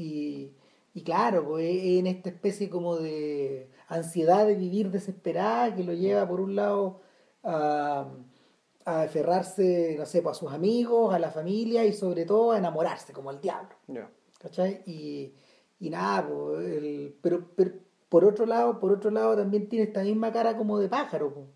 Y, 0.00 0.52
y 0.94 1.02
claro, 1.02 1.44
pues, 1.46 1.64
es 1.68 1.98
en 2.00 2.06
esta 2.06 2.30
especie 2.30 2.70
como 2.70 2.96
de 2.96 3.68
ansiedad 3.88 4.46
de 4.46 4.54
vivir 4.54 4.90
desesperada 4.90 5.74
que 5.74 5.84
lo 5.84 5.92
lleva 5.92 6.26
por 6.26 6.40
un 6.40 6.56
lado 6.56 7.00
a, 7.42 8.06
a 8.84 9.02
aferrarse, 9.02 9.96
no 9.98 10.06
sé, 10.06 10.22
pues, 10.22 10.36
a 10.36 10.40
sus 10.40 10.52
amigos, 10.52 11.12
a 11.14 11.18
la 11.18 11.30
familia 11.30 11.84
y 11.84 11.92
sobre 11.92 12.24
todo 12.24 12.52
a 12.52 12.58
enamorarse, 12.58 13.12
como 13.12 13.30
el 13.30 13.40
diablo. 13.40 13.74
¿Cachai? 14.38 14.82
Y, 14.86 15.34
y 15.80 15.90
nada, 15.90 16.26
pues, 16.26 16.66
el- 16.66 17.14
pero, 17.20 17.46
pero 17.54 17.72
por 18.08 18.24
otro 18.24 18.46
lado, 18.46 18.80
por 18.80 18.90
otro 18.92 19.10
lado 19.10 19.36
también 19.36 19.68
tiene 19.68 19.84
esta 19.86 20.02
misma 20.02 20.32
cara 20.32 20.56
como 20.56 20.78
de 20.78 20.88
pájaro, 20.88 21.32
pues. 21.34 21.46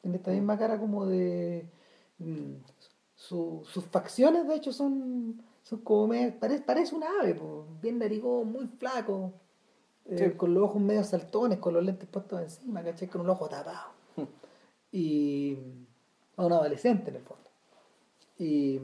tiene 0.00 0.16
esta 0.18 0.30
misma 0.30 0.56
cara 0.58 0.78
como 0.78 1.04
de 1.06 1.66
mm, 2.18 2.52
su- 3.14 3.62
sus 3.66 3.84
facciones 3.86 4.46
de 4.48 4.54
hecho 4.54 4.72
son, 4.72 5.42
son 5.62 5.80
como 5.80 6.08
me- 6.08 6.32
parece, 6.32 6.62
parece 6.62 6.94
un 6.94 7.04
ave, 7.04 7.34
pues, 7.34 7.80
bien 7.80 7.98
narigón, 7.98 8.50
muy 8.52 8.66
flaco, 8.66 9.32
eh, 10.06 10.16
Sí. 10.30 10.36
con 10.36 10.52
los 10.54 10.64
ojos 10.64 10.82
medio 10.82 11.04
saltones, 11.04 11.58
con 11.58 11.74
los 11.74 11.84
lentes 11.84 12.08
puestos 12.08 12.40
encima, 12.40 12.82
¿cachai? 12.82 13.08
Con 13.08 13.20
un 13.22 13.30
ojo 13.30 13.48
tapado. 13.48 13.90
y 14.92 15.56
a 16.36 16.44
un 16.46 16.52
adolescente 16.52 17.10
en 17.10 17.16
el 17.16 17.22
fondo. 17.22 17.42
Y, 18.38 18.80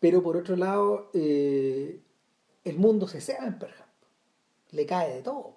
pero 0.00 0.22
por 0.22 0.36
otro 0.36 0.54
lado, 0.56 1.10
eh, 1.12 2.00
el 2.64 2.78
mundo 2.78 3.08
se 3.08 3.20
ceba 3.20 3.46
en 3.46 3.58
Perham. 3.58 3.88
Le 4.70 4.86
cae 4.86 5.14
de 5.16 5.22
todo. 5.22 5.56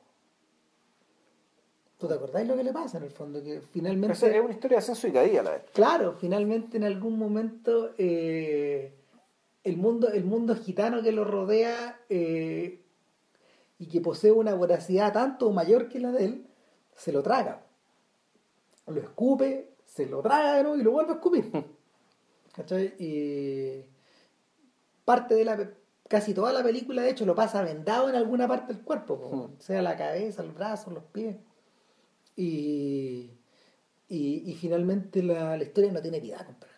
¿Tú 1.99 2.07
te 2.07 2.16
acordás 2.16 2.47
lo 2.47 2.55
que 2.55 2.64
le 2.64 2.74
pasa 2.74 2.97
en 2.97 3.03
el 3.03 3.12
fondo? 3.12 3.43
Que 3.43 3.62
finalmente... 3.62 4.14
es 4.36 4.41
una 4.43 4.53
historia 4.53 4.78
de 4.78 4.80
ascenso 4.80 5.07
y 5.07 5.12
caída 5.12 5.41
a 5.41 5.43
la 5.43 5.51
vez. 5.51 5.64
Claro, 5.74 6.14
finalmente 6.20 6.78
en 6.78 6.84
algún 6.86 7.20
momento 7.20 7.91
eh, 7.99 8.95
el, 9.64 9.78
mundo, 9.78 10.09
el 10.09 10.24
mundo 10.24 10.55
gitano 10.55 11.01
que 11.01 11.12
lo 11.12 11.24
rodea 11.24 11.99
eh, 12.09 12.82
y 13.78 13.88
que 13.88 14.01
posee 14.01 14.32
una 14.32 14.53
voracidad 14.53 15.14
tanto 15.14 15.47
o 15.47 15.51
mayor 15.51 15.89
que 15.89 15.99
la 15.99 16.12
de 16.12 16.26
él, 16.26 16.47
se 16.95 17.12
lo 17.12 17.24
traga. 17.24 17.66
Lo 18.88 18.99
escupe, 18.99 19.72
se 19.86 20.05
lo 20.05 20.22
traga 20.22 20.55
de 20.55 20.64
nuevo 20.64 20.78
y 20.78 20.84
lo 20.84 20.91
vuelve 20.91 21.12
a 21.12 21.16
escupir. 21.16 21.51
¿Cachai? 22.55 22.93
Y 22.99 23.86
parte 25.05 25.36
de 25.36 25.45
la 25.45 25.72
casi 26.12 26.34
toda 26.34 26.51
la 26.51 26.62
película 26.62 27.03
de 27.03 27.09
hecho 27.12 27.26
lo 27.26 27.34
pasa 27.36 27.62
vendado 27.62 28.09
en 28.09 28.16
alguna 28.16 28.45
parte 28.45 28.74
del 28.74 28.84
cuerpo, 28.84 29.18
po, 29.18 29.30
Hmm. 29.30 29.59
sea 29.59 29.82
la 29.82 29.95
cabeza, 29.95 30.43
el 30.43 30.51
brazo, 30.51 30.91
los 30.91 31.05
pies. 31.05 31.38
Y, 32.36 33.32
y, 34.09 34.43
y 34.51 34.55
finalmente 34.59 35.24
la, 35.24 35.55
la 35.55 35.64
historia 35.64 35.91
no 35.93 36.01
tiene 36.01 36.20
piedad 36.20 36.45
Perham. 36.59 36.70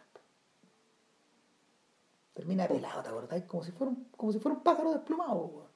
Termina 2.34 2.68
pelado, 2.68 3.02
¿te 3.04 3.10
acordás? 3.10 3.44
Como 3.44 3.64
si 3.64 3.72
fuera 3.72 3.92
un, 3.92 4.06
como 4.18 4.32
si 4.32 4.40
fuera 4.40 4.58
un 4.58 4.64
pájaro 4.64 4.92
desplumado, 4.94 5.36
weón. 5.46 5.68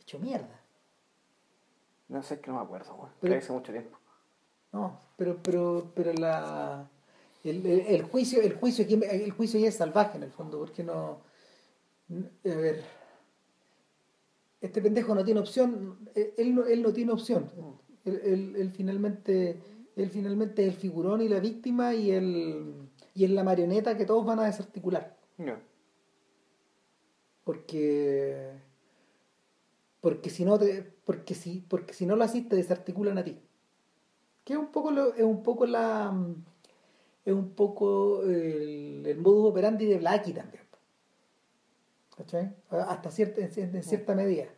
hecho 0.00 0.18
mierda. 0.18 0.60
No 2.08 2.22
sé, 2.22 2.34
es 2.34 2.40
que 2.40 2.50
no 2.50 2.58
me 2.58 2.62
acuerdo, 2.64 2.94
weón. 2.94 3.10
Pero- 3.20 3.36
hace 3.36 3.52
mucho 3.52 3.72
tiempo. 3.72 3.96
No, 4.72 5.00
pero, 5.16 5.38
pero, 5.42 5.90
pero 5.94 6.12
la 6.12 6.86
el, 7.44 7.64
el- 7.64 7.86
el 7.86 8.02
juicio, 8.02 8.42
el 8.42 8.54
juicio 8.54 8.84
aquí, 8.84 9.00
el 9.02 9.30
juicio 9.32 9.58
ya 9.58 9.68
es 9.68 9.76
salvaje 9.76 10.18
en 10.18 10.24
el 10.24 10.30
fondo, 10.30 10.58
porque 10.58 10.84
no, 10.84 11.20
a 12.10 12.54
ver, 12.54 12.84
este 14.60 14.82
pendejo 14.82 15.14
no 15.14 15.24
tiene 15.24 15.40
opción, 15.40 15.98
él, 16.14 16.34
él 16.36 16.54
no, 16.54 16.64
él 16.66 16.82
no 16.82 16.92
tiene 16.92 17.12
opción. 17.12 17.50
Él, 18.04 18.20
él- 18.24 18.56
él 18.56 18.70
finalmente, 18.72 19.58
él 19.96 20.10
finalmente 20.10 20.66
es 20.66 20.74
el 20.74 20.78
figurón 20.80 21.22
y 21.22 21.28
la 21.28 21.40
víctima 21.40 21.94
y 21.94 22.10
el 22.10 22.74
y 23.14 23.24
es 23.24 23.30
la 23.30 23.42
marioneta 23.44 23.96
que 23.96 24.04
todos 24.04 24.24
van 24.24 24.38
a 24.40 24.44
desarticular. 24.44 25.16
Ya. 25.38 25.58
Porque 27.48 28.52
porque 30.02 30.28
si 30.28 30.44
no 30.44 30.58
te, 30.58 30.82
porque 30.82 31.34
si, 31.34 31.64
porque 31.66 31.94
si 31.94 32.04
no 32.04 32.14
lo 32.14 32.24
haces 32.24 32.46
te 32.46 32.56
desarticulan 32.56 33.16
a 33.16 33.24
ti. 33.24 33.40
Que 34.44 34.52
es 34.52 34.58
un 34.58 34.66
poco 34.66 34.90
lo, 34.90 35.14
es 35.14 35.22
un 35.22 35.42
poco 35.42 35.64
la 35.64 36.14
es 37.24 37.32
un 37.32 37.54
poco 37.54 38.22
el, 38.24 39.02
el 39.06 39.16
modus 39.16 39.50
operandi 39.50 39.86
de 39.86 39.96
Blackie 39.96 40.34
también. 40.34 40.62
¿Cachai? 42.18 42.54
Hasta 42.68 43.10
cierta, 43.10 43.40
en, 43.40 43.76
en 43.76 43.82
cierta 43.82 44.14
medida. 44.14 44.48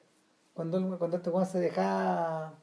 Cuando, 0.53 0.99
cuando 0.99 1.19
este 1.19 1.31
se 1.45 1.61
deja 1.61 2.55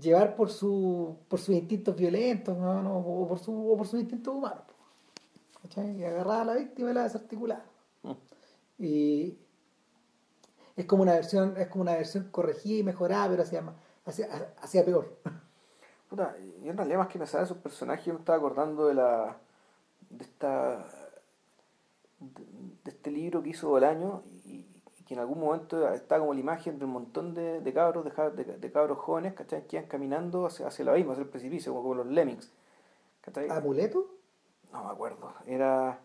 llevar 0.00 0.34
por 0.34 0.50
su 0.50 1.16
por 1.28 1.38
sus 1.38 1.54
instintos 1.54 1.94
violentos 1.94 2.58
¿no? 2.58 2.82
No, 2.82 2.98
o 2.98 3.28
por 3.28 3.38
su 3.38 3.70
o 3.70 3.76
por 3.76 3.86
sus 3.86 4.00
instintos 4.00 4.34
humanos 4.34 4.64
¿cachai? 5.62 5.96
y 5.96 6.02
agarraba 6.02 6.42
a 6.42 6.44
la 6.44 6.54
víctima 6.54 6.90
y 6.90 6.94
la 6.94 7.04
desarticulaba 7.04 7.66
Mm. 8.02 8.31
Y 8.84 9.38
es 10.76 10.84
como 10.86 11.02
una 11.02 11.12
versión 11.14 11.54
es 11.56 11.68
como 11.68 11.82
una 11.82 11.94
versión 11.94 12.28
corregida 12.30 12.78
y 12.80 12.82
mejorada 12.82 13.28
pero 13.28 13.42
hacía 13.42 13.62
más- 13.62 13.76
hacía, 14.04 14.52
hacía 14.60 14.84
peor 14.84 15.16
Puta, 16.10 16.36
y 16.62 16.68
en 16.68 16.76
realidad 16.76 16.98
más 16.98 17.08
que 17.08 17.18
pensar 17.18 17.40
en 17.40 17.44
esos 17.46 17.56
personajes, 17.56 18.04
yo 18.04 18.12
me 18.12 18.18
estaba 18.18 18.36
acordando 18.36 18.86
de 18.86 18.92
la. 18.92 19.38
de 20.10 20.24
esta. 20.24 20.86
de, 22.20 22.44
de 22.84 22.90
este 22.90 23.10
libro 23.10 23.42
que 23.42 23.48
hizo 23.48 23.70
Bolaño 23.70 24.22
y, 24.44 24.66
y 24.98 25.04
que 25.06 25.14
en 25.14 25.20
algún 25.20 25.40
momento 25.40 25.88
está 25.90 26.18
como 26.18 26.34
la 26.34 26.40
imagen 26.40 26.78
de 26.78 26.84
un 26.84 26.90
montón 26.90 27.32
de, 27.32 27.60
de 27.62 27.72
cabros, 27.72 28.04
de, 28.04 28.44
de, 28.44 28.58
de 28.58 28.72
cabros 28.72 28.98
jóvenes, 28.98 29.32
¿cachai? 29.32 29.66
Que 29.66 29.76
iban 29.78 29.88
caminando 29.88 30.44
hacia, 30.44 30.66
hacia 30.66 30.82
el 30.82 30.90
abismo, 30.90 31.12
hacia 31.12 31.22
el 31.24 31.30
precipicio, 31.30 31.72
como, 31.72 31.82
como 31.82 31.94
los 31.94 32.06
lemmings. 32.08 32.52
¿cachai? 33.22 33.48
amuleto 33.48 34.06
No 34.70 34.84
me 34.84 34.90
acuerdo. 34.90 35.32
Era. 35.46 35.98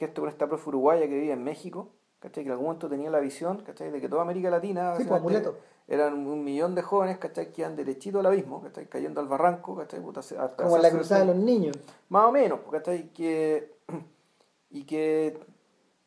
Que 0.00 0.06
esto 0.06 0.22
con 0.22 0.30
esta 0.30 0.46
profe 0.48 0.66
uruguaya 0.70 1.02
que 1.06 1.14
vivía 1.14 1.34
en 1.34 1.44
México, 1.44 1.90
¿cachai? 2.20 2.42
Que 2.42 2.48
en 2.48 2.52
algún 2.52 2.68
momento 2.68 2.88
tenía 2.88 3.10
la 3.10 3.20
visión, 3.20 3.58
¿cachai? 3.58 3.90
De 3.90 4.00
que 4.00 4.08
toda 4.08 4.22
América 4.22 4.48
Latina. 4.48 4.96
Sí, 4.96 5.04
pues. 5.04 5.46
Eran 5.86 6.26
un 6.26 6.42
millón 6.42 6.74
de 6.74 6.80
jóvenes, 6.80 7.18
¿cachai? 7.18 7.52
Que 7.52 7.60
iban 7.60 7.76
derechito 7.76 8.20
al 8.20 8.24
abismo, 8.26 8.62
¿cachai? 8.62 8.86
Cayendo 8.88 9.20
al 9.20 9.28
barranco, 9.28 9.76
¿cachai? 9.76 10.00
Puta, 10.00 10.20
hasta- 10.20 10.56
como 10.56 10.76
en 10.76 10.82
la 10.82 10.90
cruzada 10.90 11.20
de 11.20 11.26
los 11.26 11.36
niños 11.36 11.76
Más 12.08 12.24
o 12.24 12.32
menos, 12.32 12.60
¿cachai? 12.70 13.12
Que. 13.12 13.74
Y 14.70 14.84
que. 14.84 15.38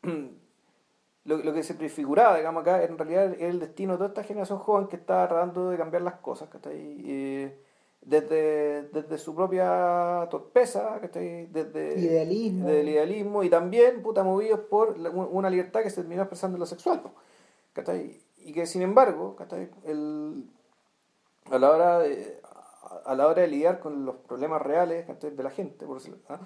Lo, 1.26 1.38
lo 1.38 1.54
que 1.54 1.64
se 1.64 1.76
prefiguraba, 1.76 2.36
digamos, 2.36 2.62
acá, 2.64 2.84
en 2.84 2.98
realidad 2.98 3.34
era 3.40 3.48
el 3.48 3.60
destino 3.60 3.94
de 3.94 3.98
toda 3.98 4.10
esta 4.10 4.24
generación 4.24 4.58
joven 4.60 4.88
que 4.88 4.98
estaba 4.98 5.26
tratando 5.30 5.70
de 5.70 5.78
cambiar 5.78 6.02
las 6.02 6.16
cosas, 6.16 6.50
¿cachai? 6.50 6.76
Eh, 7.06 7.64
desde, 8.06 8.84
desde 8.90 9.18
su 9.18 9.34
propia 9.34 10.28
torpeza, 10.30 11.00
¿cachai? 11.00 11.46
Desde 11.48 12.00
Idealismo. 12.00 12.68
del 12.68 12.90
idealismo 12.90 13.44
y 13.44 13.50
también, 13.50 14.02
puta, 14.04 14.24
movidos 14.24 14.60
por 14.62 14.98
la- 15.00 15.10
una 15.10 15.50
libertad 15.50 15.82
que 15.84 15.90
se 15.90 15.98
terminó 16.02 16.22
expresando 16.24 16.58
en 16.58 16.60
lo 16.60 16.66
sexual, 16.66 17.02
¿cachai? 17.74 18.22
Y 18.38 18.52
que 18.52 18.66
sin 18.66 18.82
embargo, 18.82 19.36
¿cachai? 19.38 19.70
El, 19.86 20.50
a 21.50 21.58
la 21.60 21.72
hora 21.72 22.00
de 22.00 22.42
a- 23.06 23.16
la 23.16 23.28
hora 23.28 23.42
de 23.42 23.48
lidiar 23.48 23.80
con 23.80 24.06
los 24.06 24.16
problemas 24.18 24.62
reales 24.62 25.06
¿cachai? 25.06 25.32
de 25.36 25.44
la 25.44 25.50
gente, 25.50 25.86
por 25.86 25.98
decirlo, 25.98 26.20
¿ah? 26.30 26.40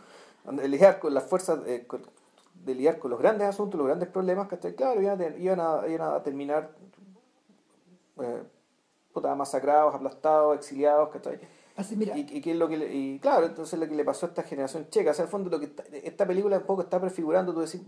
de 0.52 0.68
lidiar 0.68 1.00
con 1.00 1.14
las 1.14 1.24
fuerzas, 1.24 1.60
eh, 1.68 1.86
con- 1.88 2.04
de 2.54 2.74
lidiar 2.76 3.00
con 3.00 3.12
los 3.12 3.20
grandes 3.20 3.48
asuntos, 3.48 3.78
los 3.78 3.88
grandes 3.88 4.10
problemas, 4.10 4.48
¿cachai? 4.48 4.76
claro, 4.76 5.02
iban 5.02 5.20
a, 5.22 5.38
iban 5.38 5.60
a, 5.60 5.88
iban 5.88 6.14
a 6.14 6.24
terminar 6.24 6.72
eh, 8.22 8.44
puta, 9.18 9.34
masacrados, 9.36 9.96
aplastados, 9.96 10.56
exiliados, 10.58 11.10
¿cachai? 11.10 11.40
Así, 11.76 11.96
mira, 11.96 12.16
Y, 12.18 12.22
y 12.44 12.50
es 12.52 12.56
lo 12.56 12.68
que 12.68 12.78
le- 12.78 12.94
y 12.94 13.20
claro, 13.20 13.46
entonces 13.48 13.80
lo 13.80 13.88
que 13.88 13.96
le 13.96 14.04
pasó 14.06 14.28
a 14.28 14.30
esta 14.30 14.44
generación 14.44 14.88
checa, 14.90 15.12
o 15.12 15.14
sea, 15.14 15.26
al 15.26 15.32
fondo 15.32 15.50
lo 15.50 15.60
que 15.60 15.66
está- 15.66 15.84
esta 15.92 16.26
película 16.28 16.58
un 16.58 16.64
poco 16.64 16.82
está 16.84 17.00
prefigurando, 17.00 17.52
tú 17.54 17.62
decís, 17.62 17.82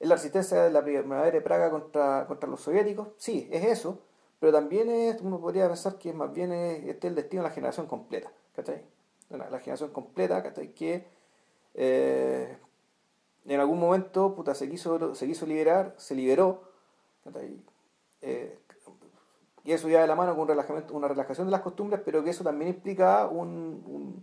es 0.00 0.08
la 0.08 0.14
resistencia 0.16 0.62
de 0.64 0.70
la 0.70 0.82
primavera 0.84 1.30
de 1.30 1.40
Praga 1.40 1.70
contra, 1.70 2.26
contra 2.26 2.48
los 2.48 2.60
soviéticos, 2.60 3.08
sí, 3.16 3.48
es 3.50 3.64
eso, 3.64 3.98
pero 4.40 4.52
también 4.52 4.90
es, 4.90 5.20
uno 5.22 5.40
podría 5.40 5.66
pensar 5.68 5.96
que 5.98 6.12
más 6.12 6.32
bien 6.32 6.52
es, 6.52 6.78
este 6.84 7.06
es 7.08 7.10
el 7.12 7.14
destino 7.14 7.42
de 7.42 7.48
la 7.48 7.54
generación 7.54 7.86
completa, 7.86 8.30
¿cachai? 8.54 8.82
La, 9.30 9.48
la 9.50 9.58
generación 9.60 9.90
completa, 9.90 10.42
¿cachai? 10.42 10.68
Que 10.74 11.04
eh, 11.74 12.56
en 13.46 13.60
algún 13.60 13.80
momento, 13.80 14.34
puta, 14.34 14.54
se 14.54 14.68
quiso, 14.68 15.14
se 15.14 15.26
quiso 15.26 15.46
liberar, 15.46 15.94
se 15.96 16.14
liberó, 16.14 16.62
¿cachai? 17.24 17.56
Eh, 18.22 18.58
y 19.68 19.72
eso 19.72 19.86
ya 19.88 20.00
de 20.00 20.06
la 20.06 20.14
mano 20.14 20.32
con 20.32 20.42
un 20.42 20.48
relajamiento, 20.48 20.94
una 20.94 21.08
relajación 21.08 21.46
de 21.46 21.50
las 21.50 21.60
costumbres, 21.60 22.00
pero 22.02 22.24
que 22.24 22.30
eso 22.30 22.42
también 22.42 22.70
implica 22.70 23.26
un, 23.28 23.82
un, 23.86 24.22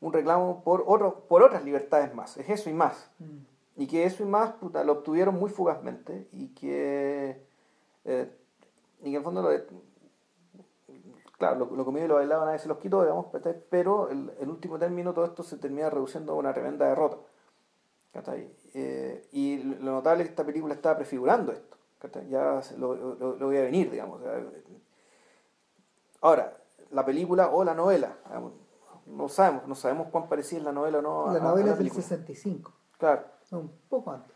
un 0.00 0.12
reclamo 0.12 0.62
por, 0.62 0.84
otro, 0.86 1.24
por 1.28 1.42
otras 1.42 1.64
libertades 1.64 2.14
más. 2.14 2.36
Es 2.36 2.48
eso 2.48 2.70
y 2.70 2.72
más. 2.72 3.10
mm, 3.18 3.82
Y 3.82 3.86
que 3.88 4.04
eso 4.04 4.22
y 4.22 4.26
más 4.26 4.52
puta, 4.52 4.84
lo 4.84 4.92
obtuvieron 4.92 5.34
muy 5.34 5.50
fugazmente 5.50 6.28
y 6.32 6.48
que, 6.54 7.42
eh, 8.04 8.30
y 9.00 9.04
que 9.04 9.08
en 9.10 9.14
el 9.16 9.22
fondo 9.24 9.42
lo 9.42 9.50
claro, 11.36 11.56
lo, 11.66 11.76
lo 11.76 11.84
comido 11.84 12.06
y 12.06 12.08
lo 12.08 12.14
bailado 12.14 12.44
nadie 12.46 12.60
se 12.60 12.68
los 12.68 12.78
quitó, 12.78 13.02
digamos, 13.02 13.26
pero 13.68 14.08
el- 14.08 14.32
en 14.38 14.48
último 14.50 14.78
término 14.78 15.12
todo 15.12 15.24
esto 15.24 15.42
se 15.42 15.56
termina 15.56 15.90
reduciendo 15.90 16.32
a 16.32 16.36
una 16.36 16.54
tremenda 16.54 16.86
derrota. 16.86 17.16
Eh, 18.72 19.26
y 19.32 19.58
lo 19.82 19.90
notable 19.90 20.22
es 20.22 20.28
que 20.28 20.32
esta 20.32 20.46
película 20.46 20.74
estaba 20.74 20.96
prefigurando 20.96 21.50
esto. 21.50 21.65
Ya 22.28 22.60
lo, 22.78 22.94
lo, 22.94 23.36
lo 23.36 23.46
voy 23.46 23.56
a 23.56 23.62
venir, 23.62 23.90
digamos. 23.90 24.20
ahora, 26.20 26.56
la 26.90 27.04
película 27.04 27.48
o 27.50 27.64
la 27.64 27.74
novela, 27.74 28.16
digamos, 28.26 28.52
no 29.06 29.28
sabemos, 29.28 29.66
no 29.66 29.74
sabemos 29.74 30.08
cuán 30.10 30.28
parecida 30.28 30.58
es 30.58 30.64
la 30.64 30.72
novela 30.72 30.98
o 30.98 31.02
no. 31.02 31.26
a- 31.30 31.32
la 31.34 31.38
a 31.40 31.42
novela 31.42 31.72
es 31.72 31.78
del 31.78 31.88
película. 31.88 32.02
65, 32.02 32.72
Claro. 32.98 33.24
un 33.52 33.68
poco 33.88 34.10
antes. 34.12 34.32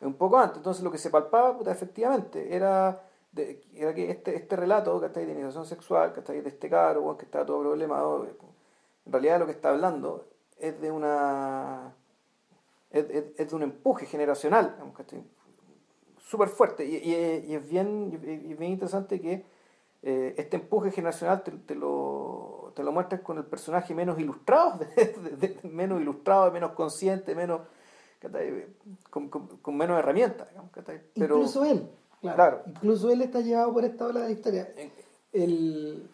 un 0.00 0.14
poco 0.14 0.38
antes. 0.38 0.58
Entonces 0.58 0.82
lo 0.84 0.90
que 0.90 0.98
se 0.98 1.08
palpaba, 1.10 1.56
puta, 1.56 1.70
efectivamente, 1.72 2.54
era, 2.54 3.02
de- 3.32 3.62
era 3.74 3.94
que 3.94 4.10
este, 4.10 4.34
este 4.36 4.54
relato 4.56 5.00
que 5.00 5.08
de 5.08 5.32
iniciación 5.32 5.64
sexual, 5.66 6.12
que 6.12 6.20
de 6.42 6.48
este 6.48 6.68
caro, 6.68 7.16
que 7.16 7.24
está 7.24 7.44
todo 7.46 7.60
problemado, 7.60 8.26
en 9.06 9.12
realidad 9.12 9.38
lo 9.38 9.46
que 9.46 9.52
está 9.52 9.70
hablando 9.70 10.26
es 10.58 10.78
de 10.80 10.90
una 10.90 11.94
es, 12.90 13.06
es- 13.10 13.24
es 13.36 13.48
de 13.50 13.56
un 13.56 13.62
empuje 13.62 14.04
generacional, 14.06 14.72
digamos. 14.72 14.94
Súper 16.34 16.48
fuerte. 16.48 16.84
Y, 16.84 16.96
y- 16.96 17.46
y 17.50 17.54
es 17.54 17.68
bien, 17.68 18.10
y 18.12 18.52
es 18.52 18.58
bien 18.58 18.72
interesante 18.72 19.20
que 19.20 19.44
eh, 20.02 20.34
este 20.36 20.56
empuje 20.56 20.90
generacional 20.90 21.42
te, 21.42 21.50
te 21.52 21.74
lo, 21.74 22.72
te 22.76 22.82
lo 22.82 22.92
muestras 22.92 23.22
con 23.22 23.38
el 23.38 23.44
personaje 23.44 23.94
menos 23.94 24.18
ilustrado, 24.18 24.78
de- 24.96 25.06
de- 25.06 25.36
de- 25.48 25.68
menos 25.68 26.00
ilustrado, 26.00 26.50
menos 26.52 26.72
consciente, 26.72 27.34
menos. 27.34 27.60
Con, 29.10 29.28
con- 29.28 29.48
con 29.58 29.76
menos 29.76 29.98
herramientas. 29.98 30.48
incluso 31.14 31.62
él, 31.66 31.86
claro, 32.22 32.36
Claro. 32.36 32.62
Incluso 32.68 33.10
él 33.10 33.20
está 33.20 33.40
llevado 33.40 33.70
por 33.74 33.84
esta 33.84 34.06
ola 34.06 34.20
de 34.20 34.26
la 34.26 34.32
historia. 34.32 34.68
El, 35.32 36.08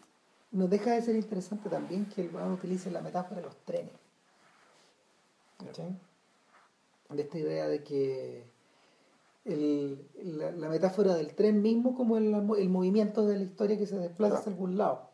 no 0.50 0.66
deja 0.66 0.90
de 0.92 1.02
ser 1.02 1.14
interesante 1.14 1.68
también 1.68 2.06
que 2.06 2.22
el 2.22 2.34
weón 2.34 2.50
utilice 2.52 2.90
la 2.90 3.00
metáfora 3.00 3.36
de 3.40 3.46
los 3.46 3.56
trenes. 3.64 3.92
¿Cachai? 5.64 5.94
De 7.10 7.22
esta 7.22 7.38
idea 7.38 7.68
de 7.68 7.84
que 7.84 8.42
el- 9.44 10.08
la, 10.38 10.50
la 10.52 10.68
metáfora 10.68 11.14
del 11.14 11.34
tren 11.34 11.62
mismo 11.62 11.94
como 11.94 12.16
el, 12.16 12.32
el 12.34 12.68
movimiento 12.68 13.26
de 13.26 13.36
la 13.36 13.42
historia 13.44 13.78
que 13.78 13.86
se 13.86 13.98
desplaza 13.98 14.36
hacia 14.38 14.52
algún 14.52 14.76
lado. 14.78 15.10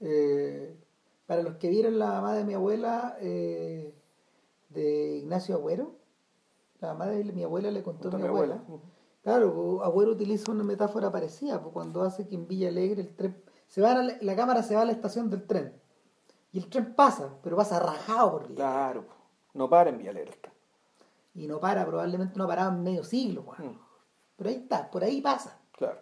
Eh, 0.00 0.76
para 1.26 1.42
los 1.42 1.56
que 1.56 1.68
vieron 1.68 1.98
la 1.98 2.06
mamá 2.08 2.34
de 2.34 2.44
mi 2.44 2.54
abuela 2.54 3.16
eh, 3.20 3.94
de 4.68 5.16
Ignacio 5.18 5.54
Agüero, 5.56 5.94
la 6.80 6.88
mamá 6.92 7.06
de 7.06 7.24
mi 7.24 7.42
abuela 7.42 7.70
le 7.70 7.82
contó 7.82 8.08
a 8.08 8.18
mi 8.18 8.26
abuela. 8.26 8.62
Claro, 9.22 9.82
Agüero 9.82 10.12
utiliza 10.12 10.52
una 10.52 10.62
metáfora 10.62 11.10
parecida, 11.10 11.60
pues 11.60 11.72
cuando 11.72 12.02
hace 12.02 12.28
que 12.28 12.34
en 12.36 12.46
Villa 12.46 12.68
Alegre 12.68 13.00
el 13.02 13.16
tren 13.16 13.36
se 13.66 13.80
va 13.80 13.92
a 13.92 14.02
la, 14.02 14.16
la 14.20 14.36
cámara 14.36 14.62
se 14.62 14.76
va 14.76 14.82
a 14.82 14.84
la 14.84 14.92
estación 14.92 15.30
del 15.30 15.44
tren 15.46 15.72
y 16.52 16.58
el 16.58 16.68
tren 16.68 16.94
pasa, 16.94 17.34
pero 17.42 17.56
pasa 17.56 17.80
rajado 17.80 18.30
por 18.30 18.42
Villa 18.48 18.54
Claro, 18.56 19.04
no 19.54 19.68
para 19.68 19.90
en 19.90 19.98
Villalegre. 19.98 20.30
está. 20.30 20.52
Y 21.36 21.46
no 21.46 21.60
para, 21.60 21.84
probablemente 21.86 22.36
no 22.36 22.44
ha 22.44 22.48
parado 22.48 22.72
en 22.72 22.82
medio 22.82 23.04
siglo. 23.04 23.42
Mm, 23.58 23.76
pero 24.36 24.50
ahí 24.50 24.56
está, 24.56 24.90
por 24.90 25.04
ahí 25.04 25.20
pasa. 25.20 25.58
Claro. 25.72 26.00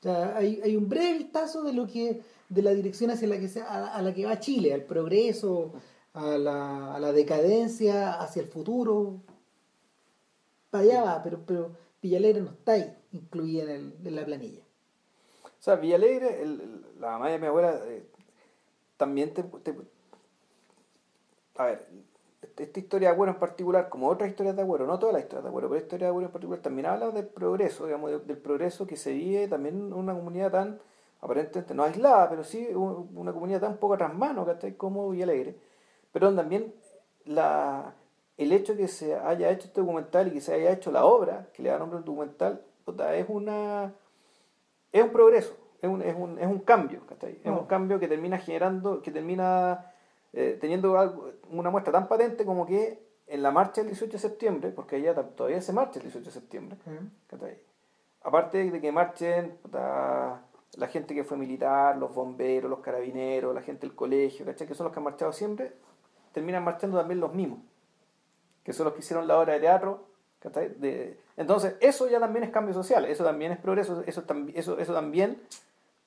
O 0.00 0.02
sea, 0.02 0.36
hay, 0.36 0.60
hay 0.62 0.76
un 0.76 0.88
breve 0.88 1.18
vistazo 1.18 1.62
de 1.62 1.72
lo 1.72 1.86
que 1.86 2.22
de 2.48 2.62
la 2.62 2.72
dirección 2.72 3.10
hacia 3.10 3.28
la 3.28 3.38
que 3.38 3.48
se, 3.48 3.62
a, 3.62 3.94
a 3.94 4.02
la 4.02 4.12
que 4.12 4.26
va 4.26 4.40
Chile, 4.40 4.74
al 4.74 4.82
progreso, 4.84 5.72
a 6.14 6.26
la, 6.38 6.94
a 6.94 6.98
la 7.00 7.12
decadencia, 7.12 8.20
hacia 8.20 8.42
el 8.42 8.48
futuro. 8.48 9.20
Para 10.70 10.84
allá 10.84 11.02
va, 11.02 11.22
pero, 11.22 11.40
pero 11.46 11.70
Villalegre 12.02 12.40
no 12.42 12.50
está 12.50 12.72
ahí, 12.72 12.96
incluida 13.12 13.62
en, 13.64 13.70
el- 13.70 14.06
en 14.06 14.16
la 14.16 14.24
planilla. 14.24 14.62
O 15.44 15.62
sea, 15.62 15.76
Villalegre, 15.76 16.42
el- 16.42 16.84
la 16.98 17.12
mamá 17.12 17.28
de 17.28 17.38
mi 17.38 17.46
abuela, 17.46 17.78
eh, 17.86 18.04
también 18.96 19.32
te, 19.32 19.42
te- 19.44 19.76
A 21.56 21.64
ver, 21.66 21.88
esta 22.56 22.80
historia 22.80 23.08
de 23.08 23.14
Agüero 23.14 23.32
en 23.32 23.38
particular, 23.38 23.88
como 23.88 24.08
otras 24.08 24.30
historias 24.30 24.54
de 24.56 24.62
Agüero, 24.62 24.86
no 24.86 24.98
todas 24.98 25.12
las 25.14 25.22
historias 25.22 25.44
de 25.44 25.48
Agüero, 25.48 25.68
pero 25.68 25.76
esta 25.78 25.86
historia 25.86 26.06
de 26.06 26.10
Agüero 26.10 26.26
en 26.28 26.32
particular 26.32 26.60
también 26.60 26.86
habla 26.86 27.10
del 27.10 27.26
progreso, 27.26 27.86
digamos, 27.86 28.10
de- 28.10 28.18
del 28.20 28.38
progreso 28.38 28.86
que 28.86 28.96
se 28.96 29.12
vive 29.12 29.48
también 29.48 29.76
en 29.76 29.92
una 29.92 30.14
comunidad 30.14 30.50
tan, 30.50 30.78
aparentemente 31.20 31.74
no 31.74 31.84
aislada, 31.84 32.28
pero 32.28 32.42
sí 32.44 32.68
un- 32.74 33.10
una 33.14 33.32
comunidad 33.32 33.60
tan 33.60 33.76
poco 33.76 33.96
tras 33.96 34.14
mano, 34.14 34.44
¿cachai? 34.44 34.74
Como 34.74 35.08
Villalegre. 35.10 35.56
Pero 36.12 36.34
también 36.34 36.74
la, 37.24 37.94
el 38.36 38.52
hecho 38.52 38.76
que 38.76 38.88
se 38.88 39.14
haya 39.14 39.50
hecho 39.50 39.68
este 39.68 39.80
documental 39.80 40.28
y 40.28 40.32
que 40.32 40.40
se 40.40 40.52
haya 40.54 40.72
hecho 40.72 40.90
la 40.90 41.04
obra, 41.04 41.48
que 41.52 41.62
le 41.62 41.70
da 41.70 41.78
nombre 41.78 41.98
al 41.98 42.04
documental, 42.04 42.60
puta, 42.84 43.14
es 43.14 43.26
una 43.28 43.94
es 44.90 45.02
un 45.02 45.10
progreso, 45.10 45.54
es 45.80 45.88
un, 45.88 46.02
es 46.02 46.14
un, 46.14 46.38
es 46.38 46.46
un 46.46 46.58
cambio, 46.58 47.00
¿cachai? 47.06 47.38
Es 47.42 47.46
No. 47.46 47.60
un 47.60 47.66
cambio 47.66 47.98
que 47.98 48.08
termina 48.08 48.36
generando, 48.38 49.00
que 49.00 49.10
termina 49.10 49.91
eh, 50.32 50.56
teniendo 50.60 50.98
algo, 50.98 51.32
una 51.50 51.70
muestra 51.70 51.92
tan 51.92 52.08
patente 52.08 52.44
como 52.44 52.66
que 52.66 53.02
en 53.26 53.42
la 53.42 53.50
marcha 53.50 53.80
del 53.80 53.90
18 53.90 54.12
de 54.12 54.18
septiembre, 54.18 54.70
porque 54.70 54.96
allá 54.96 55.14
todavía 55.14 55.60
se 55.60 55.72
marcha 55.72 55.98
el 55.98 56.04
18 56.04 56.26
de 56.26 56.32
septiembre. 56.32 56.78
Aparte 58.22 58.70
de 58.70 58.80
que 58.80 58.92
marchen 58.92 59.58
puta, 59.62 60.42
la 60.76 60.86
gente 60.88 61.14
que 61.14 61.24
fue 61.24 61.36
militar, 61.36 61.96
los 61.96 62.14
bomberos, 62.14 62.70
los 62.70 62.80
carabineros, 62.80 63.54
la 63.54 63.62
gente 63.62 63.86
del 63.86 63.94
colegio, 63.96 64.46
¿cachai? 64.46 64.66
Que 64.66 64.74
son 64.74 64.84
los 64.84 64.92
que 64.92 65.00
han 65.00 65.04
marchado 65.04 65.32
siempre, 65.32 65.72
terminan 66.32 66.64
marchando 66.64 66.98
también 66.98 67.20
los 67.20 67.34
mismos, 67.34 67.60
que 68.64 68.72
son 68.72 68.84
los 68.84 68.94
que 68.94 69.00
hicieron 69.00 69.26
la 69.26 69.38
obra 69.38 69.54
de 69.54 69.60
teatro, 69.60 70.06
¿cachai? 70.38 70.70
De, 70.78 71.18
entonces, 71.36 71.76
eso 71.80 72.08
ya 72.08 72.20
también 72.20 72.44
es 72.44 72.50
cambio 72.50 72.74
social, 72.74 73.04
eso 73.04 73.24
también 73.24 73.52
es 73.52 73.58
progreso, 73.58 74.02
eso, 74.06 74.24
eso, 74.54 74.78
eso 74.78 74.94
también 74.94 75.42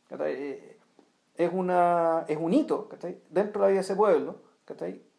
¿cachai? 0.09 0.74
Es, 1.37 1.51
una, 1.53 2.25
es 2.27 2.37
un 2.37 2.53
hito 2.53 2.89
dentro 3.29 3.61
de 3.61 3.67
la 3.67 3.67
vida 3.67 3.79
de 3.79 3.81
ese 3.81 3.95
pueblo. 3.95 4.35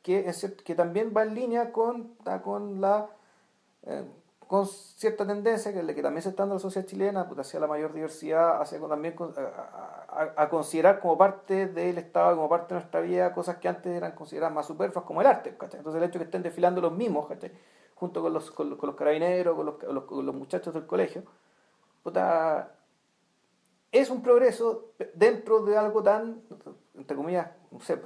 Que, 0.02 0.74
también 0.76 1.12
va 1.16 1.22
en 1.24 1.34
línea 1.34 1.72
con, 1.72 2.14
con 2.42 2.80
la 2.80 3.08
eh, 3.84 4.04
con 4.46 4.66
cierta 4.66 5.26
tendencia 5.26 5.72
que, 5.72 5.94
que 5.94 6.02
también 6.02 6.22
se 6.22 6.28
está 6.28 6.42
dando 6.44 6.54
la 6.54 6.60
sociedad 6.60 6.86
chilena 6.86 7.28
puta, 7.28 7.40
hacia 7.40 7.58
la 7.58 7.66
mayor 7.66 7.92
diversidad, 7.92 8.60
hacia 8.60 8.78
también 8.80 9.14
a, 10.36 10.48
considerar 10.48 11.00
como 11.00 11.18
parte 11.18 11.66
del 11.66 11.98
Estado, 11.98 12.36
como 12.36 12.48
parte 12.48 12.74
de 12.74 12.80
nuestra 12.80 13.00
vida, 13.00 13.32
cosas 13.32 13.56
que 13.56 13.68
antes 13.68 13.92
eran 13.92 14.12
consideradas 14.12 14.54
más 14.54 14.66
superfluas 14.66 15.04
como 15.04 15.20
el 15.20 15.26
arte. 15.26 15.50
Entonces 15.50 15.94
el 15.96 16.02
hecho 16.04 16.18
de 16.18 16.24
que 16.24 16.28
estén 16.28 16.42
desfilando 16.42 16.80
los 16.80 16.92
mismos, 16.92 17.26
junto 17.96 18.22
con 18.22 18.32
los, 18.32 18.50
con, 18.52 18.70
los- 18.70 18.78
con 18.78 18.88
los 18.88 18.96
carabineros, 18.96 19.56
con 19.56 19.66
los, 19.66 20.24
los 20.24 20.34
muchachos 20.34 20.72
del 20.74 20.86
colegio, 20.86 21.22
puta, 22.04 22.70
es 23.92 24.10
un 24.10 24.22
progreso 24.22 24.92
dentro 25.14 25.64
de 25.64 25.76
algo 25.76 26.02
tan, 26.02 26.42
entre 26.94 27.16
comillas, 27.16 27.50
no 27.70 27.80
sé, 27.80 27.98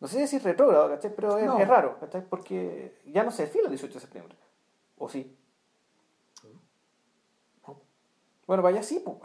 no 0.00 0.08
sé 0.08 0.14
si 0.14 0.20
decir 0.22 0.42
retrógrado, 0.42 0.88
¿cachai? 0.88 1.14
Pero 1.14 1.38
es, 1.38 1.46
No. 1.46 1.58
es 1.58 1.68
raro, 1.68 1.98
¿cachai? 2.00 2.22
Porque 2.28 2.98
ya 3.06 3.22
no 3.22 3.30
se 3.30 3.42
desfila 3.44 3.64
el 3.64 3.70
18 3.70 3.94
de 3.94 4.00
septiembre. 4.00 4.36
¿O 4.98 5.08
sí? 5.08 5.36
Bueno, 8.46 8.62
vaya 8.62 8.82
sí, 8.82 9.00
pues. 9.04 9.16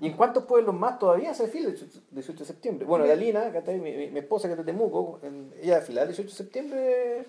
¿Y 0.00 0.08
en 0.08 0.16
cuántos 0.16 0.44
pueblos 0.44 0.74
más 0.74 0.98
todavía 0.98 1.32
se 1.34 1.44
desfila 1.44 1.68
el 1.68 1.90
18 2.10 2.38
de 2.40 2.44
septiembre? 2.44 2.86
Bueno, 2.86 3.06
la 3.06 3.14
Lina, 3.14 3.52
mi, 3.66 3.78
mi, 3.78 4.10
mi, 4.10 4.18
esposa 4.18 4.48
que 4.48 4.54
es 4.54 4.58
de 4.58 4.64
Temuco, 4.64 5.20
ella 5.60 5.76
desfila 5.76 6.02
el 6.02 6.08
18 6.08 6.28
de 6.28 6.36
septiembre 6.36 7.24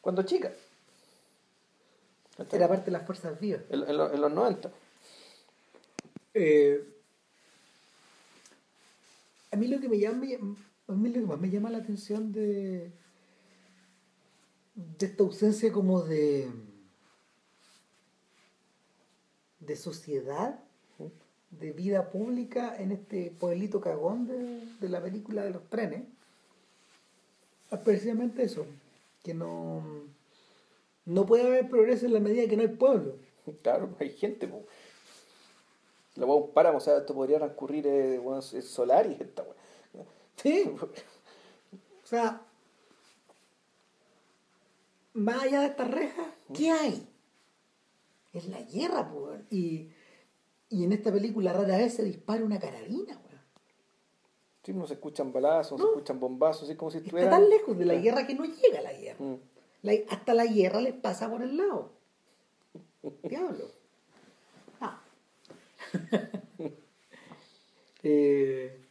cuando 0.00 0.24
chica. 0.24 0.50
Era 2.50 2.66
parte 2.68 2.86
de 2.86 2.90
las 2.90 3.06
fuerzas 3.06 3.38
vivas. 3.38 3.62
En, 3.70 3.96
los 3.96 4.32
90. 4.32 4.70
Eh, 6.34 6.84
a 9.50 9.56
mí 9.56 9.68
lo 9.68 9.80
que 9.80 9.88
me 9.88 9.98
llama, 9.98 10.26
a 10.88 10.92
mí 10.92 11.08
lo 11.08 11.20
que 11.20 11.26
más 11.26 11.40
me 11.40 11.50
llama 11.50 11.70
la 11.70 11.78
atención 11.78 12.32
de, 12.32 12.90
de 14.74 15.06
esta 15.06 15.22
ausencia 15.22 15.72
como 15.72 16.02
de 16.02 16.50
de 19.66 19.76
sociedad, 19.76 20.60
de 21.50 21.72
vida 21.72 22.10
pública 22.10 22.76
en 22.78 22.92
este 22.92 23.30
pueblito 23.30 23.80
cagón 23.80 24.26
de, 24.26 24.88
la 24.88 25.02
película 25.02 25.44
de 25.44 25.50
los 25.50 25.68
trenes, 25.70 26.02
es 27.70 27.78
precisamente 27.80 28.42
eso, 28.42 28.66
que 29.22 29.34
no, 29.34 29.82
no 31.06 31.26
puede 31.26 31.46
haber 31.46 31.68
progreso 31.68 32.06
en 32.06 32.14
la 32.14 32.20
medida 32.20 32.48
que 32.48 32.56
no 32.56 32.62
hay 32.62 32.68
pueblo. 32.68 33.16
Claro, 33.62 33.94
hay 34.00 34.10
gente. 34.10 34.48
La 36.16 36.26
hueá 36.26 36.36
un 36.38 36.52
páramo, 36.52 36.78
o 36.78 36.80
sea, 36.80 36.98
esto 36.98 37.14
podría 37.14 37.38
transcurrir 37.38 37.86
eh, 37.86 38.20
solar 38.62 39.06
y 39.06 39.20
esta 39.20 39.44
Sí. 40.36 40.64
o 40.80 42.06
sea, 42.06 42.42
más 45.14 45.42
allá 45.42 45.60
de 45.60 45.66
estas 45.66 45.90
rejas, 45.90 46.26
¿qué 46.52 46.70
hay? 46.70 47.08
Es 48.32 48.48
la 48.48 48.60
guerra, 48.62 49.08
pues. 49.10 49.40
Y, 49.50 49.90
y 50.68 50.84
en 50.84 50.92
esta 50.92 51.12
película 51.12 51.52
rara 51.52 51.76
vez 51.76 51.94
se 51.94 52.04
dispara 52.04 52.44
una 52.44 52.58
carabina, 52.58 53.14
weón. 53.14 53.40
Sí, 54.64 54.72
no 54.72 54.86
se 54.86 54.94
escuchan 54.94 55.32
balazos, 55.32 55.78
no, 55.78 55.84
se 55.84 55.90
escuchan 55.92 56.18
bombazos, 56.18 56.64
así 56.64 56.76
como 56.76 56.90
si 56.90 56.98
estuvieran... 56.98 57.32
Está 57.32 57.40
tan 57.40 57.48
lejos 57.48 57.78
de 57.78 57.84
la 57.84 57.94
guerra 57.94 58.26
que 58.26 58.34
no 58.34 58.44
llega 58.44 58.80
la 58.80 58.92
guerra. 58.92 59.24
Mm. 59.24 59.36
hasta 60.08 60.34
la 60.34 60.46
guerra 60.46 60.80
les 60.80 60.94
pasa 60.94 61.30
por 61.30 61.42
el 61.42 61.56
lado. 61.56 61.92
Diablo. 63.22 63.83
Eh, 68.06 68.84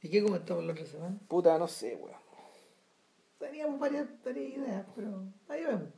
¿Y 0.00 0.08
qué 0.08 0.22
comentamos 0.22 0.64
la 0.64 0.74
otra 0.74 0.86
semana? 0.86 1.18
Puta, 1.26 1.58
no 1.58 1.66
sé, 1.66 1.96
weón. 1.96 2.16
Teníamos 3.36 3.80
varias, 3.80 4.06
ideas, 4.26 4.86
pero 4.94 5.24
ahí 5.48 5.64
vemos. 5.64 5.88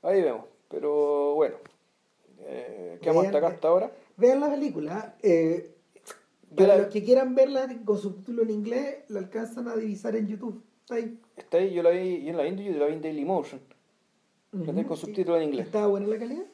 Ahí 0.00 0.22
vemos. 0.22 0.46
Pero 0.68 1.34
bueno, 1.34 1.56
eh, 2.40 2.98
¿qué 3.02 3.10
vamos 3.10 3.26
acá 3.26 3.48
hasta 3.48 3.68
ahora? 3.68 3.92
Vean 4.16 4.40
la 4.40 4.50
película. 4.50 5.16
Eh, 5.22 5.76
para 6.56 6.78
los 6.78 6.86
que 6.86 7.04
quieran 7.04 7.34
verla 7.34 7.68
con 7.84 7.98
subtítulo 7.98 8.42
en 8.42 8.50
inglés, 8.50 9.04
la 9.08 9.18
alcanzan 9.18 9.68
a 9.68 9.76
divisar 9.76 10.16
en 10.16 10.28
YouTube. 10.28 10.64
Está 10.80 10.94
ahí. 10.94 11.20
Está 11.36 11.58
ahí, 11.58 11.74
yo 11.74 11.82
la 11.82 11.90
vi, 11.90 12.24
yo 12.24 12.32
la 12.32 12.44
vi, 12.44 12.64
yo 12.64 12.78
la 12.78 12.86
vi 12.86 12.94
en 12.94 13.02
Dailymotion. 13.02 13.60
Con 14.50 14.96
subtítulo 14.96 15.36
en 15.36 15.42
inglés. 15.42 15.66
¿Estaba 15.66 15.88
buena 15.88 16.06
la 16.06 16.18
calidad? 16.18 16.46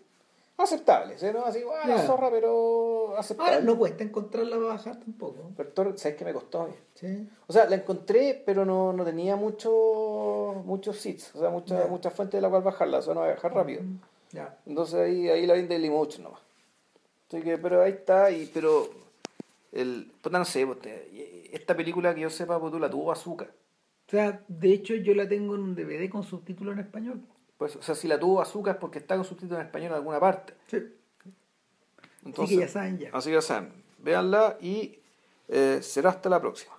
Aceptable, 0.63 1.17
¿no? 1.33 1.45
Así, 1.45 1.63
bueno, 1.65 1.87
la 1.87 2.03
zorra, 2.03 2.31
pero 2.31 3.17
aceptable. 3.17 3.53
Ahora 3.53 3.65
no 3.65 3.77
cuesta 3.77 4.05
encontrarla 4.05 4.57
para 4.57 4.69
bajar 4.69 4.97
tampoco. 5.01 5.51
Pero, 5.57 5.99
¿sabes 5.99 6.17
qué 6.17 6.25
me 6.25 6.33
costó? 6.33 6.69
Sí. 6.95 7.29
O 7.47 7.53
sea, 7.53 7.69
la 7.69 7.77
encontré, 7.77 8.41
pero 8.47 8.65
no, 8.65 8.93
no 8.93 9.05
tenía 9.05 9.35
mucho, 9.35 10.63
muchos 10.65 10.99
seats, 10.99 11.35
o 11.35 11.41
sea, 11.41 11.51
mucha, 11.51 11.87
mucha 11.87 12.11
fuente 12.11 12.37
de 12.37 12.43
la 12.43 12.49
cual 12.49 12.63
bajarla, 12.63 12.99
o 12.99 13.03
sea, 13.03 13.15
no 13.15 13.21
voy 13.21 13.31
a 13.31 13.35
bajar 13.35 13.55
rápido. 13.55 13.83
Ya. 14.31 14.57
Entonces 14.65 14.95
ahí, 14.95 15.29
ahí 15.29 15.47
la 15.47 15.57
en 15.57 15.69
Dailymotion 15.69 16.23
nomás. 16.23 16.41
Así 17.29 17.43
que, 17.43 17.59
pero 17.59 17.83
ahí 17.83 17.93
está, 17.93 18.31
y, 18.31 18.47
pero, 18.47 18.89
el, 19.73 20.13
pues 20.21 20.33
no 20.33 20.45
sé, 20.45 20.67
pues, 20.67 20.79
esta 21.53 21.77
película 21.77 22.15
que 22.15 22.21
yo 22.21 22.31
sepa, 22.31 22.61
pues 22.61 22.73
tú 22.73 22.79
la 22.79 22.89
tuvo 22.89 23.11
azúcar. 23.11 23.51
O 24.07 24.11
sea, 24.11 24.43
de 24.47 24.73
hecho 24.73 24.95
yo 24.95 25.15
la 25.15 25.29
tengo 25.29 25.55
en 25.55 25.63
un 25.63 25.75
DVD 25.75 26.09
con 26.09 26.23
subtítulos 26.23 26.75
en 26.75 26.81
español. 26.81 27.21
Pues, 27.63 27.77
o 27.77 27.83
sea, 27.83 27.95
si 27.95 28.09
la 28.09 28.19
tuvo 28.19 28.43
azúcar 28.43 28.75
es 28.75 28.81
porque 28.81 28.99
está 28.99 29.15
con 29.15 29.25
subtítulos 29.25 29.61
en 29.61 29.67
español 29.67 29.93
en 29.93 29.95
alguna 29.99 30.19
parte. 30.19 30.55
Sí. 30.67 30.83
así 32.25 32.49
que 32.49 32.57
ya 32.57 32.67
saben 32.67 32.99
ya. 32.99 33.11
Así 33.13 33.29
que 33.29 33.35
ya 33.35 33.41
saben. 33.41 33.85
Véanla 33.99 34.59
y 34.61 34.99
eh, 35.47 35.79
será 35.81 36.11
hasta 36.11 36.29
la 36.29 36.41
próxima. 36.41 36.77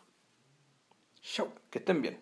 Chao. 1.21 1.53
Que 1.69 1.79
estén 1.79 2.01
bien. 2.01 2.19